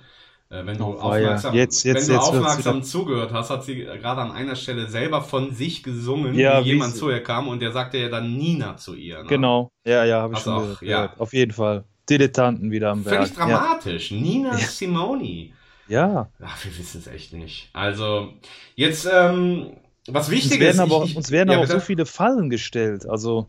Äh, 0.49 0.65
wenn 0.65 0.77
du 0.77 0.85
Oh, 0.85 0.93
aufmerksam, 0.99 1.53
Jetzt- 1.53 1.83
jetzt- 1.83 2.07
wenn 2.09 2.15
du 2.15 2.21
jetzt 2.21 2.29
aufmerksam 2.29 2.81
zugehört 2.83 3.31
hast, 3.33 3.49
hat 3.51 3.63
sie 3.63 3.75
gerade 3.83 4.21
an 4.21 4.31
einer 4.31 4.55
Stelle 4.55 4.87
selber 4.87 5.21
von 5.21 5.53
sich 5.53 5.83
gesungen, 5.83 6.33
Ja, 6.33 6.63
wie 6.63 6.69
jemand 6.69 6.95
zu 6.95 7.09
ihr 7.11 7.21
kam 7.21 7.47
und 7.47 7.59
der 7.61 7.71
sagte 7.71 7.97
ja 7.99 8.09
dann 8.09 8.35
Nina 8.35 8.77
zu 8.77 8.95
ihr. 8.95 9.21
Ne? 9.23 9.29
Genau, 9.29 9.71
ja, 9.85 10.03
ja, 10.05 10.21
habe 10.21 10.33
ich 10.33 10.39
schon 10.39 10.53
auch, 10.53 10.79
gehört. 10.79 10.81
ja. 11.13 11.13
Auf 11.19 11.33
jeden 11.33 11.51
Fall. 11.51 11.83
Dilettanten 12.09 12.71
wieder 12.71 12.89
am 12.91 13.05
Werk. 13.05 13.15
Völlig 13.17 13.33
dramatisch. 13.35 14.11
Nina 14.11 14.57
Simoni. 14.57 15.53
Ja. 15.87 16.29
Ach, 16.41 16.65
wir 16.65 16.77
wissen 16.77 16.99
es 16.99 17.07
echt 17.07 17.33
nicht. 17.33 17.69
Also, 17.73 18.33
jetzt, 18.75 19.07
ähm, 19.11 19.77
was 20.07 20.29
Uns 20.29 20.31
wichtig 20.31 20.59
werden 20.59 20.75
ist. 20.77 20.79
aber, 20.79 21.03
ich- 21.03 21.15
uns 21.15 21.31
werden 21.31 21.49
ja, 21.49 21.55
aber 21.55 21.63
auch 21.65 21.69
so 21.69 21.79
viele 21.79 22.05
Fallen 22.05 22.49
gestellt. 22.49 23.05
Also, 23.07 23.47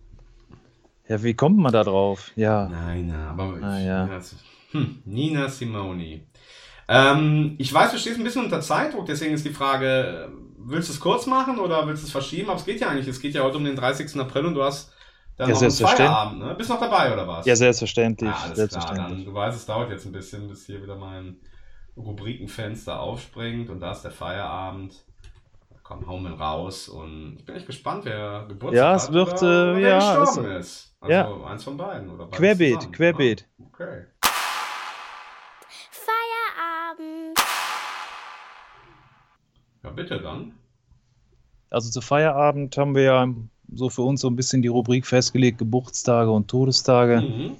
ja, 1.08 1.22
wie 1.22 1.34
kommt 1.34 1.58
man 1.58 1.72
da 1.72 1.84
drauf? 1.84 2.32
Ja. 2.36 2.68
Nein, 2.68 3.08
na, 3.08 3.30
aber 3.30 3.58
Ah, 3.60 3.78
ich, 3.78 3.86
ja. 3.86 4.08
hm, 4.72 5.02
Nina 5.04 5.48
Simoni. 5.48 6.26
Ähm, 6.88 7.56
ich 7.58 7.72
weiß, 7.72 7.92
du 7.92 7.98
stehst 7.98 8.18
ein 8.18 8.24
bisschen 8.24 8.44
unter 8.44 8.60
Zeitdruck, 8.60 9.06
deswegen 9.06 9.34
ist 9.34 9.44
die 9.44 9.50
Frage, 9.54 9.86
äh, 9.86 10.28
willst 10.58 10.88
du 10.88 10.92
es 10.94 11.00
kurz 11.00 11.26
machen 11.26 11.58
oder 11.58 11.86
willst 11.86 12.02
du 12.02 12.06
es 12.06 12.12
verschieben? 12.12 12.50
Aber 12.50 12.58
es 12.58 12.64
geht 12.66 12.80
ja 12.80 12.88
eigentlich, 12.88 13.08
es 13.08 13.20
geht 13.20 13.34
ja 13.34 13.42
heute 13.42 13.56
um 13.58 13.64
den 13.64 13.76
30. 13.76 14.20
April 14.20 14.46
und 14.46 14.54
du 14.54 14.62
hast 14.62 14.92
dann 15.36 15.48
Ja, 15.50 15.54
noch 15.54 15.60
einen. 15.62 15.76
Feierabend, 15.78 16.40
ne? 16.40 16.54
Bist 16.54 16.70
noch 16.70 16.80
dabei 16.80 17.12
oder 17.12 17.26
was? 17.28 17.46
Ja, 17.46 17.56
selbstverständlich. 17.56 18.30
Ja, 18.30 18.40
alles 18.42 18.56
selbstverständlich. 18.56 19.06
klar. 19.06 19.08
Dann, 19.10 19.24
du 19.24 19.34
weißt, 19.34 19.56
es 19.58 19.66
dauert 19.66 19.90
jetzt 19.90 20.06
ein 20.06 20.12
bisschen, 20.12 20.48
bis 20.48 20.66
hier 20.66 20.82
wieder 20.82 20.96
mein 20.96 21.38
Rubrikenfenster 21.96 23.00
aufspringt 23.00 23.70
und 23.70 23.80
da 23.80 23.92
ist 23.92 24.02
der 24.02 24.10
Feierabend. 24.10 25.04
Komm, 25.94 26.06
hau 26.08 26.18
mal 26.18 26.32
raus 26.32 26.88
und 26.88 27.36
ich 27.38 27.44
bin 27.44 27.54
echt 27.54 27.66
gespannt, 27.66 28.04
wer 28.04 28.46
Geburtstag 28.48 28.76
Ja, 28.84 28.92
hat 28.94 29.00
es 29.00 29.12
wird, 29.12 29.42
oder, 29.42 29.42
äh, 29.42 29.70
oder 29.70 29.74
wer 29.74 29.80
ja, 29.90 30.16
gestorben 30.18 30.50
es- 30.56 30.66
ist. 30.66 30.96
Also 31.00 31.12
ja. 31.14 31.46
eins 31.46 31.62
von 31.64 31.76
beiden 31.76 32.10
oder 32.10 32.26
beides 32.26 32.36
Querbeet, 32.36 32.78
zusammen. 32.80 32.92
querbeet. 32.96 33.48
Ah, 33.60 33.64
okay. 33.72 34.04
Feierabend. 35.92 37.38
Ja, 39.84 39.90
bitte 39.90 40.20
dann. 40.20 40.52
Also 41.70 41.90
zu 41.90 42.00
Feierabend 42.00 42.76
haben 42.76 42.96
wir 42.96 43.02
ja 43.02 43.28
so 43.72 43.88
für 43.88 44.02
uns 44.02 44.20
so 44.20 44.28
ein 44.28 44.36
bisschen 44.36 44.62
die 44.62 44.68
Rubrik 44.68 45.06
festgelegt, 45.06 45.58
Geburtstage 45.58 46.30
und 46.30 46.48
Todestage. 46.48 47.22
Mhm. 47.22 47.56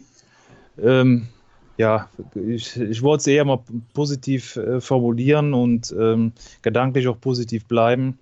Ähm, 0.78 1.28
ja, 1.76 2.08
ich, 2.34 2.76
ich 2.76 3.02
wollte 3.02 3.20
es 3.22 3.26
eher 3.26 3.44
mal 3.44 3.60
positiv 3.92 4.56
äh, 4.56 4.80
formulieren 4.80 5.54
und 5.54 5.94
ähm, 5.98 6.32
gedanklich 6.62 7.08
auch 7.08 7.20
positiv 7.20 7.66
bleiben 7.66 8.18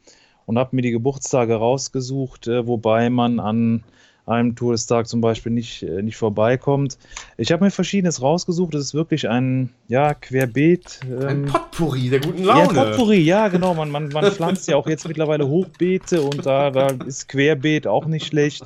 und 0.47 0.59
habe 0.59 0.75
mir 0.75 0.83
die 0.83 0.91
Geburtstage 0.91 1.55
rausgesucht, 1.55 2.49
äh, 2.49 2.67
wobei 2.67 3.11
man 3.11 3.41
an 3.41 3.85
einem 4.25 4.55
Todestag 4.55 5.09
zum 5.09 5.21
Beispiel 5.21 5.53
nicht, 5.53 5.83
äh, 5.83 6.03
nicht 6.03 6.17
vorbeikommt. 6.17 6.97
Ich 7.37 7.51
habe 7.53 7.65
mir 7.65 7.71
verschiedenes 7.71 8.23
rausgesucht. 8.23 8.75
Das 8.75 8.83
ist 8.83 8.95
wirklich 8.95 9.29
ein 9.29 9.71
ja, 9.89 10.15
Querbeet. 10.15 11.01
Ein 11.03 11.29
Ähm, 11.29 11.45
Potpourri 11.47 12.09
der 12.09 12.21
guten 12.21 12.45
ja, 12.45 12.65
Laune. 12.65 12.91
Potpourri, 12.91 13.19
ja, 13.19 13.49
genau. 13.49 13.75
Man, 13.75 13.91
man, 13.91 14.09
man 14.09 14.25
pflanzt 14.33 14.69
ja 14.69 14.77
auch 14.77 14.87
jetzt 14.87 15.07
mittlerweile 15.09 15.49
Hochbeete 15.49 16.23
und 16.23 16.47
da, 16.47 16.71
da 16.71 16.89
ist 17.05 17.29
Querbeet 17.29 17.87
auch 17.87 18.07
nicht 18.07 18.27
schlecht. 18.27 18.65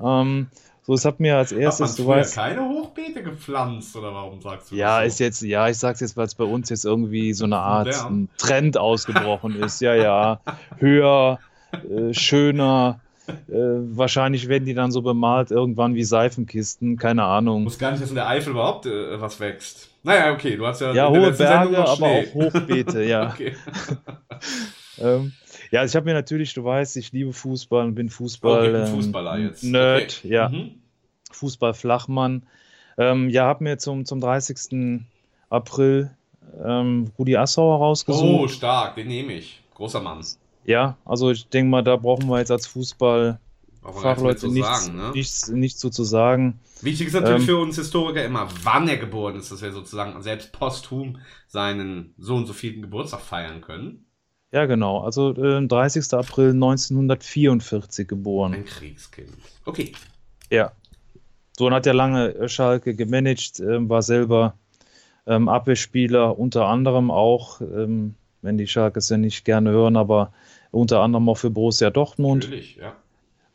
Ähm, 0.00 0.46
so, 0.86 0.92
es 0.94 1.04
hat 1.04 1.18
mir 1.18 1.36
als 1.38 1.50
Hat 1.50 1.56
man 1.56 1.62
erstes, 1.64 1.96
du 1.96 2.06
weißt. 2.06 2.34
keine 2.34 2.68
Hochbeete 2.68 3.22
gepflanzt 3.22 3.96
oder 3.96 4.12
warum 4.12 4.40
sagst 4.40 4.70
du 4.70 4.76
Ja, 4.76 5.02
das 5.02 5.14
ist 5.14 5.18
jetzt, 5.20 5.42
ja, 5.42 5.68
ich 5.68 5.78
sag's 5.78 6.00
jetzt, 6.00 6.16
weil 6.16 6.26
es 6.26 6.34
bei 6.34 6.44
uns 6.44 6.68
jetzt 6.68 6.84
irgendwie 6.84 7.32
so 7.32 7.44
eine 7.46 7.56
Art 7.56 7.88
ein 7.88 8.28
Trend 8.36 8.76
ausgebrochen 8.76 9.56
ist. 9.62 9.80
Ja, 9.80 9.94
ja. 9.94 10.40
Höher, 10.78 11.38
äh, 11.72 12.12
schöner. 12.12 13.00
Äh, 13.26 13.52
wahrscheinlich 13.52 14.48
werden 14.48 14.66
die 14.66 14.74
dann 14.74 14.90
so 14.90 15.00
bemalt 15.00 15.50
irgendwann 15.50 15.94
wie 15.94 16.04
Seifenkisten, 16.04 16.98
keine 16.98 17.24
Ahnung. 17.24 17.64
Wusste 17.64 17.80
gar 17.80 17.90
nicht, 17.92 18.02
dass 18.02 18.10
in 18.10 18.16
der 18.16 18.28
Eifel 18.28 18.50
überhaupt 18.50 18.84
äh, 18.84 19.18
was 19.18 19.40
wächst. 19.40 19.88
Naja, 20.02 20.34
okay, 20.34 20.56
du 20.58 20.66
hast 20.66 20.82
ja, 20.82 20.92
Ja, 20.92 21.08
hohe 21.08 21.32
Berge, 21.32 21.78
aber 21.78 22.06
auch 22.06 22.34
Hochbeete, 22.34 23.02
ja. 23.04 23.28
okay. 23.32 23.56
Ähm, 25.00 25.32
ja, 25.74 25.80
also 25.80 25.92
ich 25.92 25.96
habe 25.96 26.06
mir 26.06 26.14
natürlich, 26.14 26.54
du 26.54 26.64
weißt, 26.64 26.96
ich 26.96 27.12
liebe 27.12 27.32
Fußball 27.32 27.84
und 27.86 27.94
bin 27.94 28.08
Fußball. 28.08 28.68
Okay, 28.74 28.88
ähm, 28.90 28.94
Fußballer 28.94 29.38
jetzt. 29.38 29.64
Nerd, 29.64 30.18
Okay. 30.24 30.28
ja. 30.28 30.48
Mhm. 30.48 30.70
Fußball-Flachmann. 31.32 32.46
Ähm, 32.96 33.28
ja, 33.28 33.44
habe 33.44 33.64
mir 33.64 33.78
zum, 33.78 34.04
zum 34.04 34.20
30. 34.20 35.00
April 35.50 36.10
ähm, 36.64 37.10
Rudi 37.18 37.36
Assauer 37.36 37.78
Oh, 37.78 37.82
rausgesucht. 37.84 38.50
stark, 38.52 38.94
den 38.96 39.08
nehme 39.08 39.32
ich. 39.34 39.62
Großer 39.74 40.00
Mann. 40.00 40.24
Ja, 40.64 40.96
also 41.04 41.30
ich 41.30 41.48
denke 41.48 41.70
mal, 41.70 41.82
da 41.82 41.96
brauchen 41.96 42.28
wir 42.28 42.38
jetzt 42.38 42.50
als 42.50 42.66
Brauchen 42.68 42.76
wir 42.76 42.82
Fußball-Fachleute 43.82 44.48
nichts 44.48 44.84
sagen, 44.86 44.96
ne? 44.96 45.10
nichts, 45.14 45.48
nichts 45.48 45.80
so 45.80 45.90
zu 45.90 46.04
sagen. 46.04 46.60
Wichtig 46.80 47.08
ist 47.08 47.12
natürlich 47.14 47.40
Ähm, 47.40 47.46
für 47.46 47.58
uns 47.58 47.76
Historiker 47.76 48.24
immer, 48.24 48.48
wann 48.62 48.88
er 48.88 48.96
geboren 48.96 49.36
ist, 49.36 49.50
dass 49.50 49.60
wir 49.60 49.72
sozusagen 49.72 50.22
selbst 50.22 50.52
posthum 50.52 51.18
seinen 51.48 52.14
so 52.16 52.36
und 52.36 52.46
so 52.46 52.52
vielen 52.52 52.80
Geburtstag 52.80 53.20
feiern 53.20 53.60
können. 53.60 54.03
Ja, 54.54 54.66
genau. 54.66 55.00
Also 55.00 55.32
äh, 55.32 55.66
30. 55.66 56.14
April 56.14 56.50
1944 56.50 58.06
geboren. 58.06 58.54
Ein 58.54 58.64
Kriegskind. 58.64 59.32
Okay. 59.64 59.90
Ja. 60.48 60.70
So, 61.58 61.66
und 61.66 61.74
hat 61.74 61.86
ja 61.86 61.92
lange 61.92 62.32
äh, 62.36 62.48
Schalke 62.48 62.94
gemanagt, 62.94 63.58
ähm, 63.58 63.88
war 63.88 64.02
selber 64.02 64.54
ähm, 65.26 65.48
Abwehrspieler, 65.48 66.38
unter 66.38 66.66
anderem 66.66 67.10
auch, 67.10 67.60
ähm, 67.62 68.14
wenn 68.42 68.56
die 68.56 68.68
Schalkes 68.68 69.08
ja 69.08 69.16
nicht 69.16 69.44
gerne 69.44 69.70
hören, 69.70 69.96
aber 69.96 70.32
unter 70.70 71.00
anderem 71.00 71.28
auch 71.28 71.38
für 71.38 71.50
Borussia 71.50 71.90
Dortmund. 71.90 72.44
Natürlich, 72.44 72.76
ja. 72.76 72.94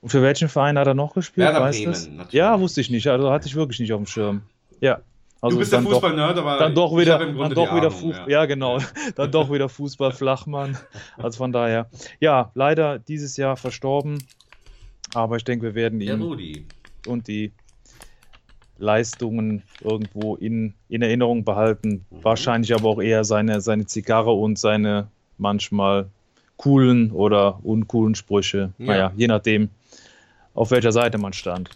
Und 0.01 0.09
für 0.09 0.21
welchen 0.21 0.49
Verein 0.49 0.77
hat 0.77 0.87
er 0.87 0.95
noch 0.95 1.13
gespielt? 1.13 1.47
Werder 1.47 1.61
weißt 1.61 1.85
Bremen. 1.85 2.27
Ja, 2.31 2.59
wusste 2.59 2.81
ich 2.81 2.89
nicht. 2.89 3.07
Also 3.07 3.31
hatte 3.31 3.47
ich 3.47 3.55
wirklich 3.55 3.79
nicht 3.79 3.93
auf 3.93 4.01
dem 4.01 4.05
Schirm. 4.05 4.41
Ja. 4.81 4.99
Also 5.41 5.55
du 5.55 5.59
bist 5.59 5.71
der 5.71 5.81
Fußball-Nerd, 5.81 6.37
aber 6.37 6.57
dann 6.57 6.75
doch 6.75 6.97
wieder, 6.97 7.17
dann 7.17 7.35
doch 7.35 7.73
wieder 7.73 7.87
Ahnung, 7.87 7.91
Fußball, 7.91 8.29
ja. 8.29 8.41
ja. 8.41 8.45
genau, 8.45 8.79
dann 9.15 9.31
doch 9.31 9.51
wieder 9.51 9.69
Fußball-Flachmann. 9.69 10.77
Also 11.17 11.37
von 11.37 11.51
daher, 11.51 11.89
ja, 12.19 12.51
leider 12.55 12.99
dieses 12.99 13.37
Jahr 13.37 13.55
verstorben, 13.55 14.21
aber 15.13 15.37
ich 15.37 15.43
denke, 15.45 15.65
wir 15.65 15.75
werden 15.75 16.01
ihn 16.01 16.65
und 17.07 17.27
die 17.27 17.53
Leistungen 18.79 19.63
irgendwo 19.81 20.35
in, 20.35 20.73
in 20.87 21.01
Erinnerung 21.01 21.43
behalten. 21.43 22.05
Mhm. 22.09 22.23
Wahrscheinlich 22.23 22.73
aber 22.73 22.89
auch 22.89 23.01
eher 23.01 23.23
seine, 23.23 23.61
seine 23.61 23.85
Zigarre 23.85 24.31
und 24.31 24.57
seine 24.57 25.09
manchmal 25.37 26.09
coolen 26.57 27.11
oder 27.11 27.59
uncoolen 27.63 28.15
Sprüche. 28.15 28.73
Ja. 28.77 28.85
Naja, 28.85 29.13
je 29.15 29.27
nachdem, 29.27 29.69
auf 30.53 30.71
welcher 30.71 30.91
Seite 30.91 31.17
man 31.17 31.33
stand. 31.33 31.69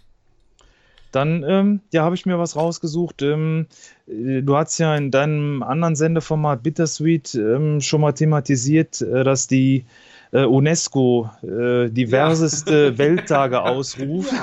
Dann 1.13 1.45
ähm, 1.47 1.79
ja, 1.91 2.03
habe 2.03 2.15
ich 2.15 2.25
mir 2.25 2.39
was 2.39 2.55
rausgesucht. 2.55 3.21
Ähm, 3.21 3.67
äh, 4.07 4.41
du 4.41 4.57
hast 4.57 4.79
ja 4.79 4.95
in 4.95 5.11
deinem 5.11 5.61
anderen 5.61 5.95
Sendeformat 5.95 6.63
Bittersweet 6.63 7.35
ähm, 7.35 7.81
schon 7.81 8.01
mal 8.01 8.13
thematisiert, 8.13 9.01
äh, 9.01 9.23
dass 9.23 9.47
die 9.47 9.85
äh, 10.31 10.45
UNESCO 10.45 11.29
äh, 11.43 11.89
diverseste 11.89 12.97
Welttage 12.97 13.61
ausruft. 13.61 14.33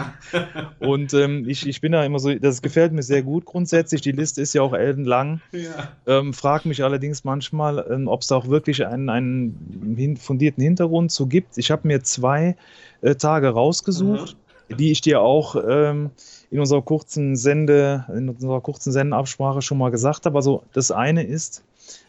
Und 0.79 1.13
ähm, 1.13 1.45
ich, 1.49 1.67
ich 1.67 1.81
bin 1.81 1.91
da 1.91 2.05
immer 2.05 2.21
so, 2.21 2.33
das 2.33 2.63
gefällt 2.63 2.93
mir 2.93 3.03
sehr 3.03 3.25
gut 3.25 3.45
grundsätzlich. 3.45 4.01
Die 4.01 4.13
Liste 4.13 4.41
ist 4.41 4.55
ja 4.55 4.63
auch 4.63 4.73
ellenlang. 4.73 5.41
Ja. 5.51 5.89
Ähm, 6.07 6.33
frag 6.33 6.65
mich 6.65 6.85
allerdings 6.85 7.25
manchmal, 7.25 7.85
ähm, 7.91 8.07
ob 8.07 8.21
es 8.21 8.29
da 8.29 8.37
auch 8.37 8.49
wirklich 8.49 8.87
einen, 8.87 9.09
einen 9.09 10.17
fundierten 10.17 10.63
Hintergrund 10.63 11.11
zu 11.11 11.27
gibt. 11.27 11.59
Ich 11.59 11.73
habe 11.73 11.89
mir 11.89 12.05
zwei 12.05 12.55
äh, 13.03 13.17
Tage 13.17 13.49
rausgesucht, 13.49 14.37
die 14.77 14.93
ich 14.93 15.01
dir 15.01 15.21
auch 15.21 15.57
ähm, 15.57 16.11
in 16.51 16.61
unserer 16.61 16.83
kurzen 16.83 17.37
Sende, 17.37 18.07
in 18.17 18.29
unserer 18.29 18.61
kurzen 18.61 18.93
Sendenabsprache 18.93 19.63
schon 19.63 19.79
mal 19.79 19.91
gesagt 19.91 20.27
habe. 20.27 20.37
Also 20.37 20.65
das 20.73 20.91
eine 20.91 21.23
ist 21.25 21.63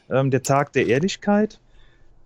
ähm, 0.10 0.32
der 0.32 0.44
Tag 0.44 0.74
der 0.74 0.88
Ehrlichkeit. 0.88 1.60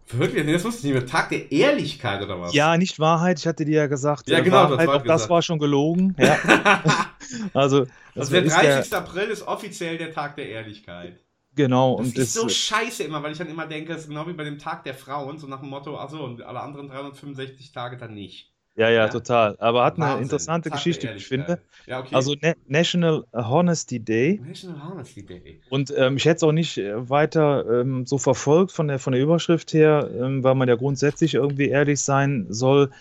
Wirklich? 0.08 0.46
Das 0.46 0.64
wusste 0.64 0.80
ich 0.88 0.94
nicht 0.94 1.02
mehr. 1.02 1.06
Tag 1.06 1.30
der 1.30 1.52
Ehrlichkeit 1.52 2.22
oder 2.22 2.40
was? 2.40 2.54
Ja, 2.54 2.78
nicht 2.78 3.00
Wahrheit. 3.00 3.40
Ich 3.40 3.48
hatte 3.48 3.66
dir 3.66 3.78
ja 3.78 3.88
gesagt, 3.88 4.30
Ja, 4.30 4.40
äh, 4.40 4.44
genau, 4.44 4.68
das 4.68 4.72
Wahrheit, 4.72 4.88
war 4.88 4.96
auch 4.98 5.04
das 5.04 5.14
gesagt. 5.14 5.30
war 5.32 5.42
schon 5.42 5.60
gelogen. 5.60 6.16
Ja. 6.20 6.38
also 7.54 7.86
das 8.14 8.32
Also 8.32 8.34
der 8.34 8.44
ist 8.46 8.56
30. 8.56 8.94
April 8.94 9.30
ist 9.30 9.48
offiziell 9.48 9.98
der 9.98 10.12
Tag 10.14 10.36
der 10.36 10.48
Ehrlichkeit. 10.50 11.20
genau 11.56 11.98
Das 11.98 12.08
und 12.08 12.18
ist 12.18 12.36
das, 12.36 12.42
so 12.44 12.48
scheiße 12.50 13.04
immer, 13.04 13.24
weil 13.24 13.32
ich 13.32 13.38
dann 13.40 13.50
immer 13.50 13.66
denke, 13.68 13.94
es 13.94 14.02
ist 14.02 14.10
genau 14.10 14.28
wie 14.28 14.34
bei 14.34 14.44
dem 14.44 14.60
Tag 14.60 14.84
der 14.84 14.94
Frauen, 14.94 15.40
so 15.40 15.48
nach 15.48 15.60
dem 15.62 15.70
Motto, 15.70 15.98
achso, 15.98 16.24
und 16.24 16.42
alle 16.44 16.60
anderen 16.62 16.88
365 16.88 17.72
Tage 17.72 17.98
dann 17.98 18.14
nicht. 18.14 18.55
Ja, 18.78 18.90
ja, 18.90 19.06
Ja? 19.06 19.08
total. 19.10 19.56
Aber 19.60 19.86
hat 19.86 19.96
eine 19.96 20.06
Wahnsinn. 20.06 20.24
interessante 20.24 20.70
Tag 20.70 20.74
der 20.74 20.78
Geschichte, 20.78 21.14
wie 21.14 21.18
ich 21.18 21.28
finde. 21.28 21.60
Ja, 21.86 22.00
okay. 22.02 22.14
Also 22.16 22.36
Na 22.42 22.54
National 22.68 23.24
Honesty 23.34 24.00
Day. 24.00 24.42
National 24.46 24.82
Honesty 24.92 25.24
Day. 25.26 25.62
Und 25.70 25.94
ähm, 25.96 26.18
ich 26.18 26.26
hätte 26.26 26.38
es 26.38 26.44
auch 26.44 26.52
nicht 26.52 26.78
äh, 26.78 27.10
weiter 27.10 27.82
ähm, 27.82 28.06
so 28.06 28.18
verfolgt 28.18 28.72
von 28.74 28.88
der, 28.90 29.00
von 29.00 29.14
der 29.14 29.22
Überschrift 29.22 29.74
her, 29.74 30.10
ähm, 30.20 30.44
weil 30.44 30.56
man 30.56 30.68
ja 30.68 30.76
grundsätzlich 30.76 31.36
irgendwie 31.36 31.70
ehrlich 31.70 32.02
sein 32.02 32.48
soll. 32.50 32.92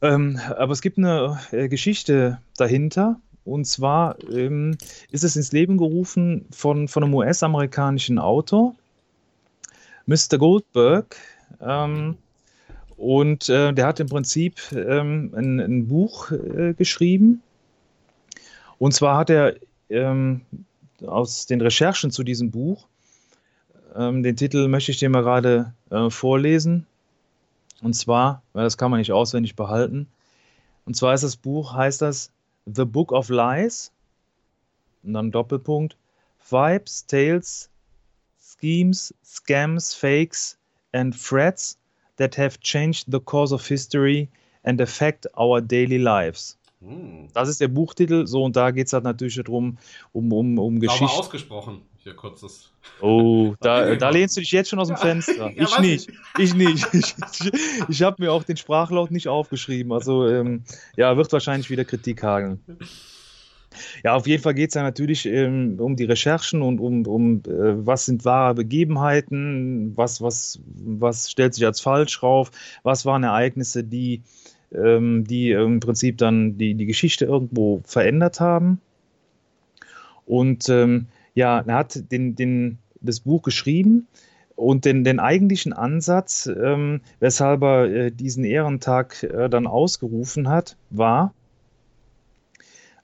Ähm, 0.00 0.40
aber 0.56 0.72
es 0.72 0.80
gibt 0.80 0.98
eine 0.98 1.38
äh, 1.52 1.68
Geschichte 1.68 2.40
dahinter. 2.56 3.20
und 3.44 3.66
zwar 3.66 4.16
ähm, 4.30 4.76
ist 5.10 5.22
es 5.24 5.36
ins 5.36 5.52
Leben 5.52 5.76
gerufen 5.76 6.46
von, 6.50 6.88
von 6.88 7.04
einem 7.04 7.14
US-amerikanischen 7.14 8.18
Autor, 8.18 8.74
Mr. 10.06 10.38
Goldberg. 10.38 11.16
Ähm, 11.60 12.16
und 13.02 13.48
äh, 13.48 13.72
der 13.72 13.86
hat 13.88 13.98
im 13.98 14.06
Prinzip 14.06 14.60
ähm, 14.70 15.34
ein, 15.34 15.58
ein, 15.58 15.88
Buch 15.88 16.30
äh, 16.30 16.72
geschrieben. 16.72 17.42
Und 18.78 18.94
zwar 18.94 19.18
hat 19.18 19.28
er 19.28 19.56
ähm, 19.90 20.42
aus 21.04 21.46
den 21.46 21.60
Recherchen 21.60 22.12
zu 22.12 22.22
diesem 22.22 22.52
Buch, 22.52 22.86
ähm, 23.96 24.22
den 24.22 24.36
Titel 24.36 24.68
möchte 24.68 24.92
ich 24.92 24.98
dir 24.98 25.10
mal 25.10 25.24
gerade 25.24 25.74
äh, 25.90 26.10
vorlesen. 26.10 26.86
Und 27.82 27.94
zwar, 27.94 28.40
weil 28.52 28.62
das 28.62 28.78
kann 28.78 28.92
man 28.92 29.00
nicht 29.00 29.10
auswendig 29.10 29.56
behalten. 29.56 30.06
Und 30.84 30.94
zwar 30.94 31.12
ist 31.12 31.24
das 31.24 31.34
Buch, 31.34 31.74
heißt 31.74 32.02
das 32.02 32.30
The 32.66 32.84
Book 32.84 33.10
of 33.10 33.30
Lies. 33.30 33.90
Und 35.02 35.14
dann 35.14 35.32
Doppelpunkt. 35.32 35.96
Vibes, 36.48 37.04
Tales, 37.06 37.68
Schemes, 38.38 39.12
Scams, 39.24 39.92
Fakes 39.92 40.56
and 40.92 41.20
Threats 41.20 41.78
that 42.22 42.38
have 42.38 42.60
changed 42.60 43.10
the 43.10 43.20
course 43.20 43.52
of 43.52 43.66
history 43.66 44.28
and 44.64 44.80
affect 44.80 45.26
our 45.36 45.60
daily 45.60 45.98
lives. 45.98 46.56
Hm. 46.80 47.28
Das 47.34 47.48
ist 47.48 47.60
der 47.60 47.68
Buchtitel, 47.68 48.26
so 48.26 48.42
und 48.44 48.56
da 48.56 48.70
geht 48.70 48.86
es 48.86 48.92
halt 48.92 49.04
natürlich 49.04 49.36
darum, 49.36 49.78
um, 50.12 50.32
um, 50.32 50.58
um 50.58 50.80
Geschichte. 50.80 51.04
Aber 51.04 51.18
ausgesprochen, 51.18 51.82
hier 51.98 52.14
kurzes. 52.14 52.70
Oh, 53.00 53.54
da, 53.60 53.94
da 53.96 54.10
lehnst 54.10 54.36
du 54.36 54.40
dich 54.40 54.52
jetzt 54.52 54.70
schon 54.70 54.78
aus 54.78 54.88
dem 54.88 54.96
Fenster. 54.96 55.50
ja, 55.50 55.62
ich, 55.62 55.78
nicht. 55.78 56.12
ich 56.38 56.54
nicht. 56.54 56.94
Ich 56.94 57.16
nicht. 57.18 57.52
Ich, 57.88 58.02
habe 58.02 58.22
mir 58.22 58.32
auch 58.32 58.44
den 58.44 58.56
Sprachlaut 58.56 59.10
nicht 59.10 59.28
aufgeschrieben. 59.28 59.92
Also, 59.92 60.28
ähm, 60.28 60.64
ja, 60.96 61.16
wird 61.16 61.32
wahrscheinlich 61.32 61.70
wieder 61.70 61.84
Kritik 61.84 62.22
hageln. 62.22 62.60
Ja, 64.04 64.14
auf 64.14 64.26
jeden 64.26 64.42
Fall 64.42 64.54
geht 64.54 64.70
es 64.70 64.74
ja 64.74 64.82
natürlich 64.82 65.26
ähm, 65.26 65.76
um 65.78 65.96
die 65.96 66.04
Recherchen 66.04 66.62
und 66.62 66.80
um, 66.80 67.06
um 67.06 67.42
äh, 67.46 67.86
was 67.86 68.06
sind 68.06 68.24
wahre 68.24 68.54
Begebenheiten, 68.54 69.92
was, 69.96 70.20
was, 70.20 70.60
was 70.74 71.30
stellt 71.30 71.54
sich 71.54 71.64
als 71.64 71.80
falsch 71.80 72.22
rauf, 72.22 72.50
was 72.82 73.04
waren 73.06 73.24
Ereignisse, 73.24 73.84
die, 73.84 74.22
ähm, 74.74 75.24
die 75.24 75.50
im 75.52 75.80
Prinzip 75.80 76.18
dann 76.18 76.58
die, 76.58 76.74
die 76.74 76.86
Geschichte 76.86 77.24
irgendwo 77.24 77.80
verändert 77.84 78.40
haben. 78.40 78.80
Und 80.26 80.68
ähm, 80.68 81.06
ja, 81.34 81.60
er 81.60 81.74
hat 81.74 82.10
den, 82.10 82.34
den, 82.34 82.78
das 83.00 83.20
Buch 83.20 83.42
geschrieben 83.42 84.06
und 84.56 84.84
den, 84.84 85.04
den 85.04 85.18
eigentlichen 85.18 85.72
Ansatz, 85.72 86.46
ähm, 86.46 87.00
weshalb 87.20 87.62
er 87.62 87.84
äh, 87.84 88.10
diesen 88.10 88.44
Ehrentag 88.44 89.22
äh, 89.22 89.48
dann 89.48 89.66
ausgerufen 89.66 90.48
hat, 90.48 90.76
war, 90.90 91.34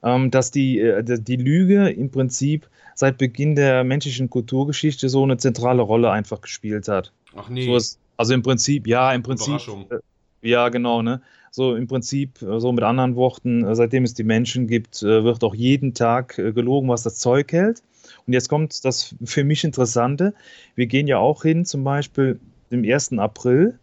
dass 0.01 0.51
die, 0.51 0.79
äh, 0.79 1.03
die 1.03 1.35
Lüge 1.35 1.89
im 1.89 2.09
Prinzip 2.09 2.69
seit 2.95 3.17
Beginn 3.17 3.55
der 3.55 3.83
menschlichen 3.83 4.29
Kulturgeschichte 4.29 5.09
so 5.09 5.23
eine 5.23 5.37
zentrale 5.37 5.81
Rolle 5.81 6.11
einfach 6.11 6.41
gespielt 6.41 6.87
hat. 6.87 7.11
Ach 7.35 7.49
nee. 7.49 7.65
So 7.65 7.75
ist, 7.75 7.99
also 8.17 8.33
im 8.33 8.41
Prinzip, 8.41 8.87
ja, 8.87 9.11
im 9.13 9.23
Prinzip. 9.23 9.59
Äh, 9.89 9.99
ja, 10.41 10.69
genau, 10.69 11.01
ne? 11.01 11.21
So 11.51 11.75
im 11.75 11.87
Prinzip, 11.87 12.41
äh, 12.41 12.59
so 12.59 12.71
mit 12.71 12.83
anderen 12.83 13.15
Worten, 13.15 13.75
seitdem 13.75 14.03
es 14.03 14.13
die 14.13 14.23
Menschen 14.23 14.67
gibt, 14.67 15.01
wird 15.01 15.43
auch 15.43 15.55
jeden 15.55 15.93
Tag 15.93 16.35
gelogen, 16.35 16.89
was 16.89 17.03
das 17.03 17.17
Zeug 17.17 17.51
hält. 17.51 17.83
Und 18.25 18.33
jetzt 18.33 18.49
kommt 18.49 18.85
das 18.85 19.15
für 19.23 19.43
mich 19.43 19.63
Interessante. 19.63 20.33
Wir 20.75 20.87
gehen 20.87 21.07
ja 21.07 21.17
auch 21.17 21.43
hin, 21.43 21.65
zum 21.65 21.83
Beispiel 21.83 22.39
im 22.69 22.83
1. 22.83 23.13
April. 23.19 23.79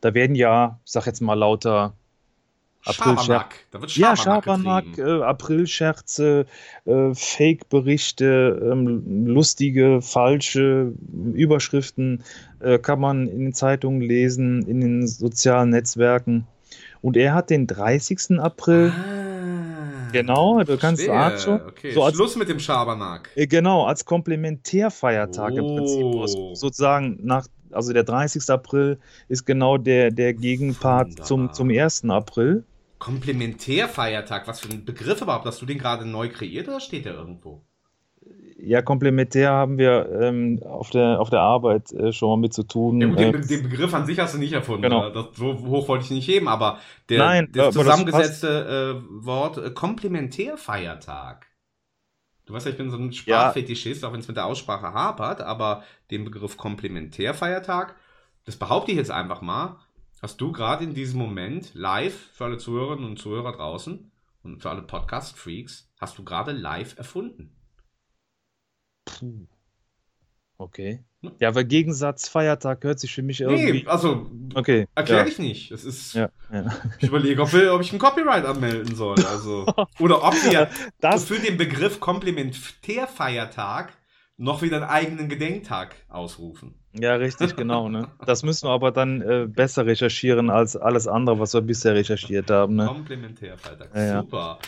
Da 0.00 0.14
werden 0.14 0.34
ja, 0.34 0.80
ich 0.84 0.92
sag 0.92 1.06
jetzt 1.06 1.20
mal 1.20 1.34
lauter 1.34 1.94
Aprilscherz. 2.84 3.46
Da 3.70 3.80
wird 3.80 3.96
ja, 3.96 4.16
Schabernack, 4.16 4.98
äh, 4.98 5.22
Aprilscherze, 5.22 6.46
äh, 6.86 7.14
Fake-Berichte, 7.14 8.70
ähm, 8.72 9.26
lustige, 9.26 10.00
falsche 10.00 10.92
Überschriften 11.34 12.24
äh, 12.60 12.78
kann 12.78 13.00
man 13.00 13.26
in 13.26 13.40
den 13.40 13.52
Zeitungen 13.52 14.00
lesen, 14.00 14.62
in 14.62 14.80
den 14.80 15.06
sozialen 15.06 15.70
Netzwerken. 15.70 16.46
Und 17.02 17.16
er 17.16 17.34
hat 17.34 17.50
den 17.50 17.66
30. 17.66 18.38
April. 18.38 18.92
Ah, 18.94 20.10
genau, 20.12 20.62
du 20.62 20.76
kannst 20.76 21.04
schon. 21.04 21.60
Okay. 21.60 21.92
So 21.92 22.02
als, 22.02 22.14
Schluss 22.14 22.36
mit 22.36 22.48
dem 22.48 22.60
Schabernack. 22.60 23.30
Äh, 23.34 23.46
genau, 23.46 23.84
als 23.84 24.04
Komplementärfeiertag 24.04 25.52
oh. 25.54 25.58
im 25.58 25.76
Prinzip. 25.76 26.56
Sozusagen 26.56 27.18
nach, 27.22 27.46
also 27.72 27.92
der 27.92 28.04
30. 28.04 28.48
April 28.50 28.98
ist 29.28 29.46
genau 29.46 29.78
der, 29.78 30.10
der 30.10 30.34
Gegenpart 30.34 31.24
zum, 31.26 31.52
zum 31.52 31.70
1. 31.70 32.04
April. 32.08 32.64
Komplementärfeiertag, 33.00 34.46
was 34.46 34.60
für 34.60 34.70
ein 34.70 34.84
Begriff 34.84 35.20
überhaupt? 35.20 35.46
Hast 35.46 35.60
du 35.60 35.66
den 35.66 35.78
gerade 35.78 36.06
neu 36.06 36.28
kreiert 36.28 36.68
oder 36.68 36.78
steht 36.78 37.06
der 37.06 37.14
irgendwo? 37.14 37.64
Ja, 38.62 38.82
komplementär 38.82 39.50
haben 39.50 39.78
wir 39.78 40.20
ähm, 40.20 40.60
auf, 40.62 40.90
der, 40.90 41.18
auf 41.18 41.30
der 41.30 41.40
Arbeit 41.40 41.92
äh, 41.92 42.12
schon 42.12 42.28
mal 42.28 42.36
mit 42.36 42.52
zu 42.52 42.62
tun. 42.62 43.00
Ja, 43.00 43.08
gut, 43.08 43.18
den, 43.18 43.48
den, 43.48 43.70
Begriff 43.70 43.94
an 43.94 44.04
sich 44.04 44.18
hast 44.18 44.34
du 44.34 44.38
nicht 44.38 44.52
erfunden. 44.52 44.82
Genau. 44.82 45.08
Das, 45.08 45.28
so 45.34 45.58
hoch 45.60 45.88
wollte 45.88 46.04
ich 46.04 46.10
nicht 46.10 46.28
heben, 46.28 46.46
aber 46.46 46.78
der, 47.08 47.18
Nein, 47.18 47.48
das 47.52 47.74
zusammengesetzte 47.74 49.00
äh, 49.00 49.24
Wort 49.24 49.56
äh, 49.56 49.70
Komplementärfeiertag. 49.70 51.46
Du 52.44 52.52
weißt 52.52 52.66
ja, 52.66 52.72
ich 52.72 52.78
bin 52.78 52.90
so 52.90 52.98
ein 52.98 53.12
Sprachfetischist, 53.12 54.02
ja. 54.02 54.08
auch 54.08 54.12
wenn 54.12 54.20
es 54.20 54.28
mit 54.28 54.36
der 54.36 54.44
Aussprache 54.44 54.92
hapert, 54.92 55.40
aber 55.40 55.82
den 56.10 56.24
Begriff 56.24 56.58
Komplementärfeiertag, 56.58 57.94
das 58.44 58.56
behaupte 58.56 58.90
ich 58.90 58.98
jetzt 58.98 59.10
einfach 59.10 59.40
mal, 59.40 59.78
hast 60.20 60.40
du 60.40 60.52
gerade 60.52 60.84
in 60.84 60.94
diesem 60.94 61.18
Moment 61.18 61.74
live 61.74 62.30
für 62.32 62.44
alle 62.44 62.58
Zuhörerinnen 62.58 63.04
und 63.04 63.18
Zuhörer 63.18 63.52
draußen 63.52 64.10
und 64.42 64.62
für 64.62 64.70
alle 64.70 64.82
Podcast-Freaks, 64.82 65.90
hast 65.98 66.18
du 66.18 66.24
gerade 66.24 66.52
live 66.52 66.96
erfunden. 66.96 67.56
Puh. 69.04 69.46
Okay. 70.56 71.02
Ja, 71.38 71.54
weil 71.54 71.64
Gegensatz 71.64 72.28
Feiertag 72.28 72.84
hört 72.84 73.00
sich 73.00 73.14
für 73.14 73.22
mich 73.22 73.40
irgendwie. 73.40 73.82
Nee, 73.82 73.86
also 73.86 74.30
okay, 74.54 74.88
erklär 74.94 75.18
ja. 75.18 75.24
dich 75.24 75.38
nicht. 75.38 75.70
Das 75.70 75.84
ist. 75.84 76.14
Ja, 76.14 76.30
ja. 76.50 76.74
Ich 76.98 77.08
überlege, 77.08 77.42
ob, 77.42 77.52
ob 77.52 77.80
ich 77.80 77.92
ein 77.92 77.98
Copyright 77.98 78.44
anmelden 78.44 78.94
soll. 78.94 79.22
Also. 79.26 79.66
Oder 79.98 80.22
ob 80.22 80.34
wir 80.34 80.70
das 81.00 81.24
für 81.24 81.38
den 81.38 81.56
Begriff 81.56 82.00
Komplementärfeiertag 82.00 83.92
noch 84.36 84.62
wieder 84.62 84.76
einen 84.76 84.86
eigenen 84.86 85.28
Gedenktag 85.28 85.94
ausrufen. 86.08 86.79
Ja, 86.92 87.14
richtig, 87.14 87.54
genau. 87.54 87.88
Ne? 87.88 88.08
Das 88.26 88.42
müssen 88.42 88.66
wir 88.66 88.72
aber 88.72 88.90
dann 88.90 89.20
äh, 89.22 89.46
besser 89.46 89.86
recherchieren 89.86 90.50
als 90.50 90.76
alles 90.76 91.06
andere, 91.06 91.38
was 91.38 91.54
wir 91.54 91.60
bisher 91.60 91.94
recherchiert 91.94 92.50
haben. 92.50 92.76
Ne? 92.76 92.86
Komplementärfreitag, 92.86 93.88
ja, 93.94 94.22
super. 94.22 94.58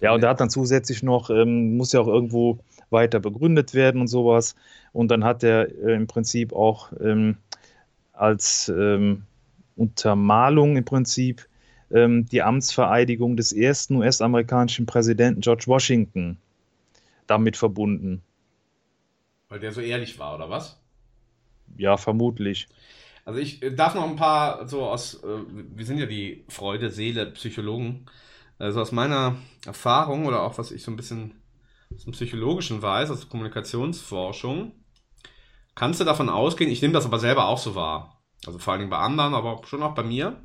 Ja, 0.00 0.12
und 0.14 0.22
er 0.22 0.30
hat 0.30 0.40
dann 0.40 0.50
zusätzlich 0.50 1.02
noch, 1.02 1.30
ähm, 1.30 1.76
muss 1.76 1.92
ja 1.92 2.00
auch 2.00 2.08
irgendwo 2.08 2.58
weiter 2.88 3.20
begründet 3.20 3.74
werden 3.74 4.00
und 4.00 4.08
sowas. 4.08 4.56
Und 4.92 5.08
dann 5.10 5.24
hat 5.24 5.44
er 5.44 5.68
äh, 5.68 5.94
im 5.94 6.06
Prinzip 6.08 6.52
auch 6.52 6.90
ähm, 7.00 7.36
als 8.12 8.68
ähm, 8.68 9.22
Untermalung 9.76 10.76
im 10.76 10.84
Prinzip 10.84 11.46
ähm, 11.92 12.26
die 12.26 12.42
Amtsvereidigung 12.42 13.36
des 13.36 13.52
ersten 13.52 13.96
US-amerikanischen 13.96 14.86
Präsidenten 14.86 15.42
George 15.42 15.64
Washington 15.66 16.38
damit 17.26 17.56
verbunden. 17.56 18.22
Weil 19.48 19.60
der 19.60 19.72
so 19.72 19.80
ehrlich 19.80 20.18
war, 20.18 20.34
oder 20.34 20.50
was? 20.50 20.79
Ja, 21.76 21.96
vermutlich. 21.96 22.68
Also 23.24 23.40
ich 23.40 23.62
äh, 23.62 23.74
darf 23.74 23.94
noch 23.94 24.08
ein 24.08 24.16
paar 24.16 24.66
so 24.68 24.84
aus, 24.84 25.22
äh, 25.22 25.38
wir 25.74 25.86
sind 25.86 25.98
ja 25.98 26.06
die 26.06 26.44
Freude, 26.48 26.90
Seele, 26.90 27.26
Psychologen, 27.26 28.06
also 28.58 28.80
aus 28.80 28.92
meiner 28.92 29.36
Erfahrung 29.64 30.26
oder 30.26 30.42
auch 30.42 30.58
was 30.58 30.70
ich 30.70 30.82
so 30.82 30.90
ein 30.90 30.96
bisschen 30.96 31.34
aus 31.94 32.04
dem 32.04 32.12
Psychologischen 32.12 32.82
weiß, 32.82 33.10
aus 33.10 33.28
Kommunikationsforschung, 33.28 34.72
kannst 35.74 36.00
du 36.00 36.04
davon 36.04 36.28
ausgehen, 36.28 36.70
ich 36.70 36.82
nehme 36.82 36.94
das 36.94 37.06
aber 37.06 37.18
selber 37.18 37.46
auch 37.46 37.58
so 37.58 37.74
wahr, 37.74 38.22
also 38.46 38.58
vor 38.58 38.72
allen 38.72 38.80
Dingen 38.80 38.90
bei 38.90 38.98
anderen, 38.98 39.34
aber 39.34 39.62
schon 39.64 39.82
auch 39.82 39.94
bei 39.94 40.02
mir. 40.02 40.42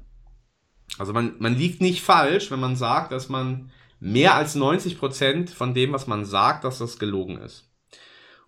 Also 0.98 1.14
man, 1.14 1.36
man 1.40 1.58
liegt 1.58 1.82
nicht 1.82 2.02
falsch, 2.02 2.52
wenn 2.52 2.60
man 2.60 2.76
sagt, 2.76 3.12
dass 3.12 3.30
man 3.30 3.72
mehr 4.00 4.36
als 4.36 4.56
90 4.56 4.98
Prozent 4.98 5.50
von 5.50 5.74
dem, 5.74 5.92
was 5.92 6.08
man 6.08 6.26
sagt, 6.26 6.64
dass 6.64 6.78
das 6.78 7.00
gelogen 7.00 7.38
ist. 7.38 7.70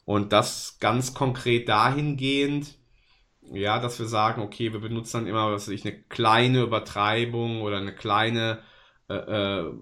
Und 0.08 0.32
das 0.32 0.78
ganz 0.80 1.14
konkret 1.14 1.68
dahingehend, 1.68 2.76
ja, 3.52 3.78
dass 3.78 4.00
wir 4.00 4.06
sagen, 4.06 4.42
okay, 4.42 4.72
wir 4.72 4.80
benutzen 4.80 5.18
dann 5.18 5.28
immer, 5.28 5.52
was 5.52 5.68
weiß 5.68 5.74
ich, 5.74 5.86
eine 5.86 6.02
kleine 6.04 6.62
Übertreibung 6.62 7.62
oder 7.62 7.76
eine 7.76 7.94
kleine 7.94 8.60
äh, 9.10 9.16
äh, 9.16 9.74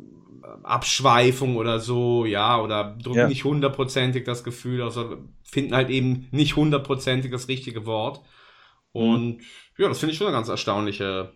Abschweifung 0.63 1.57
oder 1.57 1.79
so, 1.79 2.25
ja, 2.25 2.59
oder 2.59 2.97
drücken 2.99 3.19
ja. 3.19 3.27
nicht 3.27 3.43
hundertprozentig 3.43 4.23
das 4.23 4.43
Gefühl, 4.43 4.81
also 4.81 5.17
finden 5.43 5.75
halt 5.75 5.91
eben 5.91 6.27
nicht 6.31 6.55
hundertprozentig 6.55 7.29
das 7.29 7.47
richtige 7.47 7.85
Wort. 7.85 8.23
Mhm. 8.93 9.01
Und 9.01 9.37
mhm. 9.37 9.41
ja, 9.77 9.89
das 9.89 9.99
finde 9.99 10.13
ich 10.13 10.17
schon 10.17 10.25
eine 10.25 10.35
ganz 10.35 10.49
erstaunliche 10.49 11.33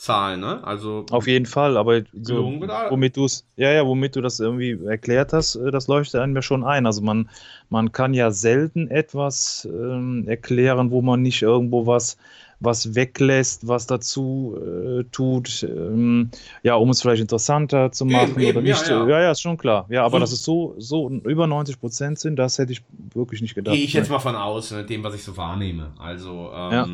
Zahlen, 0.00 0.40
ne? 0.40 0.64
Also 0.64 1.04
auf 1.10 1.26
jeden 1.26 1.44
Fall, 1.44 1.76
aber 1.76 2.00
so, 2.22 2.42
womit 2.88 3.16
du 3.18 3.26
es, 3.26 3.44
ja, 3.56 3.70
ja, 3.70 3.86
womit 3.86 4.16
du 4.16 4.22
das 4.22 4.40
irgendwie 4.40 4.78
erklärt 4.86 5.34
hast, 5.34 5.56
äh, 5.56 5.70
das 5.70 5.88
leuchtet 5.88 6.20
einem 6.22 6.34
ja 6.34 6.40
schon 6.42 6.64
ein. 6.64 6.86
Also 6.86 7.02
man, 7.02 7.28
man 7.68 7.92
kann 7.92 8.14
ja 8.14 8.30
selten 8.30 8.88
etwas 8.90 9.68
ähm, 9.70 10.24
erklären, 10.26 10.90
wo 10.90 11.02
man 11.02 11.20
nicht 11.20 11.42
irgendwo 11.42 11.86
was 11.86 12.16
was 12.62 12.94
weglässt, 12.94 13.68
was 13.68 13.86
dazu 13.86 14.54
äh, 14.58 15.04
tut, 15.10 15.62
ähm, 15.62 16.30
ja, 16.62 16.74
um 16.74 16.90
es 16.90 17.00
vielleicht 17.00 17.22
interessanter 17.22 17.90
zu 17.90 18.04
machen 18.04 18.38
eben, 18.38 18.50
oder 18.50 18.60
nicht. 18.60 18.86
ja, 18.86 18.98
ja. 19.02 19.08
ja, 19.08 19.20
ja, 19.22 19.30
ist 19.30 19.40
schon 19.40 19.56
klar. 19.56 19.86
Ja, 19.88 20.04
aber 20.04 20.18
So- 20.18 20.20
dass 20.20 20.32
es 20.32 20.44
so, 20.44 20.74
so 20.76 21.08
über 21.08 21.46
90 21.46 21.80
Prozent 21.80 22.18
sind, 22.18 22.36
das 22.36 22.58
hätte 22.58 22.72
ich 22.72 22.82
wirklich 23.14 23.40
nicht 23.40 23.54
gedacht. 23.54 23.74
Gehe 23.74 23.84
ich 23.84 23.94
jetzt 23.94 24.10
mal 24.10 24.18
von 24.18 24.36
aus, 24.36 24.70
mit 24.72 24.90
dem, 24.90 25.02
was 25.02 25.14
ich 25.14 25.24
so 25.24 25.38
wahrnehme. 25.38 25.92
Also, 25.98 26.50
ähm, 26.54 26.72
Ja. 26.72 26.86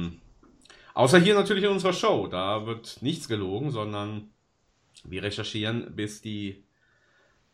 Außer 0.97 1.19
hier 1.21 1.35
natürlich 1.35 1.65
in 1.65 1.71
unserer 1.71 1.93
Show. 1.93 2.27
Da 2.27 2.67
wird 2.67 2.99
nichts 3.03 3.29
gelogen, 3.29 3.71
sondern 3.71 4.31
wir 5.05 5.23
recherchieren, 5.23 5.95
bis 5.95 6.23
die 6.23 6.65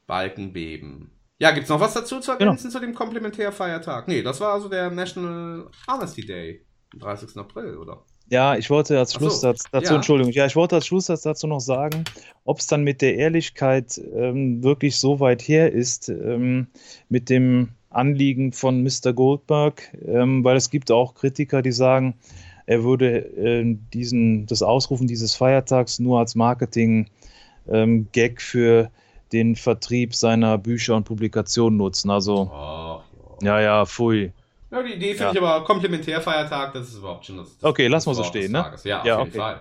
Balken 0.07 0.53
beben. 0.53 1.11
Ja, 1.39 1.51
gibt's 1.51 1.69
noch 1.69 1.81
was 1.81 1.95
dazu 1.95 2.21
zu 2.21 2.33
ergänzen 2.33 2.71
zu 2.71 2.79
dem 2.79 2.95
Komplementärfeiertag? 2.95 4.07
Nee, 4.07 4.23
das 4.23 4.41
war 4.41 4.53
also 4.53 4.69
der 4.69 4.91
National 4.91 5.69
Honesty 5.89 6.25
Day, 6.25 6.65
am 6.93 7.01
30. 7.01 7.37
April, 7.37 7.77
oder? 7.77 8.05
Ja, 8.29 8.57
ich 8.57 8.71
wollte 8.71 8.99
als 8.99 9.11
Ach 9.11 9.15
so, 9.15 9.27
Schlusssatz 9.27 9.65
dazu, 9.73 9.91
ja. 9.91 9.97
Entschuldigung, 9.97 10.33
ja, 10.33 10.47
ich 10.47 10.55
wollte 10.55 10.77
als 10.77 10.87
Schlusssatz 10.87 11.23
dazu 11.23 11.49
noch 11.49 11.61
sagen, 11.61 12.05
ob 12.45 12.61
es 12.61 12.69
dann 12.69 12.85
mit 12.85 13.03
der 13.03 13.17
Ehrlichkeit 13.17 14.01
ähm, 14.15 14.63
wirklich 14.63 14.97
so 14.97 15.19
weit 15.19 15.43
her 15.43 15.73
ist, 15.73 16.09
ähm, 16.09 16.69
mit 17.09 17.29
dem 17.29 17.71
Anliegen 17.91 18.53
von 18.53 18.83
Mr. 18.83 19.13
Goldberg, 19.13 19.83
ähm, 20.07 20.45
weil 20.45 20.57
es 20.57 20.71
gibt 20.71 20.91
auch 20.91 21.15
Kritiker, 21.15 21.61
die 21.61 21.73
sagen, 21.73 22.15
er 22.67 22.85
würde 22.85 23.19
ähm, 23.37 23.87
diesen, 23.93 24.47
das 24.47 24.63
Ausrufen 24.63 25.07
dieses 25.07 25.35
Feiertags 25.35 25.99
nur 25.99 26.19
als 26.19 26.35
Marketing-Gag 26.35 28.41
für 28.41 28.91
den 29.33 29.57
Vertrieb 29.57 30.15
seiner 30.15 30.59
Bücher 30.59 30.97
und 30.97 31.05
Publikationen 31.05 31.79
nutzen. 31.79 32.11
Also, 32.11 32.51
ja, 33.43 33.61
ja, 33.61 33.85
pfui. 33.87 34.33
Ja, 34.71 34.83
die 34.83 34.95
Idee 34.95 35.15
finde 35.15 35.25
Ja. 35.25 35.33
ich 35.33 35.39
aber 35.39 35.65
Komplementärfeiertag, 35.65 36.73
das 36.73 36.89
ist 36.89 36.99
überhaupt 36.99 37.27
schon 37.27 37.37
das. 37.39 37.59
das 37.59 37.65
Okay, 37.71 37.89
lassen 37.89 38.11
wir 38.11 38.15
so 38.15 38.25
stehen, 38.25 38.53
ne? 38.53 38.63
Tages. 38.63 38.85
Ja, 38.85 39.01
auf 39.01 39.07
Ja, 39.07 39.19
jeden 39.19 39.29
okay. 39.31 39.39
Fall. 39.39 39.61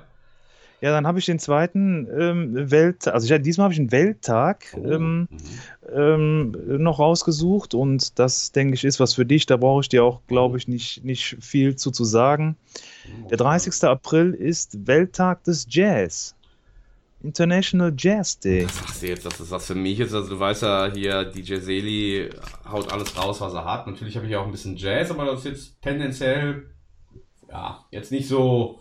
Ja, 0.82 0.92
dann 0.92 1.06
habe 1.06 1.20
ich 1.20 1.26
den 1.28 1.38
zweiten 1.38 2.08
ähm, 2.20 2.72
Welt, 2.72 3.08
also 3.08 3.32
ich, 3.32 3.42
diesmal 3.44 3.66
habe 3.66 3.74
ich 3.74 3.80
einen 3.80 3.92
Welttag 3.92 4.66
Oh, 4.76 4.84
ähm, 4.84 5.28
mhm. 5.30 5.38
ähm, 5.96 6.84
noch 6.84 6.98
rausgesucht 6.98 7.76
und 7.76 8.18
das 8.18 8.52
denke 8.52 8.74
ich 8.74 8.84
ist 8.84 9.00
was 9.00 9.14
für 9.14 9.26
dich. 9.26 9.46
Da 9.46 9.58
brauche 9.58 9.82
ich 9.82 9.90
dir 9.90 10.04
auch, 10.04 10.18
Oh. 10.18 10.28
glaube 10.28 10.58
ich, 10.58 10.68
nicht, 10.68 11.04
nicht 11.06 11.38
viel 11.40 11.76
zu, 11.76 11.92
zu 11.92 12.04
sagen. 12.04 12.56
Der 13.30 13.38
30. 13.38 13.84
April 13.84 14.34
ist 14.34 14.88
Welttag 14.88 15.44
des 15.44 15.68
Jazz. 15.70 16.36
International 17.24 17.94
Jazz 17.96 18.40
Day. 18.40 18.66
Sagst 18.68 19.04
du 19.04 19.08
jetzt, 19.08 19.26
dass 19.26 19.38
das 19.38 19.52
was 19.52 19.68
für 19.68 19.76
mich 19.76 20.00
ist? 20.00 20.14
Also 20.14 20.30
du 20.32 20.40
weißt 20.40 20.64
ja 20.64 20.92
hier, 20.92 21.26
DJ 21.26 21.58
Seli 21.58 22.30
haut 22.68 22.92
alles 22.92 23.16
raus, 23.16 23.40
was 23.42 23.54
er 23.54 23.66
hat. 23.66 23.86
Natürlich 23.86 24.18
habe 24.18 24.26
ich 24.26 24.36
auch 24.36 24.46
ein 24.46 24.52
bisschen 24.52 24.76
Jazz, 24.76 25.12
aber 25.12 25.26
das 25.26 25.42
ist 25.42 25.46
jetzt 25.46 25.82
tendenziell, 25.84 26.72
ja, 27.48 27.86
jetzt 27.92 28.12
nicht 28.12 28.28
so, 28.28 28.80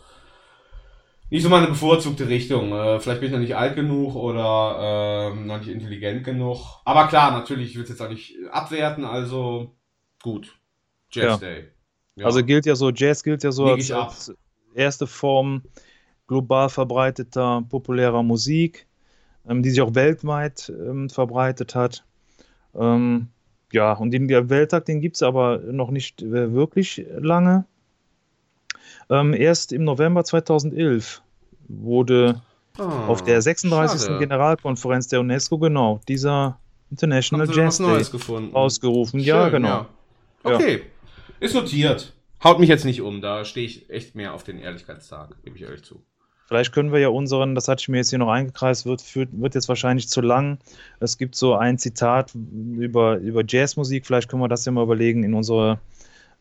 nicht 1.31 1.43
so 1.43 1.49
meine 1.49 1.69
bevorzugte 1.69 2.29
Richtung. 2.29 2.73
Äh, 2.73 3.01
vielleicht 3.01 3.21
bin 3.21 3.29
ich 3.29 3.33
noch 3.33 3.41
nicht 3.41 3.57
alt 3.57 3.77
genug 3.77 4.17
oder 4.17 5.31
ähm, 5.33 5.47
noch 5.47 5.59
nicht 5.59 5.69
intelligent 5.69 6.25
genug. 6.25 6.59
Aber 6.85 7.07
klar, 7.09 7.31
natürlich, 7.31 7.71
ich 7.71 7.77
will 7.77 7.85
es 7.85 7.89
jetzt 7.91 8.03
auch 8.03 8.09
nicht 8.09 8.37
abwerten, 8.51 9.05
also 9.05 9.77
gut. 10.23 10.59
Jazz 11.11 11.41
Ja. 11.41 11.49
Day. 11.49 11.69
Ja. 12.17 12.27
Also 12.27 12.45
gilt 12.45 12.67
ja 12.67 12.75
so, 12.75 12.91
Jazz 12.91 13.23
gilt 13.23 13.45
ja 13.45 13.53
so 13.53 13.67
als, 13.67 13.91
als 13.91 14.35
erste 14.75 15.07
Form 15.07 15.63
global 16.27 16.69
verbreiteter 16.69 17.63
populärer 17.69 18.23
Musik, 18.23 18.87
ähm, 19.49 19.63
die 19.63 19.71
sich 19.71 19.81
auch 19.81 19.95
weltweit 19.95 20.71
ähm, 20.71 21.09
verbreitet 21.09 21.75
hat. 21.75 22.05
Ähm, 22.75 23.29
ja, 23.73 23.93
und 23.93 24.11
den 24.11 24.29
der 24.29 24.51
Welttag, 24.51 24.85
den 24.87 25.01
gibt 25.01 25.17
es 25.17 25.23
aber 25.23 25.59
noch 25.59 25.91
nicht 25.91 26.23
äh, 26.23 26.53
wirklich 26.53 27.05
lange. 27.19 27.67
Ähm, 29.11 29.35
erst 29.35 29.73
im 29.73 29.85
November 29.85 30.25
2011 30.25 31.23
wurde 31.69 32.41
Ah, 32.79 33.07
auf 33.09 33.23
der 33.25 33.43
36. 33.43 34.01
schade. 34.03 34.19
Generalkonferenz 34.21 35.09
der 35.09 35.21
UNESCO 35.21 35.59
genau 35.59 36.01
dieser 36.09 36.59
International 36.91 37.49
Jazz 37.51 37.79
Day 37.79 38.05
ausgerufen. 38.53 39.21
ja, 39.21 39.45
Schön, 39.45 39.53
genau. 39.53 39.69
ja. 39.69 39.87
Ja. 40.45 40.55
Okay, 40.57 40.83
ist 41.41 41.55
notiert. 41.55 42.15
Haut 42.43 42.59
mich 42.59 42.69
jetzt 42.69 42.85
nicht 42.85 43.03
um, 43.03 43.21
da 43.21 43.45
stehe 43.45 43.67
ich 43.67 43.91
echt 43.91 44.15
mehr 44.15 44.33
auf 44.33 44.45
den 44.45 44.59
Ehrlichkeitstag, 44.59 45.35
gebe 45.43 45.57
ich 45.57 45.63
ehrlich 45.63 45.83
zu. 45.85 46.01
Vielleicht 46.47 46.73
können 46.73 46.91
wir 46.91 46.99
ja 46.99 47.09
unseren, 47.09 47.55
das 47.55 47.69
hatte 47.69 47.83
ich 47.83 47.89
mir 47.89 47.99
jetzt 47.99 48.11
hier 48.11 48.19
noch 48.19 48.31
eingekreist, 48.31 48.87
wird, 48.87 49.03
wird 49.15 49.55
jetzt 49.55 49.69
wahrscheinlich 49.69 50.09
zu 50.09 50.21
lang. 50.21 50.59
Es 50.99 51.19
gibt 51.19 51.35
so 51.37 51.55
ein 51.55 51.79
Zitat 51.79 52.35
über, 52.35 53.19
über 53.19 53.43
Jazzmusik, 53.47 54.07
vielleicht 54.07 54.29
können 54.31 54.43
wir 54.43 54.49
das 54.49 54.65
ja 54.65 54.73
mal 54.73 54.83
überlegen, 54.83 55.23
in 55.23 55.35
unsere 55.35 55.79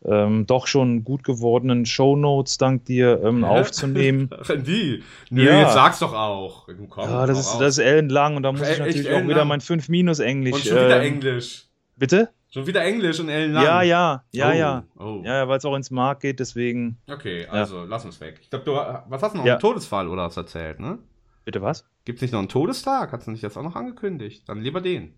ähm, 0.04 0.46
doch 0.46 0.66
schon 0.66 1.04
gut 1.04 1.24
gewordenen 1.24 1.84
Shownotes 1.86 2.56
dank 2.58 2.84
dir 2.86 3.20
ähm, 3.22 3.44
aufzunehmen. 3.44 4.30
Die? 4.66 5.02
Nö, 5.30 5.44
Ja. 5.44 5.60
jetzt 5.60 5.74
sag's 5.74 5.98
doch 5.98 6.14
auch. 6.14 6.66
Komm, 6.88 7.10
Ja, 7.10 7.26
das 7.26 7.38
ist, 7.38 7.48
raus. 7.54 7.58
das 7.58 7.78
ist 7.78 7.84
ellenlang 7.84 8.36
und 8.36 8.42
da 8.42 8.52
muss 8.52 8.68
ich 8.68 8.78
natürlich 8.78 9.10
auch 9.12 9.22
wieder 9.26 9.44
mein 9.44 9.60
5 9.60 9.88
Minus 9.88 10.18
Englisch. 10.20 10.54
Und 10.54 10.64
schon 10.64 10.76
wieder 10.76 11.02
ähm, 11.02 11.14
Englisch. 11.14 11.66
Bitte? 11.96 12.30
Schon 12.52 12.66
wieder 12.66 12.82
Englisch 12.82 13.20
und 13.20 13.28
ellenlang. 13.28 13.62
Ja, 13.62 13.82
ja, 13.82 14.24
ja, 14.32 14.48
Oh, 14.48 14.52
ja. 14.52 14.84
oh. 14.98 15.22
Ja, 15.24 15.34
ja, 15.36 15.48
weil 15.48 15.58
es 15.58 15.64
auch 15.64 15.76
ins 15.76 15.90
Markt 15.92 16.22
geht, 16.22 16.40
deswegen. 16.40 16.98
Okay, 17.08 17.42
Ja. 17.44 17.50
also 17.50 17.84
lass 17.84 18.04
uns 18.04 18.20
weg. 18.20 18.38
Ich 18.42 18.50
glaube, 18.50 18.64
du 18.64 18.72
was 18.72 19.22
hast 19.22 19.34
du 19.34 19.38
noch? 19.38 19.44
Ja. 19.44 19.52
Einen 19.54 19.60
Todesfall 19.60 20.08
oder 20.08 20.24
was 20.24 20.36
erzählt, 20.36 20.80
ne? 20.80 20.98
Bitte 21.44 21.62
was? 21.62 21.84
Gibt's 22.04 22.22
nicht 22.22 22.32
noch 22.32 22.40
einen 22.40 22.48
Todestag? 22.48 23.12
Hast 23.12 23.26
du 23.26 23.30
nicht 23.30 23.42
jetzt 23.42 23.56
auch 23.56 23.62
noch 23.62 23.76
angekündigt? 23.76 24.42
Dann 24.48 24.60
lieber 24.62 24.80
den. 24.80 25.14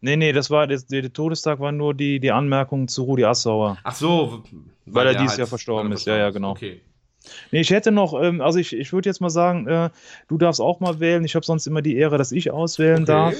Nee, 0.00 0.16
nee, 0.16 0.32
das 0.32 0.48
war, 0.50 0.66
der, 0.66 0.78
der 0.90 1.12
Todestag 1.12 1.58
war 1.60 1.72
nur 1.72 1.92
die, 1.94 2.20
die 2.20 2.30
Anmerkung 2.30 2.86
zu 2.88 3.02
Rudi 3.02 3.24
Assauer. 3.24 3.78
Ach 3.82 3.94
so, 3.94 4.44
Weil, 4.86 5.06
er 5.08 5.12
der 5.12 5.20
dieses 5.22 5.32
halt- 5.32 5.38
Jahr 5.40 5.46
verstorben 5.48 5.86
weil 5.86 5.92
er 5.92 5.96
ist. 5.96 6.06
Ja, 6.06 6.16
ja, 6.16 6.30
genau. 6.30 6.50
Okay. 6.52 6.80
Nee, 7.50 7.60
ich 7.60 7.70
hätte 7.70 7.90
noch, 7.90 8.14
ähm, 8.22 8.40
also 8.40 8.58
ich, 8.58 8.72
ich 8.72 8.92
würde 8.92 9.08
jetzt 9.08 9.20
mal 9.20 9.28
sagen, 9.28 9.66
äh, 9.66 9.90
du 10.28 10.38
darfst 10.38 10.60
auch 10.60 10.80
mal 10.80 11.00
wählen. 11.00 11.24
Ich 11.24 11.34
habe 11.34 11.44
sonst 11.44 11.66
immer 11.66 11.82
die 11.82 11.96
Ehre, 11.96 12.16
dass 12.16 12.32
ich 12.32 12.50
auswählen 12.52 13.02
Okay. 13.02 13.06
darf. 13.06 13.34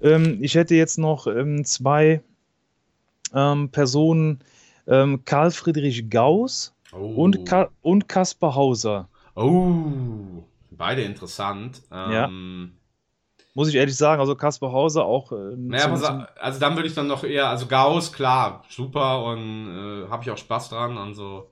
Ähm, 0.00 0.38
ich 0.40 0.54
hätte 0.54 0.74
jetzt 0.74 0.98
noch 0.98 1.26
ähm, 1.26 1.64
zwei 1.64 2.20
Personen, 3.30 4.40
ähm, 4.86 5.22
Karl 5.26 5.50
Friedrich 5.50 6.08
Gauss 6.08 6.72
und, 6.92 7.44
Ka 7.44 7.68
und 7.82 8.08
Kaspar 8.08 8.54
Hauser. 8.54 9.08
Oh, 9.36 10.42
beide 10.70 11.02
interessant. 11.02 11.82
Ähm, 11.92 12.72
Muss 13.58 13.68
ich 13.70 13.74
ehrlich 13.74 13.96
sagen, 13.96 14.20
also 14.20 14.36
Kaspar 14.36 14.70
Hauser 14.70 15.04
auch. 15.04 15.32
Äh, 15.32 15.56
Naja, 15.56 15.96
sa- 15.96 16.28
also 16.40 16.60
dann 16.60 16.76
würde 16.76 16.88
ich 16.88 16.94
dann 16.94 17.08
noch 17.08 17.24
eher, 17.24 17.48
also 17.48 17.66
Gauss, 17.66 18.12
klar, 18.12 18.64
super 18.70 19.24
und 19.24 20.04
äh, 20.06 20.08
habe 20.08 20.22
ich 20.22 20.30
auch 20.30 20.38
Spaß 20.38 20.68
dran 20.68 20.96
an 20.96 21.12
so 21.12 21.50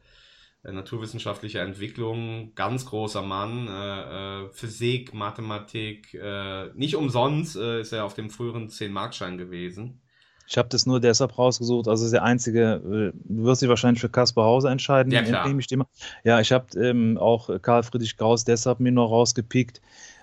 äh, 0.62 0.70
naturwissenschaftlicher 0.70 1.62
Entwicklung, 1.62 2.52
ganz 2.54 2.86
großer 2.86 3.22
Mann, 3.22 3.66
äh, 3.66 4.42
äh, 4.44 4.48
Physik, 4.52 5.14
Mathematik, 5.14 6.14
äh, 6.14 6.66
nicht 6.74 6.94
umsonst 6.94 7.56
äh, 7.56 7.80
ist 7.80 7.90
er 7.92 8.04
auf 8.04 8.14
dem 8.14 8.30
früheren 8.30 8.68
10-Markschein 8.68 9.36
gewesen. 9.36 10.00
Ich 10.48 10.56
habe 10.56 10.68
das 10.68 10.86
nur 10.86 11.00
deshalb 11.00 11.36
rausgesucht. 11.36 11.88
Also 11.88 12.08
der 12.08 12.22
einzige, 12.22 13.12
du 13.24 13.44
wirst 13.44 13.62
dich 13.62 13.68
wahrscheinlich 13.68 14.00
für 14.00 14.08
Kaspar 14.08 14.44
Hauser 14.44 14.70
entscheiden. 14.70 15.12
Ja, 15.12 15.22
klar. 15.22 15.52
ich. 15.58 15.66
Ja, 16.22 16.40
ich 16.40 16.52
habe 16.52 16.66
ähm, 16.78 17.18
auch 17.18 17.50
Karl 17.62 17.82
Friedrich 17.82 18.16
Gauss 18.16 18.44
deshalb 18.44 18.78
mir 18.78 18.92
noch 18.92 19.10
rausgepickt, 19.10 19.80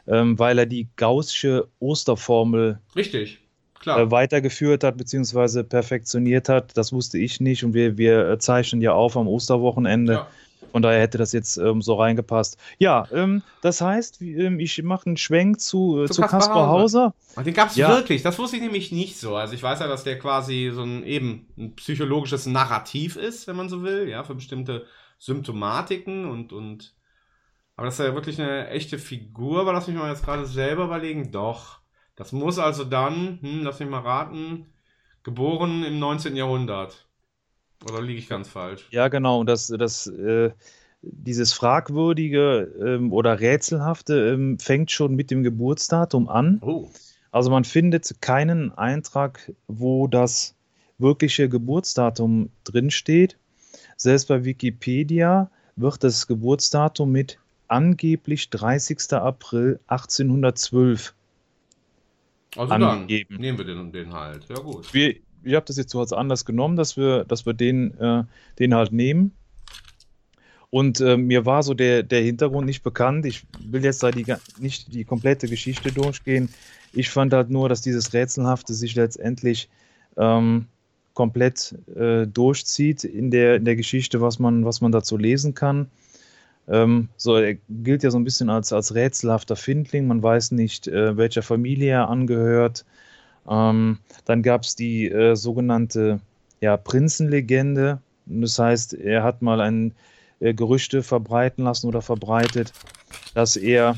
ähm, 0.07 0.37
weil 0.39 0.59
er 0.59 0.65
die 0.65 0.87
gaußsche 0.95 1.67
Osterformel 1.79 2.79
Richtig, 2.95 3.39
klar. 3.79 3.99
äh, 3.99 4.11
weitergeführt 4.11 4.83
hat 4.83 4.97
bzw. 4.97 5.63
perfektioniert 5.63 6.49
hat. 6.49 6.75
Das 6.77 6.91
wusste 6.93 7.17
ich 7.17 7.39
nicht 7.39 7.63
und 7.63 7.73
wir, 7.73 7.97
wir 7.97 8.29
äh, 8.29 8.37
zeichnen 8.39 8.81
ja 8.81 8.93
auf 8.93 9.15
am 9.17 9.27
Osterwochenende. 9.27 10.13
Ja. 10.13 10.27
Von 10.71 10.81
daher 10.81 11.01
hätte 11.01 11.19
das 11.19 11.33
jetzt 11.33 11.57
ähm, 11.57 11.83
so 11.83 11.93
reingepasst. 11.93 12.57
Ja, 12.79 13.07
ähm, 13.13 13.43
das 13.61 13.79
heißt, 13.79 14.21
ähm, 14.23 14.59
ich 14.59 14.81
mache 14.81 15.05
einen 15.05 15.17
Schwenk 15.17 15.61
zu, 15.61 16.01
äh, 16.01 16.09
zu, 16.09 16.23
Kaspar 16.23 16.67
Hauser. 16.67 17.13
Und 17.35 17.45
den 17.45 17.53
gab 17.53 17.69
es 17.69 17.75
Ja. 17.75 17.89
wirklich, 17.89 18.23
das 18.23 18.39
wusste 18.39 18.55
ich 18.55 18.63
nämlich 18.63 18.91
nicht 18.91 19.19
so. 19.19 19.35
Also 19.35 19.53
ich 19.53 19.61
weiß 19.61 19.81
ja, 19.81 19.87
dass 19.87 20.03
der 20.03 20.17
quasi 20.17 20.71
so 20.73 20.81
ein 20.81 21.03
eben 21.03 21.45
ein 21.59 21.75
psychologisches 21.75 22.47
Narrativ 22.47 23.17
ist, 23.17 23.45
wenn 23.45 23.55
man 23.55 23.69
so 23.69 23.83
will, 23.83 24.09
ja, 24.09 24.23
für 24.23 24.33
bestimmte 24.33 24.87
Symptomatiken 25.19 26.25
und, 26.25 26.53
und 26.53 26.95
aber 27.75 27.87
das 27.87 27.99
ist 27.99 28.05
ja 28.05 28.13
wirklich 28.13 28.39
eine 28.39 28.69
echte 28.69 28.97
Figur, 28.97 29.61
aber 29.61 29.73
lass 29.73 29.87
mich 29.87 29.97
mal 29.97 30.09
jetzt 30.09 30.25
gerade 30.25 30.45
selber 30.45 30.85
überlegen. 30.85 31.31
Doch. 31.31 31.79
Das 32.15 32.31
muss 32.31 32.59
also 32.59 32.83
dann, 32.83 33.39
hm, 33.41 33.63
lass 33.63 33.79
mich 33.79 33.89
mal 33.89 34.01
raten, 34.01 34.67
geboren 35.23 35.83
im 35.83 35.99
19. 35.99 36.35
Jahrhundert. 36.35 37.07
Oder 37.89 38.01
liege 38.01 38.19
ich 38.19 38.29
ganz 38.29 38.47
falsch? 38.47 38.87
Ja, 38.91 39.07
genau. 39.07 39.39
Und 39.39 39.47
das, 39.47 39.67
das, 39.67 40.07
äh, 40.07 40.51
dieses 41.01 41.53
fragwürdige 41.53 42.71
ähm, 42.81 43.11
oder 43.11 43.39
rätselhafte 43.39 44.33
ähm, 44.33 44.59
fängt 44.59 44.91
schon 44.91 45.15
mit 45.15 45.31
dem 45.31 45.43
Geburtsdatum 45.43 46.29
an. 46.29 46.59
Oh. 46.61 46.89
Also 47.31 47.49
man 47.49 47.63
findet 47.63 48.21
keinen 48.21 48.71
Eintrag, 48.71 49.51
wo 49.67 50.07
das 50.07 50.55
wirkliche 50.97 51.49
Geburtsdatum 51.49 52.49
drinsteht. 52.63 53.37
Selbst 53.97 54.27
bei 54.27 54.45
Wikipedia 54.45 55.49
wird 55.75 56.03
das 56.03 56.27
Geburtsdatum 56.27 57.11
mit 57.11 57.39
angeblich 57.73 58.49
30. 58.51 59.13
April 59.13 59.79
1812 59.87 61.13
Also 62.55 62.69
dann 62.69 62.83
angegeben. 62.83 63.37
nehmen 63.37 63.57
wir 63.57 63.65
den, 63.65 63.91
den 63.91 64.13
halt. 64.13 64.45
Ja 64.47 64.59
gut. 64.59 64.93
Wir, 64.93 65.15
ich 65.43 65.55
habe 65.55 65.65
das 65.65 65.77
jetzt 65.77 65.91
so 65.91 65.99
als 65.99 66.13
Anlass 66.13 66.45
genommen, 66.45 66.75
dass 66.75 66.95
wir, 66.95 67.25
dass 67.25 67.45
wir 67.45 67.53
den, 67.53 67.97
äh, 67.99 68.23
den 68.59 68.75
halt 68.75 68.91
nehmen. 68.91 69.31
Und 70.69 71.01
äh, 71.01 71.17
mir 71.17 71.45
war 71.45 71.61
so 71.63 71.73
der, 71.73 72.03
der 72.03 72.21
Hintergrund 72.21 72.65
nicht 72.65 72.83
bekannt. 72.83 73.25
Ich 73.25 73.43
will 73.59 73.83
jetzt 73.83 74.01
da 74.01 74.11
die, 74.11 74.25
nicht 74.59 74.93
die 74.93 75.03
komplette 75.03 75.47
Geschichte 75.47 75.91
durchgehen. 75.91 76.49
Ich 76.93 77.09
fand 77.09 77.33
halt 77.33 77.49
nur, 77.49 77.69
dass 77.69 77.81
dieses 77.81 78.13
Rätselhafte 78.13 78.73
sich 78.73 78.95
letztendlich 78.95 79.69
ähm, 80.17 80.67
komplett 81.13 81.75
äh, 81.95 82.25
durchzieht 82.27 83.03
in 83.03 83.29
der, 83.29 83.55
in 83.57 83.65
der 83.65 83.75
Geschichte, 83.75 84.21
was 84.21 84.39
man, 84.39 84.65
was 84.65 84.81
man 84.81 84.91
dazu 84.91 85.17
lesen 85.17 85.53
kann. 85.53 85.89
Ähm, 86.67 87.09
so, 87.17 87.35
er 87.35 87.55
gilt 87.69 88.03
ja 88.03 88.11
so 88.11 88.17
ein 88.17 88.23
bisschen 88.23 88.49
als, 88.49 88.71
als 88.71 88.95
rätselhafter 88.95 89.55
Findling. 89.55 90.07
Man 90.07 90.23
weiß 90.23 90.51
nicht, 90.51 90.87
äh, 90.87 91.17
welcher 91.17 91.43
Familie 91.43 91.91
er 91.91 92.09
angehört. 92.09 92.85
Ähm, 93.49 93.99
dann 94.25 94.43
gab 94.43 94.63
es 94.63 94.75
die 94.75 95.09
äh, 95.09 95.35
sogenannte 95.35 96.21
ja, 96.61 96.77
Prinzenlegende. 96.77 97.99
Das 98.25 98.57
heißt, 98.57 98.93
er 98.93 99.23
hat 99.23 99.41
mal 99.41 99.59
ein 99.59 99.93
äh, 100.39 100.53
Gerüchte 100.53 101.03
verbreiten 101.03 101.65
lassen 101.65 101.87
oder 101.87 102.01
verbreitet, 102.01 102.71
dass 103.33 103.57
er 103.57 103.95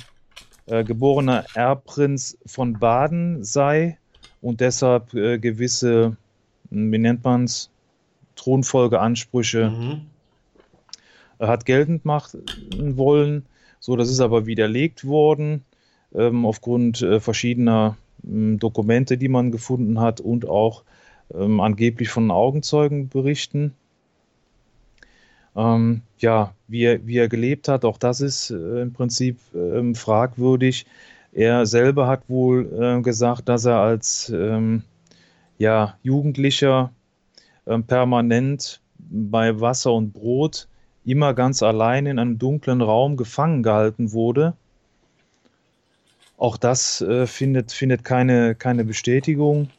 äh, 0.66 0.84
geborener 0.84 1.46
Erbprinz 1.54 2.38
von 2.46 2.80
Baden 2.80 3.44
sei 3.44 3.98
und 4.42 4.62
deshalb 4.62 5.14
äh, 5.14 5.38
gewisse, 5.38 6.18
hm, 6.72 6.92
wie 6.92 6.98
nennt 6.98 7.24
man 7.24 7.44
es, 7.44 7.70
Thronfolgeansprüche 8.36 9.70
mhm. 9.70 10.02
Hat 11.40 11.66
geltend 11.66 12.06
machen 12.06 12.44
wollen. 12.98 13.45
So, 13.80 13.95
das 13.95 14.10
ist 14.10 14.20
aber 14.20 14.45
widerlegt 14.45 15.06
worden 15.06 15.64
ähm, 16.14 16.45
aufgrund 16.45 17.02
äh, 17.02 17.20
verschiedener 17.20 17.98
ähm, 18.26 18.60
Dokumente, 18.60 19.18
die 19.18 19.28
man 19.28 19.52
gefunden 19.52 19.99
hat 19.99 20.22
und 20.22 20.48
auch 20.48 20.84
ähm, 21.34 21.60
angeblich 21.60 22.10
von 22.10 22.32
Augenzeugen 22.32 23.10
berichten. 23.10 23.74
Ähm, 25.56 26.02
ja, 26.20 26.53
wie 26.68 26.84
er, 26.84 27.06
wie 27.07 27.18
er 27.18 27.30
gelebt 27.30 27.68
hat, 27.68 27.86
auch 27.86 27.98
das 27.98 28.22
ist 28.22 28.52
äh, 28.52 28.82
im 28.82 28.94
Prinzip 28.94 29.38
äh, 29.53 29.94
fragwürdig. 29.94 30.86
Er 31.32 31.66
selber 31.66 32.07
hat 32.07 32.30
wohl 32.30 32.72
äh, 32.80 33.02
gesagt, 33.02 33.49
dass 33.49 33.66
er 33.66 33.80
als 33.80 34.30
ähm, 34.30 34.84
ja, 35.57 35.98
Jugendlicher 36.03 36.91
ähm, 37.68 37.84
permanent 37.84 38.82
bei 38.98 39.60
Wasser 39.60 39.94
und 39.94 40.14
Brot 40.14 40.68
immer 41.06 41.34
ganz 41.34 41.64
allein 41.64 42.06
in 42.06 42.19
einem 42.19 42.38
dunklen 42.38 42.82
Raum 42.82 43.18
gefangen 43.18 43.64
gehalten 43.64 44.11
wurde. 44.11 44.56
Auch 46.38 46.57
das 46.57 47.02
äh, 47.02 47.27
findet, 47.27 47.72
findet 47.72 48.03
keine, 48.03 48.56
keine 48.56 48.84
Bestätigung. 48.84 49.69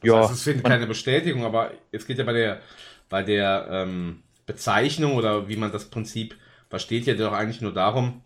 Das 0.00 0.08
ja, 0.08 0.20
heißt, 0.22 0.32
es 0.32 0.42
findet 0.42 0.64
keine 0.64 0.86
Bestätigung, 0.86 1.44
aber 1.44 1.70
es 1.92 2.06
geht 2.06 2.18
ja 2.18 2.24
bei 2.24 2.32
der, 2.32 2.60
bei 3.08 3.22
der 3.22 3.68
ähm, 3.70 4.22
Bezeichnung 4.46 5.14
oder 5.14 5.48
wie 5.48 5.56
man 5.56 5.72
das 5.72 5.86
Prinzip 5.86 6.36
versteht, 6.68 7.06
ja 7.06 7.14
doch 7.14 7.32
eigentlich 7.32 7.60
nur 7.60 7.72
darum, 7.72 8.22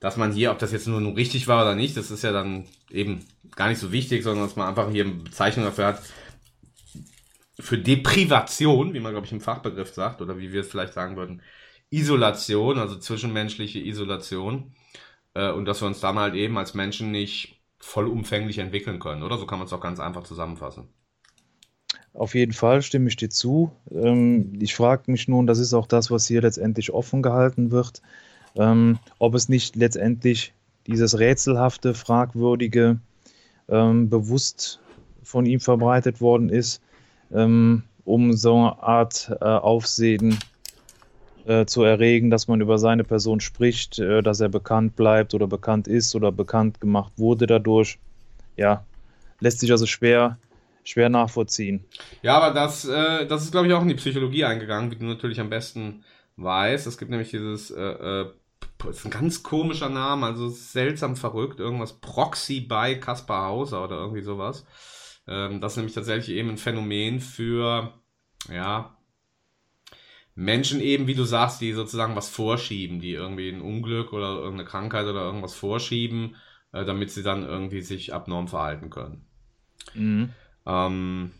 dass 0.00 0.16
man 0.16 0.32
hier, 0.32 0.50
ob 0.50 0.58
das 0.58 0.72
jetzt 0.72 0.88
nur, 0.88 1.00
nur 1.00 1.16
richtig 1.16 1.46
war 1.46 1.62
oder 1.62 1.74
nicht, 1.74 1.96
das 1.96 2.10
ist 2.10 2.24
ja 2.24 2.32
dann 2.32 2.64
eben 2.90 3.24
gar 3.54 3.68
nicht 3.68 3.78
so 3.78 3.92
wichtig, 3.92 4.24
sondern 4.24 4.44
dass 4.44 4.56
man 4.56 4.68
einfach 4.68 4.90
hier 4.90 5.04
eine 5.04 5.14
Bezeichnung 5.14 5.64
dafür 5.64 5.86
hat, 5.86 6.02
für 7.58 7.78
Deprivation, 7.78 8.92
wie 8.92 9.00
man, 9.00 9.12
glaube 9.12 9.26
ich, 9.26 9.32
im 9.32 9.40
Fachbegriff 9.40 9.94
sagt, 9.94 10.20
oder 10.20 10.38
wie 10.38 10.52
wir 10.52 10.60
es 10.60 10.68
vielleicht 10.68 10.92
sagen 10.92 11.16
würden, 11.16 11.40
Isolation, 11.90 12.78
also 12.78 12.96
zwischenmenschliche 12.96 13.78
Isolation, 13.78 14.72
äh, 15.34 15.50
und 15.50 15.66
dass 15.66 15.82
wir 15.82 15.86
uns 15.86 16.00
dann 16.00 16.18
halt 16.18 16.34
eben 16.34 16.58
als 16.58 16.74
Menschen 16.74 17.10
nicht 17.10 17.60
vollumfänglich 17.78 18.58
entwickeln 18.58 18.98
können, 18.98 19.22
oder? 19.22 19.38
So 19.38 19.46
kann 19.46 19.58
man 19.58 19.66
es 19.66 19.72
auch 19.72 19.80
ganz 19.80 20.00
einfach 20.00 20.24
zusammenfassen. 20.24 20.88
Auf 22.14 22.34
jeden 22.34 22.54
Fall 22.54 22.80
stimme 22.80 23.08
ich 23.08 23.16
dir 23.16 23.28
zu. 23.28 23.70
Ähm, 23.90 24.54
ich 24.60 24.74
frage 24.74 25.10
mich 25.10 25.28
nun, 25.28 25.46
das 25.46 25.58
ist 25.58 25.74
auch 25.74 25.86
das, 25.86 26.10
was 26.10 26.26
hier 26.26 26.40
letztendlich 26.40 26.92
offen 26.92 27.22
gehalten 27.22 27.70
wird, 27.70 28.02
ähm, 28.56 28.98
ob 29.18 29.34
es 29.34 29.48
nicht 29.48 29.76
letztendlich 29.76 30.54
dieses 30.86 31.18
rätselhafte, 31.18 31.94
fragwürdige 31.94 32.98
ähm, 33.68 34.08
bewusst 34.08 34.80
von 35.22 35.44
ihm 35.44 35.60
verbreitet 35.60 36.20
worden 36.20 36.48
ist, 36.48 36.80
um 37.28 37.82
so 38.04 38.56
eine 38.56 38.80
Art 38.80 39.36
äh, 39.40 39.44
Aufsehen 39.44 40.38
äh, 41.46 41.64
zu 41.66 41.82
erregen, 41.82 42.30
dass 42.30 42.48
man 42.48 42.60
über 42.60 42.78
seine 42.78 43.04
Person 43.04 43.40
spricht, 43.40 43.98
äh, 43.98 44.22
dass 44.22 44.40
er 44.40 44.48
bekannt 44.48 44.96
bleibt 44.96 45.32
oder 45.34 45.46
bekannt 45.46 45.88
ist 45.88 46.14
oder 46.14 46.32
bekannt 46.32 46.80
gemacht 46.80 47.12
wurde 47.16 47.46
dadurch. 47.46 47.98
Ja, 48.56 48.84
lässt 49.40 49.60
sich 49.60 49.70
also 49.70 49.86
schwer, 49.86 50.38
schwer 50.84 51.08
nachvollziehen. 51.08 51.84
Ja, 52.22 52.38
aber 52.38 52.54
das, 52.54 52.84
äh, 52.86 53.26
das 53.26 53.44
ist, 53.44 53.52
glaube 53.52 53.68
ich, 53.68 53.72
auch 53.74 53.82
in 53.82 53.88
die 53.88 53.94
Psychologie 53.94 54.44
eingegangen, 54.44 54.90
wie 54.90 54.96
du 54.96 55.04
natürlich 55.04 55.40
am 55.40 55.50
besten 55.50 56.04
weißt. 56.36 56.86
Es 56.86 56.98
gibt 56.98 57.10
nämlich 57.10 57.30
dieses, 57.30 57.70
äh, 57.70 57.80
äh, 57.80 58.30
ist 58.88 59.04
ein 59.04 59.10
ganz 59.10 59.42
komischer 59.42 59.88
Name, 59.88 60.26
also 60.26 60.48
seltsam 60.48 61.16
verrückt, 61.16 61.60
irgendwas 61.60 61.94
Proxy 62.00 62.60
bei 62.60 62.94
Kaspar 62.94 63.48
Hauser 63.48 63.84
oder 63.84 63.96
irgendwie 63.96 64.22
sowas. 64.22 64.66
Ähm, 65.26 65.60
das 65.60 65.72
ist 65.72 65.76
nämlich 65.78 65.94
tatsächlich 65.94 66.36
eben 66.36 66.50
ein 66.50 66.58
Phänomen 66.58 67.20
für, 67.20 67.92
ja, 68.52 68.95
Menschen 70.36 70.80
eben, 70.80 71.06
wie 71.06 71.14
du 71.14 71.24
sagst, 71.24 71.62
die 71.62 71.72
sozusagen 71.72 72.14
was 72.14 72.28
vorschieben, 72.28 73.00
die 73.00 73.12
irgendwie 73.12 73.48
ein 73.48 73.62
Unglück 73.62 74.12
oder 74.12 74.34
irgendeine 74.34 74.68
Krankheit 74.68 75.06
oder 75.06 75.22
irgendwas 75.22 75.54
vorschieben, 75.54 76.36
äh, 76.72 76.84
damit 76.84 77.10
sie 77.10 77.22
dann 77.22 77.42
irgendwie 77.42 77.80
sich 77.80 78.12
abnorm 78.12 78.46
verhalten 78.46 78.90
können. 78.90 79.24
Mhm. 79.94 80.30
Ähm, 80.66 81.30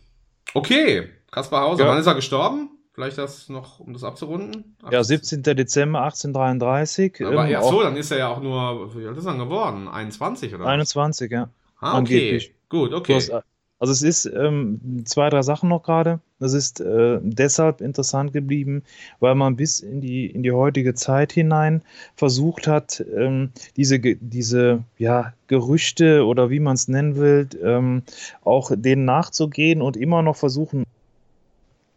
okay, 0.55 1.09
Kaspar 1.29 1.61
Hauser, 1.61 1.85
ja. 1.85 1.91
wann 1.91 1.99
ist 1.99 2.07
er 2.07 2.15
gestorben? 2.15 2.71
Vielleicht 2.93 3.19
das 3.19 3.47
noch, 3.49 3.79
um 3.79 3.93
das 3.93 4.03
abzurunden? 4.03 4.75
Ja, 4.89 5.03
17. 5.03 5.43
Dezember 5.43 6.01
1833. 6.01 7.23
Aber 7.23 7.45
ähm, 7.45 7.51
ja, 7.51 7.61
so, 7.61 7.83
dann 7.83 7.95
ist 7.95 8.09
er 8.09 8.17
ja 8.17 8.29
auch 8.29 8.41
nur, 8.41 8.95
wie 8.95 9.05
alt 9.05 9.15
ist 9.15 9.25
er 9.25 9.35
geworden? 9.35 9.87
21 9.87 10.55
oder 10.55 10.65
21, 10.65 11.29
was? 11.29 11.31
ja. 11.31 11.49
Ah, 11.79 11.91
okay. 11.91 11.97
Angeblich. 11.97 12.55
Gut, 12.69 12.93
okay. 12.93 13.13
Hast, 13.13 13.31
also 13.79 13.93
es 13.93 14.01
ist 14.01 14.25
ähm, 14.25 15.03
zwei, 15.05 15.29
drei 15.29 15.43
Sachen 15.43 15.69
noch 15.69 15.83
gerade. 15.83 16.19
Das 16.39 16.53
ist 16.53 16.79
äh, 16.79 17.19
deshalb 17.21 17.81
interessant 17.81 18.33
geblieben, 18.33 18.83
weil 19.19 19.35
man 19.35 19.55
bis 19.55 19.79
in 19.81 20.01
die, 20.01 20.27
in 20.27 20.41
die 20.41 20.51
heutige 20.51 20.95
Zeit 20.95 21.31
hinein 21.31 21.83
versucht 22.15 22.67
hat, 22.67 23.03
ähm, 23.15 23.51
diese, 23.75 23.99
diese 23.99 24.83
ja, 24.97 25.33
Gerüchte 25.47 26.25
oder 26.25 26.49
wie 26.49 26.59
man 26.59 26.73
es 26.73 26.87
nennen 26.87 27.17
will, 27.17 27.47
ähm, 27.63 28.01
auch 28.43 28.71
denen 28.75 29.05
nachzugehen 29.05 29.81
und 29.81 29.95
immer 29.95 30.23
noch 30.23 30.35
versuchen 30.35 30.83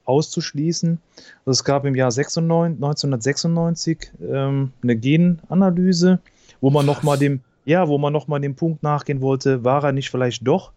auszuschließen. 0.05 0.99
Also 1.47 1.51
es 1.51 1.65
gab 1.65 1.87
im 1.87 1.95
Jahr 1.95 2.11
96, 2.11 2.77
1996 2.77 4.13
ähm, 4.31 4.73
eine 4.83 4.97
Genanalyse, 4.97 6.19
wo 6.61 6.69
man 6.69 6.85
nochmal 6.85 7.17
dem, 7.17 7.41
ja, 7.65 7.89
wo 7.89 7.97
man 7.97 8.13
noch 8.13 8.29
mal 8.29 8.41
dem 8.41 8.55
Punkt 8.55 8.83
nachgehen 8.83 9.23
wollte, 9.23 9.65
war 9.65 9.85
er 9.85 9.93
nicht 9.93 10.11
vielleicht 10.11 10.47
doch 10.47 10.73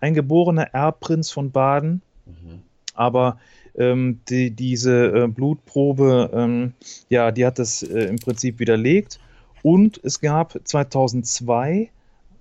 ein 0.00 0.14
geborener 0.14 0.74
Erbprinz 0.74 1.30
von 1.30 1.50
Baden. 1.50 2.02
Mhm. 2.26 2.62
Aber 2.94 3.38
ähm, 3.76 4.20
die, 4.28 4.50
diese 4.50 5.24
äh, 5.24 5.28
Blutprobe, 5.28 6.30
ähm, 6.34 6.72
ja, 7.08 7.30
die 7.30 7.46
hat 7.46 7.58
das 7.58 7.82
äh, 7.82 8.04
im 8.04 8.16
Prinzip 8.16 8.58
widerlegt. 8.58 9.20
Und 9.62 10.00
es 10.02 10.20
gab 10.20 10.58
2002 10.62 11.90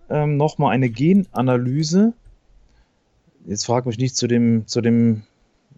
ähm, 0.09 0.37
nochmal 0.37 0.73
eine 0.73 0.89
Genanalyse. 0.89 2.13
Jetzt 3.45 3.65
frage 3.65 3.87
mich 3.87 3.97
nicht 3.97 4.15
zu 4.15 4.27
dem, 4.27 4.67
zu 4.67 4.81
dem 4.81 5.23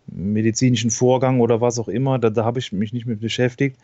medizinischen 0.07 0.91
Vorgang 0.91 1.39
oder 1.39 1.61
was 1.61 1.77
auch 1.79 1.87
immer, 1.87 2.17
da, 2.19 2.29
da 2.29 2.43
habe 2.43 2.59
ich 2.59 2.71
mich 2.71 2.93
nicht 2.93 3.05
mit 3.05 3.19
beschäftigt. 3.19 3.77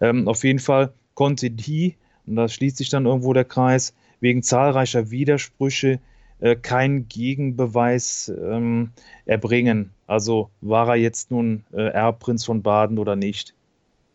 Ähm, 0.00 0.28
auf 0.28 0.44
jeden 0.44 0.58
Fall 0.58 0.92
konnte 1.14 1.50
die, 1.50 1.96
und 2.26 2.36
da 2.36 2.48
schließt 2.48 2.76
sich 2.76 2.90
dann 2.90 3.06
irgendwo 3.06 3.32
der 3.32 3.44
Kreis, 3.44 3.94
wegen 4.20 4.42
zahlreicher 4.42 5.10
Widersprüche 5.10 6.00
äh, 6.44 6.56
keinen 6.56 7.08
Gegenbeweis 7.08 8.28
ähm, 8.28 8.90
erbringen. 9.24 9.94
Also 10.06 10.50
war 10.60 10.88
er 10.88 10.96
jetzt 10.96 11.30
nun 11.30 11.64
äh, 11.72 11.88
Erbprinz 11.88 12.44
von 12.44 12.62
Baden 12.62 12.98
oder 12.98 13.16
nicht. 13.16 13.54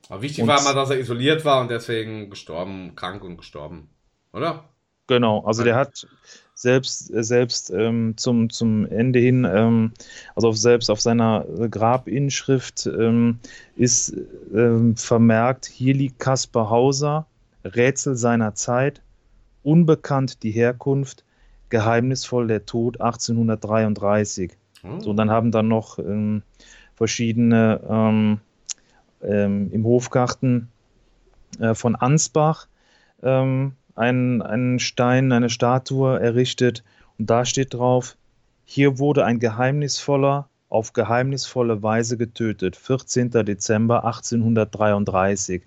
Aber 0.10 0.22
wichtig 0.22 0.44
und, 0.44 0.48
war 0.48 0.62
mal, 0.62 0.76
dass 0.76 0.92
er 0.92 1.00
isoliert 1.00 1.44
war 1.44 1.60
und 1.60 1.72
deswegen 1.72 2.30
gestorben, 2.30 2.94
krank 2.96 3.24
und 3.24 3.38
gestorben, 3.38 3.90
oder? 4.32 4.66
Genau, 5.08 5.44
also 5.44 5.64
der 5.64 5.76
hat 5.76 6.08
selbst, 6.54 7.12
äh, 7.12 7.24
selbst 7.24 7.72
ähm, 7.72 8.14
zum, 8.16 8.52
zum 8.52 8.86
Ende 8.86 9.18
hin, 9.18 9.48
ähm, 9.52 9.94
also 10.36 10.52
selbst 10.52 10.92
auf 10.92 11.02
seiner 11.02 11.48
Grabinschrift 11.72 12.86
ähm, 12.86 13.40
ist 13.76 14.16
ähm, 14.54 14.96
vermerkt, 14.96 15.66
hier 15.66 15.96
liegt 15.96 16.20
Kaspar 16.20 16.70
Hauser, 16.70 17.26
Rätsel 17.64 18.16
seiner 18.16 18.54
Zeit, 18.54 19.02
unbekannt 19.64 20.44
die 20.44 20.52
Herkunft, 20.52 21.24
geheimnisvoll 21.70 22.48
der 22.48 22.66
Tod 22.66 23.02
1833. 23.02 24.52
Oh. 24.84 25.00
So, 25.00 25.14
dann 25.14 25.30
haben 25.30 25.52
dann 25.52 25.68
noch 25.68 26.00
ähm, 26.00 26.44
verschiedene 26.96 27.82
ähm, 27.90 28.40
ähm, 29.22 29.72
im 29.72 29.86
Hofgarten 29.86 30.70
äh, 31.60 31.74
von 31.74 31.96
Ansbach 31.96 32.68
ähm, 33.24 33.74
einen, 33.96 34.42
einen 34.42 34.80
Stein, 34.80 35.32
eine 35.32 35.50
Statue 35.50 36.20
errichtet 36.20 36.84
und 37.18 37.30
da 37.30 37.46
steht 37.46 37.74
drauf, 37.74 38.16
hier 38.64 38.98
wurde 39.00 39.26
ein 39.26 39.40
geheimnisvoller 39.40 40.48
auf 40.70 40.94
geheimnisvolle 40.94 41.82
Weise 41.82 42.16
getötet, 42.16 42.76
14. 42.76 43.32
Dezember 43.32 44.06
1833. 44.06 45.64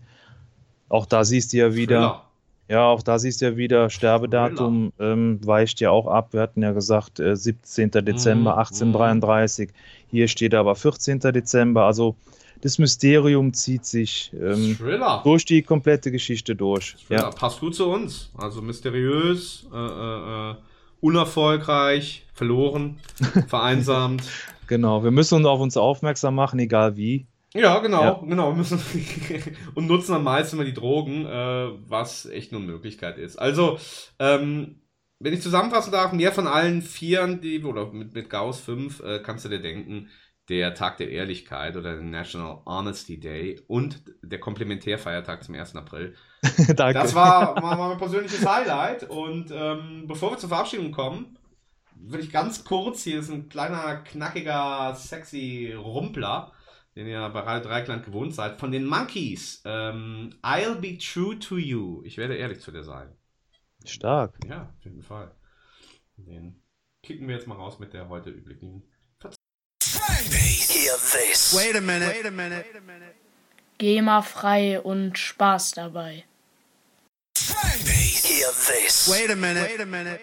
Auch 0.88 1.06
da 1.06 1.24
siehst 1.24 1.52
du 1.52 1.56
ja 1.56 1.74
wieder, 1.74 1.96
Thriller. 1.96 2.24
Ja, 2.72 2.86
auch 2.86 3.02
da 3.02 3.18
siehst 3.18 3.42
du 3.42 3.44
ja 3.44 3.56
wieder, 3.58 3.90
Sterbedatum 3.90 4.94
ähm, 4.98 5.40
weicht 5.44 5.80
ja 5.80 5.90
auch 5.90 6.06
ab. 6.06 6.32
Wir 6.32 6.40
hatten 6.40 6.62
ja 6.62 6.72
gesagt, 6.72 7.20
äh, 7.20 7.36
17. 7.36 7.90
Dezember 7.90 8.52
Mhm, 8.52 8.58
1833. 8.60 9.70
Hier 10.10 10.26
steht 10.26 10.54
aber 10.54 10.74
14. 10.74 11.20
Dezember. 11.20 11.84
Also 11.84 12.16
das 12.62 12.78
Mysterium 12.78 13.52
zieht 13.52 13.84
sich 13.84 14.32
ähm, 14.32 14.78
Thriller. 14.78 15.20
durch 15.22 15.44
die 15.44 15.60
komplette 15.60 16.10
Geschichte 16.10 16.56
durch. 16.56 16.96
Ja. 17.10 17.18
Ja. 17.18 17.30
Passt 17.30 17.60
gut 17.60 17.74
zu 17.74 17.90
uns. 17.90 18.30
Also 18.38 18.62
mysteriös, 18.62 19.68
äh, 19.70 19.76
äh, 19.76 20.50
äh, 20.52 20.54
unerfolgreich, 21.02 22.24
verloren, 22.32 23.00
vereinsamt. 23.48 24.22
Genau, 24.66 25.04
wir 25.04 25.10
müssen 25.10 25.34
uns 25.34 25.46
auf 25.46 25.60
uns 25.60 25.76
aufmerksam 25.76 26.36
machen, 26.36 26.58
egal 26.58 26.96
wie. 26.96 27.26
Ja, 27.54 27.78
genau, 27.80 28.02
Ja. 28.02 28.22
genau. 28.26 28.50
Und 29.74 29.86
nutzen 29.86 30.14
am 30.14 30.24
meisten 30.24 30.56
immer 30.56 30.64
die 30.64 30.74
Drogen, 30.74 31.26
äh, 31.26 31.68
was 31.88 32.26
echt 32.26 32.52
nur 32.52 32.60
eine 32.60 32.70
Möglichkeit 32.70 33.18
ist. 33.18 33.36
Also, 33.36 33.78
ähm, 34.18 34.80
wenn 35.18 35.34
ich 35.34 35.42
zusammenfassen 35.42 35.92
darf, 35.92 36.12
mehr 36.12 36.32
von 36.32 36.46
allen 36.46 36.82
Vieren, 36.82 37.40
die, 37.40 37.62
oder 37.62 37.92
mit, 37.92 38.14
mit 38.14 38.28
Gauss 38.30 38.60
5, 38.60 39.00
äh, 39.00 39.18
kannst 39.20 39.44
du 39.44 39.48
dir 39.48 39.60
denken, 39.60 40.08
der 40.48 40.74
Tag 40.74 40.96
der 40.96 41.10
Ehrlichkeit 41.10 41.76
oder 41.76 41.94
der 41.94 42.02
National 42.02 42.62
Honesty 42.66 43.20
Day 43.20 43.60
und 43.68 44.02
der 44.22 44.40
Komplementärfeiertag 44.40 45.44
zum 45.44 45.54
1. 45.54 45.76
April. 45.76 46.14
Danke. 46.76 46.94
Das 46.94 47.14
war, 47.14 47.54
war, 47.62 47.78
war 47.78 47.88
mein 47.90 47.98
persönliches 47.98 48.44
Highlight. 48.44 49.04
Und 49.08 49.50
ähm, 49.52 50.04
bevor 50.08 50.32
wir 50.32 50.38
zur 50.38 50.48
Verabschiedung 50.48 50.90
kommen, 50.90 51.38
würde 51.94 52.24
ich 52.24 52.32
ganz 52.32 52.64
kurz, 52.64 53.04
hier 53.04 53.20
ist 53.20 53.30
ein 53.30 53.48
kleiner, 53.48 53.98
knackiger, 53.98 54.94
sexy 54.96 55.72
Rumpler, 55.78 56.52
den 56.97 57.06
ihr 57.06 57.28
bei 57.31 57.40
Radio 57.40 57.69
Dreikland 57.69 58.05
gewohnt 58.05 58.35
seid, 58.35 58.59
von 58.59 58.73
den 58.73 58.85
Monkeys. 58.86 59.62
Ähm, 59.64 60.35
I'll 60.43 60.74
be 60.74 60.98
true 60.98 61.39
to 61.39 61.56
you. 61.56 62.02
Ich 62.05 62.19
werde 62.19 62.36
ehrlich 62.36 62.60
zu 62.60 62.70
dir 62.70 62.85
sein. 62.85 63.09
Stark. 63.85 64.35
Ja, 64.47 64.73
auf 64.77 64.85
jeden 64.85 65.02
Fall. 65.02 65.35
Den 66.16 66.62
kicken 67.02 67.27
wir 67.28 67.35
jetzt 67.35 67.47
mal 67.47 67.56
raus 67.56 67.78
mit 67.78 67.93
der 67.93 68.09
heute 68.09 68.31
üblichen. 68.31 68.82
Hear 69.82 70.97
this. 70.97 71.55
Wait 71.55 71.77
a 71.77 71.81
minute. 71.81 72.09
Wait 72.09 72.27
a 72.27 72.31
minute. 72.31 72.64
GEMA-frei 73.78 74.81
und 74.81 75.19
Spaß 75.19 75.73
dabei. 75.73 76.24
Hear 77.36 78.52
this. 78.52 79.09
Wait 79.10 79.31
a 79.31 79.36
minute. 79.36 79.69
Wait 79.69 79.81
a 79.81 79.86
minute. 79.86 80.20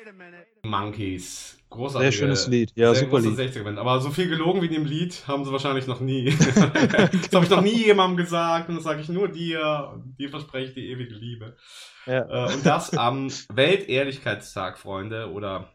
Monkeys. 0.63 1.58
Großartige, 1.69 2.11
Sehr 2.11 2.19
schönes 2.19 2.47
Lied. 2.47 2.71
Ja, 2.75 2.93
sehr 2.93 3.05
super 3.05 3.19
Lied. 3.19 3.37
60er-Band. 3.37 3.77
Aber 3.77 4.01
so 4.01 4.09
viel 4.09 4.27
gelogen 4.27 4.61
wie 4.61 4.67
in 4.67 4.73
dem 4.73 4.85
Lied 4.85 5.27
haben 5.27 5.45
sie 5.45 5.51
wahrscheinlich 5.51 5.85
noch 5.85 5.99
nie. 5.99 6.25
das 6.45 7.31
habe 7.33 7.45
ich 7.45 7.49
noch 7.49 7.61
nie 7.61 7.85
jemandem 7.85 8.17
gesagt 8.17 8.69
und 8.69 8.75
das 8.75 8.83
sage 8.83 9.01
ich 9.01 9.09
nur 9.09 9.27
dir. 9.27 9.91
Und 9.93 10.17
dir 10.17 10.29
verspreche 10.29 10.69
ich 10.69 10.73
die 10.73 10.89
ewige 10.89 11.13
Liebe. 11.13 11.57
Ja. 12.05 12.47
Äh, 12.47 12.53
und 12.53 12.65
das 12.65 12.97
am 12.97 13.29
Weltehrlichkeitstag, 13.53 14.79
Freunde, 14.79 15.31
oder 15.31 15.69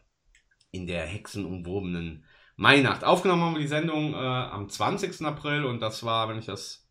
in 0.71 0.85
der 0.85 1.05
hexenumwobenen 1.05 2.25
Mainacht. 2.57 3.03
Aufgenommen 3.03 3.43
haben 3.43 3.55
wir 3.55 3.61
die 3.61 3.67
Sendung 3.67 4.13
äh, 4.13 4.17
am 4.17 4.69
20. 4.69 5.25
April 5.25 5.65
und 5.65 5.81
das 5.81 6.03
war, 6.03 6.29
wenn 6.29 6.39
ich 6.39 6.45
das 6.45 6.85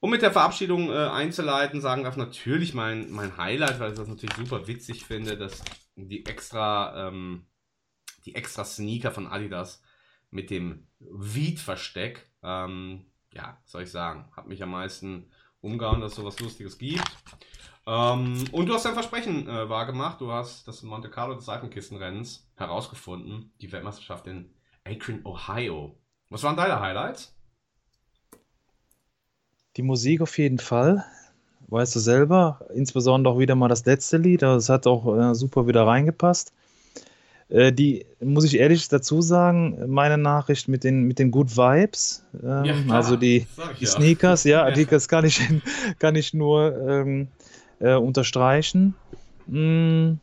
um 0.00 0.10
mit 0.10 0.20
der 0.20 0.32
Verabschiedung 0.32 0.90
äh, 0.90 0.96
einzuleiten, 0.96 1.80
sagen 1.80 2.04
darf, 2.04 2.18
natürlich 2.18 2.74
mein, 2.74 3.10
mein 3.10 3.38
Highlight, 3.38 3.80
weil 3.80 3.92
ich 3.92 3.98
das 3.98 4.06
natürlich 4.06 4.36
super 4.36 4.66
witzig 4.66 5.06
finde, 5.06 5.38
dass 5.38 5.64
die 5.96 6.26
extra, 6.26 7.08
ähm, 7.08 7.46
die 8.24 8.34
extra 8.34 8.64
Sneaker 8.64 9.10
von 9.10 9.26
Adidas 9.26 9.82
mit 10.30 10.50
dem 10.50 10.86
Weed-Versteck, 11.00 12.28
ähm, 12.42 13.06
ja, 13.32 13.58
soll 13.64 13.82
ich 13.82 13.90
sagen, 13.90 14.30
hat 14.36 14.46
mich 14.46 14.62
am 14.62 14.70
meisten 14.70 15.30
umgehauen, 15.60 16.00
dass 16.00 16.12
es 16.12 16.16
sowas 16.16 16.38
Lustiges 16.40 16.78
gibt. 16.78 17.04
Ähm, 17.86 18.44
und 18.52 18.66
du 18.66 18.74
hast 18.74 18.84
dein 18.84 18.94
Versprechen 18.94 19.48
äh, 19.48 19.68
wahrgemacht. 19.68 20.20
Du 20.20 20.30
hast 20.30 20.66
das 20.66 20.82
Monte 20.82 21.10
Carlo 21.10 21.34
des 21.34 21.44
Seifenkistenrennens 21.44 22.48
herausgefunden. 22.56 23.52
Die 23.60 23.70
Weltmeisterschaft 23.72 24.26
in 24.26 24.50
Akron, 24.84 25.20
Ohio. 25.24 25.96
Was 26.30 26.42
waren 26.42 26.56
deine 26.56 26.80
Highlights? 26.80 27.34
Die 29.76 29.82
Musik 29.82 30.20
auf 30.20 30.38
jeden 30.38 30.58
Fall. 30.58 31.04
Weißt 31.68 31.94
du 31.96 32.00
selber, 32.00 32.66
insbesondere 32.74 33.34
auch 33.34 33.38
wieder 33.38 33.54
mal 33.54 33.68
das 33.68 33.86
letzte 33.86 34.18
Lied, 34.18 34.42
das 34.42 34.68
hat 34.68 34.86
auch 34.86 35.16
äh, 35.16 35.34
super 35.34 35.66
wieder 35.66 35.86
reingepasst. 35.86 36.52
Äh, 37.54 37.72
die, 37.72 38.04
muss 38.20 38.42
ich 38.42 38.58
ehrlich 38.58 38.88
dazu 38.88 39.22
sagen, 39.22 39.78
meine 39.86 40.18
Nachricht 40.18 40.66
mit 40.66 40.82
den, 40.82 41.04
mit 41.04 41.20
den 41.20 41.30
Good 41.30 41.56
Vibes, 41.56 42.24
ähm, 42.42 42.64
Ja, 42.64 42.74
also 42.88 43.14
die, 43.14 43.46
die 43.78 43.84
ja. 43.84 43.90
Sneakers, 43.90 44.42
ja, 44.42 44.68
Ja. 44.68 44.74
Die, 44.74 44.86
das 44.86 45.06
kann 45.06 45.24
ich, 45.24 45.40
kann 46.00 46.16
ich 46.16 46.34
nur 46.34 46.76
ähm, 46.88 47.28
äh, 47.78 47.94
unterstreichen. 47.94 48.94
Mm, 49.46 50.14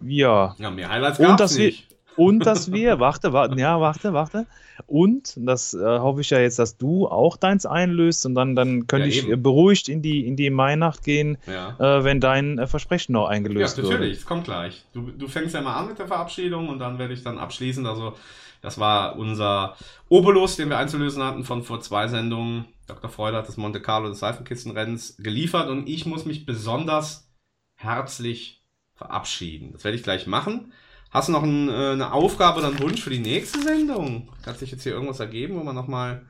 ja. 0.00 0.54
Ja, 0.58 0.70
mehr 0.70 0.88
Highlights 0.88 1.18
dass 1.18 1.58
wir, 1.58 1.66
nicht. 1.66 1.87
Und 2.18 2.44
dass 2.46 2.72
wir, 2.72 3.00
warte, 3.00 3.32
warte, 3.32 3.58
ja, 3.58 3.80
warte, 3.80 4.12
warte. 4.12 4.46
Und 4.86 5.34
das 5.36 5.74
äh, 5.74 5.78
hoffe 5.98 6.20
ich 6.20 6.30
ja 6.30 6.38
jetzt, 6.40 6.58
dass 6.58 6.76
du 6.76 7.08
auch 7.08 7.36
deins 7.36 7.66
einlöst 7.66 8.26
und 8.26 8.34
dann, 8.34 8.54
dann 8.54 8.86
könnte 8.86 9.08
Ja, 9.08 9.14
ich 9.14 9.22
eben. 9.24 9.32
äh, 9.32 9.36
beruhigt 9.36 9.88
in 9.88 10.02
die, 10.02 10.26
in 10.26 10.36
die 10.36 10.50
Mainacht 10.50 11.04
gehen, 11.04 11.38
Ja. 11.46 11.76
äh, 11.78 12.04
wenn 12.04 12.20
dein 12.20 12.58
äh, 12.58 12.66
Versprechen 12.66 13.12
noch 13.12 13.24
Ja, 13.24 13.28
eingelöst 13.28 13.76
wird. 13.78 13.88
natürlich, 13.88 14.18
es 14.18 14.26
kommt 14.26 14.44
gleich. 14.44 14.84
Du, 14.92 15.10
du 15.10 15.28
fängst 15.28 15.54
ja 15.54 15.60
mal 15.60 15.76
an 15.76 15.88
mit 15.88 15.98
der 15.98 16.06
Verabschiedung 16.06 16.68
und 16.68 16.78
dann 16.78 16.98
werde 16.98 17.14
ich 17.14 17.22
dann 17.22 17.38
abschließen. 17.38 17.86
Also, 17.86 18.14
das 18.60 18.78
war 18.78 19.16
unser 19.16 19.76
Obolus, 20.08 20.56
den 20.56 20.68
wir 20.68 20.78
einzulösen 20.78 21.22
hatten 21.22 21.44
von 21.44 21.62
vor 21.62 21.80
zwei 21.80 22.08
Sendungen. 22.08 22.64
Dr. 22.88 23.10
Freude 23.10 23.36
hat 23.36 23.46
das 23.48 23.56
Monte 23.56 23.80
Carlo 23.80 24.08
des 24.08 24.18
Seifenkistenrennens 24.18 25.16
geliefert 25.18 25.68
und 25.68 25.88
ich 25.88 26.06
muss 26.06 26.24
mich 26.24 26.46
besonders 26.46 27.30
herzlich 27.76 28.62
verabschieden. 28.94 29.70
Das 29.72 29.84
werde 29.84 29.96
ich 29.96 30.02
gleich 30.02 30.26
machen. 30.26 30.72
Hast 31.10 31.28
du 31.28 31.32
noch 31.32 31.42
ein, 31.42 31.68
äh, 31.68 31.92
eine 31.92 32.12
Aufgabe 32.12 32.58
oder 32.58 32.68
einen 32.68 32.80
Wunsch 32.80 33.02
für 33.02 33.10
die 33.10 33.18
nächste 33.18 33.62
Sendung? 33.62 34.28
Hat 34.44 34.58
sich 34.58 34.70
jetzt 34.70 34.82
hier 34.82 34.92
irgendwas 34.92 35.20
ergeben, 35.20 35.58
wo 35.58 35.62
man 35.64 35.74
nochmal 35.74 36.26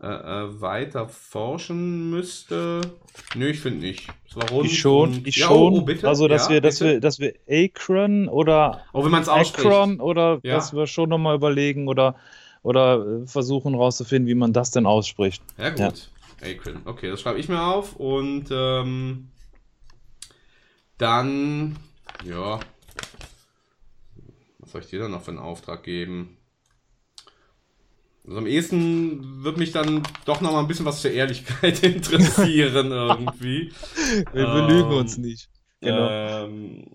äh, 0.00 0.06
äh, 0.06 0.60
weiter 0.60 1.08
forschen 1.08 2.10
müsste? 2.10 2.80
Nö, 3.34 3.48
ich 3.48 3.60
finde 3.60 3.80
nicht. 3.80 4.08
Es 4.28 4.34
war 4.34 4.48
rund 4.50 4.66
Ich 4.66 4.78
schon, 4.78 5.22
ich 5.26 5.36
Ja, 5.36 5.46
schon. 5.48 5.74
Oh, 5.74 5.78
oh, 5.78 5.82
bitte. 5.82 6.08
Also, 6.08 6.26
dass 6.26 6.46
ja, 6.48 6.54
wir, 6.54 6.60
dass 6.62 6.78
bitte. 6.78 6.92
wir, 6.94 7.00
dass 7.00 7.18
wir 7.18 7.34
Akron 7.48 8.28
oder 8.28 8.82
Oh, 8.92 9.02
man's 9.08 9.28
ausspricht. 9.28 9.66
Akron 9.66 10.00
oder 10.00 10.40
Ja. 10.42 10.54
dass 10.54 10.72
wir 10.72 10.86
schon 10.86 11.10
nochmal 11.10 11.36
überlegen 11.36 11.86
oder, 11.86 12.16
oder 12.62 13.22
äh, 13.22 13.26
versuchen 13.26 13.74
rauszufinden, 13.74 14.26
wie 14.28 14.34
man 14.34 14.52
das 14.54 14.70
denn 14.70 14.86
ausspricht. 14.86 15.42
Ja, 15.58 15.70
gut. 15.70 16.10
Akron. 16.42 16.80
Okay, 16.86 17.10
das 17.10 17.20
schreibe 17.20 17.38
ich 17.38 17.48
mir 17.48 17.62
auf. 17.62 17.96
Und 17.96 18.46
ähm, 18.50 19.28
dann, 20.98 21.76
ja. 22.24 22.60
Soll 24.74 24.82
ich 24.82 24.90
dir 24.90 24.98
dann 24.98 25.12
noch 25.12 25.22
für 25.22 25.30
einen 25.30 25.38
Auftrag 25.38 25.84
geben? 25.84 26.36
Also 28.26 28.38
am 28.38 28.46
ehesten 28.48 29.44
wird 29.44 29.56
mich 29.56 29.70
dann 29.70 30.02
doch 30.24 30.40
noch 30.40 30.50
mal 30.50 30.58
ein 30.58 30.66
bisschen 30.66 30.84
was 30.84 31.00
zur 31.00 31.12
Ehrlichkeit 31.12 31.80
interessieren 31.84 32.90
irgendwie. 32.90 33.72
Wir 34.32 34.46
belügen 34.48 34.90
uns 34.90 35.16
nicht. 35.16 35.48
Genau. 35.80 36.08
Ähm, 36.10 36.86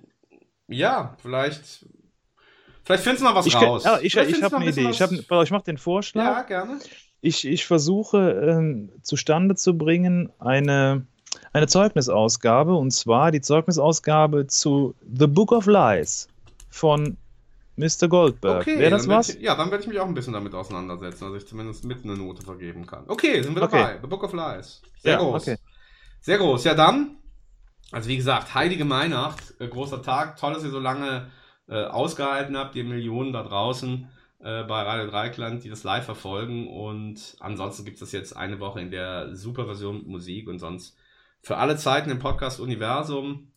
ja, 0.67 1.15
vielleicht. 1.21 1.85
Vielleicht 2.83 3.03
findest 3.03 3.23
du 3.23 3.29
noch 3.29 3.35
was 3.35 3.45
Ich, 3.45 3.55
raus. 3.55 3.85
ja, 3.85 3.97
ich, 4.01 4.11
Vielleicht 4.11 4.31
ich 4.31 4.35
findest 4.35 4.43
habe 4.53 4.61
eine 4.61 4.71
Idee. 4.71 4.89
Ich, 4.89 5.01
hab, 5.01 5.11
ich 5.13 5.51
mache 5.51 5.63
den 5.63 5.77
Vorschlag. 5.77 6.21
Ja, 6.21 6.41
gerne. 6.41 6.79
Ich, 7.21 7.47
ich 7.47 7.65
versuche 7.65 8.31
ähm, 8.31 8.91
zustande 9.03 9.55
zu 9.55 9.77
bringen 9.77 10.33
eine, 10.37 11.05
eine 11.53 11.67
Zeugnisausgabe 11.67 12.75
und 12.75 12.91
zwar 12.91 13.31
die 13.31 13.39
Zeugnisausgabe 13.39 14.47
zu 14.47 14.95
The 15.17 15.27
Book 15.27 15.53
of 15.53 15.65
Lies 15.65 16.27
von 16.69 17.15
Mr. 17.79 18.07
Goldberg. 18.07 18.61
Okay, 18.61 18.77
Wäre 18.79 18.91
das 18.91 19.07
was? 19.07 19.29
Ich, 19.29 19.41
ja, 19.41 19.55
dann 19.55 19.71
werde 19.71 19.83
ich 19.83 19.89
mich 19.89 19.99
auch 19.99 20.07
ein 20.07 20.13
bisschen 20.13 20.33
damit 20.33 20.53
auseinandersetzen, 20.53 21.31
dass 21.31 21.41
ich 21.43 21.47
zumindest 21.47 21.85
mit 21.85 22.03
eine 22.03 22.15
Note 22.17 22.41
vergeben 22.43 22.85
kann. 22.85 23.05
Okay, 23.07 23.41
sind 23.41 23.55
wir 23.55 23.63
Okay. 23.63 23.77
dabei. 23.77 23.99
The 24.01 24.07
Book 24.07 24.23
of 24.23 24.33
Lies. 24.33 24.81
Sehr 24.97 25.13
Ja, 25.13 25.19
groß. 25.19 25.41
okay. 25.43 25.57
Sehr 26.21 26.37
groß. 26.37 26.63
Ja, 26.65 26.73
dann, 26.75 27.17
also 27.91 28.09
wie 28.09 28.17
gesagt, 28.17 28.53
heilige 28.53 28.87
Weihnacht, 28.89 29.55
äh, 29.59 29.67
großer 29.67 30.01
Tag. 30.01 30.37
Toll, 30.37 30.53
dass 30.53 30.63
ihr 30.63 30.69
so 30.71 30.79
lange 30.79 31.31
äh, 31.69 31.83
ausgehalten 31.85 32.57
habt, 32.57 32.75
ihr 32.75 32.83
Millionen 32.83 33.31
da 33.31 33.43
draußen 33.43 34.09
äh, 34.39 34.63
bei 34.63 34.81
Radio 34.81 35.09
Dreikland, 35.09 35.63
die 35.63 35.69
das 35.69 35.83
live 35.83 36.03
verfolgen. 36.05 36.67
Und 36.67 37.35
ansonsten 37.39 37.85
gibt 37.85 37.95
es 37.95 37.99
das 38.01 38.11
jetzt 38.11 38.35
eine 38.35 38.59
Woche 38.59 38.81
in 38.81 38.91
der 38.91 39.35
Superversion 39.35 39.97
mit 39.99 40.07
Musik 40.07 40.47
und 40.49 40.59
sonst 40.59 40.97
für 41.41 41.57
alle 41.57 41.77
Zeiten 41.77 42.09
im 42.09 42.19
Podcast-Universum. 42.19 43.51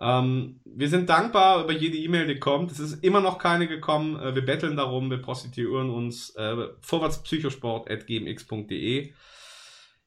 Ähm, 0.00 0.60
wir 0.64 0.88
sind 0.88 1.10
dankbar 1.10 1.62
über 1.62 1.72
jede 1.72 1.98
E-Mail, 1.98 2.26
die 2.26 2.38
kommt. 2.38 2.72
Es 2.72 2.80
ist 2.80 3.04
immer 3.04 3.20
noch 3.20 3.38
keine 3.38 3.68
gekommen. 3.68 4.18
Äh, 4.18 4.34
wir 4.34 4.44
betteln 4.44 4.76
darum, 4.76 5.10
wir 5.10 5.20
prostituieren 5.20 5.90
uns. 5.90 6.30
Äh, 6.36 6.68
vorwärtspsychosport.gmx.de. 6.80 9.12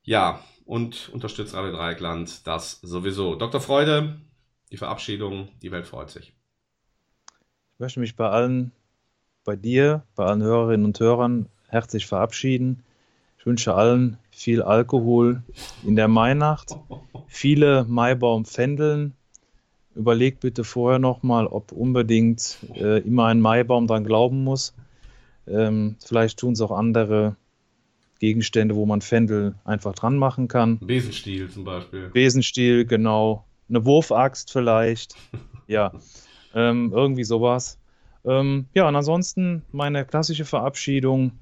Ja, 0.02 0.40
und 0.66 1.10
unterstützt 1.10 1.54
Radio 1.54 1.74
Dreieckland 1.74 2.48
das 2.48 2.82
sowieso. 2.82 3.36
Dr. 3.36 3.62
Freude, 3.62 4.20
die 4.72 4.78
Verabschiedung, 4.78 5.50
die 5.62 5.72
Welt 5.72 5.86
freut 5.86 6.10
sich. 6.10 6.34
Ich 7.74 7.80
möchte 7.80 8.00
mich 8.00 8.16
bei 8.16 8.30
allen, 8.30 8.72
bei 9.44 9.56
dir, 9.56 10.04
bei 10.16 10.26
allen 10.26 10.42
Hörerinnen 10.42 10.86
und 10.86 11.00
Hörern 11.00 11.50
herzlich 11.68 12.08
verabschieden. 12.08 12.84
Ich 13.38 13.46
wünsche 13.46 13.76
allen 13.76 14.18
viel 14.32 14.62
Alkohol 14.62 15.44
in 15.84 15.96
der 15.96 16.08
Mainacht, 16.08 16.78
viele 17.28 17.84
Maibaum 17.84 18.46
pfändeln, 18.46 19.16
überlegt 19.96 20.40
bitte 20.40 20.64
vorher 20.64 21.00
nochmal, 21.00 21.48
ob 21.48 21.72
unbedingt 21.72 22.58
äh, 22.76 23.00
immer 23.00 23.28
ein 23.28 23.42
Maibaum 23.42 23.88
dran 23.88 24.04
glauben 24.04 24.44
muss. 24.44 24.74
Ähm, 25.48 25.96
vielleicht 26.04 26.40
tun 26.40 26.54
es 26.54 26.62
auch 26.62 26.72
andere 26.72 27.36
Gegenstände, 28.20 28.76
wo 28.76 28.86
man 28.86 29.02
Fendel 29.02 29.56
einfach 29.66 29.94
dran 29.94 30.18
machen 30.18 30.48
kann. 30.48 30.80
Besenstiel 30.80 31.50
zum 31.50 31.66
Beispiel. 31.66 32.10
Besenstiel, 32.10 32.86
genau. 32.86 33.44
Eine 33.70 33.86
Wurfaxt 33.86 34.52
vielleicht. 34.52 35.16
ja, 35.68 35.92
ähm, 36.54 36.92
irgendwie 36.94 37.24
sowas. 37.24 37.78
Ähm, 38.26 38.68
ja, 38.74 38.88
und 38.88 38.96
ansonsten 38.96 39.64
meine 39.72 40.06
klassische 40.06 40.46
Verabschiedung, 40.46 41.34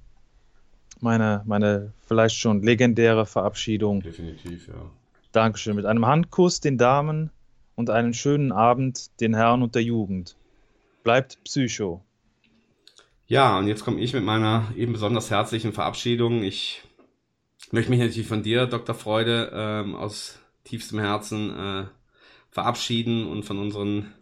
meine, 0.99 1.44
meine 1.45 1.94
vielleicht 2.07 2.38
schon 2.38 2.64
legendäre 2.64 3.26
Verabschiedung. 3.26 4.02
Definitiv, 4.02 4.68
ja. 4.68 4.73
Dankeschön. 5.32 5.76
Mit 5.76 5.86
einem 5.86 6.06
Handkuss 6.06 6.60
den 6.60 6.78
Damen 6.78 7.30
und 7.76 7.89
einen 7.89 8.14
schönen 8.14 8.52
Abend 8.52 9.19
den 9.22 9.34
Herren 9.34 9.64
und 9.64 9.76
der 9.76 9.84
Jugend. 9.84 10.35
Bleibt 11.03 11.43
Psycho. 11.43 12.03
Ja, 13.27 13.57
und 13.57 13.68
jetzt 13.68 13.85
komme 13.85 14.02
ich 14.02 14.14
mit 14.14 14.23
meiner 14.23 14.72
eben 14.76 14.93
besonders 14.93 15.31
herzlichen 15.31 15.73
Verabschiedung. 15.73 16.43
Ich 16.43 16.84
möchte 17.72 17.89
mich 17.89 17.99
natürlich 17.99 18.27
von 18.27 18.43
dir, 18.43 18.65
Dr. 18.65 18.93
Freude, 18.93 19.52
ähm, 19.53 19.95
aus 19.95 20.39
tiefstem 20.65 20.99
Herzen 20.99 21.49
äh, 21.57 21.85
verabschieden 22.49 23.26
und 23.26 23.43
von 23.43 23.57
unseren 23.57 24.14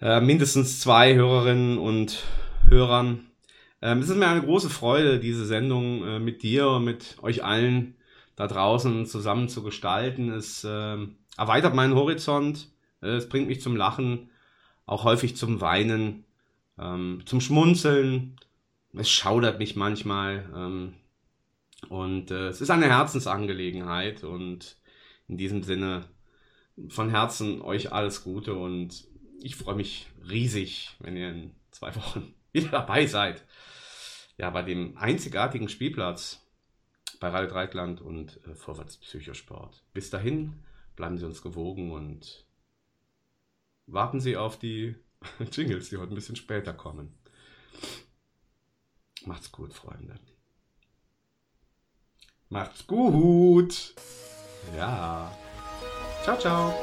äh, 0.00 0.20
mindestens 0.20 0.80
zwei 0.80 1.14
Hörerinnen 1.14 1.78
und 1.78 2.22
Hörern. 2.68 3.26
Ähm, 3.80 4.00
es 4.00 4.08
ist 4.08 4.16
mir 4.16 4.28
eine 4.28 4.42
große 4.42 4.70
Freude, 4.70 5.18
diese 5.18 5.46
Sendung 5.46 6.04
äh, 6.04 6.18
mit 6.18 6.42
dir 6.42 6.68
und 6.68 6.84
mit 6.84 7.16
euch 7.22 7.44
allen 7.44 7.94
da 8.36 8.46
draußen 8.46 9.06
zusammen 9.06 9.48
zu 9.48 9.62
gestalten. 9.62 10.30
Es 10.30 10.62
äh, 10.64 10.98
erweitert 11.38 11.74
meinen 11.74 11.94
Horizont, 11.94 12.68
äh, 13.00 13.08
es 13.08 13.28
bringt 13.28 13.48
mich 13.48 13.62
zum 13.62 13.76
Lachen, 13.76 14.30
auch 14.84 15.04
häufig 15.04 15.36
zum 15.36 15.60
Weinen, 15.60 16.24
ähm, 16.78 17.22
zum 17.24 17.40
Schmunzeln. 17.40 18.36
Es 18.92 19.08
schaudert 19.08 19.58
mich 19.58 19.76
manchmal. 19.76 20.50
Ähm, 20.54 20.94
und 21.88 22.30
äh, 22.30 22.48
es 22.48 22.60
ist 22.60 22.70
eine 22.70 22.88
Herzensangelegenheit 22.88 24.24
und 24.24 24.76
in 25.28 25.36
diesem 25.36 25.62
Sinne 25.62 26.08
von 26.88 27.10
Herzen 27.10 27.62
euch 27.62 27.92
alles 27.92 28.24
Gute 28.24 28.54
und 28.54 29.04
ich 29.40 29.54
freue 29.54 29.76
mich 29.76 30.06
riesig, 30.28 30.96
wenn 30.98 31.16
ihr 31.16 31.30
in 31.30 31.54
zwei 31.70 31.94
Wochen 31.94 32.34
wieder 32.52 32.68
dabei 32.68 33.06
seid. 33.06 33.44
Ja, 34.38 34.50
bei 34.50 34.62
dem 34.62 34.96
einzigartigen 34.96 35.68
Spielplatz 35.68 36.44
bei 37.20 37.28
Radio 37.28 37.48
Dreikland 37.48 38.00
und 38.00 38.40
äh, 38.46 38.54
Vorwärts 38.54 38.96
Psychosport. 38.96 39.84
Bis 39.92 40.10
dahin 40.10 40.54
bleiben 40.98 41.16
Sie 41.16 41.24
uns 41.24 41.42
gewogen 41.42 41.92
und 41.92 42.44
warten 43.86 44.20
Sie 44.20 44.36
auf 44.36 44.58
die 44.58 44.96
Jingles, 45.52 45.90
die 45.90 45.96
heute 45.96 46.12
ein 46.12 46.16
bisschen 46.16 46.36
später 46.36 46.74
kommen. 46.74 47.16
Macht's 49.24 49.52
gut, 49.52 49.72
Freunde. 49.72 50.18
Macht's 52.48 52.84
gut. 52.86 53.94
Ja. 54.76 55.32
Ciao, 56.24 56.36
ciao. 56.36 56.74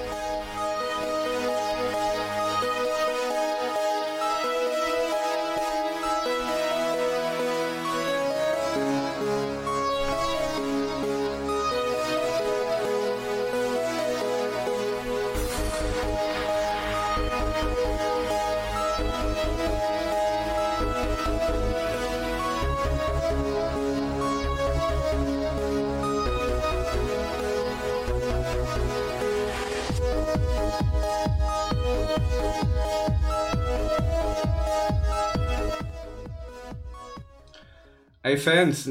Ey 38.26 38.38
Fans, 38.38 38.90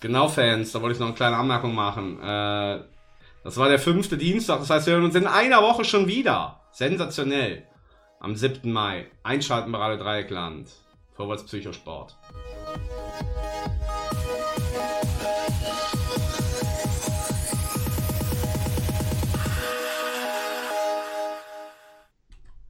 Genau, 0.00 0.28
Fans, 0.28 0.72
da 0.72 0.82
wollte 0.82 0.94
ich 0.94 0.98
noch 0.98 1.06
eine 1.06 1.14
kleine 1.14 1.36
Anmerkung 1.36 1.72
machen. 1.72 2.20
Äh, 2.20 2.84
das 3.44 3.56
war 3.56 3.68
der 3.68 3.78
fünfte 3.78 4.16
Dienstag, 4.16 4.58
das 4.58 4.70
heißt, 4.70 4.86
wir 4.88 4.94
hören 4.94 5.04
uns 5.04 5.14
in 5.14 5.28
einer 5.28 5.62
Woche 5.62 5.84
schon 5.84 6.08
wieder. 6.08 6.62
Sensationell. 6.72 7.64
Am 8.18 8.34
7. 8.34 8.72
Mai. 8.72 9.06
Einschalten 9.22 9.70
bei 9.70 9.78
Radio 9.78 10.02
Dreieckland. 10.02 10.70
Vorwärts 11.14 11.44
Psychosport. 11.44 12.16